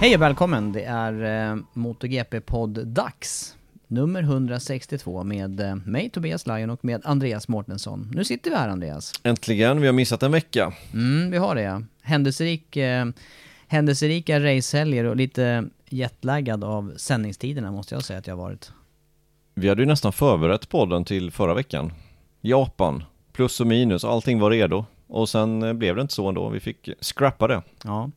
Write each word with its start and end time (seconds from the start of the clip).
Hej 0.00 0.14
och 0.14 0.22
välkommen! 0.22 0.72
Det 0.72 0.82
är 0.84 1.50
eh, 1.50 1.56
MotoGP-podd-dags. 1.74 3.56
Nummer 3.86 4.22
162 4.22 5.24
med 5.24 5.60
eh, 5.60 5.74
mig 5.74 6.10
Tobias 6.10 6.46
Lajon 6.46 6.70
och 6.70 6.84
med 6.84 7.00
Andreas 7.04 7.48
Mårtensson. 7.48 8.10
Nu 8.14 8.24
sitter 8.24 8.50
vi 8.50 8.56
här 8.56 8.68
Andreas. 8.68 9.12
Äntligen, 9.22 9.80
vi 9.80 9.86
har 9.86 9.92
missat 9.92 10.22
en 10.22 10.32
vecka. 10.32 10.72
Mm, 10.92 11.30
vi 11.30 11.38
har 11.38 11.54
det 11.54 11.62
ja. 11.62 11.82
Händelserik, 12.02 12.76
eh, 12.76 13.06
händelserika 13.66 14.40
racehelger 14.40 15.04
och 15.04 15.16
lite 15.16 15.64
jetlaggad 15.88 16.64
av 16.64 16.92
sändningstiderna 16.96 17.72
måste 17.72 17.94
jag 17.94 18.04
säga 18.04 18.18
att 18.18 18.26
jag 18.26 18.36
har 18.36 18.42
varit. 18.42 18.72
Vi 19.54 19.68
hade 19.68 19.82
ju 19.82 19.86
nästan 19.86 20.12
förberett 20.12 20.68
podden 20.68 21.04
till 21.04 21.30
förra 21.30 21.54
veckan. 21.54 21.92
Japan, 22.40 23.04
plus 23.32 23.60
och 23.60 23.66
minus, 23.66 24.04
allting 24.04 24.40
var 24.40 24.50
redo. 24.50 24.84
Och 25.06 25.28
sen 25.28 25.62
eh, 25.62 25.72
blev 25.72 25.96
det 25.96 26.02
inte 26.02 26.14
så 26.14 26.28
ändå, 26.28 26.48
vi 26.48 26.60
fick 26.60 26.88
scrappa 27.00 27.48
det. 27.48 27.62
Ja. 27.84 28.10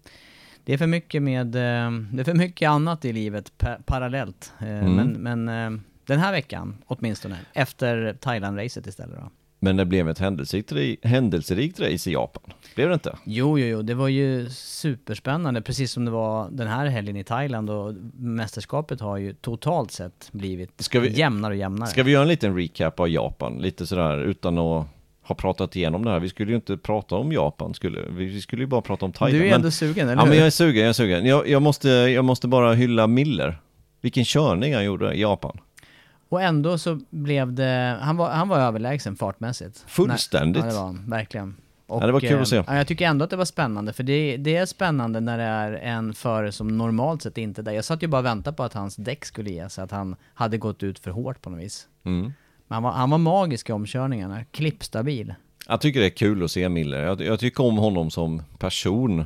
Det 0.70 0.73
är 0.73 0.78
för 0.78 0.88
mycket 0.88 1.22
med, 1.23 1.56
eh, 1.56 1.92
det 2.12 2.20
är 2.20 2.23
för 2.23 2.34
mycket 2.34 2.70
annat 2.70 3.05
i 3.05 3.14
livet 3.14 3.58
pa 3.58 3.77
parallellt. 3.86 4.54
Eh, 4.60 4.67
Mm. 4.67 4.93
Men, 4.95 5.08
men 5.43 5.73
eh, 5.76 5.80
den 6.05 6.20
här 6.20 6.32
veckan 6.32 6.76
åtminstone, 6.86 7.38
efter 7.54 8.14
Thailand-racet 8.20 8.88
istället 8.88 9.16
då. 9.16 9.30
Men 9.60 9.77
det 9.77 9.86
blev 9.86 10.10
ett 10.10 10.20
händelserikt, 10.20 11.05
händelserikt 11.05 11.80
race 11.80 12.10
i 12.10 12.14
Japan. 12.14 12.43
Blev 12.76 12.88
det 12.88 12.93
inte? 12.93 13.17
Jo, 13.23 13.60
jo, 13.60 13.66
jo, 13.66 13.82
det 13.82 13.93
var 13.93 14.08
ju 14.08 14.49
superspännande, 14.49 15.61
precis 15.61 15.92
som 15.92 16.05
det 16.05 16.11
var 16.11 16.49
den 16.52 16.67
här 16.67 16.86
helgen 16.86 17.16
i 17.17 17.23
Thailand 17.23 17.70
och 17.70 17.93
mästerskapet 18.17 19.02
har 19.02 19.17
ju 19.17 19.33
totalt 19.33 19.92
sett 19.92 20.30
blivit 20.32 20.89
vi- 20.93 21.10
jämnare 21.20 21.54
och 21.54 21.58
jämnare. 21.60 21.89
Ska 21.89 22.04
vi 22.04 22.11
göra 22.11 22.22
en 22.23 22.27
liten 22.30 22.55
recap 22.58 22.99
av 22.99 23.10
Japan? 23.10 23.58
Lite 23.58 23.88
sådär 23.88 24.17
utan 24.17 24.58
att 24.58 24.88
ha 25.30 25.36
pratat 25.36 25.76
igenom 25.76 26.06
det 26.06 26.12
här. 26.12 26.20
Vi 26.20 26.30
skulle 26.30 26.50
ju 26.52 26.56
inte 26.56 26.78
prata 26.78 27.16
om 27.16 27.32
Japan, 27.32 27.73
skulle 27.73 28.02
vi? 28.10 28.42
Skulle 28.42 28.62
ju 28.64 28.67
bara 28.67 28.82
prata 28.82 29.06
om 29.06 29.12
Thailand. 29.12 29.42
du 29.42 29.45
är 29.45 29.50
men- 29.50 29.60
ändå 29.60 29.72
sugen, 29.72 30.10
eller 30.10 30.17
Ja 30.17 30.22
hur? 30.23 30.30
men 30.30 30.38
jag 30.38 30.48
är 30.48 30.52
sugen, 30.52 30.82
jag 30.82 30.90
är 30.90 30.94
sugen. 30.94 31.26
Jag, 31.26 31.48
jag, 31.48 31.62
måste, 31.62 31.90
jag 31.90 32.26
måste 32.26 32.48
bara 32.48 32.73
hylla 32.73 33.08
Miller. 33.08 33.62
Vilken 34.02 34.26
körning 34.26 34.73
han 34.76 34.86
gjorde 34.86 35.14
i 35.14 35.22
Japan. 35.22 35.58
Och 36.30 36.42
ändå 36.42 36.78
så 36.78 37.00
blev 37.10 37.54
det, 37.54 37.98
han 38.02 38.17
var, 38.17 38.30
han 38.30 38.48
var 38.48 38.60
överlägsen 38.60 39.16
fartmässigt. 39.16 39.84
Fullständigt. 39.88 40.64
Nej, 40.64 40.72
ja, 40.73 40.76
det 40.76 40.80
var 40.80 40.86
han, 40.88 41.10
verkligen. 41.10 41.56
Och, 41.88 42.02
Ja, 42.04 42.06
det 42.06 42.11
var 42.11 42.20
kul 42.20 42.34
eh, 42.34 42.42
att 42.42 42.48
se. 42.48 42.64
Ja, 42.67 42.78
jag 42.78 42.88
tycker 42.88 43.06
ändå 43.08 43.23
att 43.23 43.30
det 43.30 43.36
var 43.36 43.46
spännande, 43.46 43.94
för 43.94 44.04
det, 44.04 44.38
det 44.38 44.56
är 44.56 44.66
spännande 44.66 45.20
när 45.20 45.38
det 45.38 45.44
är 45.44 45.72
en 45.73 46.14
förare 46.14 46.52
som 46.52 46.78
normalt 46.78 47.22
sett 47.22 47.38
inte 47.38 47.61
är 47.61 47.64
där. 47.64 47.72
Jag 47.72 47.86
satt 47.86 48.04
ju 48.04 48.08
bara 48.08 48.20
och 48.20 48.26
väntade 48.26 48.58
på 48.58 48.64
att 48.64 48.73
hans 48.73 48.96
däck 48.96 49.26
skulle 49.26 49.50
ge 49.50 49.70
sig, 49.70 49.84
att 49.84 49.92
han 49.92 50.16
hade 50.34 50.58
gått 50.58 50.84
ut 50.84 51.00
för 51.00 51.11
hårt 51.11 51.42
på 51.42 51.50
något 51.50 51.60
vis. 51.60 51.88
Mm. 52.04 52.34
Han 52.69 52.83
var, 52.83 52.91
han 52.91 53.09
var 53.09 53.17
magisk 53.17 53.69
i 53.69 53.73
omkörningarna, 53.73 54.43
klippstabil. 54.52 55.33
Jag 55.67 55.81
tycker 55.81 55.99
det 55.99 56.05
är 56.05 56.09
kul 56.09 56.43
att 56.43 56.52
se 56.52 56.69
Miller. 56.69 57.03
Jag, 57.03 57.21
jag 57.21 57.39
tycker 57.39 57.63
om 57.63 57.77
honom 57.77 58.11
som 58.11 58.41
person. 58.57 59.25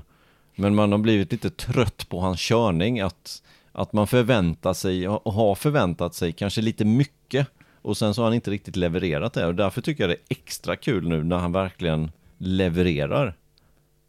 Men 0.56 0.76
man 0.76 0.92
har 0.92 1.00
blivit 1.00 1.32
lite 1.32 1.50
trött 1.50 2.10
på 2.10 2.20
hans 2.20 2.40
körning. 2.40 3.00
Att, 3.00 3.44
att 3.72 3.94
man 3.94 4.08
förväntar 4.08 4.74
sig, 4.74 5.08
och 5.08 5.34
har 5.34 5.56
förväntat 5.56 6.16
sig 6.16 6.32
kanske 6.32 6.62
lite 6.62 6.86
mycket. 6.86 7.48
Och 7.82 7.98
sen 7.98 8.14
så 8.14 8.22
har 8.22 8.26
han 8.26 8.34
inte 8.34 8.52
riktigt 8.52 8.76
levererat 8.76 9.34
det. 9.34 9.46
Och 9.46 9.56
därför 9.56 9.82
tycker 9.82 10.04
jag 10.04 10.10
det 10.10 10.14
är 10.14 10.38
extra 10.38 10.76
kul 10.76 11.10
nu 11.10 11.24
när 11.24 11.38
han 11.38 11.52
verkligen 11.52 12.12
levererar 12.38 13.36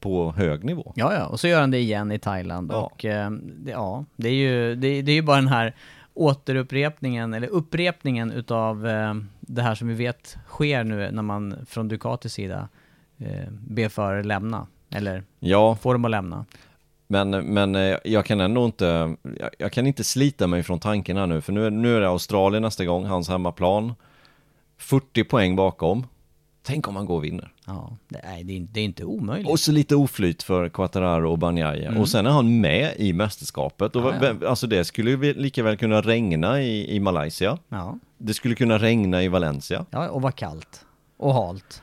på 0.00 0.32
hög 0.32 0.64
nivå. 0.64 0.92
Ja, 0.96 1.14
ja, 1.14 1.26
och 1.26 1.40
så 1.40 1.48
gör 1.48 1.60
han 1.60 1.70
det 1.70 1.78
igen 1.78 2.12
i 2.12 2.18
Thailand. 2.18 2.70
Ja. 2.72 2.76
Och 2.76 3.04
eh, 3.04 3.30
ja, 3.66 4.04
det 4.16 4.28
är 4.28 4.34
ju 4.34 4.74
det, 4.74 5.02
det 5.02 5.12
är 5.12 5.16
ju 5.16 5.22
bara 5.22 5.36
den 5.36 5.48
här 5.48 5.74
återupprepningen, 6.14 7.34
eller 7.34 7.48
upprepningen 7.48 8.32
utav 8.32 8.86
eh, 8.86 9.14
det 9.40 9.62
här 9.62 9.74
som 9.74 9.88
vi 9.88 9.94
vet 9.94 10.36
sker 10.48 10.84
nu 10.84 11.10
när 11.10 11.22
man 11.22 11.54
från 11.66 11.88
Ducatis 11.88 12.32
sida 12.32 12.68
eh, 13.18 13.48
ber 13.50 13.88
förare 13.88 14.22
lämna. 14.22 14.66
Eller 14.90 15.22
Ja, 15.40 15.76
får 15.76 15.92
dem 15.94 16.04
att 16.04 16.10
lämna. 16.10 16.44
men, 17.06 17.30
men 17.30 17.74
eh, 17.74 17.96
jag 18.04 18.24
kan 18.26 18.40
ändå 18.40 18.64
inte, 18.64 19.14
jag, 19.40 19.50
jag 19.58 19.72
kan 19.72 19.86
inte 19.86 20.04
slita 20.04 20.46
mig 20.46 20.62
från 20.62 20.78
tanken 20.78 21.16
här 21.16 21.26
nu. 21.26 21.40
För 21.40 21.52
nu, 21.52 21.66
är- 21.66 21.70
nu 21.70 21.96
är 21.96 22.00
det 22.00 22.08
Australien 22.08 22.62
nästa 22.62 22.84
gång, 22.84 23.04
hans 23.04 23.28
hemmaplan. 23.28 23.94
40 24.78 25.24
poäng 25.24 25.56
bakom. 25.56 26.06
Tänk 26.62 26.88
om 26.88 26.96
han 26.96 27.06
går 27.06 27.16
och 27.16 27.24
vinner. 27.24 27.52
Ja, 27.66 27.96
det, 28.08 28.20
nej, 28.24 28.44
det, 28.44 28.56
är, 28.56 28.66
det 28.72 28.80
är 28.80 28.84
inte 28.84 29.04
omöjligt. 29.04 29.50
Och 29.50 29.60
så 29.60 29.72
lite 29.72 29.96
oflyt 29.96 30.42
för 30.42 30.68
Quattararo 30.68 31.30
och 31.30 31.38
Banjaya. 31.38 31.98
Och 31.98 32.08
sen 32.08 32.26
är 32.26 32.30
han 32.30 32.60
med 32.60 32.94
i 32.96 33.12
mästerskapet. 33.12 33.96
Och 33.96 34.14
Mm. 34.14 34.38
Ja, 34.42 34.48
Alltså 34.48 34.66
det 34.66 34.84
skulle 34.84 35.10
ju 35.10 35.34
lika 35.34 35.62
väl 35.62 35.76
kunna 35.76 36.00
regna 36.00 36.62
i, 36.62 36.96
i 36.96 37.00
Malaysia. 37.00 37.58
Ja, 37.68 37.98
Det 38.18 38.34
skulle 38.34 38.54
kunna 38.54 38.78
regna 38.78 39.22
i 39.22 39.28
Valencia. 39.28 39.86
ja, 39.90 40.08
och 40.08 40.22
vara 40.22 40.32
kallt. 40.32 40.84
Och 41.16 41.34
halt. 41.34 41.82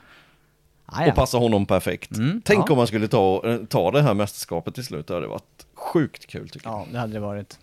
Ja. 0.92 1.08
Och 1.08 1.14
passa 1.14 1.38
honom 1.38 1.66
perfekt. 1.66 2.16
Mm, 2.16 2.42
Tänk 2.44 2.70
om 2.70 2.76
man 2.76 2.86
skulle 2.86 3.08
ta, 3.08 3.42
ta 3.68 3.90
det 3.90 4.02
här 4.02 4.14
mästerskapet 4.14 4.74
till 4.74 4.84
slut. 4.84 5.06
Det 5.06 5.14
hade 5.14 5.26
varit 5.26 5.66
sjukt 5.74 6.26
kul 6.26 6.48
tycker 6.48 6.68
jag. 6.68 6.80
Ja, 6.80 6.86
det 6.92 6.98
hade 6.98 7.12
det 7.12 7.20
varit. 7.20 7.58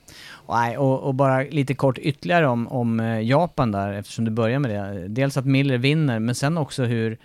Och, 0.78 1.00
och 1.00 1.16
bara 1.16 1.42
lite 1.42 1.74
kort 1.74 1.98
ytterligare 1.98 2.48
om, 2.48 2.68
om 2.68 3.00
eh, 3.00 3.22
Japan 3.22 3.72
där, 3.72 3.94
eftersom 3.94 4.26
du 4.26 4.32
börjar 4.32 4.60
med 4.60 4.72
det. 4.72 5.08
Dels 5.08 5.38
att 5.38 5.46
Miller 5.46 5.78
vinner, 5.78 6.20
men 6.20 6.36
sen 6.36 6.58
också 6.58 6.84
hur, 6.84 7.18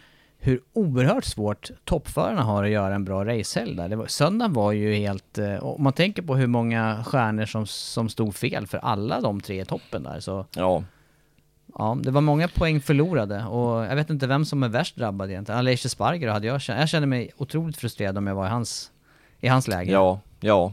hur 0.45 0.61
oerhört 0.73 1.25
svårt 1.25 1.71
toppförarna 1.85 2.43
har 2.43 2.65
att 2.65 2.71
göra 2.71 2.95
en 2.95 3.05
bra 3.05 3.25
racehelg 3.25 3.75
där. 3.77 3.97
Var, 3.97 4.07
söndagen 4.07 4.53
var 4.53 4.73
ju 4.73 4.95
helt... 4.95 5.39
eh, 5.39 5.65
Om 5.65 5.83
man 5.83 5.93
tänker 5.93 6.23
på 6.23 6.37
hur 6.37 6.47
många 6.47 7.05
stjärnor 7.05 7.45
som, 7.47 7.67
som 7.67 8.09
stod 8.09 8.35
fel 8.35 8.67
för 8.67 8.79
alla 8.79 9.21
de 9.21 9.41
tre 9.41 9.61
i 9.61 9.65
toppen 9.65 10.03
där, 10.03 10.21
så 10.21 10.47
Ja, 10.57 10.85
ja, 11.79 11.99
det 12.03 12.11
var 12.11 12.21
många 12.21 12.49
poäng 12.49 12.81
förlorade. 12.81 13.45
Och 13.45 13.85
jag 13.85 13.97
vet 13.97 14.11
inte 14.11 14.27
vem 14.27 14.45
som 14.45 14.63
är 14.63 14.69
värst 14.69 14.97
drabbad 14.97 15.31
egentligen. 15.31 15.59
Aleix 15.59 15.91
Sparger 15.91 16.29
hade 16.29 16.47
jag 16.47 16.61
känt. 16.61 16.81
Jag 16.81 16.89
kände 16.89 17.07
mig 17.07 17.31
otroligt 17.37 17.77
frustrerad 17.77 18.19
om 18.19 18.27
jag 18.27 18.35
var 18.35 18.47
i 18.47 18.51
hans, 18.51 18.91
i 19.41 19.49
hans 19.49 19.69
läge. 19.69 19.93
ja, 19.93 20.21
ja. 20.41 20.73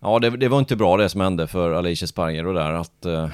Ja, 0.00 0.18
det, 0.18 0.30
det 0.30 0.48
var 0.48 0.58
inte 0.58 0.76
bra 0.76 0.96
det 0.96 1.08
som 1.08 1.20
hände 1.20 1.46
för 1.46 1.72
Alicia 1.72 2.06
Sparger 2.08 2.46
och 2.46 2.54
där 2.54 2.70
att 2.72 3.04
eh, 3.06 3.28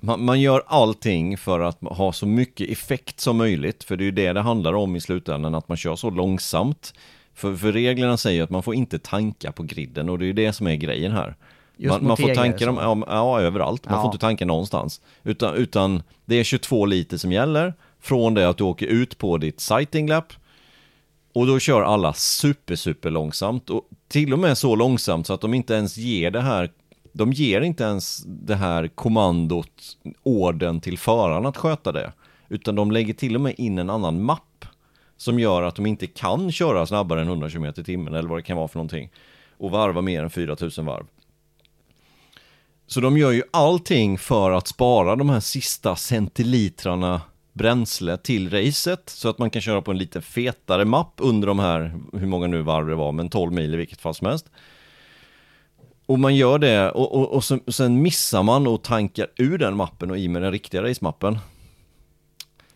man, 0.00 0.24
man 0.24 0.40
gör 0.40 0.62
allting 0.66 1.38
för 1.38 1.60
att 1.60 1.78
ha 1.80 2.12
så 2.12 2.26
mycket 2.26 2.70
effekt 2.70 3.20
som 3.20 3.36
möjligt, 3.36 3.84
för 3.84 3.96
det 3.96 4.02
är 4.02 4.06
ju 4.06 4.10
det 4.10 4.32
det 4.32 4.40
handlar 4.40 4.72
om 4.72 4.96
i 4.96 5.00
slutändan, 5.00 5.54
att 5.54 5.68
man 5.68 5.76
kör 5.76 5.96
så 5.96 6.10
långsamt. 6.10 6.94
För, 7.34 7.56
för 7.56 7.72
reglerna 7.72 8.16
säger 8.16 8.42
att 8.42 8.50
man 8.50 8.62
får 8.62 8.74
inte 8.74 8.98
tanka 8.98 9.52
på 9.52 9.62
griden 9.62 10.08
och 10.08 10.18
det 10.18 10.24
är 10.24 10.26
ju 10.26 10.32
det 10.32 10.52
som 10.52 10.66
är 10.66 10.74
grejen 10.74 11.12
här. 11.12 11.36
Man, 11.78 12.06
man 12.06 12.16
får 12.16 12.34
tanka 12.34 12.66
dem, 12.66 12.78
ja, 12.80 13.04
ja 13.08 13.40
överallt, 13.40 13.84
man 13.84 13.94
Ja. 13.94 14.00
får 14.02 14.08
inte 14.08 14.18
tanka 14.18 14.44
någonstans. 14.44 15.00
Utan, 15.22 15.54
utan 15.54 16.02
det 16.24 16.36
är 16.36 16.44
22 16.44 16.86
liter 16.86 17.16
som 17.16 17.32
gäller, 17.32 17.74
från 18.00 18.34
det 18.34 18.48
att 18.48 18.56
du 18.58 18.64
åker 18.64 18.86
ut 18.86 19.18
på 19.18 19.38
ditt 19.38 19.60
sighting 19.60 20.08
lap 20.08 20.32
och 21.34 21.46
då 21.46 21.58
kör 21.58 21.82
alla 21.82 22.12
super, 22.12 22.76
super 22.76 23.10
långsamt 23.10 23.70
och 23.70 23.88
till 24.08 24.32
och 24.32 24.38
med 24.38 24.58
så 24.58 24.74
långsamt 24.76 25.26
så 25.26 25.32
att 25.32 25.40
de 25.40 25.54
inte 25.54 25.74
ens 25.74 25.96
ger 25.96 26.30
det 26.30 26.40
här 26.40 26.70
de 27.16 27.32
ger 27.32 27.60
inte 27.60 27.84
ens 27.84 28.22
det 28.26 28.54
här 28.54 28.88
kommandot, 28.88 29.96
orden 30.22 30.80
till 30.80 30.98
föraren 30.98 31.46
att 31.46 31.56
sköta 31.56 31.92
det. 31.92 32.12
Utan 32.48 32.74
de 32.74 32.90
lägger 32.90 33.14
till 33.14 33.34
och 33.34 33.40
med 33.40 33.54
in 33.58 33.78
en 33.78 33.90
annan 33.90 34.22
mapp 34.22 34.64
som 35.16 35.38
gör 35.38 35.62
att 35.62 35.76
de 35.76 35.86
inte 35.86 36.06
kan 36.06 36.52
köra 36.52 36.86
snabbare 36.86 37.20
än 37.20 37.28
100 37.28 37.50
km 37.50 37.64
i 37.64 37.72
timmen 37.72 38.14
eller 38.14 38.28
vad 38.28 38.38
det 38.38 38.42
kan 38.42 38.56
vara 38.56 38.68
för 38.68 38.78
någonting. 38.78 39.10
Och 39.58 39.70
varva 39.70 40.00
mer 40.00 40.22
än 40.22 40.30
4000 40.30 40.86
varv. 40.86 41.06
Så 42.86 43.00
de 43.00 43.18
gör 43.18 43.30
ju 43.30 43.42
allting 43.50 44.18
för 44.18 44.50
att 44.50 44.68
spara 44.68 45.16
de 45.16 45.28
här 45.28 45.40
sista 45.40 45.96
centilitrarna 45.96 47.20
bränsle 47.52 48.16
till 48.16 48.50
racet 48.50 49.10
så 49.10 49.28
att 49.28 49.38
man 49.38 49.50
kan 49.50 49.62
köra 49.62 49.82
på 49.82 49.90
en 49.90 49.98
lite 49.98 50.20
fetare 50.20 50.84
mapp 50.84 51.14
under 51.16 51.48
de 51.48 51.58
här, 51.58 51.94
hur 52.12 52.26
många 52.26 52.46
nu 52.46 52.62
varv 52.62 52.86
det 52.86 52.94
var, 52.94 53.12
men 53.12 53.28
12 53.28 53.52
mil 53.52 53.74
i 53.74 53.76
vilket 53.76 54.00
fall 54.00 54.14
som 54.14 54.26
helst. 54.26 54.50
Och 56.06 56.18
man 56.18 56.36
gör 56.36 56.58
det 56.58 56.90
och, 56.90 57.14
och, 57.14 57.32
och 57.32 57.44
sen, 57.44 57.60
sen 57.68 58.02
missar 58.02 58.42
man 58.42 58.66
och 58.66 58.82
tankar 58.82 59.26
ur 59.36 59.58
den 59.58 59.76
mappen 59.76 60.10
och 60.10 60.18
i 60.18 60.28
med 60.28 60.42
den 60.42 60.52
riktiga 60.52 60.82
racemappen. 60.82 61.38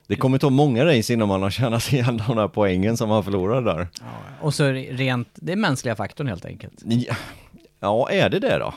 Det 0.06 0.16
kommer 0.16 0.38
ta 0.38 0.50
många 0.50 0.84
race 0.84 1.12
innan 1.12 1.28
man 1.28 1.42
har 1.42 1.50
tjänat 1.50 1.92
igen 1.92 2.22
de 2.28 2.38
här 2.38 2.48
poängen 2.48 2.96
som 2.96 3.08
man 3.08 3.24
förlorade 3.24 3.72
där. 3.72 3.88
Ja, 4.00 4.06
och 4.40 4.54
så 4.54 4.64
rent, 4.90 5.28
det 5.34 5.52
är 5.52 5.56
mänskliga 5.56 5.96
faktorn 5.96 6.26
helt 6.26 6.44
enkelt. 6.44 6.82
Ja, 6.84 7.14
ja, 7.80 8.10
är 8.10 8.28
det 8.30 8.38
det 8.38 8.58
då? 8.58 8.74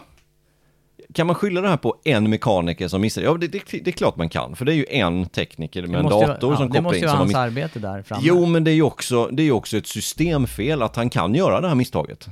Kan 1.14 1.28
man 1.28 1.36
skylla 1.36 1.62
det 1.62 1.68
här 1.70 1.78
på 1.78 1.96
en 2.04 2.30
mekaniker 2.30 2.88
som 2.88 3.02
missar? 3.02 3.22
Ja, 3.22 3.34
det, 3.34 3.48
det, 3.48 3.62
det 3.72 3.88
är 3.88 3.92
klart 3.92 4.16
man 4.16 4.30
kan, 4.30 4.56
för 4.56 4.66
det 4.66 4.74
är 4.74 4.76
ju 4.76 4.86
en 4.90 5.26
tekniker 5.26 5.88
med 5.88 5.96
en 6.00 6.04
måste 6.04 6.20
ju- 6.20 6.28
dator 6.28 6.52
ja, 6.54 6.58
som 6.58 6.66
Det 6.66 6.70
kopplar 6.70 6.82
måste 6.82 6.98
in. 6.98 7.02
ju 7.04 7.08
som 7.08 7.18
vara 7.18 7.18
har 7.18 7.24
hans 7.26 7.30
miss- 7.34 7.38
arbete 7.38 7.80
där 7.80 8.02
framme. 8.02 8.22
Jo, 8.26 8.46
men 8.46 8.64
det 8.64 8.72
är 8.72 8.76
ju 8.76 8.82
också, 8.84 9.28
det 9.28 9.42
är 9.42 9.46
ju 9.46 9.52
också 9.52 9.78
ett 9.78 9.88
systemfel 9.88 10.82
att 10.82 10.96
han 10.96 11.10
kan 11.10 11.36
göra 11.36 11.62
det 11.62 11.68
här 11.68 11.76
misstaget. 11.76 12.28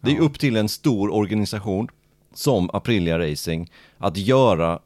Det 0.00 0.10
är 0.10 0.14
ju 0.14 0.20
upp 0.20 0.38
till 0.38 0.56
en 0.56 0.68
stor 0.68 1.14
organisation 1.14 1.88
som 2.34 2.70
Aprilia 2.72 3.18
Racing 3.18 3.70
att 3.98 4.16
göra 4.16 4.80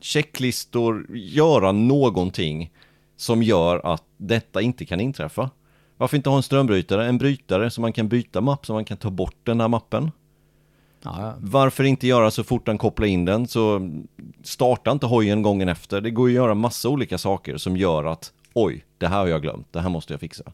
checklistor, 0.00 1.06
göra 1.16 1.72
någonting 1.72 2.72
som 3.16 3.42
gör 3.42 3.92
att 3.92 4.04
detta 4.16 4.62
inte 4.62 4.84
kan 4.84 5.00
inträffa. 5.00 5.50
Varför 5.96 6.16
inte 6.16 6.30
ha 6.30 6.36
en 6.36 6.42
strömbrytare, 6.42 7.06
en 7.06 7.18
brytare 7.18 7.70
som 7.70 7.82
man 7.82 7.92
kan 7.92 8.08
byta 8.08 8.40
mapp, 8.40 8.66
så 8.66 8.72
man 8.72 8.84
kan 8.84 8.96
ta 8.96 9.10
bort 9.10 9.36
den 9.42 9.60
här 9.60 9.68
mappen? 9.68 10.10
Ja, 11.02 11.16
ja. 11.20 11.34
Varför 11.38 11.84
inte 11.84 12.06
göra 12.06 12.30
så 12.30 12.44
fort 12.44 12.66
han 12.66 12.78
kopplar 12.78 13.06
in 13.06 13.24
den 13.24 13.48
så 13.48 13.90
starta 14.42 14.90
inte 14.90 15.06
hojen 15.06 15.42
gången 15.42 15.68
efter. 15.68 16.00
Det 16.00 16.10
går 16.10 16.26
att 16.26 16.32
göra 16.32 16.54
massa 16.54 16.88
olika 16.88 17.18
saker 17.18 17.56
som 17.56 17.76
gör 17.76 18.04
att 18.04 18.32
oj, 18.52 18.84
det 18.98 19.06
här 19.06 19.18
har 19.18 19.26
jag 19.26 19.42
glömt, 19.42 19.72
det 19.72 19.80
här 19.80 19.88
måste 19.88 20.12
jag 20.12 20.20
fixa. 20.20 20.44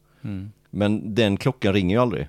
Men 0.70 1.14
den 1.14 1.36
klockan 1.36 1.72
ringer 1.72 1.96
ju 1.96 2.02
aldrig. 2.02 2.28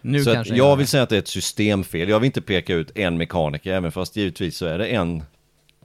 Nu 0.00 0.24
så 0.24 0.34
kanske 0.34 0.54
jag 0.54 0.76
vill 0.76 0.86
säga 0.86 1.02
att 1.02 1.08
det 1.08 1.16
är 1.16 1.18
ett 1.18 1.28
systemfel. 1.28 2.08
Jag 2.08 2.20
vill 2.20 2.26
inte 2.26 2.40
peka 2.40 2.74
ut 2.74 2.90
en 2.94 3.18
mekaniker, 3.18 3.72
även 3.72 3.92
fast 3.92 4.16
givetvis 4.16 4.56
så 4.56 4.66
är 4.66 4.78
det 4.78 4.86
en 4.86 5.22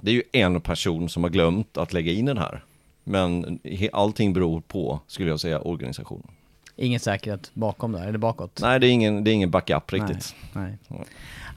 det 0.04 0.12
är 0.12 0.16
ju 0.16 0.24
en 0.32 0.62
person 0.62 1.10
som 1.10 1.24
har 1.24 1.30
glömt 1.30 1.78
att 1.78 1.94
lägga 1.94 2.12
in 2.12 2.26
den 2.26 2.38
här. 2.38 2.64
Men 3.04 3.60
allting 3.94 4.34
beror 4.34 4.62
på, 4.62 5.00
skulle 5.08 5.30
jag 5.30 5.40
säga, 5.40 5.60
organisationen. 5.60 6.28
Ingen 6.76 7.00
säkerhet 7.00 7.52
bakom 7.54 7.92
där, 7.92 8.08
eller 8.08 8.18
bakåt. 8.18 8.60
Nej, 8.62 8.80
det 8.80 8.88
är 8.88 8.92
ingen, 8.92 9.24
det 9.24 9.32
är 9.32 9.34
ingen 9.34 9.52
backup 9.52 9.94
riktigt. 9.94 10.36
Nej. 10.54 10.78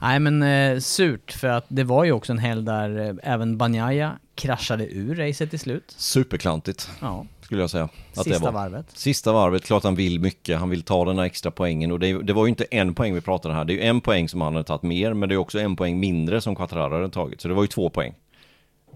Nej 0.01 0.19
men 0.19 0.43
eh, 0.43 0.79
surt 0.79 1.31
för 1.31 1.47
att 1.47 1.65
det 1.67 1.83
var 1.83 2.03
ju 2.03 2.11
också 2.11 2.31
en 2.31 2.39
helg 2.39 2.63
där 2.63 2.99
eh, 2.99 3.33
även 3.33 3.57
Banjaya 3.57 4.19
kraschade 4.35 4.87
ur 4.93 5.15
racet 5.15 5.49
till 5.49 5.59
slut. 5.59 5.95
Superklantigt, 5.97 6.89
Ja, 7.01 7.25
skulle 7.47 7.61
jag 7.61 7.69
säga. 7.69 7.83
Att 7.83 8.23
sista 8.23 8.29
det 8.29 8.39
var. 8.39 8.51
varvet. 8.51 8.85
Sista 8.93 9.33
varvet, 9.33 9.65
klart 9.65 9.83
han 9.83 9.95
vill 9.95 10.19
mycket, 10.19 10.59
han 10.59 10.69
vill 10.69 10.83
ta 10.83 11.05
den 11.05 11.17
här 11.17 11.25
extra 11.25 11.51
poängen 11.51 11.91
och 11.91 11.99
det, 11.99 12.23
det 12.23 12.33
var 12.33 12.45
ju 12.45 12.49
inte 12.49 12.63
en 12.63 12.93
poäng 12.93 13.13
vi 13.13 13.21
pratade 13.21 13.53
här, 13.53 13.65
det 13.65 13.73
är 13.73 13.75
ju 13.75 13.81
en 13.81 14.01
poäng 14.01 14.29
som 14.29 14.41
han 14.41 14.53
hade 14.53 14.63
tagit 14.63 14.83
mer, 14.83 15.13
men 15.13 15.29
det 15.29 15.35
är 15.35 15.37
också 15.37 15.59
en 15.59 15.75
poäng 15.75 15.99
mindre 15.99 16.41
som 16.41 16.55
Quattararo 16.55 16.93
hade 16.93 17.09
tagit, 17.09 17.41
så 17.41 17.47
det 17.47 17.53
var 17.53 17.63
ju 17.63 17.67
två 17.67 17.89
poäng. 17.89 18.13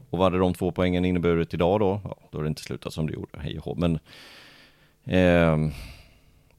Och 0.09 0.17
vad 0.17 0.21
hade 0.21 0.37
de 0.37 0.53
två 0.53 0.71
poängen 0.71 1.05
inneburit 1.05 1.53
idag 1.53 1.79
då? 1.79 2.01
Ja, 2.03 2.17
då 2.31 2.37
har 2.37 2.43
det 2.43 2.47
inte 2.47 2.61
slutat 2.61 2.93
som 2.93 3.07
det 3.07 3.13
gjorde, 3.13 3.39
hej 3.39 3.57
och 3.57 3.65
hå. 3.65 3.75
men 3.75 3.99
ehm, 5.05 5.71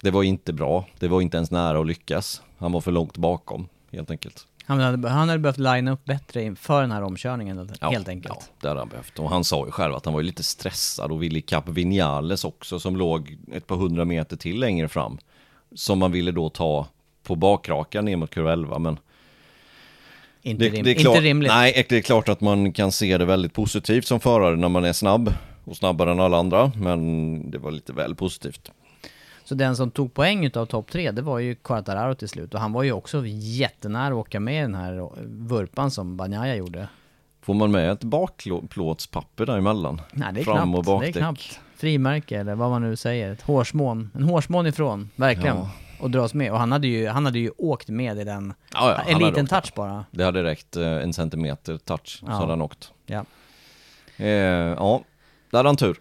det 0.01 0.11
var 0.11 0.23
inte 0.23 0.53
bra, 0.53 0.87
det 0.99 1.09
var 1.09 1.21
inte 1.21 1.37
ens 1.37 1.51
nära 1.51 1.81
att 1.81 1.87
lyckas, 1.87 2.43
han 2.59 2.73
var 2.73 2.81
för 2.81 2.93
långt 2.93 3.17
bakom, 3.17 3.69
helt 3.93 4.11
enkelt. 4.11 4.47
Han 4.65 4.81
hade, 4.81 5.09
han 5.09 5.29
hade 5.29 5.39
behövt 5.39 5.59
linea 5.59 5.93
upp 5.93 6.05
bättre 6.05 6.43
inför 6.43 6.81
den 6.81 6.93
här 6.93 7.03
omkörningen 7.03 7.71
Ja, 7.81 7.91
helt 7.91 8.09
enkelt. 8.09 8.35
Ja, 8.39 8.45
det 8.61 8.69
hade 8.69 8.81
han 8.81 8.89
behövt. 8.89 9.19
Och 9.19 9.31
han 9.31 9.45
sa 9.45 9.65
ju 9.67 9.71
själv 9.71 9.95
att 9.95 10.05
han 10.05 10.15
var 10.15 10.23
lite 10.23 10.43
stressad 10.43 11.13
och 11.13 11.23
ville 11.23 11.39
ikapp 11.39 11.69
Vinales 11.69 12.45
också 12.45 12.81
som 12.81 12.97
låg 12.97 13.39
ett 13.53 13.67
par 13.67 13.77
hundra 13.77 14.05
meter 14.05 14.37
till 14.37 14.61
längre 14.61 14.89
fram. 14.89 15.19
Som 15.75 15.99
man 15.99 16.13
ville 16.13 16.33
då 16.33 16.49
ta 16.49 16.87
på 17.23 17.35
bakrakan 17.35 18.05
ner 18.05 18.17
mot 18.17 18.31
kurva 18.31 18.53
11 18.53 18.79
men 18.79 18.99
Inte, 20.43 20.65
det, 20.65 20.71
rim, 20.71 20.85
det 20.85 20.91
är 20.91 20.95
klart, 20.95 21.17
inte 21.17 21.29
rimligt. 21.29 21.53
Nej, 21.53 21.87
det 21.89 21.97
är 21.97 22.03
klart 22.03 22.29
att 22.29 22.41
man 22.41 22.73
kan 22.73 22.93
se 22.93 23.19
det 23.19 23.25
väldigt 23.25 23.53
positivt 23.55 24.07
som 24.07 24.21
förare 24.21 24.57
när 24.57 24.69
man 24.69 24.85
är 24.85 24.93
snabb 24.93 25.35
och 25.65 25.77
snabbare 25.77 26.11
än 26.11 26.21
alla 26.21 26.37
andra 26.39 26.73
men 26.77 27.51
det 27.51 27.59
var 27.59 27.71
lite 27.71 27.93
väl 27.93 28.15
positivt. 28.15 28.71
Så 29.45 29.55
den 29.55 29.77
som 29.77 29.91
tog 29.91 30.15
poäng 30.15 30.45
utav 30.45 30.67
topp 30.67 30.91
tre, 30.91 31.11
det 31.11 31.23
var 31.23 31.39
ju 31.39 31.55
Quartararo 31.55 32.15
till 32.15 32.29
slut. 32.29 32.55
Och 32.55 32.61
han 32.61 32.73
var 32.73 32.83
ju 32.83 32.93
också 32.93 33.23
jättenära 33.27 34.07
att 34.07 34.13
åka 34.21 34.41
med 34.41 34.59
i 34.59 34.61
den 34.63 34.75
här 34.75 35.09
vurpan 35.25 35.91
som 35.91 36.17
Banjaya 36.17 36.55
gjorde. 36.57 36.89
Får 37.43 37.55
man 37.55 37.71
med 37.71 37.91
ett 37.91 38.05
bakplåtspapper 38.05 39.47
däremellan? 39.47 40.01
Nej, 40.13 40.33
det 40.33 40.41
är 40.41 40.45
Fram 40.45 40.73
knappt. 40.73 40.79
och 40.79 40.85
det 40.85 40.91
är 40.91 40.95
bakdäck. 40.95 41.17
knappt. 41.17 41.61
Frimärke 41.77 42.39
eller 42.39 42.55
vad 42.55 42.71
man 42.71 42.83
nu 42.83 42.97
säger. 42.97 43.33
Ett 43.33 43.43
hårsmån. 43.43 44.11
En 44.15 44.23
hårsmån 44.23 44.67
ifrån, 44.67 45.11
verkligen. 45.17 45.57
Ja. 45.57 45.71
Och 46.01 46.11
dras 46.11 46.35
med. 46.35 46.53
Och 46.53 46.59
han 46.59 46.73
hade 46.73 46.87
ju, 46.89 47.09
han 47.09 47.25
hade 47.25 47.39
ju 47.39 47.51
åkt 47.59 47.89
med 47.89 48.19
i 48.19 48.25
den. 48.25 48.55
Ja, 48.75 49.03
ja, 49.07 49.13
en 49.13 49.19
liten 49.19 49.47
touch 49.47 49.73
bara. 49.77 50.05
Det 50.11 50.25
hade 50.25 50.43
räckt 50.43 50.77
eh, 50.77 50.87
en 50.87 51.13
centimeter 51.13 51.79
touch 51.79 52.19
så 52.21 52.27
hade 52.27 52.53
han 52.53 52.63
åkt. 52.63 52.93
Ja. 53.07 53.25
Eh, 54.17 54.27
ja, 54.29 55.03
där 55.51 55.59
hade 55.59 55.69
han 55.69 55.77
tur. 55.77 55.97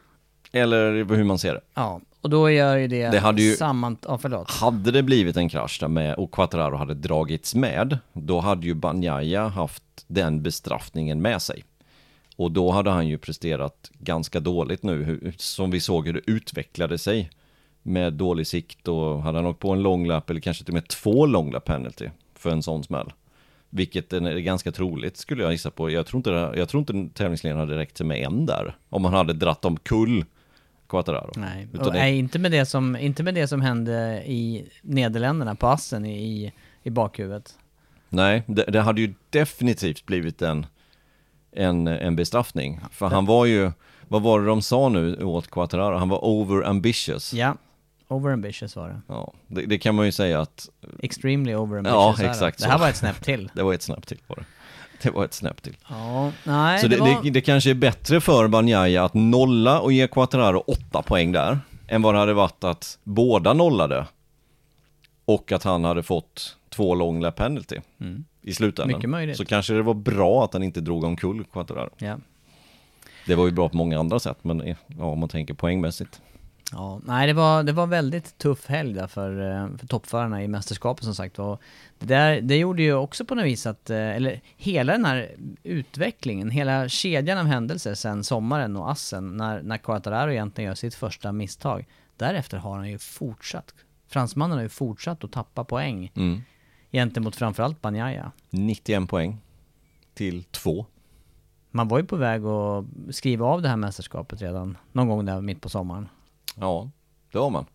Eller 0.52 1.16
hur 1.16 1.24
man 1.24 1.40
ser 1.40 1.54
det. 1.54 1.62
Ja, 1.74 2.02
och 2.22 2.30
då 2.30 2.50
gör 2.52 2.78
ju 2.78 2.88
det, 2.88 3.10
Det 3.10 3.20
hade 3.20 3.42
ju- 3.42 3.56
samman... 3.56 3.98
Ja, 4.08 4.18
förlåt. 4.18 4.52
Hade 4.52 4.92
det 4.92 5.04
blivit 5.04 5.38
en 5.38 5.50
krasch 5.50 5.78
där 5.80 5.88
med 5.88 6.16
och 6.16 6.32
Quattararo 6.32 6.76
hade 6.76 6.94
dragits 6.94 7.56
med, 7.56 7.98
då 8.14 8.40
hade 8.40 8.68
ju 8.68 8.74
Banjaya 8.74 9.48
haft 9.48 9.84
den 10.08 10.44
bestraffningen 10.44 11.22
med 11.22 11.42
sig. 11.42 11.64
Och 12.36 12.52
då 12.52 12.72
hade 12.72 12.90
han 12.90 13.08
ju 13.08 13.18
presterat 13.18 13.92
ganska 14.00 14.40
dåligt 14.40 14.84
nu, 14.84 15.04
hur, 15.04 15.34
som 15.38 15.72
vi 15.72 15.80
såg 15.80 16.06
hur 16.08 16.14
det 16.14 16.22
utvecklade 16.32 16.98
sig. 16.98 17.30
Med 17.84 18.14
dålig 18.14 18.48
sikt 18.48 18.88
och 18.88 19.22
hade 19.24 19.38
han 19.38 19.46
åkt 19.48 19.60
på 19.60 19.72
en 19.72 19.82
lång 19.84 20.08
lap 20.08 20.30
eller 20.30 20.40
kanske 20.40 20.64
till 20.64 20.72
och 20.72 20.74
med 20.74 20.88
två 20.88 21.26
lång 21.26 21.52
lap 21.52 21.66
penalty 21.66 22.10
för 22.36 22.50
en 22.50 22.64
sån 22.64 22.84
smäll. 22.84 23.14
Vilket 23.70 24.14
är 24.14 24.38
ganska 24.38 24.72
troligt 24.72 25.18
skulle 25.18 25.44
jag 25.44 25.52
gissa 25.52 25.72
på. 25.72 25.90
Jag 25.90 26.06
tror 26.06 26.18
inte, 26.20 26.30
jag 26.60 26.70
tror 26.70 26.80
inte 26.80 27.18
tävlingsledaren 27.18 27.60
hade 27.60 27.78
räckt 27.78 27.98
sig 27.98 28.06
med 28.06 28.18
en 28.18 28.46
där. 28.46 28.76
Om 28.90 29.06
han 29.06 29.14
hade 29.14 29.34
dratt 29.34 29.66
omkull 29.66 30.26
Quattararo. 30.92 31.32
Nej, 31.36 31.68
det- 31.72 31.90
nej 31.92 32.18
inte, 32.20 32.40
med 32.40 32.52
det 32.52 32.66
som, 32.66 32.96
inte 32.96 33.24
med 33.24 33.36
det 33.36 33.48
som 33.48 33.62
hände 33.62 34.24
i 34.26 34.70
Nederländerna, 34.82 35.56
på 35.56 35.68
assen 35.68 36.06
i, 36.06 36.54
i 36.84 36.90
bakhuvudet. 36.90 37.58
Nej, 38.10 38.44
det, 38.48 38.64
det 38.64 38.82
hade 38.82 39.02
ju 39.02 39.14
definitivt 39.30 40.06
blivit 40.06 40.42
en, 40.42 40.66
en, 41.52 41.88
en 41.88 42.16
bestraffning. 42.16 42.80
För 42.92 43.08
han 43.10 43.26
var 43.26 43.46
ju, 43.46 43.72
vad 44.08 44.22
var 44.22 44.40
det 44.40 44.46
de 44.48 44.62
sa 44.62 44.90
nu 44.90 45.24
åt 45.24 45.48
Quattararo? 45.52 45.98
Han 45.98 46.10
var 46.10 46.26
over 46.26 46.64
ambitious. 46.64 47.34
Ja, 47.34 47.56
overambitious 48.08 48.76
var 48.76 48.90
det. 48.90 49.02
Ja, 49.08 49.34
det, 49.48 49.66
det 49.66 49.78
kan 49.78 49.96
man 49.96 50.06
ju 50.06 50.12
säga 50.12 50.42
att 50.42 50.70
Extremely 51.00 51.56
overambitious 51.56 52.18
Ja, 52.20 52.24
det. 52.26 52.30
exakt 52.30 52.60
Det 52.60 52.68
här 52.68 52.78
var 52.80 52.90
ett 52.90 52.96
snäpp 52.96 53.24
till. 53.24 53.50
det 53.56 53.64
var 53.64 53.74
ett 53.74 53.82
snäpp 53.82 54.08
till 54.08 54.20
på 54.28 54.36
det. 54.36 54.44
Det 55.04 55.10
var 55.10 55.26
ett 55.26 55.34
snäpp 55.34 55.62
till. 55.62 55.78
Ja, 55.90 56.32
nej 56.44 56.80
Så 56.80 56.88
det, 56.88 56.96
det, 56.96 57.02
var... 57.02 57.24
det, 57.24 57.30
det 57.30 57.42
kanske 57.42 57.70
är 57.70 57.74
bättre 57.74 58.22
för 58.22 58.48
Banjaya 58.48 59.04
att 59.04 59.14
nolla 59.14 59.80
och 59.80 59.92
ge 59.92 60.08
Quattararo 60.08 60.64
åtta 60.68 61.02
poäng 61.02 61.32
där, 61.32 61.60
än 61.88 62.02
vad 62.02 62.16
det 62.16 62.20
hade 62.20 62.34
varit 62.34 62.64
att 62.64 62.98
båda 63.04 63.54
nollade 63.54 64.08
och 65.26 65.52
att 65.52 65.64
han 65.64 65.84
hade 65.84 66.04
fått 66.04 66.58
två 66.70 66.96
long 66.96 67.22
lap 67.22 67.36
penalty 67.36 67.80
i 68.42 68.54
slutändan. 68.54 68.90
Mm. 68.90 68.98
Mycket 68.98 69.10
möjligt. 69.10 69.38
Så 69.38 69.46
kanske 69.46 69.74
det 69.74 69.82
var 69.82 69.94
bra 69.94 70.44
att 70.44 70.54
han 70.54 70.64
inte 70.64 70.82
drog 70.82 71.04
omkull 71.04 71.44
Quattararo. 71.54 71.90
Ja. 71.98 72.18
Det 73.26 73.36
var 73.36 73.46
ju 73.46 73.52
bra 73.52 73.70
på 73.70 73.78
många 73.78 74.00
andra 74.00 74.20
sätt, 74.20 74.38
men 74.42 74.76
ja, 74.98 75.06
om 75.06 75.20
man 75.20 75.30
tänker 75.30 75.54
poängmässigt. 75.54 76.22
Ja, 76.72 77.02
nej 77.04 77.28
det 77.28 77.34
var, 77.34 77.64
det 77.64 77.72
var 77.72 77.88
väldigt 77.88 78.38
tuff 78.38 78.68
helg 78.68 78.94
där 78.94 79.08
för, 79.08 79.52
eh, 79.52 79.78
för 79.78 79.88
toppförarna 79.88 80.44
i 80.44 80.48
mästerskapet 80.48 81.04
som 81.04 81.16
sagt 81.16 81.40
och 81.40 81.62
det, 82.00 82.06
där, 82.06 82.42
det 82.42 82.58
gjorde 82.58 82.84
ju 82.84 82.94
också 82.94 83.26
på 83.26 83.36
något 83.36 83.46
vis 83.46 83.66
att, 83.66 83.90
eh, 83.90 83.98
eller 83.98 84.42
hela 84.58 84.94
den 84.94 85.06
här 85.06 85.32
utvecklingen, 85.64 86.50
hela 86.50 86.90
kedjan 86.90 87.38
av 87.38 87.46
händelser 87.46 87.94
sen 87.94 88.24
sommaren 88.24 88.76
och 88.76 88.92
assen 88.92 89.38
när, 89.38 89.62
när 89.64 89.78
Quartararo 89.78 90.32
egentligen 90.32 90.68
gör 90.68 90.76
sitt 90.76 90.96
första 90.96 91.32
misstag. 91.32 91.88
Därefter 92.18 92.58
har 92.58 92.78
han 92.78 92.90
ju 92.90 92.98
fortsatt, 92.98 93.74
fransmannen 94.08 94.58
har 94.58 94.64
ju 94.64 94.70
fortsatt 94.70 95.24
att 95.24 95.32
tappa 95.32 95.64
poäng 95.64 96.12
Mm. 96.16 96.42
gentemot 96.92 97.36
framförallt 97.36 97.82
Banjaya. 97.82 98.32
91 98.50 99.10
poäng 99.10 99.38
till 100.14 100.44
två. 100.44 100.86
man 101.72 101.88
var 101.88 102.00
ju 102.00 102.06
på 102.06 102.16
väg 102.16 102.46
att 102.46 102.86
skriva 103.10 103.46
av 103.46 103.62
det 103.62 103.70
här 103.70 103.78
mästerskapet 103.78 104.42
redan 104.42 104.78
någon 104.92 105.08
gång 105.08 105.26
där 105.26 105.42
mitt 105.42 105.62
på 105.62 105.70
sommaren. 105.70 106.10
Ja, 106.56 106.90
det 107.32 107.38
har 107.38 107.50
man. 107.50 107.66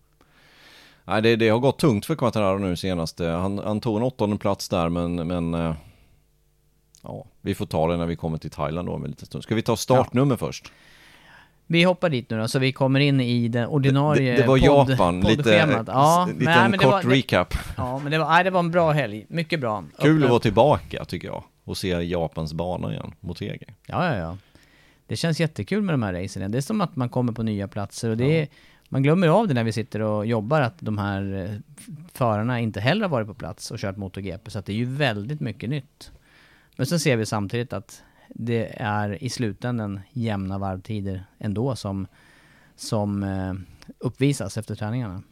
Nej, 1.05 1.21
det, 1.21 1.35
det 1.35 1.49
har 1.49 1.59
gått 1.59 1.79
tungt 1.79 2.05
för 2.05 2.15
Quattararo 2.15 2.57
nu 2.57 2.75
senaste. 2.75 3.25
Han, 3.25 3.57
han 3.57 3.81
tog 3.81 3.97
en 3.97 4.03
åttonde 4.03 4.37
plats 4.37 4.69
där 4.69 4.89
men, 4.89 5.27
men 5.27 5.53
eh, 5.53 5.75
ja, 7.03 7.25
vi 7.41 7.55
får 7.55 7.65
ta 7.65 7.87
det 7.87 7.97
när 7.97 8.05
vi 8.05 8.15
kommer 8.15 8.37
till 8.37 8.51
Thailand 8.51 8.87
då 8.87 8.93
om 8.93 9.03
en 9.03 9.09
liten 9.09 9.25
stund. 9.25 9.43
Ska 9.43 9.55
vi 9.55 9.61
ta 9.61 9.77
startnummer 9.77 10.33
ja. 10.33 10.37
först? 10.37 10.71
Vi 11.69 11.83
hoppar 11.83 12.09
dit 12.09 12.29
nu 12.29 12.37
då, 12.37 12.47
så 12.47 12.59
vi 12.59 12.71
kommer 12.71 12.99
in 12.99 13.21
i 13.21 13.47
den 13.47 13.67
ordinarie 13.67 14.31
Det, 14.31 14.41
det 14.41 14.47
var 14.47 14.57
podd, 14.57 14.89
Japan, 14.89 15.21
lite, 15.21 15.49
ja, 15.87 16.25
liten 16.25 16.45
nej, 16.45 16.69
men 16.69 16.79
kort 16.79 16.91
var, 16.91 17.01
recap. 17.01 17.53
Ja, 17.77 17.99
men 17.99 18.11
det 18.11 18.17
var, 18.17 18.29
nej, 18.29 18.43
det 18.43 18.49
var 18.49 18.59
en 18.59 18.71
bra 18.71 18.91
helg. 18.91 19.25
Mycket 19.29 19.59
bra. 19.59 19.83
Kul 19.99 20.11
Öppna. 20.11 20.25
att 20.25 20.29
vara 20.29 20.39
tillbaka 20.39 21.05
tycker 21.05 21.27
jag. 21.27 21.43
Och 21.63 21.77
se 21.77 21.87
Japans 21.87 22.53
bana 22.53 22.91
igen, 22.91 23.13
Motegi. 23.19 23.65
Ja, 23.87 24.05
ja, 24.05 24.15
ja. 24.15 24.37
Det 25.07 25.15
känns 25.15 25.39
jättekul 25.39 25.81
med 25.81 25.93
de 25.93 26.03
här 26.03 26.13
racen. 26.13 26.51
Det 26.51 26.57
är 26.57 26.61
som 26.61 26.81
att 26.81 26.95
man 26.95 27.09
kommer 27.09 27.33
på 27.33 27.43
nya 27.43 27.67
platser 27.67 28.09
och 28.09 28.17
det 28.17 28.27
ja. 28.27 28.41
är, 28.41 28.47
man 28.89 29.03
glömmer 29.03 29.27
av 29.27 29.47
det 29.47 29.53
när 29.53 29.63
vi 29.63 29.71
sitter 29.71 29.99
och 29.99 30.25
jobbar 30.25 30.61
att 30.61 30.75
de 30.79 30.97
här 30.97 31.33
eh, 31.33 31.59
förarna 32.13 32.59
inte 32.59 32.79
heller 32.79 33.01
har 33.01 33.09
varit 33.09 33.27
på 33.27 33.33
plats 33.33 33.71
och 33.71 33.79
kört 33.79 33.97
MotoGP. 33.97 34.51
Så 34.51 34.59
att 34.59 34.65
det 34.65 34.71
är 34.71 34.77
ju 34.77 34.85
väldigt 34.85 35.39
mycket 35.39 35.69
nytt. 35.69 36.11
Men 36.75 36.85
så 36.85 36.99
ser 36.99 37.17
vi 37.17 37.25
samtidigt 37.25 37.73
att 37.73 38.03
det 38.29 38.81
är 38.81 39.23
i 39.23 39.29
slutändan 39.29 39.99
jämna 40.11 40.57
varvtider 40.57 41.25
ändå 41.39 41.75
som, 41.75 42.07
som 42.75 43.23
eh, 43.23 43.53
uppvisas 43.99 44.57
efter 44.57 44.75
träningarna. 44.75 45.23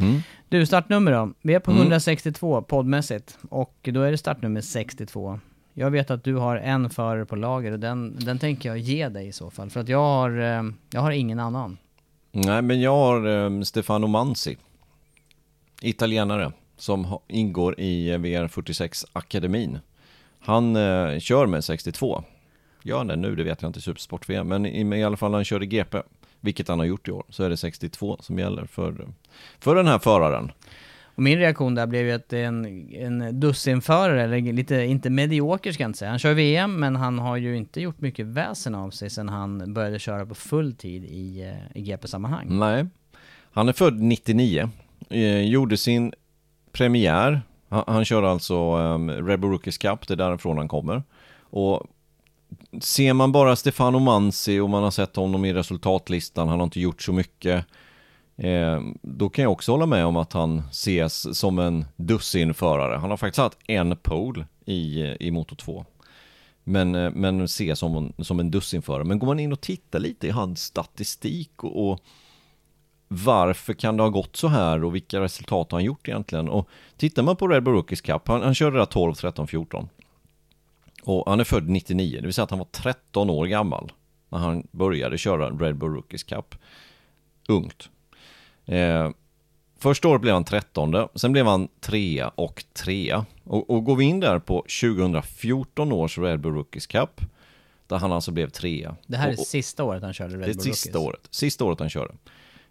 Mm. 0.00 0.20
Du, 0.48 0.66
startnummer 0.66 1.12
då? 1.12 1.32
Vi 1.42 1.54
är 1.54 1.60
på 1.60 1.70
mm. 1.70 1.82
162 1.82 2.62
poddmässigt 2.62 3.38
och 3.50 3.88
då 3.92 4.02
är 4.02 4.10
det 4.10 4.18
startnummer 4.18 4.60
62. 4.60 5.40
Jag 5.78 5.90
vet 5.90 6.10
att 6.10 6.24
du 6.24 6.34
har 6.34 6.56
en 6.56 6.90
förare 6.90 7.24
på 7.24 7.36
lager 7.36 7.72
och 7.72 7.78
den, 7.78 8.16
den 8.18 8.38
tänker 8.38 8.68
jag 8.68 8.78
ge 8.78 9.08
dig 9.08 9.26
i 9.26 9.32
så 9.32 9.50
fall. 9.50 9.70
För 9.70 9.80
att 9.80 9.88
jag 9.88 9.98
har, 9.98 10.38
eh, 10.38 10.62
jag 10.90 11.00
har 11.00 11.10
ingen 11.10 11.38
annan. 11.40 11.78
Nej, 12.32 12.62
men 12.62 12.80
jag 12.80 12.96
har 12.96 13.26
um, 13.26 13.64
Stefano 13.64 14.06
Manzi. 14.06 14.56
Italienare 15.82 16.52
som 16.76 17.18
ingår 17.28 17.80
i 17.80 18.10
eh, 18.10 18.18
VR46-akademin. 18.18 19.78
Han 20.40 20.76
uh, 20.76 21.18
kör 21.18 21.46
med 21.46 21.64
62. 21.64 22.24
Gör 22.82 22.98
han 22.98 23.06
det 23.06 23.16
nu? 23.16 23.36
Det 23.36 23.44
vet 23.44 23.62
jag 23.62 23.68
inte 23.68 23.78
i 23.78 23.82
Supersport-VM. 23.82 24.48
Men 24.48 24.66
i, 24.66 24.98
i 24.98 25.04
alla 25.04 25.16
fall 25.16 25.30
när 25.30 25.38
han 25.38 25.44
körde 25.44 25.66
GP, 25.66 25.98
vilket 26.40 26.68
han 26.68 26.78
har 26.78 26.86
gjort 26.86 27.08
i 27.08 27.10
år, 27.10 27.24
så 27.28 27.44
är 27.44 27.50
det 27.50 27.56
62 27.56 28.16
som 28.20 28.38
gäller 28.38 28.66
för, 28.66 29.08
för 29.58 29.74
den 29.74 29.86
här 29.86 29.98
föraren. 29.98 30.52
Och 31.16 31.22
min 31.22 31.38
reaktion 31.38 31.74
där 31.74 31.86
blev 31.86 32.06
ju 32.06 32.12
att 32.12 32.28
det 32.28 32.38
är 32.38 32.44
en, 32.46 32.94
en 32.94 33.40
dussinförare, 33.40 34.22
eller 34.22 34.52
lite, 34.52 34.84
inte 34.84 35.10
medioker 35.10 35.72
ska 35.72 35.82
jag 35.82 35.88
inte 35.88 35.98
säga. 35.98 36.10
Han 36.10 36.18
kör 36.18 36.34
VM, 36.34 36.80
men 36.80 36.96
han 36.96 37.18
har 37.18 37.36
ju 37.36 37.56
inte 37.56 37.80
gjort 37.80 38.00
mycket 38.00 38.26
väsen 38.26 38.74
av 38.74 38.90
sig 38.90 39.10
sedan 39.10 39.28
han 39.28 39.74
började 39.74 39.98
köra 39.98 40.26
på 40.26 40.34
full 40.34 40.74
tid 40.74 41.04
i, 41.04 41.42
eh, 41.42 41.78
i 41.78 41.82
GP-sammanhang. 41.82 42.46
Nej, 42.58 42.86
han 43.52 43.68
är 43.68 43.72
född 43.72 44.00
99, 44.00 44.70
eh, 45.10 45.40
gjorde 45.40 45.76
sin 45.76 46.12
premiär, 46.72 47.42
han, 47.68 47.84
han 47.86 48.04
kör 48.04 48.22
alltså 48.22 48.76
um, 48.76 49.10
Rebel 49.10 49.50
Rookies 49.50 49.78
Cup, 49.78 50.08
det 50.08 50.14
är 50.14 50.16
därifrån 50.16 50.58
han 50.58 50.68
kommer. 50.68 51.02
Och 51.40 51.86
ser 52.80 53.12
man 53.12 53.32
bara 53.32 53.56
Stefano 53.56 53.98
Mansi 53.98 54.60
och 54.60 54.70
man 54.70 54.82
har 54.82 54.90
sett 54.90 55.16
honom 55.16 55.44
i 55.44 55.52
resultatlistan, 55.52 56.48
han 56.48 56.58
har 56.58 56.64
inte 56.64 56.80
gjort 56.80 57.02
så 57.02 57.12
mycket. 57.12 57.64
Eh, 58.36 58.80
då 59.02 59.28
kan 59.28 59.42
jag 59.42 59.52
också 59.52 59.72
hålla 59.72 59.86
med 59.86 60.06
om 60.06 60.16
att 60.16 60.32
han 60.32 60.62
ses 60.70 61.38
som 61.38 61.58
en 61.58 61.84
dussinförare. 61.96 62.96
Han 62.96 63.10
har 63.10 63.16
faktiskt 63.16 63.38
haft 63.38 63.58
en 63.66 63.96
pole 63.96 64.46
i, 64.64 65.16
i 65.20 65.30
Moto 65.30 65.54
2. 65.54 65.84
Men, 66.64 66.94
eh, 66.94 67.10
men 67.10 67.40
ses 67.40 67.78
som, 67.78 68.12
som 68.18 68.40
en 68.40 68.50
dussinförare. 68.50 69.04
Men 69.04 69.18
går 69.18 69.26
man 69.26 69.40
in 69.40 69.52
och 69.52 69.60
tittar 69.60 69.98
lite 69.98 70.26
i 70.26 70.30
hans 70.30 70.62
statistik 70.62 71.64
och, 71.64 71.90
och 71.90 72.00
varför 73.08 73.74
kan 73.74 73.96
det 73.96 74.02
ha 74.02 74.10
gått 74.10 74.36
så 74.36 74.48
här 74.48 74.84
och 74.84 74.94
vilka 74.94 75.20
resultat 75.20 75.72
har 75.72 75.78
han 75.78 75.84
gjort 75.84 76.08
egentligen? 76.08 76.48
Och 76.48 76.68
tittar 76.96 77.22
man 77.22 77.36
på 77.36 77.48
Red 77.48 77.62
Bull 77.62 77.74
Rookies 77.74 78.00
Cup, 78.00 78.28
han, 78.28 78.42
han 78.42 78.54
körde 78.54 78.78
där 78.78 78.84
12, 78.84 79.14
13, 79.14 79.46
14. 79.46 79.88
Och 81.02 81.30
han 81.30 81.40
är 81.40 81.44
född 81.44 81.68
99, 81.68 82.18
det 82.20 82.26
vill 82.26 82.34
säga 82.34 82.44
att 82.44 82.50
han 82.50 82.58
var 82.58 82.68
13 82.72 83.30
år 83.30 83.46
gammal 83.46 83.92
när 84.28 84.38
han 84.38 84.66
började 84.70 85.18
köra 85.18 85.50
Red 85.50 85.76
Bull 85.76 85.94
Rookies 85.94 86.22
Cup. 86.22 86.54
Ungt. 87.48 87.90
Eh, 88.66 89.10
första 89.78 90.08
året 90.08 90.20
blev 90.20 90.34
han 90.34 90.44
13, 90.44 91.08
sen 91.14 91.32
blev 91.32 91.46
han 91.46 91.68
3 91.80 92.24
och 92.34 92.64
3. 92.72 93.22
Och, 93.44 93.70
och 93.70 93.84
går 93.84 93.96
vi 93.96 94.04
in 94.04 94.20
där 94.20 94.38
på 94.38 94.56
2014 94.56 95.92
års 95.92 96.18
Red 96.18 96.40
Bull 96.40 96.54
Rookies 96.54 96.86
Cup, 96.86 97.20
där 97.86 97.96
han 97.96 98.12
alltså 98.12 98.30
blev 98.30 98.50
3. 98.50 98.90
Det 99.06 99.16
här 99.16 99.28
är 99.28 99.32
och, 99.32 99.38
och, 99.38 99.46
sista 99.46 99.84
året 99.84 100.02
han 100.02 100.14
körde 100.14 100.34
Red 100.34 100.40
Bull 100.40 100.46
Rookies? 100.48 100.64
Det 100.64 100.70
är 100.70 100.74
sista 100.74 100.98
året, 100.98 101.20
sista 101.30 101.64
året 101.64 101.80
han 101.80 101.90
körde. 101.90 102.14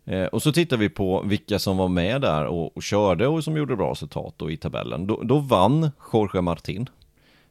Eh, 0.05 0.25
och 0.25 0.43
så 0.43 0.51
tittar 0.51 0.77
vi 0.77 0.89
på 0.89 1.21
vilka 1.25 1.59
som 1.59 1.77
var 1.77 1.87
med 1.87 2.21
där 2.21 2.45
och, 2.45 2.77
och 2.77 2.83
körde 2.83 3.27
och 3.27 3.43
som 3.43 3.57
gjorde 3.57 3.75
bra 3.75 3.91
resultat 3.91 4.33
då 4.37 4.51
i 4.51 4.57
tabellen. 4.57 5.07
Då, 5.07 5.21
då 5.23 5.39
vann 5.39 5.91
Jorge 6.13 6.41
Martin 6.41 6.89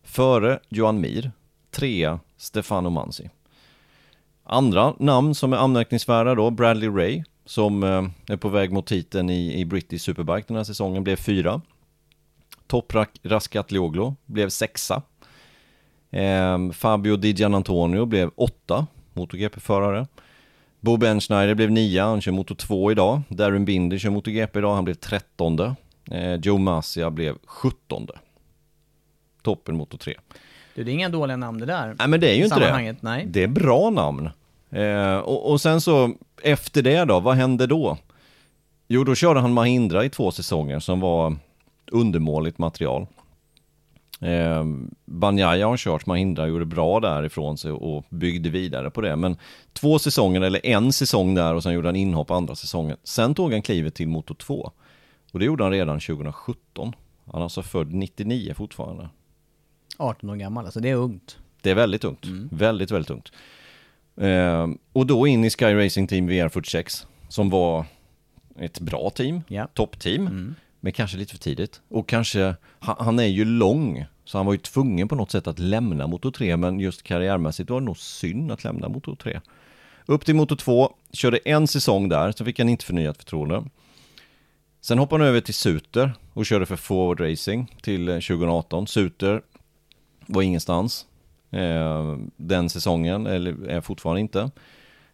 Före 0.02 0.58
Johan 0.68 1.00
Mir, 1.00 1.32
trea 1.70 2.20
Stefano 2.36 2.90
Mansi. 2.90 3.30
Andra 4.44 4.94
namn 4.98 5.34
som 5.34 5.52
är 5.52 5.56
anmärkningsvärda 5.56 6.34
då, 6.34 6.50
Bradley 6.50 6.88
Ray, 6.88 7.22
som 7.44 7.82
eh, 7.82 8.04
är 8.26 8.36
på 8.36 8.48
väg 8.48 8.72
mot 8.72 8.86
titeln 8.86 9.30
i, 9.30 9.60
i 9.60 9.64
British 9.64 10.00
Superbike 10.00 10.44
den 10.48 10.56
här 10.56 10.64
säsongen, 10.64 11.04
blev 11.04 11.16
fyra. 11.16 11.60
Toprak 12.66 13.10
Raskatlioglu 13.22 14.12
blev 14.26 14.48
sexa. 14.48 15.02
Eh, 16.10 16.70
Fabio 16.72 17.16
Di 17.16 17.30
Gianantonio 17.30 18.04
blev 18.06 18.30
åtta, 18.34 18.86
MotoGP-förare. 19.12 20.06
Bo 20.80 20.96
Benschneider 20.96 21.54
blev 21.54 21.70
nia, 21.70 22.04
han 22.04 22.20
kör 22.20 22.32
Moto 22.32 22.54
2 22.54 22.92
idag. 22.92 23.22
Darren 23.28 23.64
Binder 23.64 23.98
kör 23.98 24.10
MotoGP 24.10 24.58
idag, 24.58 24.74
han 24.74 24.84
blev 24.84 24.94
trettonde. 24.94 25.74
Eh, 26.10 26.34
Joe 26.34 26.58
Masia 26.58 27.10
blev 27.10 27.38
sjuttonde 27.44 28.12
toppen 29.44 29.76
Moto 29.76 29.98
3. 29.98 30.14
Du, 30.74 30.84
det 30.84 30.90
är 30.90 30.92
inga 30.92 31.08
dåliga 31.08 31.36
namn 31.36 31.58
det 31.58 31.66
där. 31.66 31.96
Nej 31.98 32.08
men 32.08 32.20
det 32.20 32.30
är 32.30 32.34
ju 32.34 32.44
inte 32.44 32.60
det. 32.60 32.96
Nej. 33.00 33.26
Det 33.26 33.42
är 33.42 33.48
bra 33.48 33.90
namn. 33.90 34.30
Eh, 34.74 35.16
och, 35.16 35.50
och, 35.50 35.60
sen 35.60 35.80
så, 35.80 36.14
efter 36.42 36.82
det 36.82 37.04
då, 37.04 37.20
vad 37.20 37.36
hände 37.36 37.66
då? 37.66 37.98
Jo, 38.88 39.04
då 39.04 39.14
körde 39.14 39.40
han 39.40 39.52
Mahindra 39.52 40.04
i 40.04 40.10
två 40.10 40.30
säsonger 40.30 40.80
som 40.80 41.00
var 41.00 41.36
undermåligt 41.90 42.58
material. 42.58 43.06
Eh, 44.20 44.64
Banyaya 45.04 45.66
har 45.66 45.76
kört 45.76 46.06
Mahindra, 46.06 46.46
gjorde 46.46 46.64
bra 46.64 47.00
därifrån 47.00 47.58
sig 47.58 47.70
och 47.72 48.04
byggde 48.08 48.50
vidare 48.50 48.90
på 48.90 49.00
det. 49.00 49.16
Men 49.16 49.36
två 49.72 49.98
säsonger, 49.98 50.40
eller 50.40 50.66
en 50.66 50.92
säsong 50.92 51.34
där 51.34 51.54
och 51.54 51.62
sen 51.62 51.72
gjorde 51.72 51.88
han 51.88 51.96
inhopp 51.96 52.30
andra 52.30 52.54
säsongen. 52.54 52.96
Sen 53.04 53.34
tog 53.34 53.52
han 53.52 53.62
klivet 53.62 53.94
till 53.94 54.08
Moto 54.08 54.34
2. 54.34 54.72
Och 55.32 55.38
det 55.38 55.44
gjorde 55.44 55.64
han 55.64 55.72
redan 55.72 56.00
2017. 56.00 56.92
Han 57.32 57.40
är 57.40 57.44
alltså 57.44 57.62
född 57.62 57.92
99 57.92 58.54
fortfarande. 58.54 59.08
18 59.98 60.30
år 60.30 60.36
gammal, 60.36 60.64
alltså 60.64 60.80
det 60.80 60.90
är 60.90 60.94
ungt. 60.94 61.38
Det 61.62 61.70
är 61.70 61.74
väldigt 61.74 62.04
ungt. 62.04 62.24
Mm. 62.24 62.48
Väldigt, 62.52 62.90
väldigt 62.90 63.10
ungt. 63.10 63.32
Eh, 64.16 64.68
och 64.92 65.06
då 65.06 65.26
in 65.26 65.44
i 65.44 65.50
Sky 65.50 65.74
Racing 65.74 66.08
Team 66.08 66.30
VR46, 66.30 67.06
som 67.28 67.50
var 67.50 67.84
ett 68.58 68.80
bra 68.80 69.10
team, 69.10 69.42
yeah. 69.48 69.68
toppteam, 69.74 70.26
mm. 70.26 70.54
men 70.80 70.92
kanske 70.92 71.16
lite 71.16 71.32
för 71.32 71.38
tidigt. 71.38 71.80
Och 71.88 72.08
kanske, 72.08 72.54
han, 72.78 72.96
han, 72.98 73.18
är 73.18 73.26
ju 73.26 73.44
lång, 73.44 74.06
så 74.24 74.38
han 74.38 74.46
var 74.46 74.52
ju 74.52 74.58
tvungen 74.58 75.08
på 75.08 75.14
något 75.14 75.30
sätt 75.30 75.46
att 75.46 75.58
lämna 75.58 76.06
Moto 76.06 76.30
3, 76.30 76.56
men 76.56 76.80
just 76.80 77.02
karriärmässigt 77.02 77.70
var 77.70 77.80
det 77.80 77.86
nog 77.86 77.98
synd 77.98 78.52
att 78.52 78.64
lämna 78.64 78.88
Moto 78.88 79.16
3. 79.16 79.40
Upp 80.06 80.24
till 80.24 80.34
Moto 80.34 80.56
2, 80.56 80.94
körde 81.12 81.38
en 81.38 81.66
säsong 81.66 82.08
där, 82.08 82.32
så 82.32 82.44
fick 82.44 82.58
han 82.58 82.68
inte 82.68 82.84
förnyat 82.84 83.16
förtroende. 83.16 83.64
Sen 84.80 84.98
hoppade 84.98 85.24
han 85.24 85.28
över 85.28 85.40
till 85.40 85.54
Suter 85.54 86.12
och 86.32 86.46
körde 86.46 86.66
för 86.66 86.76
Forward 86.76 87.20
Racing 87.20 87.76
till 87.82 88.06
2018. 88.06 88.86
Suter 88.86 89.42
var 90.26 90.42
ingenstans 90.42 91.06
eh, 91.06 91.13
den 92.36 92.68
säsongen, 92.68 93.26
eller 93.26 93.68
är 93.68 93.80
fortfarande 93.80 94.20
inte. 94.20 94.50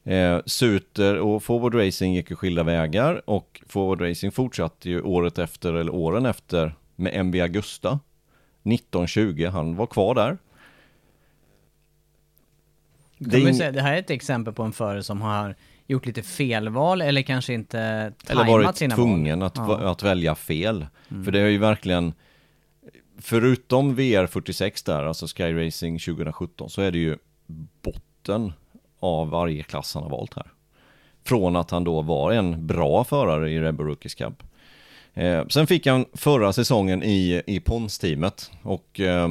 Eh, 0.05 0.41
Suter 0.47 1.19
och 1.19 1.43
Forward 1.43 1.75
Racing 1.75 2.17
gick 2.17 2.31
ju 2.31 2.37
skilda 2.37 2.63
vägar 2.63 3.31
och 3.31 3.63
Forward 3.67 4.01
Racing 4.01 4.33
fortsatte 4.35 4.91
ju 4.91 5.03
året 5.03 5.39
efter, 5.39 5.73
eller 5.75 5.95
åren 5.95 6.27
efter, 6.27 6.75
med 6.97 7.15
MB 7.15 7.35
Augusta. 7.35 8.01
1920, 8.63 9.47
han 9.53 9.77
var 9.77 9.87
kvar 9.87 10.15
där. 10.15 10.39
Det, 13.19 13.41
in... 13.41 13.55
säga, 13.55 13.73
det 13.73 13.83
här 13.83 13.95
är 13.95 13.99
ett 13.99 14.11
exempel 14.11 14.55
på 14.55 14.63
en 14.63 14.73
förare 14.73 15.03
som 15.03 15.21
har 15.21 15.55
gjort 15.87 16.07
lite 16.07 16.23
felval 16.23 17.03
eller 17.03 17.23
kanske 17.23 17.55
inte 17.55 18.13
tajmat 18.27 18.49
Eller 18.49 18.65
varit 18.65 18.95
tvungen 18.95 19.43
att, 19.43 19.57
ja. 19.57 19.91
att 19.91 20.03
välja 20.03 20.35
fel. 20.35 20.87
Mm. 21.11 21.25
För 21.25 21.33
det 21.33 21.41
är 21.41 21.49
ju 21.49 21.59
verkligen 21.59 22.15
förutom 23.21 23.97
VR46 23.97 24.87
där, 24.87 25.05
alltså 25.05 25.27
Sky 25.27 25.67
Racing 25.67 25.99
2017, 25.99 26.71
så 26.71 26.83
är 26.83 26.91
det 26.91 26.99
ju 26.99 27.19
botten 27.83 28.53
av 29.01 29.31
varje 29.31 29.63
klass 29.63 29.95
han 29.95 30.03
har 30.03 30.11
valt 30.11 30.35
här. 30.35 30.47
Från 31.25 31.57
att 31.57 31.71
han 31.71 31.85
då 31.85 32.03
var 32.03 32.33
en 32.33 32.67
bra 32.67 33.05
förare 33.05 33.51
i 33.51 33.61
Rebel 33.61 33.87
Rookies 33.87 34.15
Cup. 34.15 34.43
Eh, 35.15 35.47
sen 35.47 35.67
fick 35.67 35.87
han 35.87 36.05
förra 36.13 36.53
säsongen 36.53 37.03
i, 37.03 37.43
i 37.47 37.61
Pons-teamet 37.61 38.51
och 38.63 39.01
eh, 39.01 39.29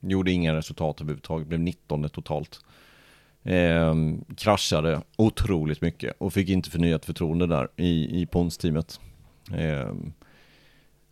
Gjorde 0.00 0.32
inga 0.32 0.54
resultat 0.54 1.00
överhuvudtaget, 1.00 1.48
blev 1.48 1.60
19 1.60 2.08
totalt. 2.08 2.60
Eh, 3.42 3.94
kraschade 4.36 5.02
otroligt 5.16 5.80
mycket 5.80 6.16
och 6.18 6.32
fick 6.32 6.48
inte 6.48 6.70
förnyat 6.70 7.04
förtroende 7.04 7.46
där 7.46 7.68
i, 7.76 8.22
i 8.22 8.26
Pons-teamet. 8.26 9.00
Eh, 9.52 9.92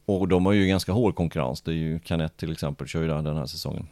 och 0.04 0.28
de 0.28 0.46
har 0.46 0.52
ju 0.52 0.66
ganska 0.66 0.92
hård 0.92 1.14
konkurrens, 1.14 1.62
det 1.62 1.70
är 1.70 1.74
ju 1.74 1.98
Canet 1.98 2.36
till 2.36 2.52
exempel, 2.52 2.86
kör 2.86 3.02
ju 3.02 3.08
den 3.08 3.36
här 3.36 3.46
säsongen. 3.46 3.86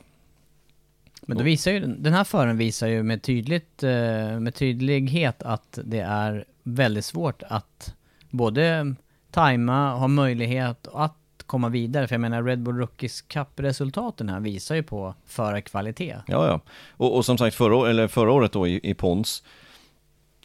Men 1.26 1.38
då 1.38 1.45
visar 1.45 1.73
ju, 1.73 1.81
den 1.81 2.12
här 2.12 2.25
föraren 2.25 2.57
visar 2.57 2.87
ju 2.87 3.02
med, 3.02 3.23
tydligt, 3.23 3.83
eh, 3.83 4.40
med 4.40 4.54
tydlighet 4.54 5.42
att 5.42 5.78
det 5.85 6.00
är 6.00 6.45
väldigt 6.62 7.04
svårt 7.04 7.42
att 7.42 7.95
både 8.31 8.95
tajma, 9.31 9.95
ha 9.95 10.09
möjlighet 10.09 10.88
att 10.92 11.16
komma 11.47 11.69
vidare. 11.69 12.09
För 12.09 12.14
jag 12.14 12.21
menar 12.21 12.42
Red 12.42 12.62
Bull 12.62 12.76
Rookies 12.76 13.23
Cup-resultaten 13.23 14.28
här 14.28 14.40
visar 14.40 14.75
ju 14.75 14.83
på 14.83 15.14
förarkvalitet. 15.26 16.23
Ja, 16.26 16.47
ja. 16.47 16.61
Och, 16.90 17.16
och 17.16 17.25
som 17.25 17.38
sagt 17.38 17.57
förra, 17.57 17.90
eller 17.90 18.09
förra 18.09 18.33
året 18.33 18.52
då 18.52 18.66
i, 18.66 18.81
i 18.83 18.95
Pons, 18.95 19.42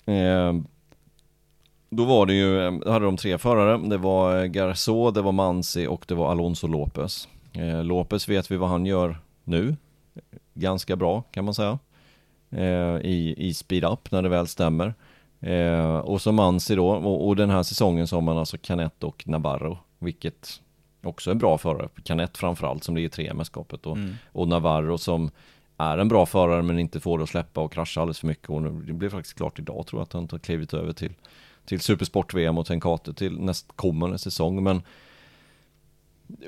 eh, 0.05 0.53
då 1.89 2.05
var 2.05 2.25
det 2.25 2.33
ju, 2.33 2.65
eh, 2.65 2.71
då 2.71 2.91
hade 2.91 3.05
de 3.05 3.17
tre 3.17 3.37
förare. 3.37 3.77
Det 3.77 3.97
var 3.97 4.45
Garçot, 4.45 5.13
det 5.13 5.21
var 5.21 5.31
Mansi 5.31 5.87
och 5.87 6.05
det 6.07 6.15
var 6.15 6.31
Alonso 6.31 6.67
Lopez. 6.67 7.27
Eh, 7.53 7.83
Lopez 7.83 8.29
vet 8.29 8.51
vi 8.51 8.57
vad 8.57 8.69
han 8.69 8.85
gör 8.85 9.17
nu. 9.43 9.75
Ganska 10.53 10.95
bra 10.95 11.21
kan 11.21 11.45
man 11.45 11.53
säga. 11.53 11.79
Eh, 12.49 12.97
i, 13.01 13.35
I 13.37 13.53
speed 13.53 13.83
up 13.83 14.11
när 14.11 14.21
det 14.21 14.29
väl 14.29 14.47
stämmer. 14.47 14.93
Eh, 15.39 15.97
och 15.97 16.21
så 16.21 16.31
Mansi 16.31 16.75
då, 16.75 16.89
och, 16.89 17.27
och, 17.27 17.35
den 17.35 17.49
här 17.49 17.63
säsongen 17.63 18.07
så 18.07 18.15
har 18.15 18.21
man 18.21 18.37
alltså 18.37 18.57
Canet 18.57 19.03
och 19.03 19.27
Navarro, 19.27 19.77
vilket 19.99 20.61
också 21.03 21.31
är 21.31 21.35
bra 21.35 21.57
förare. 21.57 21.89
Canet 22.03 22.37
framförallt 22.37 22.83
som 22.83 22.95
ligger 22.95 23.09
tre 23.09 23.29
i 23.29 23.33
mästerskapet 23.33 23.85
och, 23.85 23.97
mm. 23.97 24.15
och 24.31 24.47
Navarro 24.47 24.97
som 24.97 25.31
är 25.77 25.97
en 25.97 26.07
bra 26.07 26.25
förare 26.25 26.61
men 26.61 26.79
inte 26.79 26.99
får 26.99 27.17
det 27.17 27.23
att 27.23 27.29
släppa 27.29 27.61
och 27.61 27.73
krascha 27.73 28.01
alldeles 28.01 28.19
för 28.19 28.27
mycket. 28.27 28.49
Och 28.49 28.61
det 28.61 28.93
blev 28.93 29.09
faktiskt 29.09 29.37
klart 29.37 29.59
idag 29.59 29.87
tror 29.87 29.99
jag 29.99 30.03
att 30.03 30.13
han 30.13 30.27
har 30.31 30.39
klivit 30.39 30.73
över 30.73 30.93
till, 30.93 31.13
till 31.67 31.79
Supersport-VM 31.79 32.57
och 32.57 32.65
Tenkate 32.65 33.13
till 33.13 33.39
nästkommande 33.39 34.17
säsong. 34.17 34.63
Men 34.63 34.81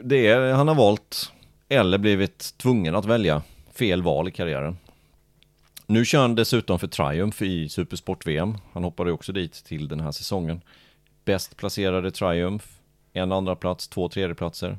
det 0.04 0.28
är, 0.28 0.54
han 0.54 0.68
har 0.68 0.76
valt, 0.76 1.32
eller 1.70 1.98
blivit 1.98 2.54
tvungen 2.58 2.96
att 2.96 3.06
välja, 3.06 3.42
fel 3.74 4.04
val 4.04 4.28
i 4.28 4.32
karriären. 4.32 4.78
Nu 5.86 6.06
kör 6.06 6.22
han 6.22 6.36
dessutom 6.36 6.80
för 6.80 6.88
Triumph 6.88 7.44
i 7.44 7.70
Supersport-VM. 7.70 8.58
Han 8.74 8.84
hoppade 8.84 9.12
också 9.12 9.32
dit 9.32 9.54
till 9.54 9.88
den 9.88 10.00
här 10.00 10.12
säsongen. 10.12 10.62
Bäst 11.26 11.58
placerade 11.58 12.12
Triumph, 12.12 12.66
en 13.14 13.32
andra 13.32 13.56
plats, 13.56 13.88
två 13.88 14.10
tredjeplatser. 14.10 14.78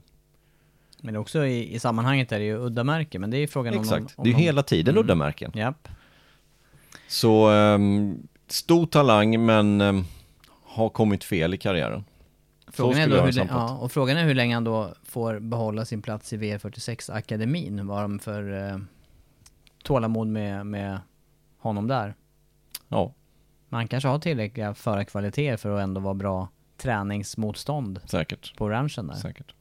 Men 1.01 1.17
också 1.17 1.47
i, 1.47 1.75
i 1.75 1.79
sammanhanget 1.81 2.33
är 2.33 2.39
det 2.39 2.45
ju 2.45 2.59
udda 2.59 2.85
men 2.85 3.31
det 3.31 3.37
är 3.37 3.41
ju 3.41 3.47
frågan 3.47 3.75
Exakt. 3.75 3.93
om... 3.93 4.05
Exakt, 4.05 4.25
det 4.25 4.31
är 4.31 4.33
ju 4.33 4.39
hela 4.39 4.63
tiden 4.63 4.97
mm. 4.97 5.11
udda 5.11 5.33
Japp. 5.55 5.89
Så, 7.09 7.51
um, 7.51 8.29
stor 8.49 8.87
talang 8.87 9.47
men 9.47 9.81
um, 9.81 10.05
har 10.81 10.89
kommit 10.89 11.25
fel 11.25 11.55
i 11.55 11.59
karriären. 11.59 12.05
Frågan 12.73 13.01
är 13.01 13.09
då 13.09 13.21
hur, 13.21 13.47
ja, 13.49 13.79
och 13.79 13.93
frågan 13.93 14.17
är 14.17 14.25
hur 14.25 14.35
länge 14.35 14.55
han 14.55 14.65
då 14.65 14.95
får 15.05 15.39
behålla 15.39 15.85
sin 15.85 16.03
plats 16.03 16.33
i 16.33 16.37
V46-akademin. 16.37 17.87
Vad 17.87 17.97
har 17.97 18.03
de 18.03 18.19
för 18.19 18.51
uh, 18.53 18.79
tålamod 19.83 20.27
med, 20.27 20.67
med 20.67 21.01
honom 21.59 21.89
där? 21.89 22.15
Ja. 22.89 23.15
Man 23.69 23.89
kanske 23.89 24.09
har 24.09 24.19
tillräckliga 24.19 24.75
förarkvaliteter 24.75 25.57
för 25.57 25.77
att 25.77 25.83
ändå 25.83 26.01
vara 26.01 26.15
bra 26.15 26.49
träningsmotstånd. 26.77 28.01
Säkert. 28.05 28.57
På 28.57 28.69
ranchen 28.69 29.07
där. 29.07 29.15
Säkert. 29.15 29.55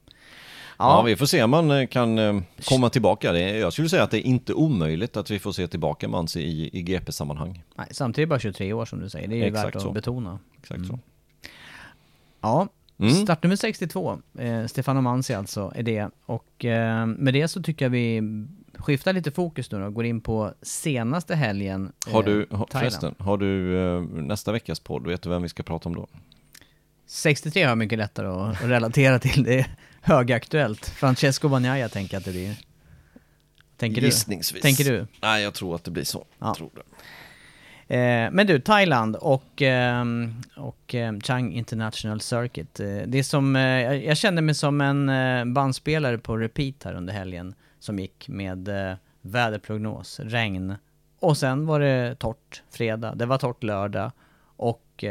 Ja. 0.78 0.98
ja, 0.98 1.02
vi 1.02 1.16
får 1.16 1.26
se 1.26 1.44
om 1.44 1.50
man 1.50 1.72
eh, 1.72 1.88
kan 1.88 2.20
eh, 2.20 2.42
komma 2.64 2.90
tillbaka. 2.90 3.38
Jag 3.38 3.74
skulle 3.74 3.90
säga 3.90 4.04
att 4.04 4.12
det 4.12 4.18
är 4.18 4.28
inte 4.28 4.54
omöjligt 4.54 5.18
att 5.18 5.32
vi 5.32 5.40
får 5.40 5.52
se 5.52 5.68
tillbaka 5.68 6.08
Mansi 6.08 6.42
i, 6.42 6.80
i 6.80 6.82
GP-sammanhang. 6.82 7.64
Nej, 7.76 7.88
samtidigt 7.92 8.30
bara 8.30 8.40
23 8.40 8.74
år 8.74 8.86
som 8.86 9.00
du 9.00 9.10
säger. 9.10 9.28
Det 9.28 9.36
är 9.36 9.48
Exakt 9.48 9.68
värt 9.68 9.76
att 9.76 9.82
så. 9.82 9.92
betona. 9.92 10.40
Exakt 10.58 10.78
mm. 10.78 10.90
så. 10.90 11.00
Ja, 12.42 12.68
mm. 13.00 13.14
startnummer 13.14 13.56
62, 13.56 14.22
eh, 14.40 14.66
Stefano 14.66 15.02
Mansi 15.02 15.34
alltså, 15.34 15.72
är 15.76 15.84
det. 15.84 16.10
Och 16.26 16.66
eh, 16.66 17.06
med 17.06 17.34
det 17.34 17.48
så 17.48 17.62
tycker 17.62 17.86
jag 17.86 17.90
vi 17.90 18.22
skiftar 18.74 19.14
lite 19.14 19.32
fokus 19.32 19.72
nu 19.72 19.80
då, 19.80 19.90
går 19.90 20.06
in 20.06 20.22
på 20.22 20.54
senaste 20.62 21.36
helgen. 21.36 21.92
Har 22.12 22.24
du, 22.24 22.48
eh, 22.52 22.66
förresten, 22.72 23.16
har 23.18 23.38
du 23.38 23.78
eh, 23.78 24.02
nästa 24.02 24.52
veckas 24.52 24.80
podd, 24.80 25.08
vet 25.08 25.22
du 25.22 25.30
vem 25.30 25.42
vi 25.42 25.50
ska 25.50 25.64
prata 25.64 25.90
om 25.90 25.96
då? 25.96 26.08
63 27.06 27.64
har 27.64 27.70
jag 27.70 27.78
mycket 27.78 27.98
lättare 27.98 28.28
att 28.28 28.64
relatera 28.64 29.20
till. 29.20 29.44
Det 29.44 29.60
är 29.60 29.76
högaktuellt. 30.02 30.86
Francesco 30.86 31.50
Bagnaia 31.50 31.90
tänker 31.90 32.16
jag 32.16 32.20
att 32.20 32.26
det 32.26 32.32
blir. 32.32 32.56
Tänker 33.78 34.02
Gissningsvis. 34.02 34.62
Du? 34.62 34.68
Tänker 34.68 34.84
du? 34.84 35.08
Nej, 35.22 35.44
jag 35.44 35.54
tror 35.54 35.76
att 35.76 35.84
det 35.84 35.92
blir 35.92 36.04
så. 36.04 36.26
Ja. 36.40 36.56
tror 36.56 36.70
det. 36.76 36.82
Eh, 37.90 38.32
men 38.32 38.48
du, 38.48 38.60
Thailand 38.60 39.16
och, 39.16 39.62
eh, 39.62 40.06
och 40.58 40.96
eh, 40.96 41.20
Chang 41.20 41.54
International 41.54 42.22
Circuit. 42.22 42.80
Eh, 42.80 42.86
det 42.86 43.20
är 43.20 43.24
som, 43.24 43.56
eh, 43.56 43.62
jag 43.94 44.18
kände 44.18 44.42
mig 44.42 44.56
som 44.56 44.82
en 44.82 45.54
bandspelare 45.54 46.18
på 46.18 46.38
repeat 46.38 46.84
här 46.84 46.94
under 46.94 47.14
helgen 47.14 47.54
som 47.80 48.00
gick 48.00 48.28
med 48.28 48.70
väderprognos, 49.22 50.20
regn 50.20 50.76
och 51.20 51.38
sen 51.38 51.66
var 51.66 51.80
det 51.80 52.16
torrt 52.16 52.64
fredag, 52.70 53.16
det 53.16 53.26
var 53.26 53.38
torrt 53.38 53.64
lördag 53.64 54.12
och 54.56 55.04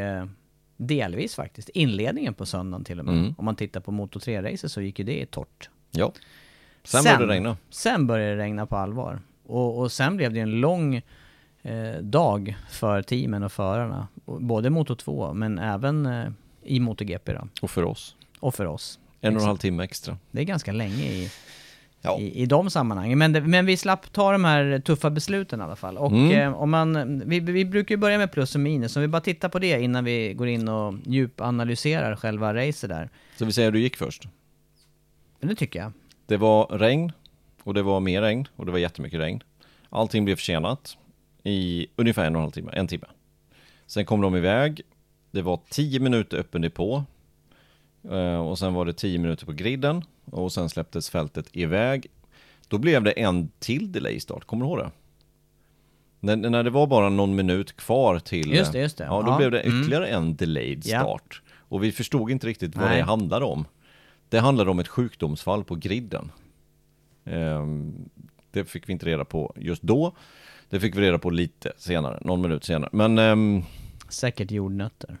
Delvis 0.77 1.35
faktiskt. 1.35 1.69
Inledningen 1.69 2.33
på 2.33 2.45
söndagen 2.45 2.83
till 2.83 2.99
och 2.99 3.05
med. 3.05 3.17
Mm. 3.17 3.35
Om 3.37 3.45
man 3.45 3.55
tittar 3.55 3.79
på 3.79 3.91
Moto 3.91 4.19
3-racet 4.19 4.67
så 4.67 4.81
gick 4.81 4.99
ju 4.99 5.05
det 5.05 5.31
torrt. 5.31 5.69
Ja. 5.91 6.11
Sen, 6.83 7.03
sen 7.03 7.03
började 7.03 7.25
det 7.25 7.33
regna. 7.33 7.57
Sen 7.69 8.07
började 8.07 8.35
det 8.35 8.43
regna 8.43 8.65
på 8.65 8.77
allvar. 8.77 9.19
Och, 9.45 9.79
och 9.79 9.91
sen 9.91 10.17
blev 10.17 10.33
det 10.33 10.39
en 10.39 10.51
lång 10.51 11.01
dag 12.01 12.55
för 12.69 13.01
teamen 13.01 13.43
och 13.43 13.51
förarna. 13.51 14.07
Både 14.25 14.69
Moto 14.69 14.95
2 14.95 15.33
men 15.33 15.59
även 15.59 16.05
eh, 16.05 16.29
i 16.63 16.79
MotoGP 16.79 17.33
då. 17.33 17.47
Och 17.61 17.71
för 17.71 17.83
oss. 17.83 18.15
Och 18.39 18.55
för 18.55 18.65
oss. 18.65 18.99
En 19.21 19.35
och 19.35 19.41
en 19.41 19.47
halv 19.47 19.57
timme 19.57 19.83
extra. 19.83 20.17
Det 20.31 20.41
är 20.41 20.45
ganska 20.45 20.71
länge 20.71 21.03
i, 21.03 21.31
ja. 22.01 22.19
i, 22.19 22.41
i 22.41 22.45
de 22.45 22.69
sammanhangen. 22.69 23.19
Men, 23.19 23.33
det, 23.33 23.41
men 23.41 23.65
vi 23.65 23.77
slapp 23.77 24.13
ta 24.13 24.31
de 24.31 24.43
här 24.43 24.79
tuffa 24.79 25.09
besluten 25.09 25.59
i 25.59 25.63
alla 25.63 25.75
fall. 25.75 25.97
Och 25.97 26.11
mm. 26.11 26.31
eh, 26.31 26.61
om 26.61 26.69
man, 26.69 27.21
vi, 27.25 27.39
vi 27.39 27.65
brukar 27.65 27.95
ju 27.95 27.99
börja 27.99 28.17
med 28.17 28.31
plus 28.31 28.55
och 28.55 28.61
minus, 28.61 28.95
om 28.95 29.01
vi 29.01 29.07
bara 29.07 29.21
tittar 29.21 29.49
på 29.49 29.59
det 29.59 29.81
innan 29.81 30.03
vi 30.03 30.33
går 30.33 30.47
in 30.47 30.67
och 30.67 30.93
djupanalyserar 31.05 32.15
själva 32.15 32.53
racet 32.53 32.89
där. 32.89 33.09
Så 33.37 33.45
vi 33.45 33.51
säger 33.51 33.67
att 33.67 33.73
du 33.73 33.79
gick 33.79 33.97
först? 33.97 34.27
Det 35.39 35.55
tycker 35.55 35.79
jag. 35.79 35.91
Det 36.25 36.37
var 36.37 36.65
regn, 36.65 37.11
och 37.63 37.73
det 37.73 37.81
var 37.81 37.99
mer 37.99 38.21
regn, 38.21 38.47
och 38.55 38.65
det 38.65 38.71
var 38.71 38.79
jättemycket 38.79 39.19
regn. 39.19 39.43
Allting 39.89 40.25
blev 40.25 40.35
försenat 40.35 40.97
i 41.43 41.87
ungefär 41.95 42.25
en 42.25 42.35
och 42.35 42.39
en 42.39 42.43
halv 42.43 42.51
timme, 42.51 42.71
en 42.73 42.87
timme. 42.87 43.05
Sen 43.85 44.05
kom 44.05 44.21
de 44.21 44.35
iväg, 44.35 44.81
det 45.31 45.41
var 45.41 45.59
tio 45.69 45.99
minuter 45.99 46.37
öppen 46.37 46.61
depå, 46.61 47.03
eh, 48.11 48.39
och 48.39 48.59
sen 48.59 48.73
var 48.73 48.85
det 48.85 48.93
tio 48.93 49.19
minuter 49.19 49.45
på 49.45 49.51
griden 49.51 50.03
och 50.25 50.51
sen 50.51 50.69
släpptes 50.69 51.09
fältet 51.09 51.49
iväg. 51.53 52.07
Då 52.67 52.77
blev 52.77 53.03
det 53.03 53.11
en 53.11 53.51
till 53.59 53.91
delay 53.91 54.19
start, 54.19 54.45
kommer 54.45 54.65
du 54.65 54.69
ihåg 54.69 54.77
det? 54.79 54.91
När, 56.19 56.35
när 56.35 56.63
det 56.63 56.69
var 56.69 56.87
bara 56.87 57.09
någon 57.09 57.35
minut 57.35 57.77
kvar 57.77 58.19
till... 58.19 58.53
Just 58.53 58.71
det, 58.71 58.79
just 58.79 58.97
det. 58.97 59.03
Ja, 59.03 59.21
då 59.21 59.31
ja. 59.31 59.37
blev 59.37 59.51
det 59.51 59.59
mm. 59.59 59.81
ytterligare 59.81 60.07
mm. 60.07 60.23
en 60.23 60.35
delayed 60.35 60.83
start. 60.83 61.41
Ja. 61.45 61.51
Och 61.57 61.83
vi 61.83 61.91
förstod 61.91 62.31
inte 62.31 62.47
riktigt 62.47 62.75
vad 62.75 62.85
Nej. 62.85 62.97
det 62.97 63.03
handlade 63.03 63.45
om. 63.45 63.65
Det 64.29 64.39
handlade 64.39 64.71
om 64.71 64.79
ett 64.79 64.87
sjukdomsfall 64.87 65.63
på 65.63 65.75
griden. 65.75 66.31
Um, 67.23 68.09
det 68.51 68.65
fick 68.65 68.89
vi 68.89 68.93
inte 68.93 69.05
reda 69.05 69.25
på 69.25 69.53
just 69.55 69.81
då. 69.81 70.15
Det 70.69 70.79
fick 70.79 70.95
vi 70.95 71.01
reda 71.01 71.17
på 71.19 71.29
lite 71.29 71.71
senare, 71.77 72.19
någon 72.21 72.41
minut 72.41 72.63
senare. 72.63 72.89
Men... 72.93 73.17
Um, 73.19 73.63
Säkert 74.09 74.51
jordnötter. 74.51 75.17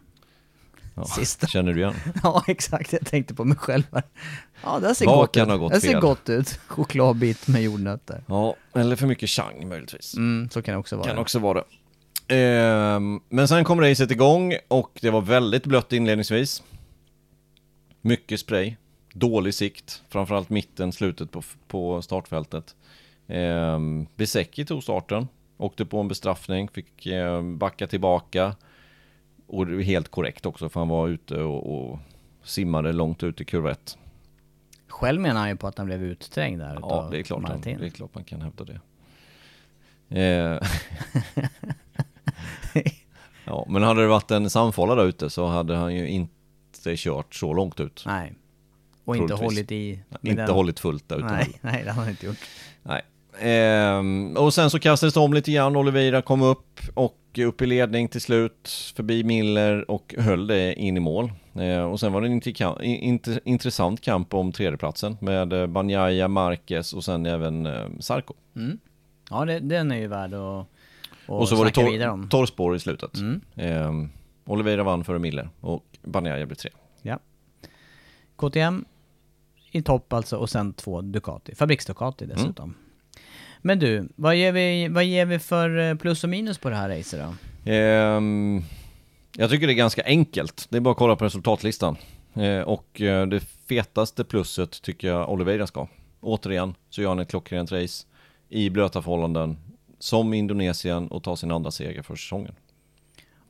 Ja, 0.95 1.05
Sista. 1.05 1.47
Känner 1.47 1.73
du 1.73 1.79
igen? 1.79 1.93
ja, 2.23 2.43
exakt. 2.47 2.93
Jag 2.93 3.05
tänkte 3.05 3.33
på 3.33 3.45
mig 3.45 3.57
själv 3.57 3.83
Ja, 4.63 4.79
det 4.79 4.95
ser 4.95 5.05
Vad 5.05 5.15
gott 5.17 5.33
kan 5.33 5.43
ut. 5.43 5.49
Ha 5.49 5.57
gått 5.57 5.73
det 5.73 5.81
ser 5.81 5.91
fel? 5.91 6.01
gott 6.01 6.29
ut. 6.29 6.59
Chokladbit 6.67 7.47
med 7.47 7.61
jordnötter. 7.63 8.23
Ja, 8.27 8.55
eller 8.75 8.95
för 8.95 9.07
mycket 9.07 9.29
chang 9.29 9.67
möjligtvis. 9.69 10.15
Mm, 10.17 10.49
så 10.49 10.61
kan 10.61 10.73
det 10.73 10.79
också 10.79 10.95
vara. 10.95 11.07
Kan 11.07 11.17
också 11.17 11.39
vara 11.39 11.63
det. 11.63 11.65
Ehm, 12.35 13.19
men 13.29 13.47
sen 13.47 13.63
kom 13.63 13.81
racet 13.81 14.11
igång 14.11 14.53
och 14.67 14.99
det 15.01 15.09
var 15.09 15.21
väldigt 15.21 15.65
blött 15.65 15.93
inledningsvis. 15.93 16.63
Mycket 18.01 18.39
spray. 18.39 18.75
Dålig 19.13 19.53
sikt, 19.53 20.03
framförallt 20.09 20.49
mitten, 20.49 20.91
slutet 20.91 21.31
på, 21.31 21.43
på 21.67 22.01
startfältet. 22.01 22.75
Ehm, 23.27 24.07
Besecki 24.15 24.65
tog 24.65 24.83
starten, 24.83 25.27
åkte 25.59 25.85
på 25.85 25.99
en 25.99 26.07
bestraffning, 26.07 26.69
fick 26.69 27.05
eh, 27.05 27.41
backa 27.41 27.87
tillbaka. 27.87 28.55
Och 29.47 29.67
det 29.67 29.75
är 29.75 29.81
helt 29.81 30.09
korrekt 30.09 30.45
också 30.45 30.69
för 30.69 30.79
han 30.79 30.89
var 30.89 31.07
ute 31.07 31.35
och, 31.35 31.89
och 31.91 31.99
simmade 32.43 32.91
långt 32.91 33.23
ut 33.23 33.41
i 33.41 33.45
kurva 33.45 33.71
1. 33.71 33.97
Själv 34.87 35.21
menar 35.21 35.39
han 35.39 35.49
ju 35.49 35.55
på 35.55 35.67
att 35.67 35.77
han 35.77 35.87
blev 35.87 36.03
utträngd 36.03 36.59
där 36.59 36.77
Ja, 36.81 37.07
det 37.11 37.19
är, 37.19 37.23
klart 37.23 37.43
han, 37.47 37.61
det 37.61 37.71
är 37.71 37.89
klart 37.89 38.15
man 38.15 38.23
kan 38.23 38.41
hävda 38.41 38.65
det. 38.65 38.79
Eh. 40.09 40.59
ja, 43.45 43.65
men 43.69 43.83
hade 43.83 44.01
det 44.01 44.07
varit 44.07 44.31
en 44.31 44.49
samfålla 44.49 44.95
där 44.95 45.05
ute 45.05 45.29
så 45.29 45.47
hade 45.47 45.75
han 45.75 45.95
ju 45.95 46.07
inte 46.07 46.95
kört 46.95 47.35
så 47.35 47.53
långt 47.53 47.79
ut. 47.79 48.03
Nej. 48.05 48.33
Och 49.05 49.17
inte 49.17 49.33
hållit 49.33 49.71
i... 49.71 50.03
Inte 50.21 50.41
den... 50.41 50.49
hållit 50.49 50.79
fullt 50.79 51.09
där 51.09 51.17
ute 51.17 51.27
Nej, 51.27 51.59
nej, 51.61 51.83
det 51.83 51.91
har 51.91 52.01
han 52.01 52.09
inte 52.09 52.25
gjort. 52.25 52.49
Nej. 52.83 53.01
Ehm, 53.41 54.37
och 54.37 54.53
sen 54.53 54.69
så 54.69 54.79
kastades 54.79 55.13
det 55.13 55.19
om 55.19 55.33
lite 55.33 55.51
grann, 55.51 55.75
Oliveira 55.75 56.21
kom 56.21 56.41
upp 56.41 56.79
och 56.93 57.15
upp 57.47 57.61
i 57.61 57.65
ledning 57.65 58.07
till 58.07 58.21
slut, 58.21 58.69
förbi 58.95 59.23
Miller 59.23 59.91
och 59.91 60.15
höll 60.17 60.47
det 60.47 60.73
in 60.73 60.97
i 60.97 60.99
mål. 60.99 61.31
Ehm, 61.55 61.85
och 61.85 61.99
sen 61.99 62.13
var 62.13 62.21
det 62.21 62.27
en 62.27 62.33
intrika- 62.41 62.75
int- 62.81 63.39
intressant 63.45 64.01
kamp 64.01 64.33
om 64.33 64.51
tredjeplatsen 64.51 65.17
med 65.21 65.53
eh, 65.53 65.67
Banjaya, 65.67 66.27
Marquez 66.27 66.93
och 66.93 67.03
sen 67.03 67.25
även 67.25 67.65
eh, 67.65 67.85
Sarko. 67.99 68.33
Ja, 69.29 69.45
det, 69.45 69.59
den 69.59 69.91
är 69.91 69.95
ju 69.97 70.07
värd 70.07 70.33
att, 70.33 70.39
att 70.59 70.67
Och 71.25 71.49
så 71.49 71.55
var 71.55 71.65
det 71.65 71.71
tor- 71.71 72.29
torrspår 72.29 72.75
i 72.75 72.79
slutet. 72.79 73.17
Mm. 73.17 73.41
Ehm, 73.55 74.09
Oliveira 74.45 74.83
vann 74.83 75.03
före 75.03 75.19
Miller 75.19 75.49
och 75.61 75.83
Banjaya 76.03 76.45
blev 76.45 76.55
tre. 76.55 76.71
Ja. 77.01 77.19
KTM 78.35 78.85
i 79.71 79.81
topp 79.81 80.13
alltså 80.13 80.37
och 80.37 80.49
sen 80.49 80.73
två 80.73 81.01
Ducati. 81.01 81.53
Fabriks-Ducati 81.55 82.25
dessutom. 82.25 82.73
Men 83.61 83.79
du, 83.79 84.09
vad 84.15 84.35
ger, 84.35 84.51
vi, 84.51 84.87
vad 84.87 85.03
ger 85.03 85.25
vi 85.25 85.39
för 85.39 85.77
eh, 85.77 85.95
plus 85.95 86.23
och 86.23 86.29
minus 86.29 86.57
på 86.57 86.69
det 86.69 86.75
här 86.75 86.89
racet 86.89 87.19
då? 87.19 87.71
Ehm, 87.71 88.61
jag 89.37 89.49
tycker 89.49 89.67
det 89.67 89.73
är 89.73 89.75
ganska 89.75 90.03
enkelt. 90.05 90.67
Det 90.69 90.77
är 90.77 90.81
bara 90.81 90.91
att 90.91 90.97
kolla 90.97 91.15
på 91.15 91.25
resultatlistan. 91.25 91.95
Eh, 92.33 92.61
och 92.61 93.01
eh, 93.01 93.27
det 93.27 93.39
fetaste 93.39 94.23
plusset 94.23 94.81
tycker 94.81 95.07
jag 95.07 95.29
Oliveira 95.31 95.67
ska. 95.67 95.87
Återigen 96.21 96.75
så 96.89 97.01
gör 97.01 97.09
han 97.09 97.19
ett 97.19 97.29
klockrent 97.29 97.71
race 97.71 98.05
i 98.49 98.69
blöta 98.69 99.01
förhållanden 99.01 99.57
som 99.99 100.33
i 100.33 100.37
Indonesien 100.37 101.07
och 101.07 101.23
tar 101.23 101.35
sin 101.35 101.51
andra 101.51 101.71
seger 101.71 102.01
för 102.01 102.15
säsongen. 102.15 102.55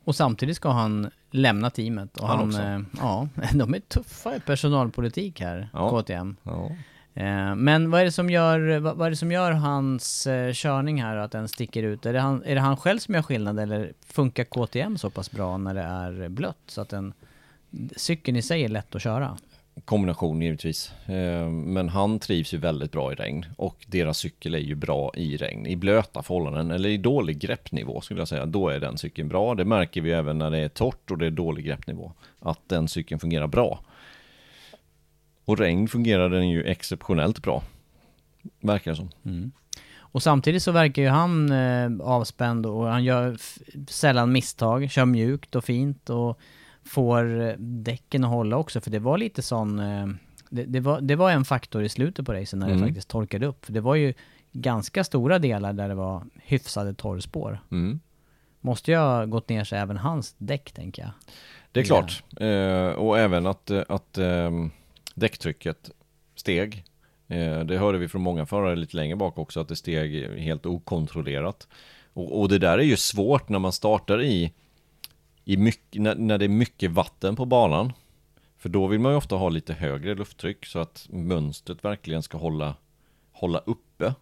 Och 0.03 0.15
samtidigt 0.15 0.55
ska 0.55 0.69
han 0.69 1.09
lämna 1.31 1.69
teamet. 1.69 2.17
Och 2.17 2.27
Han 2.27 2.37
han, 2.39 2.47
också. 2.47 3.01
ja, 3.01 3.27
de 3.53 3.73
är 3.73 3.79
tuffa 3.79 4.35
i 4.35 4.39
personalpolitik 4.39 5.41
här, 5.41 5.69
Ja. 5.73 5.89
KTM. 5.89 6.35
Ja. 6.43 6.71
Eh, 7.19 7.55
men 7.55 7.91
vad 7.91 8.01
är 8.01 8.05
det 8.05 8.12
som 8.12 8.29
gör, 8.29 8.79
vad, 8.79 8.97
vad 8.97 9.05
är 9.05 9.10
det 9.10 9.15
som 9.15 9.32
gör 9.32 9.51
hans 9.51 10.27
eh, 10.27 10.53
körning 10.53 11.01
här, 11.01 11.15
att 11.15 11.32
den 11.32 11.47
sticker 11.47 11.84
ut? 11.84 12.05
Är 12.05 12.13
det, 12.13 12.19
han, 12.19 12.43
är 12.45 12.55
det 12.55 12.62
han 12.62 12.77
själv 12.77 12.99
som 12.99 13.15
gör 13.15 13.21
skillnad 13.21 13.60
eller 13.60 13.93
funkar 14.05 14.43
KTM 14.43 14.97
så 14.97 15.10
pass 15.10 15.32
bra 15.32 15.58
när 15.58 15.73
det 15.73 15.82
är 15.82 16.29
blött 16.29 16.58
så 16.67 16.82
att 16.82 16.89
den, 16.89 17.13
cykeln 17.95 18.38
i 18.38 18.41
sig 18.41 18.63
är 18.63 18.69
lätt 18.69 18.95
att 18.95 19.01
köra? 19.01 19.38
Kombination 19.86 20.41
givetvis. 20.41 20.91
Eh, 21.05 21.49
Men 21.49 21.89
han 21.89 22.19
trivs 22.19 22.53
ju 22.53 22.58
väldigt 22.58 22.91
bra 22.91 23.12
i 23.12 23.15
regn 23.15 23.45
och 23.58 23.86
deras 23.88 24.17
cykel 24.17 24.55
är 24.55 24.60
ju 24.60 24.75
bra 24.75 25.12
i 25.15 25.38
regn. 25.38 25.65
I 25.65 25.75
blöta 25.75 26.23
förhållanden 26.23 26.71
eller 26.71 26.89
i 26.89 26.97
dålig 26.97 27.39
greppnivå 27.39 28.01
skulle 28.01 28.21
jag 28.21 28.27
säga. 28.27 28.45
Då 28.45 28.69
är 28.69 28.79
den 28.79 28.97
cykeln 28.97 29.27
bra. 29.27 29.55
Det 29.55 29.65
märker 29.65 30.01
vi 30.01 30.12
även 30.12 30.38
när 30.38 30.51
det 30.51 30.58
är 30.58 30.69
torrt 30.69 31.12
och 31.12 31.17
det 31.17 31.25
är 31.25 31.32
dålig 31.32 31.65
greppnivå. 31.65 32.12
Att 32.39 32.60
den 32.67 32.88
cykeln 32.88 33.19
fungerar 33.19 33.47
bra. 33.47 33.79
Och 35.49 35.57
regn 35.57 35.88
fungerar 35.88 36.29
den 36.29 36.49
ju 36.49 36.63
exceptionellt 36.63 37.41
bra. 37.41 37.63
Verkar 38.62 38.91
det 38.91 38.97
som. 38.97 39.09
Och 39.99 40.23
samtidigt 40.23 40.63
så 40.63 40.71
verkar 40.71 41.01
ju 41.01 41.07
han 41.07 41.51
eh, 41.51 41.89
avspänd 42.07 42.65
och 42.65 42.85
han 42.88 43.03
gör 43.03 43.38
sällan 43.88 44.31
misstag, 44.31 44.91
kör 44.91 45.05
mjukt 45.05 45.55
och 45.55 45.63
fint 45.63 46.09
och 46.09 46.39
får 46.85 47.41
eh, 47.41 47.53
däcken 47.57 48.23
att 48.23 48.29
hålla 48.29 48.57
också. 48.57 48.81
För 48.81 48.91
det 48.91 48.99
var 48.99 49.17
lite 49.17 49.41
sån, 49.41 49.79
eh, 49.79 50.07
det, 50.49 50.63
det, 50.63 50.79
var, 50.79 51.01
det 51.01 51.15
var 51.15 51.31
en 51.31 51.45
faktor 51.45 51.83
i 51.83 51.89
slutet 51.89 52.25
på 52.25 52.33
racen 52.33 52.59
när 52.59 52.67
Mm. 52.67 52.79
det 52.79 52.85
faktiskt 52.88 53.07
torkade 53.09 53.45
upp. 53.45 53.65
För 53.65 53.73
det 53.73 53.81
var 53.81 53.95
ju 53.95 54.13
ganska 54.51 55.03
stora 55.03 55.39
delar 55.39 55.73
där 55.73 55.88
det 55.89 55.95
var 55.95 56.23
hyfsade 56.43 56.93
torrspår. 56.93 57.59
Mm. 57.71 57.99
Måste 58.62 58.95
ha 58.95 59.25
gått 59.25 59.49
ner 59.49 59.63
sig 59.63 59.79
även 59.79 59.97
hans 59.97 60.35
däck 60.38 60.71
tänker 60.71 61.01
jag. 61.01 61.12
Det 61.71 61.79
är 61.79 61.83
Ja. 61.83 61.88
klart. 61.88 62.23
Eh, 62.41 62.99
och 62.99 63.19
även 63.19 63.47
att, 63.47 63.69
eh, 63.69 63.81
att 63.89 64.17
ehm, 64.17 64.71
däcktrycket 65.19 65.91
steg. 66.36 66.84
Eh, 67.27 67.60
det 67.60 67.77
hörde 67.77 67.97
vi 67.97 68.08
från 68.08 68.21
många 68.21 68.45
förare 68.45 68.75
lite 68.75 68.97
längre 68.97 69.15
bak 69.15 69.38
också, 69.38 69.60
att 69.60 69.67
det 69.67 69.75
steg 69.75 70.39
helt 70.39 70.65
okontrollerat. 70.65 71.67
Och, 72.13 72.39
och 72.39 72.49
det 72.49 72.58
där 72.58 72.77
är 72.77 72.84
ju 72.84 72.97
svårt 72.97 73.49
när 73.49 73.60
man 73.60 73.73
startar 73.73 74.21
i, 74.21 74.53
i 75.45 75.58
mycket, 75.58 76.01
när, 76.01 76.15
när 76.15 76.38
det 76.38 76.45
är 76.45 76.49
mycket 76.49 76.91
vatten 76.91 77.36
på 77.36 77.45
banan. 77.45 77.93
För 78.58 78.69
då 78.69 78.88
vill 78.88 78.99
man 78.99 79.12
ju 79.12 79.17
ofta 79.17 79.36
ha 79.36 79.49
lite 79.49 79.73
högre 79.73 80.15
lufttryck 80.15 80.65
så 80.65 80.79
att 80.79 81.08
mönstret 81.10 81.86
verkligen 81.86 82.23
ska 82.23 82.38
hålla, 82.38 82.75
hålla 83.32 83.60
uppe. 83.60 84.13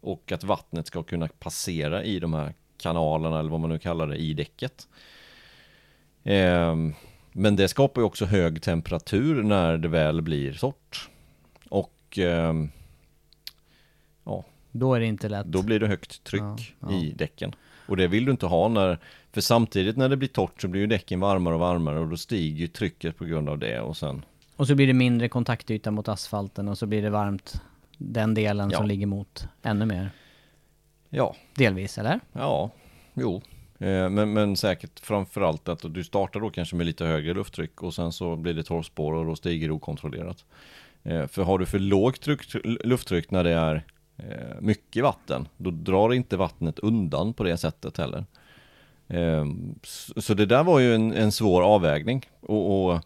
Och 0.00 0.32
att 0.32 0.44
vattnet 0.44 0.86
ska 0.86 1.02
kunna 1.02 1.28
passera 1.28 2.04
i 2.04 2.18
de 2.18 2.34
här 2.34 2.54
kanalerna 2.78 3.38
eller 3.38 3.50
vad 3.50 3.60
man 3.60 3.70
nu 3.70 3.78
kallar 3.78 4.06
det 4.06 4.16
i 4.16 4.34
däcket. 4.34 4.88
Ehm, 6.24 6.94
men 7.36 7.56
det 7.56 7.68
skapar 7.68 8.00
ju 8.00 8.04
också 8.04 8.24
hög 8.24 8.62
temperatur 8.62 9.42
när 9.42 9.76
det 9.76 9.88
väl 9.88 10.22
blir 10.22 10.52
torrt. 10.52 11.08
Och 11.68 12.18
ehm, 12.18 12.70
ja, 14.24 14.44
Då 14.72 14.94
är 14.94 15.00
det 15.00 15.06
inte 15.06 15.28
lätt. 15.28 15.46
då 15.46 15.62
blir 15.62 15.80
det 15.80 15.86
högt 15.86 16.24
tryck 16.24 16.42
Ja, 16.42 16.56
ja. 16.80 16.92
i 16.92 17.12
däcken. 17.12 17.54
Och 17.88 17.96
det 17.96 18.06
vill 18.08 18.24
du 18.24 18.30
inte 18.30 18.46
ha 18.46 18.68
när, 18.68 18.98
för 19.32 19.40
samtidigt 19.40 19.96
när 19.96 20.08
det 20.08 20.16
blir 20.16 20.28
torrt 20.28 20.60
så 20.62 20.68
blir 20.68 20.80
ju 20.80 20.86
däcken 20.86 21.20
varmare 21.20 21.54
och 21.54 21.60
varmare 21.60 21.98
och 22.00 22.08
då 22.08 22.16
stiger 22.16 22.60
ju 22.60 22.66
trycket 22.66 23.16
på 23.16 23.24
grund 23.24 23.48
av 23.48 23.58
det 23.58 23.80
och 23.80 23.96
sen 23.96 24.24
Och 24.56 24.66
så 24.66 24.74
blir 24.74 24.86
det 24.86 24.92
mindre 24.92 25.28
kontaktyta 25.28 25.90
mot 25.90 26.08
asfalten 26.08 26.68
och 26.68 26.78
så 26.78 26.86
blir 26.86 27.02
det 27.02 27.10
varmt 27.10 27.62
den 27.98 28.34
delen 28.34 28.70
Ja. 28.70 28.76
som 28.78 28.86
ligger 28.86 29.06
mot 29.06 29.48
ännu 29.62 29.86
mer. 29.86 30.10
Ja, 31.08 31.36
Delvis, 31.54 31.98
eller? 31.98 32.20
ja, 32.32 32.70
jo. 33.14 33.42
Eh, 33.78 34.08
men, 34.08 34.32
men 34.32 34.56
säkert 34.56 35.00
framförallt 35.00 35.68
att 35.68 35.94
du 35.94 36.04
startar 36.04 36.40
då 36.40 36.50
kanske 36.50 36.76
med 36.76 36.86
lite 36.86 37.04
högre 37.04 37.34
lufttryck 37.34 37.82
och 37.82 37.94
sen 37.94 38.12
så 38.12 38.36
blir 38.36 38.54
det 38.54 38.62
torrspår 38.62 39.12
och 39.12 39.26
då 39.26 39.36
stiger 39.36 39.68
det 39.68 39.74
okontrollerat. 39.74 40.44
Eh, 41.02 41.26
för 41.26 41.42
har 41.42 41.58
du 41.58 41.66
för 41.66 41.78
lågt 41.78 42.20
tryck, 42.20 42.40
lufttryck 42.64 43.30
när 43.30 43.44
det 43.44 43.52
är 43.52 43.84
eh, 44.16 44.60
mycket 44.60 45.02
vatten, 45.02 45.48
då 45.56 45.70
drar 45.70 46.12
inte 46.12 46.36
vattnet 46.36 46.78
undan 46.78 47.34
på 47.34 47.44
det 47.44 47.56
sättet 47.56 47.96
heller. 47.96 48.24
Så 50.16 50.34
det 50.34 50.46
där 50.46 50.64
var 50.64 50.78
ju 50.78 50.94
en, 50.94 51.12
en 51.12 51.32
svår 51.32 51.62
avvägning. 51.62 52.26
Och, 52.40 52.90
och 52.90 53.00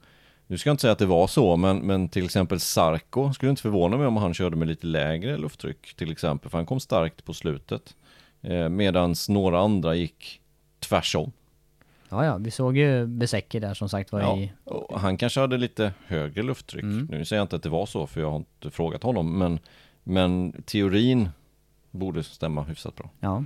nu 0.46 0.58
ska 0.58 0.68
jag 0.68 0.74
inte 0.74 0.80
säga 0.80 0.92
att 0.92 0.98
det 0.98 1.06
var 1.06 1.26
så, 1.26 1.56
men, 1.56 1.78
men 1.78 2.08
till 2.08 2.24
exempel 2.24 2.60
Sarko 2.60 3.32
skulle 3.32 3.50
inte 3.50 3.62
förvåna 3.62 3.96
mig 3.96 4.06
om 4.06 4.16
han 4.16 4.34
körde 4.34 4.56
med 4.56 4.68
lite 4.68 4.86
lägre 4.86 5.36
lufttryck 5.36 5.94
till 5.96 6.12
exempel, 6.12 6.50
för 6.50 6.58
han 6.58 6.66
kom 6.66 6.80
starkt 6.80 7.24
på 7.24 7.34
slutet. 7.34 7.96
Medan 8.70 9.14
några 9.28 9.60
andra 9.60 9.94
gick 9.94 10.39
tvärsom. 10.80 11.32
Ja, 12.08 12.24
ja, 12.24 12.36
vi 12.36 12.50
såg 12.50 12.76
ju 12.76 13.06
Besecki 13.06 13.60
där 13.60 13.74
som 13.74 13.88
sagt 13.88 14.12
var 14.12 14.20
Ja, 14.20 14.38
i... 14.38 14.52
han 14.96 15.16
kanske 15.16 15.40
hade 15.40 15.56
lite 15.56 15.92
högre 16.06 16.42
lufttryck. 16.42 16.82
Mm. 16.82 17.08
Nu 17.10 17.24
säger 17.24 17.40
jag 17.40 17.44
inte 17.44 17.56
att 17.56 17.62
det 17.62 17.68
var 17.68 17.86
så, 17.86 18.06
för 18.06 18.20
jag 18.20 18.30
har 18.30 18.36
inte 18.36 18.70
frågat 18.70 19.02
honom, 19.02 19.38
men, 19.38 19.58
men 20.02 20.62
teorin 20.66 21.28
borde 21.90 22.22
stämma 22.22 22.62
hyfsat 22.62 22.96
bra. 22.96 23.10
Ja. 23.20 23.44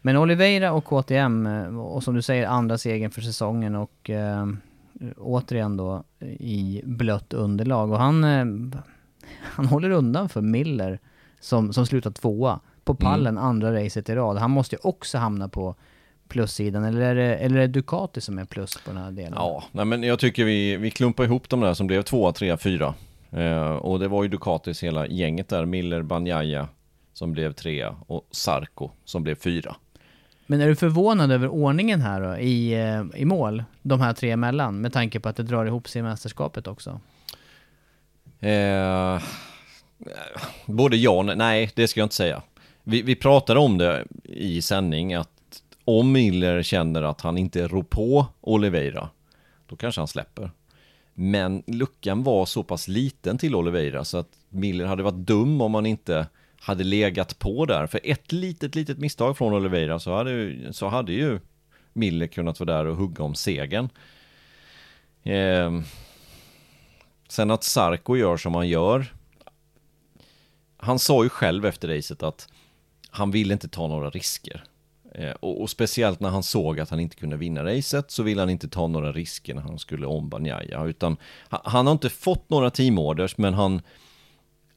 Men 0.00 0.16
Oliveira 0.16 0.72
och 0.72 0.84
KTM, 0.84 1.46
eh, 1.46 1.78
och 1.78 2.02
som 2.02 2.14
du 2.14 2.22
säger, 2.22 2.46
andra 2.46 2.78
segern 2.78 3.10
för 3.10 3.20
säsongen 3.20 3.74
och 3.74 4.10
eh, 4.10 4.46
återigen 5.16 5.76
då 5.76 6.04
i 6.38 6.82
blött 6.84 7.32
underlag. 7.32 7.90
Och 7.90 7.98
han, 7.98 8.24
eh, 8.24 8.44
han 9.40 9.66
håller 9.66 9.90
undan 9.90 10.28
för 10.28 10.40
Miller 10.40 10.98
som, 11.40 11.72
som 11.72 11.86
slutar 11.86 12.10
tvåa 12.10 12.60
på 12.84 12.94
pallen 12.94 13.38
andra 13.38 13.84
racet 13.84 14.08
i 14.08 14.14
rad. 14.14 14.38
Han 14.38 14.50
måste 14.50 14.76
ju 14.76 14.80
också 14.82 15.18
hamna 15.18 15.48
på 15.48 15.74
plussidan, 16.32 16.84
eller 16.84 17.00
är 17.00 17.14
det, 17.14 17.36
eller 17.36 17.56
är 17.56 17.60
det 17.60 17.66
Ducati 17.66 18.20
som 18.20 18.38
är 18.38 18.44
plus 18.44 18.78
på 18.84 18.90
den 18.90 19.02
här 19.02 19.10
delen? 19.10 19.32
Ja, 19.36 19.64
nej 19.72 19.84
men 19.84 20.02
jag 20.02 20.18
tycker 20.18 20.44
vi, 20.44 20.76
vi 20.76 20.90
klumpar 20.90 21.24
ihop 21.24 21.48
de 21.48 21.60
där 21.60 21.74
som 21.74 21.86
blev 21.86 22.02
tvåa, 22.02 22.32
trea, 22.32 22.56
fyra. 22.56 22.94
Eh, 23.30 23.72
och 23.72 23.98
det 23.98 24.08
var 24.08 24.22
ju 24.22 24.28
Ducatis 24.28 24.82
hela 24.82 25.06
gänget 25.06 25.48
där, 25.48 25.64
Miller, 25.64 26.02
Banjaya 26.02 26.68
som 27.12 27.32
blev 27.32 27.52
trea 27.52 27.96
och 28.06 28.28
Sarko 28.30 28.90
som 29.04 29.22
blev 29.22 29.34
fyra. 29.34 29.76
Men 30.46 30.60
är 30.60 30.68
du 30.68 30.76
förvånad 30.76 31.32
över 31.32 31.48
ordningen 31.48 32.00
här 32.00 32.20
då, 32.20 32.36
i, 32.38 32.72
eh, 32.72 33.20
i 33.20 33.24
mål, 33.24 33.64
de 33.82 34.00
här 34.00 34.12
tre 34.12 34.30
emellan, 34.30 34.80
med 34.80 34.92
tanke 34.92 35.20
på 35.20 35.28
att 35.28 35.36
det 35.36 35.42
drar 35.42 35.66
ihop 35.66 35.88
sig 35.88 36.00
i 36.00 36.02
mästerskapet 36.02 36.66
också? 36.66 37.00
Eh, 38.40 39.22
både 40.66 40.96
ja 40.96 41.10
och 41.10 41.24
nej, 41.24 41.70
det 41.74 41.88
ska 41.88 42.00
jag 42.00 42.04
inte 42.04 42.14
säga. 42.14 42.42
Vi, 42.82 43.02
vi 43.02 43.14
pratade 43.14 43.60
om 43.60 43.78
det 43.78 44.04
i 44.24 44.62
sändning 44.62 45.14
att 45.14 45.31
om 45.84 46.12
Miller 46.12 46.62
känner 46.62 47.02
att 47.02 47.20
han 47.20 47.38
inte 47.38 47.68
rår 47.68 47.82
på 47.82 48.26
Oliveira, 48.40 49.08
då 49.66 49.76
kanske 49.76 50.00
han 50.00 50.08
släpper. 50.08 50.50
Men 51.14 51.62
luckan 51.66 52.22
var 52.22 52.46
så 52.46 52.62
pass 52.62 52.88
liten 52.88 53.38
till 53.38 53.54
Oliveira 53.54 54.04
så 54.04 54.18
att 54.18 54.28
Miller 54.48 54.84
hade 54.84 55.02
varit 55.02 55.14
dum 55.26 55.60
om 55.60 55.74
han 55.74 55.86
inte 55.86 56.26
hade 56.60 56.84
legat 56.84 57.38
på 57.38 57.66
där. 57.66 57.86
För 57.86 58.00
ett 58.04 58.32
litet, 58.32 58.74
litet 58.74 58.98
misstag 58.98 59.38
från 59.38 59.52
Oliveira 59.54 59.98
så 59.98 60.14
hade, 60.16 60.30
ju- 60.30 60.72
så 60.72 60.88
hade 60.88 61.12
ju 61.12 61.40
Miller 61.92 62.26
kunnat 62.26 62.60
vara 62.60 62.72
där 62.76 62.84
och 62.86 62.96
hugga 62.96 63.24
om 63.24 63.34
segern. 63.34 63.88
Eh, 65.22 65.80
Sen 67.28 67.50
att 67.50 67.64
Sarko 67.64 68.16
gör 68.16 68.36
som 68.36 68.54
han 68.54 68.68
gör. 68.68 69.12
Han 70.76 70.98
sa 70.98 71.22
ju 71.22 71.28
själv 71.28 71.66
efter 71.66 71.88
racet 71.88 72.22
att 72.22 72.48
han 73.10 73.30
ville 73.30 73.52
inte 73.52 73.68
ta 73.68 73.88
några 73.88 74.10
risker. 74.10 74.64
Eh, 75.14 75.30
och, 75.30 75.60
och 75.62 75.70
speciellt 75.70 76.20
när 76.20 76.28
han 76.28 76.42
såg 76.42 76.80
att 76.80 76.90
han 76.90 77.00
inte 77.00 77.16
kunde 77.16 77.36
vinna 77.36 77.64
racet 77.64 78.10
så 78.10 78.22
ville 78.22 78.40
han 78.42 78.50
inte 78.50 78.68
ta 78.68 78.86
några 78.86 79.12
risker 79.12 79.54
när 79.54 79.62
han 79.62 79.78
skulle 79.78 80.06
om 80.06 80.28
Banjaya. 80.28 80.84
Utan 80.84 81.16
ha- 81.50 81.62
han 81.64 81.86
har 81.86 81.92
inte 81.92 82.08
fått 82.10 82.50
några 82.50 82.70
teamorders 82.70 83.36
men 83.38 83.54
han, 83.54 83.82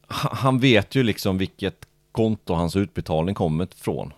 ha- 0.08 0.34
han 0.36 0.60
vet 0.60 0.96
ju 0.96 1.04
liksom 1.04 1.38
vilket 1.38 1.86
konto 2.12 2.54
hans 2.54 2.76
utbetalning 2.76 3.36
kommer 3.36 3.68
ifrån. 3.74 4.14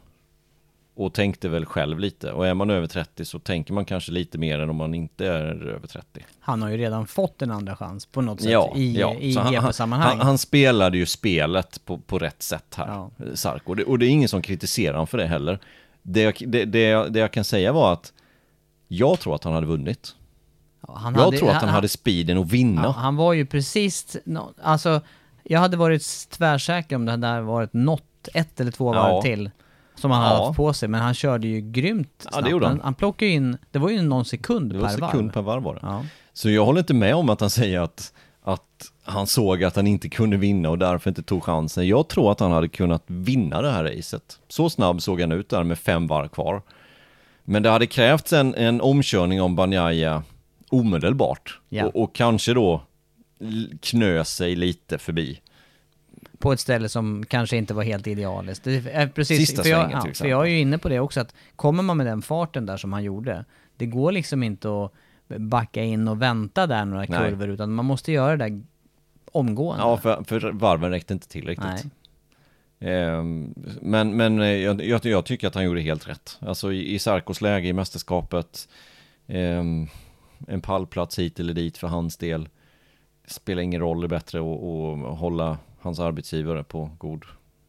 Och 0.95 1.13
tänkte 1.13 1.49
väl 1.49 1.65
själv 1.65 1.99
lite. 1.99 2.31
Och 2.31 2.47
är 2.47 2.53
man 2.53 2.69
över 2.69 2.87
30 2.87 3.25
så 3.25 3.39
tänker 3.39 3.73
man 3.73 3.85
kanske 3.85 4.11
lite 4.11 4.37
mer 4.37 4.59
än 4.59 4.69
om 4.69 4.75
man 4.75 4.93
inte 4.93 5.27
är 5.27 5.67
över 5.67 5.87
30. 5.87 6.25
Han 6.39 6.61
har 6.61 6.69
ju 6.69 6.77
redan 6.77 7.07
fått 7.07 7.41
en 7.41 7.51
andra 7.51 7.75
chans 7.75 8.05
på 8.05 8.21
något 8.21 8.41
sätt 8.41 8.51
Ja, 8.51 8.73
i, 8.75 8.99
ja. 8.99 9.15
i 9.19 9.33
Så 9.33 9.39
han, 9.39 9.55
han, 9.55 9.63
GP-sammanhang. 9.65 10.17
han, 10.17 10.27
han 10.27 10.37
spelade 10.37 10.97
ju 10.97 11.05
spelet 11.05 11.85
på, 11.85 11.97
på 11.97 12.19
rätt 12.19 12.43
sätt 12.43 12.75
här, 12.77 12.87
Ja. 12.87 13.11
Sarko. 13.35 13.69
Och 13.71 13.75
det, 13.75 13.83
och 13.83 13.99
det 13.99 14.05
är 14.05 14.09
ingen 14.09 14.29
som 14.29 14.41
kritiserar 14.41 14.93
honom 14.93 15.07
för 15.07 15.17
det 15.17 15.27
heller. 15.27 15.59
Det 16.09 16.21
jag, 16.21 16.43
det, 16.47 16.65
det, 16.65 16.81
jag, 16.81 17.13
det 17.13 17.19
jag 17.19 17.31
kan 17.31 17.43
säga 17.43 17.71
var 17.71 17.93
att 17.93 18.13
jag 18.87 19.19
tror 19.19 19.35
att 19.35 19.43
han 19.43 19.53
hade 19.53 19.67
vunnit. 19.67 20.15
Han 20.87 21.13
jag 21.15 21.21
hade- 21.21 21.37
tror 21.37 21.49
att 21.49 21.55
han, 21.61 21.69
hade 21.69 21.87
speeden 21.87 22.37
att 22.37 22.51
vinna. 22.51 22.83
Ja, 22.83 22.89
han 22.91 23.15
var 23.15 23.33
ju 23.33 23.45
precis, 23.45 24.17
alltså 24.63 25.01
jag 25.43 25.59
hade 25.59 25.77
varit 25.77 26.29
tvärsäker 26.29 26.95
om 26.95 27.05
det 27.05 27.11
hade 27.11 27.41
varit 27.41 27.73
något, 27.73 28.27
ett 28.33 28.59
eller 28.59 28.71
två 28.71 28.93
varv 28.93 29.09
Ja. 29.15 29.21
till 29.21 29.51
som 29.95 30.11
han 30.11 30.21
hade 30.23 30.35
Ja. 30.35 30.45
haft 30.45 30.57
på 30.57 30.73
sig, 30.73 30.89
men 30.89 31.01
han 31.01 31.13
körde 31.13 31.47
ju 31.47 31.61
grymt 31.61 32.09
Ja, 32.23 32.29
det 32.29 32.33
snabbt. 32.33 32.49
gjorde 32.49 32.65
han. 32.65 32.75
han. 32.75 32.83
Han 32.83 32.93
plockade 32.93 33.31
in, 33.31 33.57
det 33.71 33.79
var 33.79 33.89
ju 33.89 34.01
någon 34.01 34.25
sekund 34.25 34.71
det 34.73 34.77
var 34.79 34.87
per 34.87 34.93
sekund 34.93 35.23
varv. 35.23 35.31
per 35.33 35.41
varv 35.41 35.63
var 35.63 35.73
det. 35.75 35.79
Ja. 35.83 36.03
Så 36.33 36.49
jag 36.49 36.65
håller 36.65 36.79
inte 36.79 36.93
med 36.93 37.15
om 37.15 37.29
att 37.29 37.41
han 37.41 37.49
säger 37.49 37.79
att, 37.79 38.13
att 38.47 38.91
han 39.03 39.27
såg 39.27 39.63
att 39.63 39.75
han 39.75 39.87
inte 39.87 40.09
kunde 40.09 40.37
vinna 40.37 40.69
och 40.69 40.77
därför 40.77 41.09
inte 41.09 41.23
tog 41.23 41.43
chansen. 41.43 41.87
Jag 41.87 42.07
tror 42.07 42.31
att 42.31 42.39
han 42.39 42.51
hade 42.51 42.67
kunnat 42.67 43.03
vinna 43.07 43.61
det 43.61 43.71
här 43.71 43.83
racet. 43.83 44.39
Så 44.47 44.69
snabb 44.69 45.01
såg 45.01 45.21
han 45.21 45.31
ut 45.31 45.49
där 45.49 45.63
med 45.63 45.79
fem 45.79 46.07
varv 46.07 46.27
kvar. 46.27 46.61
Men 47.43 47.63
det 47.63 47.69
hade 47.69 47.87
krävts 47.87 48.33
en, 48.33 48.55
en 48.55 48.81
omkörning 48.81 49.41
om 49.41 49.55
Banjaya 49.55 50.23
omedelbart. 50.69 51.59
Ja. 51.69 51.85
Och, 51.85 52.03
och 52.03 52.15
kanske 52.15 52.53
då 52.53 52.81
knö 53.81 54.23
sig 54.23 54.55
lite 54.55 54.97
förbi. 54.97 55.39
På 56.37 56.53
ett 56.53 56.59
ställe 56.59 56.89
som 56.89 57.25
kanske 57.25 57.57
inte 57.57 57.73
var 57.73 57.83
helt 57.83 58.07
idealiskt. 58.07 58.67
Är 58.67 59.07
precis, 59.07 59.37
Sista 59.37 59.63
för, 59.63 59.69
jag, 59.69 59.79
svängen, 59.81 59.97
ja, 59.97 60.01
till 60.01 60.15
för 60.15 60.27
jag 60.27 60.41
är 60.41 60.49
ju 60.49 60.59
inne 60.59 60.77
på 60.77 60.89
det 60.89 60.99
också 60.99 61.19
att 61.19 61.35
kommer 61.55 61.83
man 61.83 61.97
med 61.97 62.05
den 62.05 62.21
farten 62.21 62.65
där 62.65 62.77
som 62.77 62.93
han 62.93 63.03
gjorde, 63.03 63.45
det 63.77 63.85
går 63.85 64.11
liksom 64.11 64.43
inte 64.43 64.67
att 64.67 64.93
backa 65.27 65.83
in 65.83 66.07
och 66.07 66.21
vänta 66.21 66.67
där 66.67 66.85
några 66.85 67.05
Nej. 67.09 67.19
kurvor 67.19 67.49
utan 67.49 67.73
man 67.73 67.85
måste 67.85 68.11
göra 68.11 68.37
det 68.37 68.49
där 68.49 68.61
omgående. 69.31 69.83
Ja, 69.83 69.97
för, 69.97 70.23
för 70.23 70.51
varven 70.51 70.91
räckte 70.91 71.13
inte 71.13 71.27
till 71.27 71.47
riktigt. 71.47 71.67
Nej. 71.67 71.83
Ehm, 72.79 73.53
Men, 73.81 74.17
men 74.17 74.41
eh, 74.41 74.47
jag, 74.47 74.81
jag, 74.81 75.05
jag 75.05 75.25
tycker 75.25 75.47
att 75.47 75.55
han 75.55 75.63
gjorde 75.65 75.81
helt 75.81 76.07
rätt. 76.07 76.37
Alltså 76.39 76.73
i, 76.73 76.93
i 76.93 76.99
Sarkos 76.99 77.41
läge 77.41 77.67
i 77.67 77.73
mästerskapet, 77.73 78.69
ehm, 79.27 79.87
en 80.47 80.61
pallplats 80.61 81.19
hit 81.19 81.39
eller 81.39 81.53
dit 81.53 81.77
för 81.77 81.87
hans 81.87 82.17
del. 82.17 82.49
Spelar 83.25 83.61
ingen 83.61 83.81
roll, 83.81 84.01
det 84.01 84.05
är 84.05 84.09
bättre 84.09 84.39
att, 84.39 84.63
att 85.11 85.19
hålla 85.19 85.57
hans 85.79 85.99
arbetsgivare 85.99 86.63
på 86.63 86.89
god 86.97 87.25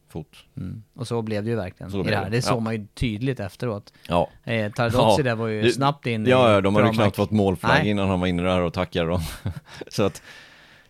fot. 0.09 0.27
Mm. 0.57 0.83
Och 0.95 1.07
så 1.07 1.21
blev 1.21 1.43
det 1.43 1.49
ju 1.49 1.55
verkligen 1.55 1.91
Så 1.91 1.99
i 1.99 2.03
det 2.03 2.15
här. 2.15 2.23
det, 2.23 2.29
Det 2.29 2.41
såg 2.41 2.55
ja. 2.57 2.59
man 2.59 2.73
ju 2.75 2.87
tydligt 2.93 3.39
efteråt. 3.39 3.93
Ja, 4.07 4.29
Eh, 4.43 4.71
Tardozzi 4.71 5.19
Ja, 5.21 5.23
där 5.23 5.35
var 5.35 5.47
ju 5.47 5.61
det- 5.61 5.71
snabbt 5.71 6.07
in 6.07 6.25
ja, 6.25 6.51
ja 6.53 6.61
de 6.61 6.75
hade 6.75 6.87
ju 6.87 6.93
knappt 6.93 7.15
fått 7.15 7.31
målflagg 7.31 7.85
innan 7.87 8.09
han 8.09 8.19
var 8.19 8.27
inne 8.27 8.43
där 8.43 8.61
och 8.61 8.73
tackade 8.73 9.09
dem. 9.09 9.21
Så 9.87 10.03
att 10.03 10.21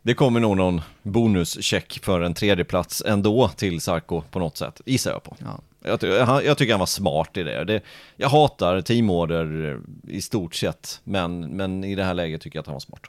det 0.02 0.14
kommer 0.14 0.40
nog 0.40 0.58
någon 0.58 0.82
bonuscheck 1.04 2.00
för 2.04 2.22
en 2.22 2.34
tredje 2.34 2.66
plats 2.66 3.04
ändå 3.08 3.48
till 3.50 3.82
Sarko 3.82 4.22
på 4.32 4.40
något 4.40 4.58
sätt, 4.58 4.82
gissar 4.86 5.12
jag 5.12 5.24
på. 5.24 5.36
Ja. 5.40 5.60
Jag, 6.02 6.26
han- 6.26 6.46
jag 6.46 6.58
tycker 6.58 6.74
han 6.74 6.80
var 6.80 6.86
smart 6.86 7.38
i 7.38 7.44
det. 7.44 7.64
det 7.64 7.82
jag 8.16 8.30
hatar 8.30 8.82
teamorder 8.82 9.80
i 10.08 10.22
stort 10.22 10.56
sett, 10.56 11.02
men, 11.04 11.40
men 11.40 11.84
i 11.84 11.96
det 11.96 12.04
här 12.04 12.14
läget 12.14 12.42
tycker 12.42 12.58
jag 12.58 12.62
att 12.62 12.68
han 12.68 12.74
var 12.76 12.80
smart. 12.80 13.02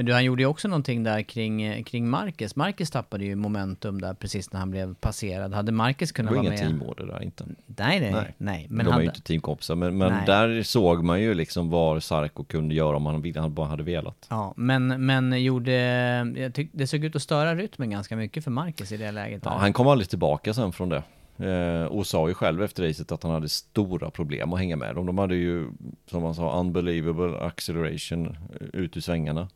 Men 0.00 0.06
du, 0.06 0.12
han 0.12 0.24
gjorde 0.24 0.42
ju 0.42 0.46
också 0.46 0.68
någonting 0.68 1.02
där 1.02 1.22
kring, 1.22 1.62
eh, 1.62 1.82
kring 1.82 2.08
Marcus. 2.08 2.56
Marcus 2.56 2.90
tappade 2.90 3.24
ju 3.24 3.34
momentum 3.36 4.00
där 4.00 4.14
precis 4.14 4.52
när 4.52 4.60
han 4.60 4.70
blev 4.70 4.94
passerad. 4.94 5.54
Hade 5.54 5.72
Marcus 5.72 6.08
Det 6.08 6.14
kunnat 6.14 6.30
var 6.30 6.36
vara 6.36 6.54
inga 6.54 6.64
med? 6.64 6.78
teamorder 6.78 7.06
där 7.06 7.22
inte. 7.22 7.44
Nej, 7.66 8.00
nej, 8.00 8.12
Nej. 8.12 8.34
nej. 8.38 8.66
Men 8.70 8.86
de 8.86 8.88
är 8.88 8.92
hade... 8.92 9.04
ju 9.04 9.08
inte 9.08 9.22
teamkompisar, 9.22 9.74
men, 9.74 9.98
men 9.98 10.12
Nej. 10.12 10.26
där 10.26 10.62
såg 10.62 11.04
man 11.04 11.20
ju 11.20 11.34
liksom 11.34 11.70
vad 11.70 12.02
Sarko 12.02 12.44
kunde 12.44 12.74
göra 12.74 12.96
om 12.96 13.06
han, 13.06 13.32
han 13.36 13.54
bara 13.54 13.66
hade 13.66 13.82
velat. 13.82 14.26
Ja, 14.30 14.54
men, 14.56 15.06
men 15.06 15.42
gjorde... 15.42 15.72
Jag 16.36 16.54
tyckte 16.54 16.78
det 16.78 16.86
såg 16.86 17.04
ut 17.04 17.16
att 17.16 17.22
störa 17.22 17.54
rytmen 17.54 17.90
ganska 17.90 18.16
mycket 18.16 18.44
för 18.44 18.50
Marcus 18.50 18.92
i 18.92 18.96
det 18.96 19.12
läget. 19.12 19.42
Ja, 19.44 19.50
där. 19.50 19.58
han 19.58 19.72
kom 19.72 19.86
aldrig 19.86 20.08
tillbaka 20.08 20.54
sen 20.54 20.72
från 20.72 20.88
det. 20.88 21.02
Eh, 21.46 21.84
och 21.84 22.06
sa 22.06 22.28
ju 22.28 22.34
själv 22.34 22.62
efter 22.62 22.88
racet 22.88 23.12
att 23.12 23.22
han 23.22 23.32
hade 23.32 23.48
stora 23.48 24.10
problem 24.10 24.52
att 24.52 24.58
hänga 24.58 24.76
med 24.76 24.94
dem. 24.94 25.06
De 25.06 25.18
hade 25.18 25.34
ju, 25.34 25.66
som 26.10 26.22
han 26.22 26.34
sa, 26.34 26.60
unbelievable 26.60 27.38
acceleration 27.40 28.26
eh, 28.26 28.66
ut 28.72 28.96
ur 28.96 29.00
svängarna. 29.00 29.48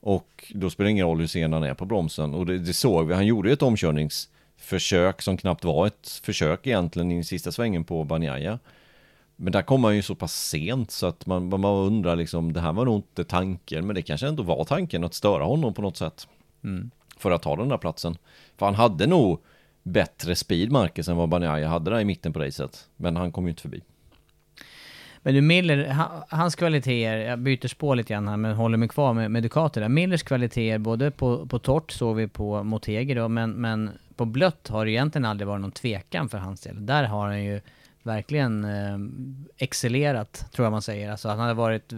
Och 0.00 0.52
då 0.54 0.70
spelar 0.70 0.84
det 0.84 0.90
ingen 0.90 1.06
roll 1.06 1.20
hur 1.20 1.26
sen 1.26 1.52
han 1.52 1.62
är 1.62 1.74
på 1.74 1.84
bromsen. 1.84 2.34
Och 2.34 2.46
det, 2.46 2.58
det 2.58 2.72
såg 2.72 3.08
vi, 3.08 3.14
han 3.14 3.26
gjorde 3.26 3.48
ju 3.48 3.52
ett 3.52 3.62
omkörningsförsök 3.62 5.22
som 5.22 5.36
knappt 5.36 5.64
var 5.64 5.86
ett 5.86 6.20
försök 6.22 6.66
egentligen 6.66 7.10
i 7.10 7.14
den 7.14 7.24
sista 7.24 7.52
svängen 7.52 7.84
på 7.84 8.04
Banjaya. 8.04 8.58
Men 9.36 9.52
där 9.52 9.62
kom 9.62 9.84
han 9.84 9.96
ju 9.96 10.02
så 10.02 10.14
pass 10.14 10.48
sent 10.48 10.90
så 10.90 11.06
att 11.06 11.26
man, 11.26 11.48
man 11.48 11.64
undrar 11.64 12.16
liksom, 12.16 12.52
det 12.52 12.60
här 12.60 12.72
var 12.72 12.84
nog 12.84 12.96
inte 12.96 13.24
tanken, 13.24 13.86
men 13.86 13.94
det 13.94 14.02
kanske 14.02 14.28
ändå 14.28 14.42
var 14.42 14.64
tanken 14.64 15.04
att 15.04 15.14
störa 15.14 15.44
honom 15.44 15.74
på 15.74 15.82
något 15.82 15.96
sätt. 15.96 16.28
För 17.16 17.30
att 17.30 17.42
ta 17.42 17.56
den 17.56 17.68
där 17.68 17.78
platsen. 17.78 18.16
För 18.56 18.66
han 18.66 18.74
hade 18.74 19.06
nog 19.06 19.40
bättre 19.82 20.36
speed, 20.36 20.72
Marcus, 20.72 21.08
än 21.08 21.16
vad 21.16 21.28
Banjaya 21.28 21.68
hade 21.68 21.90
där 21.90 22.00
i 22.00 22.04
mitten 22.04 22.32
på 22.32 22.38
racet. 22.38 22.88
Men 22.96 23.16
han 23.16 23.32
kom 23.32 23.44
ju 23.44 23.50
inte 23.50 23.62
förbi. 23.62 23.80
Men 25.22 25.34
du, 25.34 25.40
Miller, 25.40 25.96
hans 26.28 26.54
kvaliteter, 26.54 27.16
jag 27.16 27.38
byter 27.38 27.68
spår 27.68 27.96
lite 27.96 28.12
grann 28.12 28.28
här 28.28 28.36
men 28.36 28.54
håller 28.54 28.78
mig 28.78 28.88
kvar 28.88 29.12
med, 29.14 29.30
med 29.30 29.42
Ducati 29.42 29.80
där. 29.80 29.88
Millers 29.88 30.22
kvaliteter, 30.22 30.78
både 30.78 31.10
på, 31.10 31.46
på 31.46 31.58
torrt 31.58 31.90
såg 31.90 32.16
vi 32.16 32.28
på 32.28 32.62
Motegi 32.62 33.14
då, 33.14 33.28
men, 33.28 33.50
men 33.50 33.90
på 34.16 34.24
blött 34.24 34.68
har 34.68 34.84
det 34.84 34.90
egentligen 34.90 35.24
aldrig 35.24 35.48
varit 35.48 35.60
någon 35.60 35.72
tvekan 35.72 36.28
för 36.28 36.38
hans 36.38 36.60
del. 36.60 36.86
Där 36.86 37.04
har 37.04 37.26
han 37.26 37.44
ju 37.44 37.60
verkligen 38.02 38.64
eh, 38.64 38.98
excellerat, 39.56 40.46
tror 40.52 40.66
jag 40.66 40.72
man 40.72 40.82
säger. 40.82 41.10
Alltså 41.10 41.28
han, 41.28 41.38
hade 41.38 41.54
varit, 41.54 41.92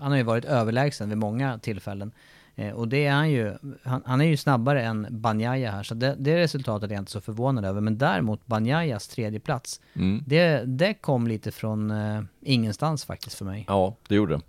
han 0.00 0.10
har 0.10 0.16
ju 0.16 0.22
varit 0.22 0.44
överlägsen 0.44 1.08
vid 1.08 1.18
många 1.18 1.58
tillfällen. 1.58 2.12
Eh, 2.56 2.72
och 2.72 2.88
det 2.88 3.06
är 3.06 3.12
han 3.12 3.30
ju, 3.30 3.54
han, 3.82 4.02
han 4.06 4.20
är 4.20 4.24
ju 4.24 4.36
snabbare 4.36 4.82
än 4.82 5.06
Banjaya 5.10 5.70
här, 5.70 5.82
så 5.82 5.94
det, 5.94 6.16
det 6.18 6.38
resultatet 6.38 6.90
är 6.90 6.94
jag 6.94 7.02
inte 7.02 7.12
så 7.12 7.20
förvånad 7.20 7.64
över. 7.64 7.80
Men 7.80 7.98
däremot 7.98 8.46
Banjayas 8.46 9.08
tredje 9.08 9.40
plats 9.40 9.80
Mm. 9.94 10.24
det, 10.26 10.64
det 10.66 10.94
kom 10.94 11.26
lite 11.26 11.50
från 11.50 11.90
eh, 11.90 12.22
ingenstans 12.40 13.04
faktiskt 13.04 13.36
för 13.38 13.44
mig. 13.44 13.64
Ja, 13.68 13.96
det 14.08 14.14
gjorde 14.14 14.34
det. 14.34 14.40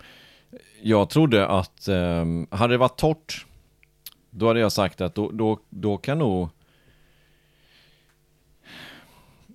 Jag 0.82 1.10
trodde 1.10 1.48
att, 1.48 1.88
eh, 1.88 2.26
hade 2.50 2.74
det 2.74 2.78
varit 2.78 2.98
torrt, 2.98 3.46
då 4.30 4.48
hade 4.48 4.60
jag 4.60 4.72
sagt 4.72 5.02
att 5.02 5.16
då, 5.16 5.32
då, 5.32 5.60
då 5.70 5.98
kan 5.98 6.20
nog... 6.20 6.50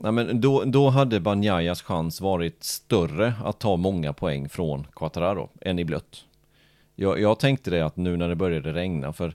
Nej, 0.01 0.13
men 0.13 0.41
då, 0.41 0.65
då 0.65 0.91
hade 0.91 1.21
Banjayas 1.21 1.83
chans 1.83 2.21
varit 2.21 2.65
större 2.65 3.35
att 3.45 3.59
ta 3.59 3.77
många 3.77 4.13
poäng 4.13 4.49
från 4.49 4.87
Quattararo 4.93 5.51
än 5.61 5.79
i 5.79 5.85
blött. 5.85 6.25
Jag, 6.97 7.21
jag 7.21 7.39
tänkte 7.39 7.71
det 7.71 7.81
att 7.81 7.97
nu 7.97 8.17
när 8.17 8.29
det 8.29 8.37
började 8.37 8.73
regna, 8.73 9.13
för, 9.13 9.35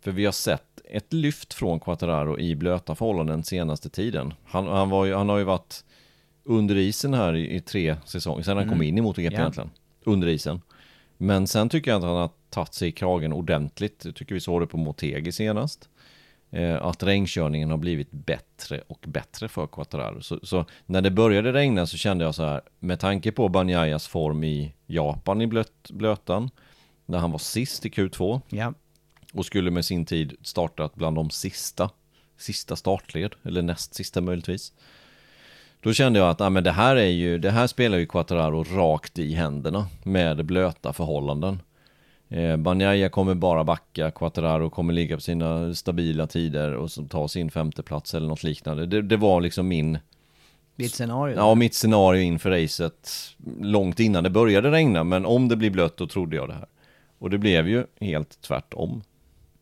för 0.00 0.10
vi 0.10 0.24
har 0.24 0.32
sett 0.32 0.80
ett 0.84 1.12
lyft 1.12 1.54
från 1.54 1.80
Quattararo 1.80 2.38
i 2.38 2.56
blöta 2.56 2.94
förhållanden 2.94 3.44
senaste 3.44 3.88
tiden. 3.90 4.34
Han, 4.44 4.66
han, 4.66 4.90
var 4.90 5.04
ju, 5.04 5.14
han 5.14 5.28
har 5.28 5.38
ju 5.38 5.44
varit 5.44 5.84
under 6.44 6.76
isen 6.76 7.14
här 7.14 7.36
i, 7.36 7.56
i 7.56 7.60
tre 7.60 7.96
säsonger, 8.04 8.42
sen 8.42 8.56
han 8.56 8.68
kom 8.68 8.82
in 8.82 8.98
i 8.98 9.00
MotoGP 9.00 9.34
Ja. 9.34 9.40
egentligen. 9.40 9.70
Under 10.04 10.28
isen. 10.28 10.60
Men 11.16 11.46
sen 11.46 11.68
tycker 11.68 11.90
jag 11.90 11.98
att 11.98 12.04
han 12.04 12.16
har 12.16 12.30
tagit 12.50 12.74
sig 12.74 12.88
i 12.88 12.92
kragen 12.92 13.32
ordentligt. 13.32 14.04
Jag 14.04 14.14
tycker 14.14 14.34
vi 14.34 14.40
såg 14.40 14.62
det 14.62 14.66
på 14.66 14.76
Motegi 14.76 15.32
senast. 15.32 15.88
Eh, 16.50 16.82
att 16.82 17.02
regnkörningen 17.02 17.70
har 17.70 17.76
blivit 17.76 18.10
bättre 18.10 18.80
och 18.88 19.04
bättre 19.08 19.48
för 19.48 19.66
Quattararo. 19.66 20.20
Så, 20.20 20.38
så 20.42 20.64
när 20.86 21.00
det 21.00 21.10
började 21.10 21.52
regna 21.52 21.86
så 21.86 21.96
kände 21.96 22.24
jag 22.24 22.34
så 22.34 22.44
här, 22.44 22.60
med 22.78 23.00
tanke 23.00 23.32
på 23.32 23.48
Banyayas 23.48 24.08
form 24.08 24.44
i 24.44 24.74
Japan 24.86 25.40
i 25.40 25.46
blöt, 25.46 25.90
blötan, 25.90 26.50
när 27.06 27.18
han 27.18 27.30
var 27.30 27.38
sist 27.38 27.86
i 27.86 27.88
Q2 27.88 28.40
Ja. 28.48 28.74
och 29.32 29.46
skulle 29.46 29.70
med 29.70 29.84
sin 29.84 30.04
tid 30.04 30.34
startat 30.42 30.94
bland 30.94 31.16
de 31.16 31.30
sista, 31.30 31.90
sista 32.38 32.76
startled, 32.76 33.34
eller 33.42 33.62
näst 33.62 33.94
sista 33.94 34.20
möjligtvis. 34.20 34.72
Då 35.80 35.92
kände 35.92 36.18
jag 36.18 36.28
att 36.30 36.40
ah, 36.40 36.50
men 36.50 36.64
det 36.64 36.72
här 36.72 36.96
är 36.96 37.10
ju, 37.10 37.38
det 37.38 37.50
här 37.50 37.66
spelar 37.66 37.98
ju 37.98 38.06
Quattararo 38.06 38.64
rakt 38.64 39.18
i 39.18 39.34
händerna 39.34 39.86
med 40.02 40.44
blöta 40.44 40.92
förhållanden. 40.92 41.60
Eh, 42.28 42.56
Banjaya 42.56 43.08
kommer 43.08 43.34
bara 43.34 43.64
backa, 43.64 44.10
Quattararo 44.10 44.70
kommer 44.70 44.92
ligga 44.92 45.16
på 45.16 45.20
sina 45.20 45.74
stabila 45.74 46.26
tider 46.26 46.72
och 46.74 46.90
ta 47.10 47.28
sin 47.28 47.50
femte 47.50 47.82
plats 47.82 48.14
eller 48.14 48.28
något 48.28 48.42
liknande. 48.42 48.86
Det, 48.86 49.02
det 49.02 49.16
var 49.16 49.40
liksom 49.40 49.68
min, 49.68 49.98
Ditt 50.76 50.94
scenario. 50.94 51.36
ja 51.36 51.54
mitt 51.54 51.74
scenario 51.74 52.22
inför 52.22 52.50
racet 52.50 53.10
långt 53.60 54.00
innan 54.00 54.24
det 54.24 54.30
började 54.30 54.70
regna. 54.70 55.04
Men 55.04 55.26
om 55.26 55.48
det 55.48 55.56
blir 55.56 55.70
blött 55.70 55.96
då 55.96 56.06
trodde 56.06 56.36
jag 56.36 56.48
det 56.48 56.54
här. 56.54 56.66
Och 57.22 57.30
det 57.30 57.38
blev 57.38 57.68
ju 57.68 57.86
helt 58.00 58.40
tvärtom. 58.40 59.02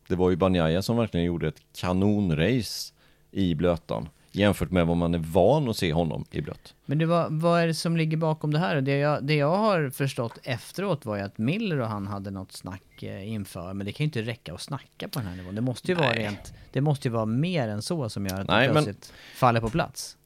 Det 0.07 0.15
var 0.15 0.29
ju 0.29 0.35
Banjaya 0.35 0.81
som 0.81 0.97
verkligen 0.97 1.25
gjorde 1.25 1.47
ett 1.47 1.61
kanonrace 1.75 2.93
i 3.31 3.55
blötan. 3.55 4.09
jämfört 4.31 4.71
med 4.71 4.87
vad 4.87 4.97
man 4.97 5.13
är 5.13 5.19
van 5.19 5.69
att 5.69 5.77
se 5.77 5.93
honom 5.93 6.25
i 6.31 6.41
blött. 6.41 6.73
Men 6.85 6.97
det 6.97 7.05
var, 7.05 7.27
vad 7.29 7.61
är 7.61 7.67
det 7.67 7.73
som 7.73 7.97
ligger 7.97 8.17
bakom 8.17 8.53
det 8.53 8.59
här? 8.59 8.81
Det 8.81 8.97
jag, 8.97 9.23
det 9.23 9.35
jag 9.35 9.57
har 9.57 9.89
förstått 9.89 10.39
efteråt 10.43 11.05
var 11.05 11.15
ju 11.17 11.21
att 11.21 11.37
Miller 11.37 11.79
och 11.79 11.87
han 11.87 12.07
hade 12.07 12.31
något 12.31 12.51
snack 12.51 13.03
eh, 13.03 13.29
inför, 13.31 13.73
men 13.73 13.85
det 13.85 13.91
kan 13.91 14.03
ju 14.03 14.05
inte 14.05 14.21
räcka 14.21 14.53
att 14.53 14.61
snacka 14.61 15.07
på 15.07 15.19
den 15.19 15.27
här 15.27 15.35
nivån. 15.35 15.55
Det 15.55 15.61
måste 15.61 15.87
ju 15.91 15.95
vara 15.95 16.13
rent, 16.13 16.53
det 16.71 16.81
måste 16.81 17.07
ju 17.07 17.11
vara 17.11 17.25
mer 17.25 17.67
än 17.67 17.81
så 17.81 18.09
som 18.09 18.25
gör 18.25 18.39
att 18.41 18.47
Nej, 18.47 18.67
det 18.67 18.73
men- 18.73 18.83
plötsligt 18.83 19.13
faller 19.35 19.61
på 19.61 19.69
plats. 19.69 20.17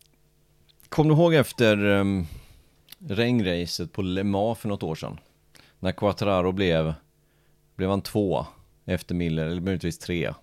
Kom 0.89 1.07
du 1.07 1.13
ihåg 1.13 1.33
efter 1.33 1.85
um, 1.85 2.27
regnracet 3.07 3.91
på 3.91 4.01
Le 4.01 4.23
Mans 4.23 4.57
för 4.59 4.69
något 4.69 4.83
år 4.83 4.95
sedan? 4.95 5.19
När 5.79 5.91
Quattararo 5.91 6.51
blev, 6.51 6.93
blev 7.75 7.89
han 7.89 8.01
tvåa 8.01 8.47
efter 8.85 9.15
Miller, 9.15 9.45
eller 9.45 9.61
möjligtvis 9.61 9.97
trea. 9.97 10.35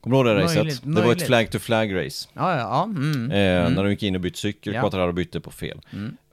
Kommer 0.00 0.24
du 0.24 0.30
ihåg 0.30 0.38
det 0.38 0.44
racet? 0.44 0.56
Möjligt, 0.56 0.82
Det 0.82 0.88
var 0.90 1.00
ett 1.00 1.06
möjligt. 1.06 1.26
flag 1.26 1.50
to 1.50 1.58
flag 1.58 1.94
race. 2.06 2.28
Ja, 2.34 2.50
ja, 2.52 2.58
ja. 2.58 2.84
Mm. 2.84 3.30
Eh, 3.30 3.70
När 3.76 3.84
de 3.84 3.90
gick 3.90 4.02
in 4.02 4.14
och 4.14 4.20
bytte 4.20 4.38
cykel, 4.38 4.74
Ja. 4.74 4.80
Quattararo 4.80 5.12
bytte 5.12 5.40
på 5.40 5.50
fel. 5.50 5.80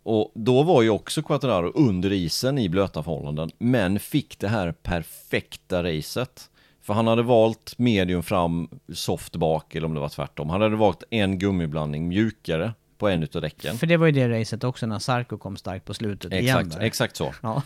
Och 0.03 0.31
då 0.36 0.63
var 0.63 0.81
ju 0.81 0.89
också 0.89 1.21
Quattararo 1.21 1.71
under 1.75 2.12
isen 2.12 2.58
i 2.58 2.69
blöta 2.69 3.03
förhållanden, 3.03 3.49
men 3.58 3.99
fick 3.99 4.39
det 4.39 4.47
här 4.47 4.71
perfekta 4.71 5.84
racet. 5.84 6.49
För 6.81 6.93
han 6.93 7.08
hade 7.08 7.23
valt 7.23 7.73
medium 7.77 8.23
fram, 8.23 8.69
soft 8.93 9.36
bak, 9.36 9.75
eller 9.75 9.88
om 9.88 9.93
det 9.93 9.99
var 9.99 10.10
tvärtom. 10.10 10.49
Han 10.49 10.62
hade 10.62 10.75
valt 10.75 11.03
en 11.10 11.39
gummiblandning 11.39 12.08
mjukare 12.08 12.73
på 12.97 13.08
en 13.10 13.23
utav 13.23 13.41
däcken. 13.41 13.77
För 13.77 13.88
det 13.88 13.97
var 13.97 14.05
ju 14.05 14.12
det 14.12 14.39
racet 14.41 14.63
också 14.63 14.86
när 14.86 14.99
Sarko 14.99 15.38
kom 15.38 15.58
starkt 15.58 15.86
på 15.86 15.93
slutet 15.93 16.34
igen 16.34 16.45
Exakt, 16.58 16.71
där. 16.79 16.86
exakt 16.86 17.15
så. 17.15 17.34
Ja. 17.43 17.62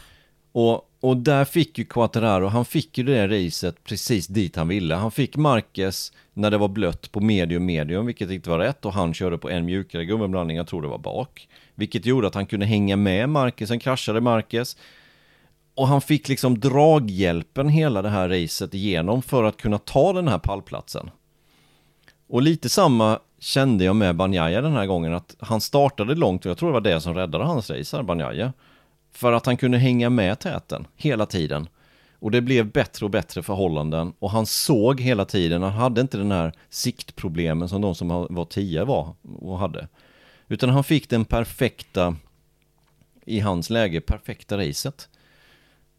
Och, 0.60 0.89
och 1.00 1.17
där 1.17 1.45
fick 1.45 1.78
ju 1.78 1.86
Quattararo, 1.86 2.48
han 2.48 2.65
fick 2.65 2.98
ju 2.98 3.04
det 3.04 3.28
racet 3.28 3.84
precis 3.84 4.28
dit 4.28 4.56
han 4.56 4.67
ville. 4.67 4.95
Han 4.95 5.12
fick 5.12 5.38
Marquez 5.38 6.13
när 6.34 6.52
det 6.52 6.58
var 6.58 6.67
blött 6.67 7.12
på 7.12 7.19
medium 7.19 7.65
medium, 7.65 8.06
vilket 8.06 8.32
inte 8.32 8.50
var 8.50 8.60
rätt. 8.60 8.86
Och 8.86 8.93
han 8.93 9.13
körde 9.13 9.38
på 9.38 9.50
en 9.50 9.65
mjukare 9.65 10.06
gummiblandning, 10.06 10.58
jag 10.58 10.67
tror 10.67 10.82
det 10.82 10.88
var 10.88 10.98
bak. 10.98 11.48
Vilket 11.76 12.06
gjorde 12.06 12.28
att 12.28 12.36
han 12.36 12.45
kunde 12.45 12.65
hänga 12.65 12.95
med 12.95 13.30
Marquez, 13.30 13.69
sen 13.69 13.80
kraschade 13.80 14.22
Marquez. 14.22 14.78
Och 15.76 15.88
han 15.88 16.02
fick 16.02 16.30
liksom 16.30 16.60
draghjälpen 16.60 17.69
hela 17.69 18.02
det 18.02 18.10
här 18.10 18.30
racet 18.30 18.74
igenom 18.74 19.22
för 19.22 19.43
att 19.43 19.58
kunna 19.58 19.78
ta 19.78 20.13
den 20.13 20.28
här 20.28 20.39
pallplatsen. 20.39 21.10
Och 22.30 22.41
lite 22.41 22.69
samma 22.69 23.19
kände 23.39 23.84
jag 23.84 23.95
med 23.95 24.15
Banjaya 24.15 24.62
den 24.62 24.74
här 24.74 24.86
gången, 24.86 25.13
att 25.13 25.36
han 25.39 25.62
startade 25.62 26.15
långt 26.15 26.45
och 26.45 26.50
jag 26.50 26.58
tror 26.58 26.69
det 26.69 26.74
var 26.74 26.82
det 26.82 27.02
som 27.02 27.13
räddade 27.13 27.43
hans 27.43 27.69
race 27.69 27.98
här, 27.98 28.04
Banjaya. 28.04 28.54
För 29.19 29.34
att 29.34 29.45
han 29.45 29.58
kunde 29.58 29.77
hänga 29.77 30.10
med 30.10 30.39
täten 30.39 30.88
hela 30.95 31.25
tiden. 31.25 31.69
Och 32.19 32.32
det 32.32 32.41
blev 32.41 32.71
bättre 32.71 33.05
och 33.05 33.10
bättre 33.10 33.43
förhållanden 33.43 34.13
och 34.19 34.32
han 34.32 34.45
såg 34.45 35.01
hela 35.01 35.25
tiden, 35.25 35.63
han 35.63 35.71
hade 35.71 36.01
inte 36.01 36.17
den 36.17 36.32
här 36.32 36.53
siktproblemen 36.69 37.69
som 37.69 37.82
de 37.82 37.95
som 37.95 38.08
var 38.29 38.45
tio 38.45 38.86
var 38.86 39.15
och 39.39 39.60
hade. 39.60 39.88
Utan 40.47 40.69
han 40.69 40.84
fick 40.84 41.10
den 41.10 41.25
perfekta, 41.25 42.15
i 43.25 43.39
hans 43.39 43.69
läge, 43.69 44.01
perfekta 44.01 44.58
racet. 44.58 45.10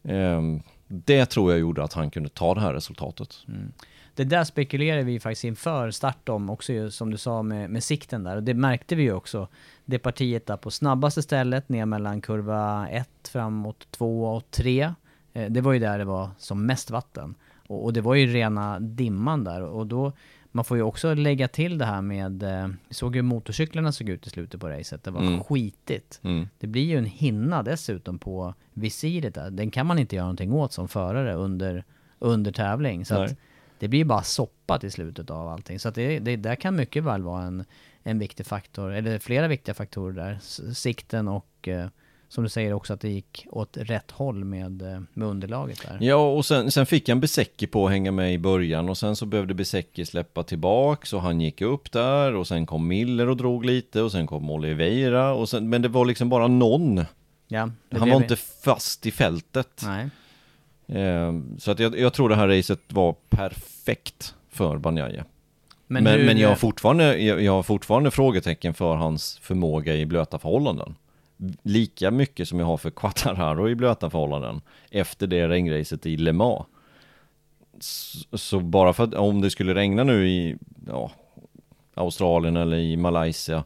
Ehm, 0.03 0.61
det 0.87 1.25
tror 1.25 1.51
jag 1.51 1.59
gjorde 1.59 1.83
att 1.83 1.93
han 1.93 2.11
kunde 2.11 2.29
ta 2.29 2.53
det 2.53 2.61
här 2.61 2.73
resultatet. 2.73 3.37
Mm. 3.47 3.71
Det 4.15 4.23
där 4.23 4.43
spekulerade 4.43 5.03
vi 5.03 5.19
faktiskt 5.19 5.43
inför 5.43 5.91
start 5.91 6.29
om 6.29 6.49
också 6.49 6.91
som 6.91 7.11
du 7.11 7.17
sa 7.17 7.43
med, 7.43 7.69
med 7.69 7.83
sikten 7.83 8.23
där. 8.23 8.35
Och 8.35 8.43
det 8.43 8.53
märkte 8.53 8.95
vi 8.95 9.03
ju 9.03 9.13
också. 9.13 9.47
Det 9.85 9.99
partiet 9.99 10.45
där 10.45 10.57
på 10.57 10.71
snabbaste 10.71 11.21
stället 11.21 11.69
ner 11.69 11.85
mellan 11.85 12.21
kurva 12.21 12.87
1 12.89 13.09
fram 13.27 13.53
mot 13.53 13.91
2 13.91 14.25
och 14.35 14.51
3. 14.51 14.93
Eh, 15.33 15.51
det 15.51 15.61
var 15.61 15.73
ju 15.73 15.79
där 15.79 15.97
det 15.97 16.05
var 16.05 16.29
som 16.37 16.65
mest 16.65 16.89
vatten. 16.91 17.35
Och, 17.67 17.83
och 17.83 17.93
det 17.93 18.01
var 18.01 18.15
ju 18.15 18.27
rena 18.27 18.79
dimman 18.79 19.43
där. 19.43 19.61
Och 19.61 19.87
då, 19.87 20.11
man 20.51 20.65
får 20.65 20.77
ju 20.77 20.83
också 20.83 21.13
lägga 21.13 21.47
till 21.47 21.77
det 21.77 21.85
här 21.85 22.01
med, 22.01 22.43
eh, 22.43 22.67
vi 22.87 22.93
såg 22.93 23.15
ju 23.15 23.21
hur 23.21 23.27
motorcyklarna 23.27 23.91
såg 23.91 24.09
ut 24.09 24.27
i 24.27 24.29
slutet 24.29 24.61
på 24.61 24.69
racet. 24.69 25.03
Det 25.03 25.11
var 25.11 25.21
Mm. 25.21 25.43
skitigt. 25.43 26.19
Mm. 26.23 26.47
Det 26.59 26.67
blir 26.67 26.83
ju 26.83 26.97
en 26.97 27.05
hinna 27.05 27.63
dessutom 27.63 28.19
på 28.19 28.53
visiret 28.73 29.35
där. 29.35 29.49
Den 29.51 29.71
kan 29.71 29.85
man 29.85 29.99
inte 29.99 30.15
göra 30.15 30.25
någonting 30.25 30.53
åt 30.53 30.73
som 30.73 30.87
förare 30.87 31.33
under, 31.33 31.83
under 32.19 32.51
tävling. 32.51 33.05
Så 33.05 33.15
att 33.15 33.37
det 33.79 33.87
blir 33.87 33.99
ju 33.99 34.05
bara 34.05 34.23
soppa 34.23 34.79
till 34.79 34.91
slutet 34.91 35.29
av 35.29 35.47
allting. 35.47 35.79
Så 35.79 35.89
att 35.89 35.95
det, 35.95 36.19
det 36.19 36.35
där 36.35 36.55
kan 36.55 36.75
mycket 36.75 37.03
väl 37.03 37.21
vara 37.23 37.43
en, 37.43 37.65
en 38.03 38.19
viktig 38.19 38.45
faktor, 38.45 38.93
eller 38.93 39.19
flera 39.19 39.47
viktiga 39.47 39.75
faktorer 39.75 40.13
där. 40.13 40.39
Sikten 40.73 41.27
och 41.27 41.67
eh, 41.67 41.87
som 42.31 42.43
du 42.43 42.49
säger 42.49 42.73
också 42.73 42.93
att 42.93 43.01
det 43.01 43.09
gick 43.09 43.47
åt 43.49 43.77
rätt 43.77 44.11
håll 44.11 44.43
med, 44.43 44.81
eh, 44.81 45.01
med 45.13 45.27
underlaget 45.27 45.81
där. 45.87 45.97
Ja, 46.01 46.31
och 46.31 46.45
sen, 46.45 46.71
sen 46.71 46.85
fick 46.85 47.09
han 47.09 47.19
Besecki 47.19 47.67
på 47.67 47.85
att 47.85 47.91
hänga 47.91 48.11
med 48.11 48.33
i 48.33 48.37
början 48.37 48.89
och 48.89 48.97
sen 48.97 49.15
så 49.15 49.25
behövde 49.25 49.53
Besecki 49.53 50.05
släppa 50.05 50.43
tillbaks 50.43 51.13
och 51.13 51.21
han 51.21 51.41
gick 51.41 51.61
upp 51.61 51.91
där 51.91 52.35
och 52.35 52.47
sen 52.47 52.65
kom 52.65 52.87
Miller 52.87 53.29
och 53.29 53.37
drog 53.37 53.65
lite 53.65 54.01
och 54.01 54.11
sen 54.11 54.27
kom 54.27 54.49
Oliveira 54.49 55.33
och 55.33 55.49
sen, 55.49 55.69
men 55.69 55.81
det 55.81 55.87
var 55.87 56.05
liksom 56.05 56.29
bara 56.29 56.47
någon. 56.47 57.05
Ja, 57.47 57.69
Han 57.91 58.09
var 58.09 58.17
inte 58.17 58.35
fast 58.35 59.05
i 59.05 59.11
fältet. 59.11 59.83
Nej. 59.85 60.09
Eh, 61.01 61.33
så 61.57 61.71
att 61.71 61.79
jag, 61.79 61.99
jag 61.99 62.13
tror 62.13 62.29
det 62.29 62.35
här 62.35 62.47
racet 62.47 62.79
var 62.87 63.15
perfekt 63.29 64.35
för 64.49 64.77
Banjaya. 64.77 65.25
Men, 65.91 66.03
men, 66.03 66.19
hur- 66.19 66.35
jag, 66.35 66.49
har 66.49 66.55
fortfarande, 66.55 67.17
jag, 67.17 67.41
jag 67.41 67.51
har 67.51 67.63
fortfarande 67.63 68.11
frågetecken 68.11 68.73
för 68.73 68.95
hans 68.95 69.37
förmåga 69.41 69.95
i 69.95 70.05
blöta 70.05 70.39
förhållanden. 70.39 70.95
Lika 71.63 72.11
mycket 72.11 72.47
som 72.47 72.59
jag 72.59 72.65
har 72.65 72.77
för 72.77 72.89
Quattararo 72.89 73.69
i 73.69 73.75
blöta 73.75 74.09
förhållanden 74.09 74.61
efter 74.91 75.27
det 75.27 75.47
regnracet 75.47 76.05
i 76.05 76.17
Le 76.17 76.33
Mans. 76.33 76.65
Så, 77.79 78.37
så 78.37 78.59
bara 78.59 78.93
för 78.93 79.03
att 79.03 79.13
om 79.13 79.41
det 79.41 79.49
skulle 79.49 79.75
regna 79.75 80.03
nu 80.03 80.29
i 80.29 80.55
ja, 80.87 81.11
Australien 81.93 82.57
eller 82.57 82.77
i 82.77 82.97
Malaysia 82.97 83.63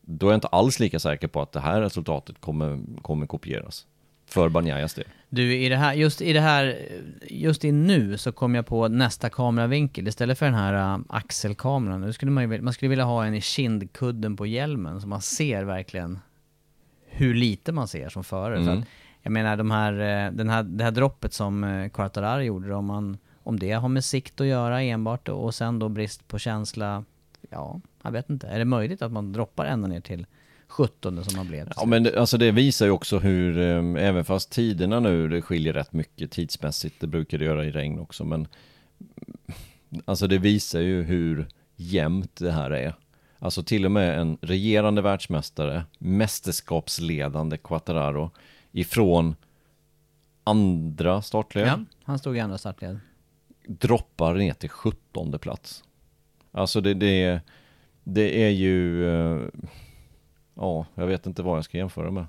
då 0.00 0.26
är 0.26 0.30
jag 0.30 0.36
inte 0.36 0.46
alls 0.48 0.80
lika 0.80 0.98
säker 0.98 1.28
på 1.28 1.42
att 1.42 1.52
det 1.52 1.60
här 1.60 1.80
resultatet 1.80 2.40
kommer, 2.40 2.80
kommer 3.02 3.26
kopieras. 3.26 3.86
För 4.28 4.48
Banjayas 4.48 4.94
del. 4.94 5.04
Du, 5.28 5.56
i 5.56 5.68
det 5.68 5.76
här, 5.76 5.94
just 5.94 6.22
i 6.22 6.32
det 6.32 6.40
här, 6.40 6.78
just 7.22 7.64
i 7.64 7.72
nu 7.72 8.18
så 8.18 8.32
kom 8.32 8.54
jag 8.54 8.66
på 8.66 8.88
nästa 8.88 9.30
kameravinkel. 9.30 10.08
Istället 10.08 10.38
för 10.38 10.46
den 10.46 10.54
här 10.54 10.94
uh, 10.94 11.04
axelkameran, 11.08 12.00
nu 12.00 12.12
skulle 12.12 12.30
man, 12.30 12.50
ju, 12.52 12.62
man 12.62 12.72
skulle 12.72 12.88
vilja 12.88 13.04
ha 13.04 13.24
en 13.24 13.34
i 13.34 13.40
kindkudden 13.40 14.36
på 14.36 14.46
hjälmen 14.46 15.00
så 15.00 15.08
man 15.08 15.22
ser 15.22 15.64
verkligen 15.64 16.18
hur 17.06 17.34
lite 17.34 17.72
man 17.72 17.88
ser 17.88 18.08
som 18.08 18.24
förare. 18.24 18.56
För 18.56 18.62
Mm. 18.62 18.78
att, 18.78 18.84
jag 19.22 19.32
menar 19.32 19.56
de 19.56 19.70
här, 19.70 19.92
eh, 19.92 20.32
den 20.32 20.48
här, 20.48 20.62
det 20.62 20.84
här 20.84 20.90
droppet 20.90 21.32
som 21.32 21.64
uh, 21.64 21.88
Quartararo 21.88 22.42
gjorde, 22.42 22.74
om, 22.74 22.84
man, 22.84 23.18
om 23.42 23.58
det 23.58 23.72
har 23.72 23.88
med 23.88 24.04
sikt 24.04 24.40
att 24.40 24.46
göra 24.46 24.82
enbart 24.82 25.28
och 25.28 25.54
sen 25.54 25.78
då 25.78 25.88
brist 25.88 26.28
på 26.28 26.38
känsla, 26.38 27.04
ja, 27.50 27.80
jag 28.02 28.10
vet 28.10 28.30
inte. 28.30 28.46
Är 28.46 28.58
det 28.58 28.64
möjligt 28.64 29.02
att 29.02 29.12
man 29.12 29.32
droppar 29.32 29.66
ända 29.66 29.88
ner 29.88 30.00
till 30.00 30.26
17 30.68 31.24
som 31.24 31.36
man 31.36 31.46
blev? 31.48 31.72
Ja 31.76 31.84
men 31.86 32.02
det, 32.02 32.18
alltså 32.20 32.38
det 32.38 32.50
visar 32.50 32.86
ju 32.86 32.92
också 32.92 33.18
hur, 33.18 33.58
eh, 33.58 34.06
även 34.08 34.24
fast 34.24 34.50
tiderna 34.52 35.00
nu, 35.00 35.28
det 35.28 35.42
skiljer 35.42 35.72
rätt 35.72 35.92
mycket 35.92 36.30
tidsmässigt, 36.30 37.00
det 37.00 37.06
brukar 37.06 37.38
det 37.38 37.44
göra 37.44 37.64
i 37.64 37.70
regn 37.70 37.98
också, 37.98 38.24
men 38.24 38.48
alltså 40.04 40.26
det 40.26 40.38
visar 40.38 40.80
ju 40.80 41.02
hur 41.02 41.48
jämnt 41.76 42.36
det 42.36 42.50
här 42.52 42.70
är. 42.70 42.94
Alltså 43.38 43.62
till 43.62 43.84
och 43.84 43.90
med 43.90 44.18
en 44.20 44.38
regerande 44.40 45.02
världsmästare, 45.02 45.84
mästerskapsledande 45.98 47.56
Quattararo, 47.58 48.30
ifrån 48.72 49.36
andra 50.44 51.22
startled, 51.22 51.66
Ja, 51.66 51.78
han 52.04 52.18
stod 52.18 52.36
i 52.36 52.40
andra 52.40 52.58
startled. 52.58 52.98
droppar 53.66 54.34
ner 54.34 54.52
till 54.52 54.68
17 54.70 55.38
plats. 55.38 55.84
Alltså 56.52 56.80
det, 56.80 56.94
det, 56.94 57.40
det 58.04 58.44
är 58.44 58.50
ju, 58.50 59.08
eh, 59.08 59.40
ja, 60.58 60.86
jag 60.94 61.06
vet 61.06 61.26
inte 61.26 61.42
vad 61.42 61.56
jag 61.56 61.64
ska 61.64 61.78
jämföra 61.78 62.10
med. 62.10 62.26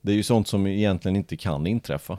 Det 0.00 0.12
är 0.12 0.16
ju 0.16 0.22
sånt 0.22 0.48
som 0.48 0.66
egentligen 0.66 1.16
inte 1.16 1.36
kan 1.36 1.66
inträffa. 1.66 2.18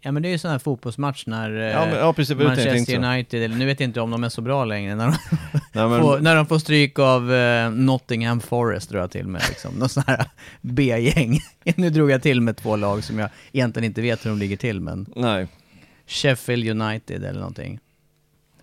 Ja 0.00 0.12
men 0.12 0.22
det 0.22 0.28
är 0.28 0.30
ju 0.30 0.38
sån 0.38 0.50
här 0.50 0.58
fotbollsmatch 0.58 1.26
när 1.26 1.50
eh, 1.60 1.64
Ja, 1.64 1.86
men- 1.86 1.94
ja, 1.98 2.12
precis, 2.12 2.36
Manchester. 2.36 2.96
United, 3.04 3.42
eller 3.42 3.56
nu 3.56 3.66
vet 3.66 3.80
jag 3.80 3.88
inte 3.88 4.00
om 4.00 4.10
de 4.10 4.24
är 4.24 4.28
så 4.28 4.40
bra 4.42 4.64
längre, 4.64 4.94
när 4.94 5.06
de, 5.06 5.12
Nej, 5.72 5.88
men, 5.88 6.00
får, 6.00 6.18
när 6.20 6.36
de 6.36 6.46
får 6.46 6.58
stryk 6.58 6.98
av 6.98 7.32
eh, 7.32 7.70
Nottingham 7.70 8.40
Forest 8.40 8.90
drar 8.90 9.00
jag 9.00 9.10
till 9.10 9.26
med 9.26 9.42
liksom. 9.48 9.74
Någon 9.74 9.88
sån 9.88 10.02
här 10.06 10.26
B-gäng. 10.60 11.38
nu 11.76 11.90
drog 11.90 12.10
jag 12.10 12.22
till 12.22 12.40
med 12.40 12.56
två 12.56 12.76
lag 12.76 13.04
som 13.04 13.18
jag 13.18 13.30
egentligen 13.52 13.84
inte 13.84 14.02
vet 14.02 14.24
hur 14.26 14.30
de 14.30 14.38
ligger 14.38 14.56
till, 14.56 14.80
men 14.80 15.06
nej, 15.16 15.46
Sheffield 16.06 16.68
United 16.82 17.24
eller 17.24 17.40
någonting. 17.40 17.78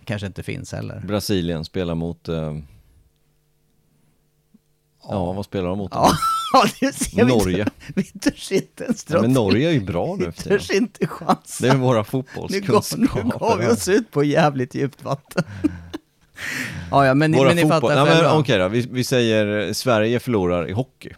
Kanske 0.04 0.26
inte 0.26 0.42
finns 0.42 0.72
heller. 0.72 1.00
Brasilien 1.06 1.64
spelar 1.64 1.94
mot, 1.94 2.28
eh, 2.28 2.56
ja 5.08 5.32
vad 5.32 5.44
spelar 5.44 5.68
de 5.68 5.78
mot? 5.78 5.90
Ja, 5.94 6.10
ja 6.52 6.64
det 6.80 6.92
ser 6.92 7.24
Norge. 7.24 7.66
Vi 7.94 8.04
törs 8.04 8.52
inte 8.52 8.84
ens 8.84 9.04
dra 9.04 9.16
Ja, 9.16 9.22
men. 9.22 9.32
Norge 9.32 9.68
är 9.68 9.72
ju 9.72 9.80
bra 9.80 10.16
nu 10.18 10.26
Vi 10.26 10.32
törs 10.32 10.70
inte 10.70 11.06
chansa. 11.06 11.64
Det 11.66 11.68
är 11.68 11.76
våra 11.76 12.04
fotbollskunskaper. 12.04 13.22
nu 13.24 13.30
gav 13.38 13.58
vi 13.58 13.66
oss 13.68 13.88
ut 13.88 14.10
på 14.10 14.24
jävligt 14.24 14.74
djupt 14.74 15.04
vatten. 15.04 15.44
ja, 16.90 17.06
ja, 17.06 17.14
men, 17.14 17.32
Våra 17.32 17.46
men 17.48 17.56
ni 17.56 17.62
fotboll... 17.62 17.80
fattar 17.80 17.96
ja, 18.14 18.22
men, 18.22 18.38
Okej 18.40 18.58
då, 18.58 18.68
vi, 18.68 18.80
vi 18.90 19.04
säger 19.04 19.66
eh, 19.68 19.72
Sverige 19.72 20.20
förlorar 20.20 20.68
i 20.68 20.72
hockey 20.72 21.10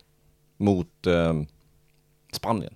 mot 0.59 1.07
eh, 1.07 1.35
Spanien. 2.33 2.75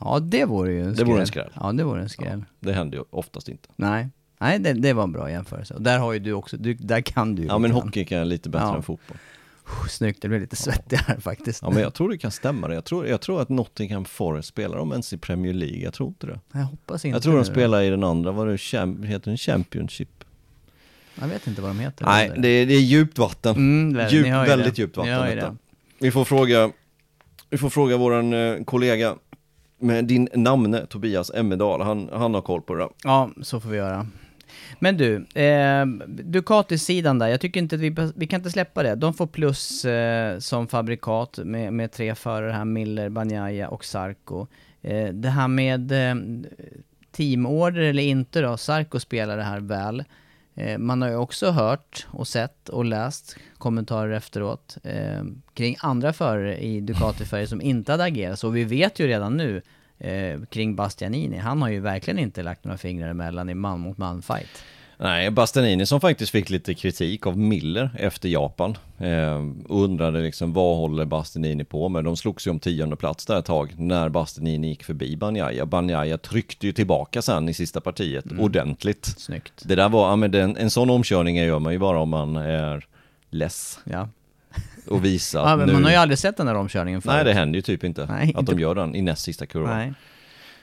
Ja, 0.00 0.18
det 0.20 0.44
vore 0.44 0.72
ju 0.72 0.80
en 0.80 0.88
Det 0.88 0.94
skräll. 0.94 1.06
vore 1.08 1.20
en 1.20 1.26
skräll. 1.26 1.50
Ja, 1.54 1.72
det 1.72 1.84
vore 1.84 2.02
en 2.02 2.08
skräll. 2.08 2.44
Det 2.60 2.72
händer 2.72 2.98
ju 2.98 3.04
oftast 3.10 3.48
inte. 3.48 3.68
Nej. 3.76 4.08
Nej, 4.40 4.58
det, 4.58 4.72
det 4.72 4.92
var 4.92 5.02
en 5.02 5.12
bra 5.12 5.30
jämförelse. 5.30 5.74
Och 5.74 5.82
där 5.82 5.98
har 5.98 6.12
ju 6.12 6.18
du 6.18 6.32
också, 6.32 6.56
du, 6.56 6.74
där 6.74 7.00
kan 7.00 7.34
du 7.34 7.42
ju 7.42 7.48
Ja 7.48 7.58
men 7.58 7.70
hockey 7.70 8.04
kan 8.04 8.18
jag 8.18 8.26
lite 8.26 8.48
bättre 8.48 8.66
Ja. 8.66 8.76
än 8.76 8.82
fotboll. 8.82 9.16
Snyggt, 9.90 10.22
det 10.22 10.28
blev 10.28 10.40
lite 10.40 10.56
svettig 10.56 10.96
här 10.96 11.16
faktiskt. 11.20 11.62
Ja 11.62 11.70
men 11.70 11.82
jag 11.82 11.94
tror 11.94 12.08
det 12.08 12.18
kan 12.18 12.30
stämma 12.30 12.68
det. 12.68 12.74
Jag 12.74 12.84
tror, 12.84 13.06
jag 13.06 13.20
tror 13.20 13.42
att 13.42 13.48
Nottingham 13.48 14.04
Forest 14.04 14.48
spelar 14.48 14.76
de 14.76 14.90
ens 14.90 15.12
i 15.12 15.18
Premier 15.18 15.52
League, 15.52 15.78
jag 15.78 15.94
tror 15.94 16.08
inte 16.08 16.26
det. 16.26 16.40
Jag 16.52 16.60
hoppas 16.60 17.04
inte 17.04 17.16
Jag 17.16 17.22
tror 17.22 17.32
de 17.32 17.38
det 17.38 17.44
spelar 17.44 17.82
i 17.82 17.90
den 17.90 18.04
andra, 18.04 18.32
vad 18.32 18.48
det, 18.48 18.56
heter 19.06 19.30
den 19.30 19.36
Championship? 19.38 20.24
Jag 21.20 21.28
vet 21.28 21.46
inte 21.46 21.62
vad 21.62 21.70
de 21.70 21.78
heter. 21.80 22.04
Nej, 22.04 22.32
det 22.38 22.48
är, 22.48 22.66
det 22.66 22.74
är 22.74 22.80
djupt 22.80 23.18
vatten. 23.18 23.56
Mm, 23.56 23.96
väl, 23.96 24.12
Djup, 24.12 24.26
väldigt 24.26 24.76
det. 24.76 24.82
djupt 24.82 24.96
vatten 24.96 25.36
det. 25.36 25.56
Vi 25.98 26.10
får 26.10 26.24
fråga, 26.24 26.70
vi 27.50 27.58
får 27.58 27.70
fråga 27.70 27.96
våran 27.96 28.32
eh, 28.32 28.64
kollega 28.64 29.16
med 29.78 30.04
din 30.04 30.28
namne 30.34 30.86
Tobias 30.86 31.30
Emmedal, 31.34 31.80
han, 31.80 32.08
han 32.12 32.34
har 32.34 32.40
koll 32.40 32.62
på 32.62 32.74
det. 32.74 32.88
Ja, 33.04 33.30
så 33.42 33.60
får 33.60 33.68
vi 33.68 33.76
göra. 33.76 34.06
Men 34.78 34.96
du, 34.96 35.40
eh, 35.40 35.86
Ducati-sidan 36.06 37.18
där, 37.18 37.28
jag 37.28 37.40
tycker 37.40 37.60
inte 37.60 37.74
att 37.74 37.80
vi, 37.80 37.94
vi 38.14 38.26
kan 38.26 38.40
inte 38.40 38.50
släppa 38.50 38.82
det. 38.82 38.94
De 38.94 39.14
får 39.14 39.26
plus 39.26 39.84
eh, 39.84 40.38
som 40.38 40.68
fabrikat 40.68 41.38
med, 41.44 41.72
med 41.72 41.92
tre 41.92 42.14
förare 42.14 42.52
här, 42.52 42.64
Miller, 42.64 43.08
Banjaya 43.08 43.68
och 43.68 43.84
Sarko. 43.84 44.46
Eh, 44.82 45.08
det 45.08 45.28
här 45.28 45.48
med 45.48 45.92
eh, 45.92 46.14
teamorder 47.12 47.80
eller 47.80 48.02
inte 48.02 48.40
då, 48.40 48.56
Sarko 48.56 49.00
spelar 49.00 49.36
det 49.36 49.42
här 49.42 49.60
väl. 49.60 50.04
Eh, 50.54 50.78
man 50.78 51.02
har 51.02 51.08
ju 51.08 51.16
också 51.16 51.50
hört 51.50 52.06
och 52.10 52.28
sett 52.28 52.68
och 52.68 52.84
läst 52.84 53.36
kommentarer 53.58 54.12
efteråt 54.12 54.76
eh, 54.82 55.24
kring 55.54 55.76
andra 55.80 56.12
förare 56.12 56.58
i 56.58 56.80
Ducati-färger 56.80 57.46
som 57.46 57.60
inte 57.60 57.92
hade 57.92 58.04
agerat. 58.04 58.38
Så 58.38 58.48
vi 58.48 58.64
vet 58.64 58.98
ju 58.98 59.06
redan 59.06 59.36
nu 59.36 59.62
eh, 60.02 60.40
kring 60.50 60.76
Bastianini, 60.76 61.36
han 61.36 61.62
har 61.62 61.68
ju 61.68 61.80
verkligen 61.80 62.18
inte 62.18 62.42
lagt 62.42 62.64
några 62.64 62.78
fingrar 62.78 63.08
emellan 63.08 63.48
i 63.50 63.54
man 63.54 63.80
mot 63.80 63.98
man 63.98 64.22
fight. 64.22 64.62
Nej, 64.96 65.30
Bastianini 65.30 65.86
som 65.86 66.00
faktiskt 66.00 66.32
fick 66.32 66.50
lite 66.50 66.74
kritik 66.74 67.26
av 67.26 67.38
Miller 67.38 67.90
efter 67.98 68.28
Japan 68.28 68.76
eh, 68.98 69.42
undrade 69.68 70.20
liksom 70.20 70.52
vad 70.52 70.76
håller 70.76 71.04
Bastianini 71.04 71.64
på 71.64 71.88
med? 71.88 72.04
De 72.04 72.16
slogs 72.16 72.46
ju 72.46 72.50
om 72.50 72.58
tionde 72.60 72.96
plats 72.96 73.26
där 73.26 73.38
ett 73.38 73.44
tag 73.44 73.74
när 73.78 74.08
Bastianini 74.08 74.68
gick 74.68 74.84
förbi 74.84 75.16
Banjaya. 75.16 75.66
Banjaya 75.66 76.18
tryckte 76.18 76.66
ju 76.66 76.72
tillbaka 76.72 77.22
sen 77.22 77.48
i 77.48 77.54
sista 77.54 77.80
partiet 77.80 78.24
Mm. 78.30 78.40
ordentligt. 78.44 79.04
Snyggt. 79.18 79.52
Det 79.64 79.74
där 79.74 79.88
var, 79.88 80.08
ja 80.10 80.16
men 80.16 80.30
den, 80.30 80.56
en 80.56 80.70
sån 80.70 80.90
omkörning 80.90 81.36
gör 81.36 81.58
man 81.58 81.72
ju 81.72 81.78
bara 81.78 82.00
om 82.00 82.08
man 82.08 82.36
är 82.36 82.86
less 83.30 83.78
Ja. 83.84 84.08
Och 84.88 85.04
visa 85.04 85.38
ja 85.38 85.56
men 85.56 85.66
nu... 85.66 85.72
man 85.72 85.84
har 85.84 85.90
ju 85.90 85.96
aldrig 85.96 86.18
sett 86.18 86.36
den 86.36 86.46
där 86.46 86.54
omkörningen 86.54 87.02
förut. 87.02 87.14
Nej 87.14 87.24
det 87.24 87.32
händer 87.32 87.56
ju 87.56 87.62
typ 87.62 87.84
inte 87.84 88.06
Nej, 88.06 88.32
att 88.34 88.40
inte- 88.40 88.52
de 88.54 88.60
gör 88.60 88.74
den 88.74 88.94
i 88.94 89.02
näst 89.02 89.22
sista 89.22 89.46
kurvan. 89.46 89.76
Nej. 89.78 89.92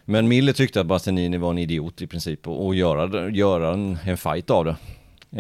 Men 0.06 0.28
Miller 0.28 0.54
tyckte 0.54 0.82
att 0.82 0.88
Bastianini 0.88 1.38
var 1.38 1.50
en 1.52 1.58
idiot 1.58 2.02
i 2.02 2.08
princip 2.08 2.48
och, 2.48 2.66
och 2.66 2.76
göra, 2.76 3.30
göra 3.30 3.74
en, 3.74 3.98
en 4.06 4.18
fight 4.18 4.50
av 4.50 4.66
det. 4.66 4.76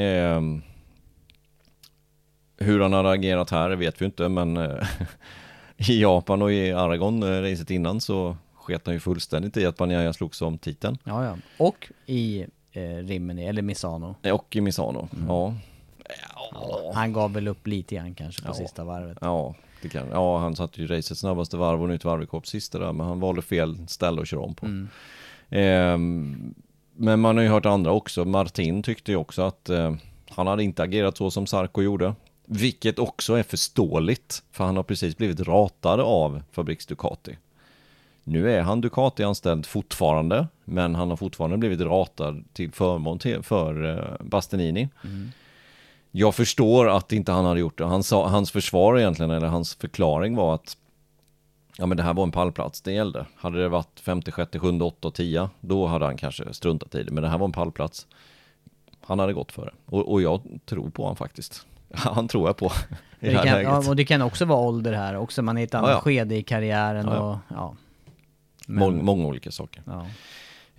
Ehm, 0.04 0.62
hur 2.58 2.80
han 2.80 2.94
hade 2.94 3.10
agerat 3.10 3.50
här 3.50 3.70
vet 3.70 4.02
vi 4.02 4.06
inte 4.06 4.30
men 4.30 4.58
eh, 4.58 4.88
i 5.90 6.02
Japan 6.02 6.42
och 6.42 6.52
i 6.54 6.72
Aragon, 6.72 7.24
eh, 7.24 7.42
racet 7.42 7.72
innan 7.72 8.02
så 8.02 8.38
sket 8.56 8.82
han 8.86 8.94
ju 8.94 9.00
fullständigt 9.00 9.58
i 9.58 9.66
att 9.66 9.78
Banjaya 9.78 10.14
slogs 10.14 10.42
om 10.42 10.58
titeln. 10.58 10.98
Ja, 11.04 11.26
ja. 11.26 11.36
Och 11.58 11.92
i 12.06 12.46
eh, 12.72 12.82
Rimini, 12.82 13.46
eller 13.48 13.62
Misano. 13.62 14.16
Och 14.32 14.56
i 14.56 14.62
Misano, 14.62 15.08
Mm. 15.16 15.28
ja. 15.28 15.54
Han 16.93 17.14
gav 17.14 17.34
väl 17.34 17.47
upp 17.47 17.68
lite 17.68 17.95
grann 17.95 18.14
kanske 18.16 18.41
på 18.41 18.50
Ja. 18.50 18.54
sista 18.54 18.84
varvet. 18.84 19.18
Ja, 19.22 19.56
det 19.82 19.89
kan, 19.89 20.08
ja, 20.12 20.38
han 20.38 20.56
satte 20.56 20.82
ju 20.82 20.88
racets 20.88 21.20
snabbaste 21.20 21.58
varv 21.58 21.82
och 21.84 21.89
nytt 21.89 22.06
varvrekord 22.06 22.47
sista 22.47 22.80
där, 22.80 22.93
men 22.93 23.08
han 23.08 23.20
valde 23.20 23.41
fel 23.41 23.88
ställe 23.88 24.22
att 24.22 24.28
köra 24.28 24.41
om 24.41 24.56
på. 24.56 24.66
Mm. 24.66 24.88
Ehm, 25.50 26.54
men 26.95 27.20
man 27.20 27.38
har 27.38 27.43
ju 27.43 27.50
hört 27.50 27.66
andra 27.66 27.91
också. 27.91 28.26
Martin 28.26 28.84
tyckte 28.84 29.12
ju 29.12 29.18
också 29.18 29.41
att 29.41 29.70
eh, 29.70 29.95
han 30.30 30.47
hade 30.47 30.64
inte 30.64 30.84
agerat 30.84 31.18
så 31.18 31.32
som 31.32 31.47
Sarko 31.47 31.82
gjorde. 31.82 32.14
Vilket 32.45 33.00
också 33.00 33.34
är 33.34 33.43
förståeligt, 33.43 34.43
för 34.52 34.64
han 34.64 34.76
har 34.76 34.84
precis 34.84 35.18
blivit 35.18 35.39
ratad 35.39 36.00
av 36.00 36.41
Fabriks 36.52 36.86
Ducati. 36.86 37.38
Nu 38.24 38.52
är 38.52 38.62
han 38.62 38.82
Ducati-anställd 38.82 39.66
fortfarande, 39.66 40.47
men 40.66 40.95
han 40.95 41.10
har 41.10 41.18
fortfarande 41.18 41.58
blivit 41.58 41.82
ratad 41.82 42.43
till 42.54 42.72
förmån 42.72 43.20
till, 43.20 43.43
för 43.43 43.97
eh, 43.97 44.26
Bastianini. 44.26 44.89
Jag 46.12 46.36
förstår 46.36 46.89
att 46.89 47.12
inte 47.12 47.32
han 47.32 47.45
hade 47.45 47.60
gjort 47.60 47.78
det. 47.78 47.86
Han 47.86 48.03
sa, 48.03 48.28
hans 48.28 48.51
försvar 48.51 48.99
egentligen, 48.99 49.32
eller 49.32 49.47
hans 49.47 49.76
förklaring 49.76 50.36
var 50.36 50.55
att 50.55 50.78
Ja 51.78 51.86
men 51.86 51.97
det 51.97 52.03
här 52.03 52.14
var 52.14 52.24
en 52.24 52.32
pallplats, 52.32 52.82
det 52.82 52.91
gällde. 52.91 53.26
Hade 53.36 53.62
det 53.62 53.70
varit 53.70 53.99
50, 53.99 54.32
60, 54.36 54.60
7, 54.60 54.80
8 54.80 55.07
och 55.07 55.14
10, 55.14 55.49
då 55.62 55.88
hade 55.88 56.05
han 56.05 56.18
kanske 56.18 56.53
struntat 56.53 56.95
i 56.95 57.03
det. 57.03 57.12
Men 57.12 57.24
det 57.24 57.30
här 57.30 57.38
var 57.38 57.45
en 57.45 57.51
pallplats. 57.51 58.07
Han 59.01 59.20
hade 59.20 59.34
gått 59.34 59.51
för 59.51 59.66
det. 59.66 59.72
Och, 59.86 60.12
och 60.12 60.22
jag 60.22 60.41
tror 60.66 60.89
på 60.89 61.03
honom 61.03 61.16
faktiskt. 61.16 61.66
Han 61.93 62.28
tror 62.28 62.47
jag 62.49 62.57
på 62.57 62.66
i 62.66 62.70
det 63.20 63.32
Det 63.32 63.38
här 63.38 63.64
kan, 63.64 63.64
ja, 63.64 63.89
och 63.89 63.95
det 63.95 64.05
kan 64.05 64.22
också 64.22 64.45
vara 64.45 64.60
ålder 64.60 64.93
här 64.93 65.16
också, 65.16 65.41
man 65.41 65.57
är 65.57 65.62
i 65.62 65.64
ett 65.64 65.74
annat 65.74 65.89
Ja, 65.89 65.95
ja. 65.95 66.01
skede 66.01 66.36
i 66.36 66.43
karriären 66.43 67.07
ja. 67.07 67.20
och 67.20 67.38
ja. 67.47 67.76
Mång, 68.68 69.05
många 69.05 69.28
olika 69.28 69.51
saker. 69.51 69.84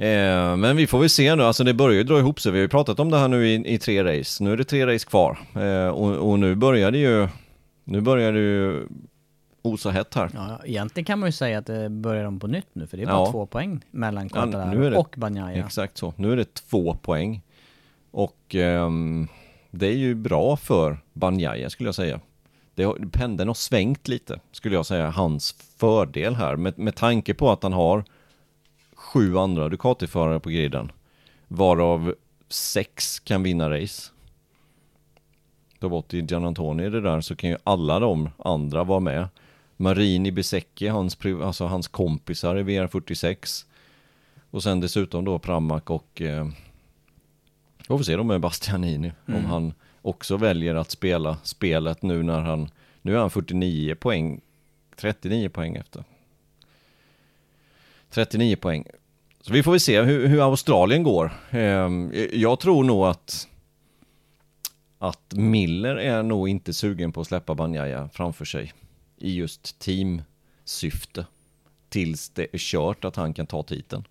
Ja. 0.01 0.07
Eh, 0.07 0.57
men 0.57 0.77
vi 0.77 0.87
får 0.87 0.99
väl 1.01 1.11
se 1.11 1.35
nu, 1.37 1.43
alltså 1.43 1.65
det 1.65 1.75
börjar 1.75 1.97
ju 1.97 2.05
dra 2.05 2.19
ihop 2.19 2.41
sig. 2.41 2.53
Vi 2.53 2.59
har 2.59 2.63
ju 2.63 2.69
pratat 2.69 3.01
om 3.01 3.11
det 3.11 3.19
här 3.19 3.29
nu 3.29 3.49
i, 3.49 3.75
i 3.75 3.79
tre 3.79 4.05
race. 4.05 4.45
Nu 4.45 4.53
är 4.53 4.57
det 4.57 4.65
tre 4.65 4.87
race 4.87 5.07
kvar. 5.09 5.39
Eh, 5.55 5.89
och, 5.89 6.31
och 6.31 6.39
nu 6.39 6.55
börjar 6.55 6.91
det 6.91 6.99
ju, 6.99 7.29
nu 7.85 8.01
börjar 8.01 8.33
det 8.33 8.39
ju 8.39 8.87
osa 9.63 9.91
hett 9.91 10.15
här. 10.15 10.31
Ja, 10.35 10.61
egentligen 10.65 11.05
kan 11.05 11.19
man 11.19 11.29
ju 11.29 11.33
säga 11.33 11.59
att 11.59 11.67
det 11.67 11.89
börjar 11.89 12.25
om 12.25 12.41
på 12.41 12.47
nytt 12.47 12.69
nu, 12.73 12.87
för 12.87 12.97
det 12.97 13.03
är 13.03 13.07
bara 13.07 13.17
Ja. 13.27 13.31
två 13.33 13.47
poäng 13.47 13.81
mellan 13.91 14.25
Ja, 14.25 14.43
Quartararo 14.43 14.91
det- 14.91 14.97
och 14.97 15.15
Bagnaia. 15.19 15.65
Exakt 15.67 15.97
så. 15.99 16.15
Nu 16.17 16.33
är 16.33 16.37
det 16.37 16.55
två 16.55 16.95
poäng. 16.95 17.43
Och 18.11 18.55
ehm, 18.55 19.29
det 19.71 19.87
är 19.87 19.97
ju 19.97 20.15
bra 20.15 20.57
för 20.57 20.99
Banjaya 21.13 21.71
skulle 21.71 21.89
jag 21.89 21.95
säga. 21.95 22.21
Det 22.75 22.95
pendeln 23.13 23.49
har 23.49 23.55
svängt 23.55 24.09
lite, 24.09 24.41
skulle 24.53 24.75
jag 24.75 24.87
säga, 24.87 25.11
hans 25.11 25.55
fördel 25.79 26.35
här. 26.35 26.57
Med, 26.57 26.79
med 26.79 26.95
tanke 26.95 27.35
på 27.35 27.51
att 27.51 27.63
han 27.63 27.73
har 27.73 28.05
sju 29.13 29.39
andra 29.39 29.69
Ducati-förare 29.69 30.41
på 30.41 30.51
griden. 30.51 30.93
Varav 31.49 32.15
sex 32.49 33.21
kan 33.21 33.43
vinna 33.43 33.71
race. 33.71 34.13
Ta 35.79 35.89
bort 35.89 36.15
i 36.15 36.21
Gianantoni 36.21 36.91
det 36.91 37.01
där 37.01 37.21
så 37.21 37.37
kan 37.37 37.51
ju 37.51 37.57
alla 37.65 37.99
de 37.99 38.31
andra 38.39 38.85
vara 38.85 39.01
med. 39.01 39.29
Marini 39.77 40.33
Besecchi, 40.33 40.89
hans, 40.89 41.19
alltså 41.43 41.65
hans 41.65 41.89
kompisar 41.89 42.57
i 42.59 42.63
VR46. 42.63 43.67
Och 44.51 44.63
sen 44.63 44.81
dessutom 44.81 45.25
då 45.25 45.39
Pramac 45.39 45.83
och 45.87 46.23
eh, 46.23 46.49
vi 47.79 47.85
får 47.87 48.03
se 48.03 48.17
då 48.17 48.25
med 48.25 48.41
Bastianini 48.41 49.13
om 49.27 49.45
han 49.45 49.73
också 50.03 50.37
väljer 50.37 50.75
att 50.75 50.91
spela 50.91 51.37
spelet 51.43 52.03
nu 52.03 52.23
när 52.23 52.41
han 52.41 52.71
nu 53.03 53.15
är 53.15 53.19
han 53.19 53.31
49 53.31 53.95
poäng 53.95 54.41
39 54.97 55.49
poäng 55.49 55.77
efter 55.77 56.05
39 58.11 58.57
poäng 58.57 58.85
så 59.41 59.53
vi 59.53 59.63
får 59.63 59.71
väl 59.71 59.81
se 59.81 60.03
hur, 60.03 60.27
hur 60.27 60.41
Australien 60.51 61.03
går 61.03 61.33
ehm, 61.51 62.13
jag 62.33 62.61
tror 62.61 62.85
nog 62.85 63.07
att 63.07 63.49
att 64.99 65.33
Miller 65.35 65.97
är 65.97 66.23
nog 66.23 66.49
inte 66.49 66.73
sugen 66.73 67.13
på 67.13 67.21
att 67.21 67.27
släppa 67.27 67.55
Banjaya 67.55 68.09
framför 68.13 68.45
sig 68.45 68.73
i 69.17 69.35
just 69.35 69.79
teamsyfte 69.79 71.27
tills 71.89 72.31
det 72.31 72.47
är 72.53 72.59
kört 72.59 73.05
att 73.05 73.17
han 73.17 73.35
kan 73.35 73.47
ta 73.47 73.63
titeln. 73.63 74.05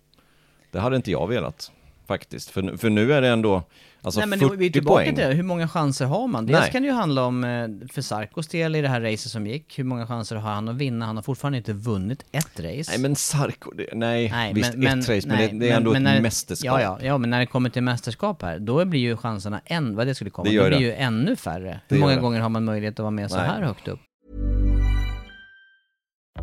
Det 0.70 0.80
hade 0.80 0.96
inte 0.96 1.10
jag 1.10 1.28
velat 1.28 1.72
faktiskt, 2.06 2.50
för, 2.50 2.76
för 2.76 2.90
nu 2.90 3.12
är 3.12 3.22
det 3.22 3.28
ändå 3.28 3.62
alltså 4.02 4.20
Nej 4.20 4.28
men 4.28 4.38
40 4.38 4.56
vi 4.56 4.66
är 4.66 4.70
tillbaka 4.70 4.94
poäng. 5.04 5.14
till 5.14 5.24
det, 5.24 5.34
hur 5.34 5.42
många 5.42 5.68
chanser 5.68 6.06
har 6.06 6.28
man? 6.28 6.46
Dels 6.46 6.60
Nej. 6.60 6.70
kan 6.70 6.82
det 6.82 6.88
ju 6.88 6.94
handla 6.94 7.24
om, 7.24 7.44
eh, 7.44 7.88
för 7.92 8.02
Sarkos 8.02 8.48
del 8.48 8.76
i 8.76 8.80
det 8.82 8.88
här 8.88 9.00
racet 9.00 9.32
som 9.32 9.46
gick, 9.46 9.78
hur 9.78 9.84
många 9.84 10.06
chanser 10.06 10.36
har 10.36 10.50
han 10.52 10.68
att 10.68 10.76
vinna? 10.76 11.06
Han 11.06 11.16
har 11.16 11.22
fortfarande 11.22 11.58
inte 11.58 11.72
vunnit 11.72 12.24
ett 12.32 12.60
race. 12.60 12.90
Nej 12.90 12.98
men 12.98 13.16
Sarko, 13.16 13.70
det, 13.70 13.86
nej, 13.92 14.30
Nej, 14.30 14.52
visst 14.54 14.74
ett 14.74 15.08
race, 15.08 15.28
men 15.28 15.36
nej, 15.36 15.48
det, 15.52 15.58
det 15.58 15.70
är 15.70 15.76
ändå 15.76 15.92
men 15.92 16.02
när 16.02 16.10
ett 16.10 16.18
det- 16.18 16.22
mästerskap. 16.22 16.80
Ja, 16.80 16.98
ja, 17.00 17.06
ja, 17.06 17.18
men 17.18 17.30
när 17.30 17.40
det 17.40 17.46
kommer 17.46 17.70
till 17.70 17.82
mästerskap 17.82 18.42
här, 18.42 18.58
då 18.58 18.84
blir 18.84 19.00
ju 19.00 19.16
chanserna 19.16 19.60
än, 19.64 19.96
vad 19.96 20.06
det 20.06 20.14
skulle 20.14 20.30
komma, 20.30 20.44
Det 20.44 20.50
det, 20.50 20.54
gör 20.56 20.68
blir 20.68 20.78
det. 20.78 20.84
ju 20.84 20.92
ännu 20.92 21.36
färre. 21.36 21.80
Det 21.88 21.94
Hur 21.94 22.00
många 22.00 22.16
gånger 22.16 22.40
har 22.40 22.48
man 22.48 22.64
möjlighet 22.64 22.94
att 22.94 22.98
vara 22.98 23.10
med 23.10 23.30
så 23.30 23.36
Nej. 23.36 23.46
här 23.46 23.62
högt 23.62 23.88
upp? 23.88 24.00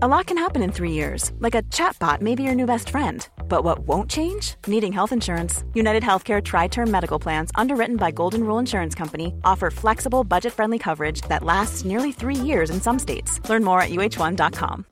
A 0.02 0.08
lot 0.08 0.28
can 0.28 0.38
happen 0.38 0.64
in 0.64 0.72
three 0.72 0.92
years, 0.92 1.32
like 1.44 1.56
a 1.60 1.64
chatbot 1.72 2.22
may 2.22 2.36
be 2.36 2.44
your 2.44 2.56
new 2.56 2.68
best 2.68 2.90
friend. 2.90 3.22
But 3.50 3.64
what 3.64 3.80
won't 3.80 4.10
change? 4.10 4.56
Needing 4.68 4.94
health 4.94 5.12
insurance. 5.12 5.64
United 5.74 6.04
Healthcare 6.04 6.44
Tri 6.44 6.68
Term 6.68 6.92
Medical 6.92 7.20
Plans, 7.20 7.50
underwritten 7.56 7.96
by 7.98 8.12
Golden 8.12 8.44
Rule 8.44 8.60
Insurance 8.60 8.94
Company, 8.94 9.34
offer 9.44 9.72
flexible, 9.72 10.24
budget 10.24 10.54
friendly 10.54 10.78
coverage 10.78 11.22
that 11.22 11.44
lasts 11.44 11.86
nearly 11.86 12.12
three 12.12 12.36
years 12.36 12.70
in 12.70 12.80
some 12.80 13.00
states. 13.00 13.42
Learn 13.50 13.64
more 13.64 13.82
at 13.82 13.90
uh1.com. 13.90 14.86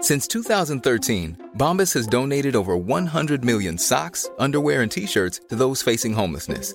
Since 0.00 0.28
2013, 0.28 1.50
Bombas 1.56 1.94
has 1.94 2.06
donated 2.06 2.54
over 2.56 2.76
100 2.76 3.42
million 3.44 3.78
socks, 3.78 4.28
underwear, 4.38 4.82
and 4.82 4.90
t 4.90 5.06
shirts 5.06 5.40
to 5.48 5.54
those 5.54 5.80
facing 5.80 6.12
homelessness. 6.12 6.74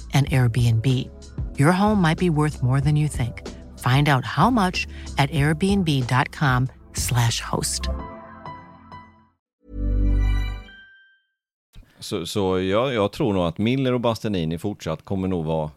and 0.13 0.29
Airbnb. 0.29 0.85
Your 1.57 1.71
home 1.71 2.01
might 2.01 2.19
be 2.19 2.29
worth 2.29 2.63
more 2.63 2.81
than 2.81 2.97
you 2.97 3.09
think. 3.09 3.47
Find 3.79 4.09
out 4.09 4.25
how 4.25 4.49
much 4.49 4.87
at 5.17 5.31
airbnb.com/slash 5.31 7.41
host. 7.51 7.81
Så, 11.99 12.25
så 12.25 12.59
jag, 12.59 12.93
jag 12.93 13.11
tror 13.11 13.33
nog 13.33 13.45
att 13.45 13.57
Miller 13.57 13.93
och 13.93 14.01
Bastianini 14.01 14.57
fortsatt 14.57 15.05
kommer 15.05 15.27
nog 15.27 15.45
vara 15.45 15.71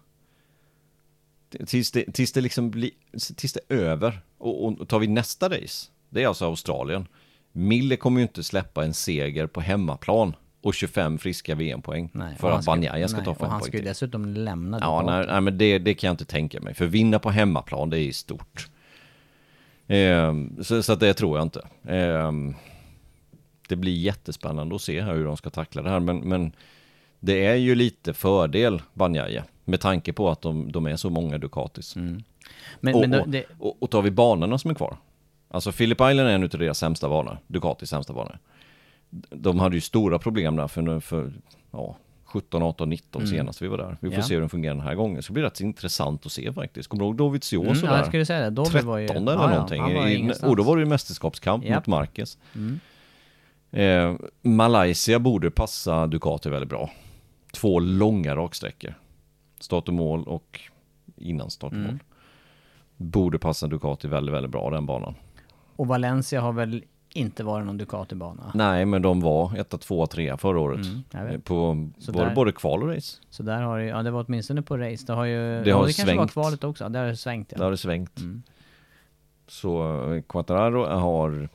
tills 1.67 1.91
det, 1.91 2.13
tills 2.13 2.33
det 2.33 2.41
liksom 2.41 2.71
blir, 2.71 2.91
tills 3.37 3.53
det 3.53 3.61
är 3.69 3.75
över. 3.75 4.21
Och, 4.39 4.65
och 4.65 4.89
tar 4.89 4.99
vi 4.99 5.07
nästa 5.07 5.49
race, 5.49 5.91
det 6.09 6.23
är 6.23 6.29
alltså 6.29 6.45
Australien. 6.45 7.09
Miller 7.53 7.97
kommer 7.97 8.21
ju 8.21 8.23
inte 8.23 8.43
släppa 8.43 8.85
en 8.85 8.95
seger 8.95 9.47
på 9.47 9.61
hemmaplan 9.61 10.37
och 10.65 10.75
25 10.75 11.19
friska 11.19 11.55
VM-poäng 11.55 12.11
Nej, 12.13 12.37
för 12.37 12.47
och 12.47 12.51
han 12.51 12.59
att 12.59 12.67
Banjaya 12.67 13.09
ska 13.09 13.17
nej, 13.17 13.25
ta 13.25 13.31
Och 13.31 13.37
fem 13.37 13.51
han 13.51 13.61
poäng 13.61 13.69
ska 13.69 13.79
ju 13.79 13.85
dessutom 13.85 14.27
lämna 14.27 14.79
Ja, 14.81 14.99
tillbaka. 14.99 15.17
nej, 15.17 15.27
nej 15.27 15.41
men 15.41 15.59
det, 15.59 15.79
det 15.79 15.95
kan 15.95 16.09
jag 16.09 16.13
inte 16.13 16.25
tänka 16.25 16.61
mig. 16.61 16.75
För 16.75 16.87
vinna 16.87 17.19
på 17.19 17.31
hemmaplan, 17.31 17.91
det 17.91 17.99
är 17.99 18.13
stort. 18.13 18.69
Ehm, 19.87 20.65
så, 20.65 20.83
så 20.83 20.93
att 20.93 21.01
det 21.01 21.15
tror 21.15 21.39
jag 21.39 21.47
inte. 21.47 21.69
Ehm, 21.89 22.55
det 23.69 23.77
blir 23.77 23.95
jättespännande 23.95 24.75
att 24.75 24.83
se 24.83 25.01
hur 25.01 25.25
de 25.25 25.37
ska 25.37 25.51
tackla 25.51 25.83
det 25.83 25.91
här. 25.91 26.01
Men, 26.01 26.19
men 26.19 26.53
det 27.21 27.47
är 27.47 27.55
ju 27.55 27.75
lite 27.75 28.15
fördel 28.15 28.83
Banjaya. 28.93 29.45
Med 29.65 29.81
tanke 29.81 30.13
på 30.13 30.31
att 30.31 30.43
de, 30.43 30.73
de 30.73 30.87
är 30.87 30.97
så 30.97 31.11
många 31.11 31.39
Ducatis. 31.39 31.97
Mm. 31.97 32.23
Men, 32.81 32.95
och, 32.95 33.01
men 33.01 33.11
då, 33.11 33.21
och, 33.21 33.29
det, 33.29 33.45
och, 33.59 33.83
och 33.83 33.91
tar 33.91 34.03
vi 34.03 34.11
banorna 34.11 34.59
som 34.59 34.71
är 34.71 34.75
kvar. 34.75 34.97
Alltså 35.49 35.73
Philip 35.73 35.99
Island 36.01 36.21
är 36.21 36.35
en 36.35 36.43
av 36.43 36.49
deras 36.49 36.79
sämsta 36.79 37.09
banor. 37.09 37.39
Ducatis 37.47 37.89
sämsta 37.89 38.13
banor. 38.13 38.39
De 39.31 39.59
hade 39.59 39.75
ju 39.75 39.81
stora 39.81 40.19
problem 40.19 40.57
där 40.57 40.69
för, 40.69 41.01
för 41.01 41.33
ja, 41.71 41.97
17, 42.25 42.63
18, 42.63 42.89
19 42.91 43.27
senast 43.27 43.63
vi 43.63 43.69
var 43.69 43.79
där. 43.79 43.91
Vi 43.91 43.97
får 43.97 44.07
Mm. 44.07 44.19
Ja. 44.19 44.23
se 44.23 44.35
hur 44.35 44.41
den 44.41 44.49
fungerar 44.51 44.75
den 44.75 44.85
här 44.85 44.95
gången. 44.95 45.23
Så 45.23 45.27
det 45.29 45.33
blir 45.35 45.43
rätt 45.43 45.61
intressant 45.61 46.27
att 46.27 46.33
se 46.33 46.53
faktiskt. 46.53 46.89
Kommer 46.89 47.03
du 47.03 47.07
ihåg 47.07 47.17
Dovizioso 47.17 47.71
Mm, 47.71 47.85
ja, 47.85 47.97
där? 47.97 48.05
skulle 48.05 48.27
säga 48.27 48.41
det. 48.41 48.51
Dovi 48.51 48.71
13 48.71 48.87
var 48.89 48.99
ju- 48.99 49.05
eller 49.07 49.33
ja, 49.33 49.43
ja, 49.43 49.51
någonting. 49.51 49.83
var 49.83 50.09
I, 50.09 50.33
och 50.43 50.57
då 50.57 50.63
var 50.63 50.77
det 50.77 50.83
ju 50.83 50.89
mästerskapskamp 50.89 51.65
Japp. 51.65 51.77
mot 51.77 51.87
Marquez. 51.87 52.39
Mm. 52.55 52.81
Eh, 53.71 54.17
Malaysia 54.43 55.19
borde 55.19 55.51
passa 55.51 56.07
Ducati 56.07 56.49
väldigt 56.49 56.69
bra. 56.71 56.91
Två 57.53 57.79
långa 57.81 58.37
raksträckor. 58.37 58.95
Start 59.61 59.89
och 59.89 59.95
mål 59.95 60.25
och 60.25 60.61
innan 61.17 61.51
start 61.51 61.73
och 61.73 61.79
mål. 61.79 61.89
Mm. 61.89 61.99
Borde 62.97 63.39
passa 63.39 63.67
Ducati 63.67 64.09
väldigt, 64.09 64.35
väldigt 64.35 64.53
bra 64.53 64.71
den 64.71 64.87
banan. 64.87 65.15
och 65.77 65.87
Valencia 65.87 66.41
har 66.41 66.53
väl 66.53 66.85
inte 67.15 67.45
varit 67.45 67.67
någon 67.67 67.79
Ducati-bana? 67.81 68.51
Nej, 68.55 68.85
men 68.85 69.03
de 69.03 69.21
var 69.21 69.57
etta, 69.57 69.79
tvåa, 69.79 70.07
trea 70.07 70.37
förra 70.37 70.61
året. 70.61 70.87
Mm. 71.13 71.41
På 71.41 71.89
Så 71.99 72.13
var 72.13 72.21
det 72.23 72.29
där- 72.29 72.35
både 72.35 72.53
kval 72.53 72.83
och 72.83 72.89
race. 72.89 73.17
Så 73.31 73.43
där 73.43 73.63
har 73.63 73.79
det, 73.79 73.85
ja 73.85 74.03
det 74.03 74.11
var 74.11 74.25
åtminstone 74.29 74.63
på 74.63 74.77
race. 74.79 75.05
Det 75.07 75.13
har 75.13 75.25
ju, 75.25 75.37
Det 75.65 75.71
ja, 75.71 75.77
har 75.77 75.87
det 75.87 75.93
kanske 75.93 76.05
var 76.17 76.23
svängt. 76.23 76.33
kvalet 76.33 76.65
också. 76.65 76.89
Det 76.89 76.99
har 76.99 77.07
det 77.07 77.17
svängt 77.17 77.53
ja. 77.53 77.59
Där 77.59 77.65
har 77.65 77.71
det 77.71 77.77
svängt. 77.77 78.19
Mm. 78.19 78.43
Så 79.49 80.03
eh, 80.15 80.23
Quattararo 80.23 80.85
har, 80.87 81.49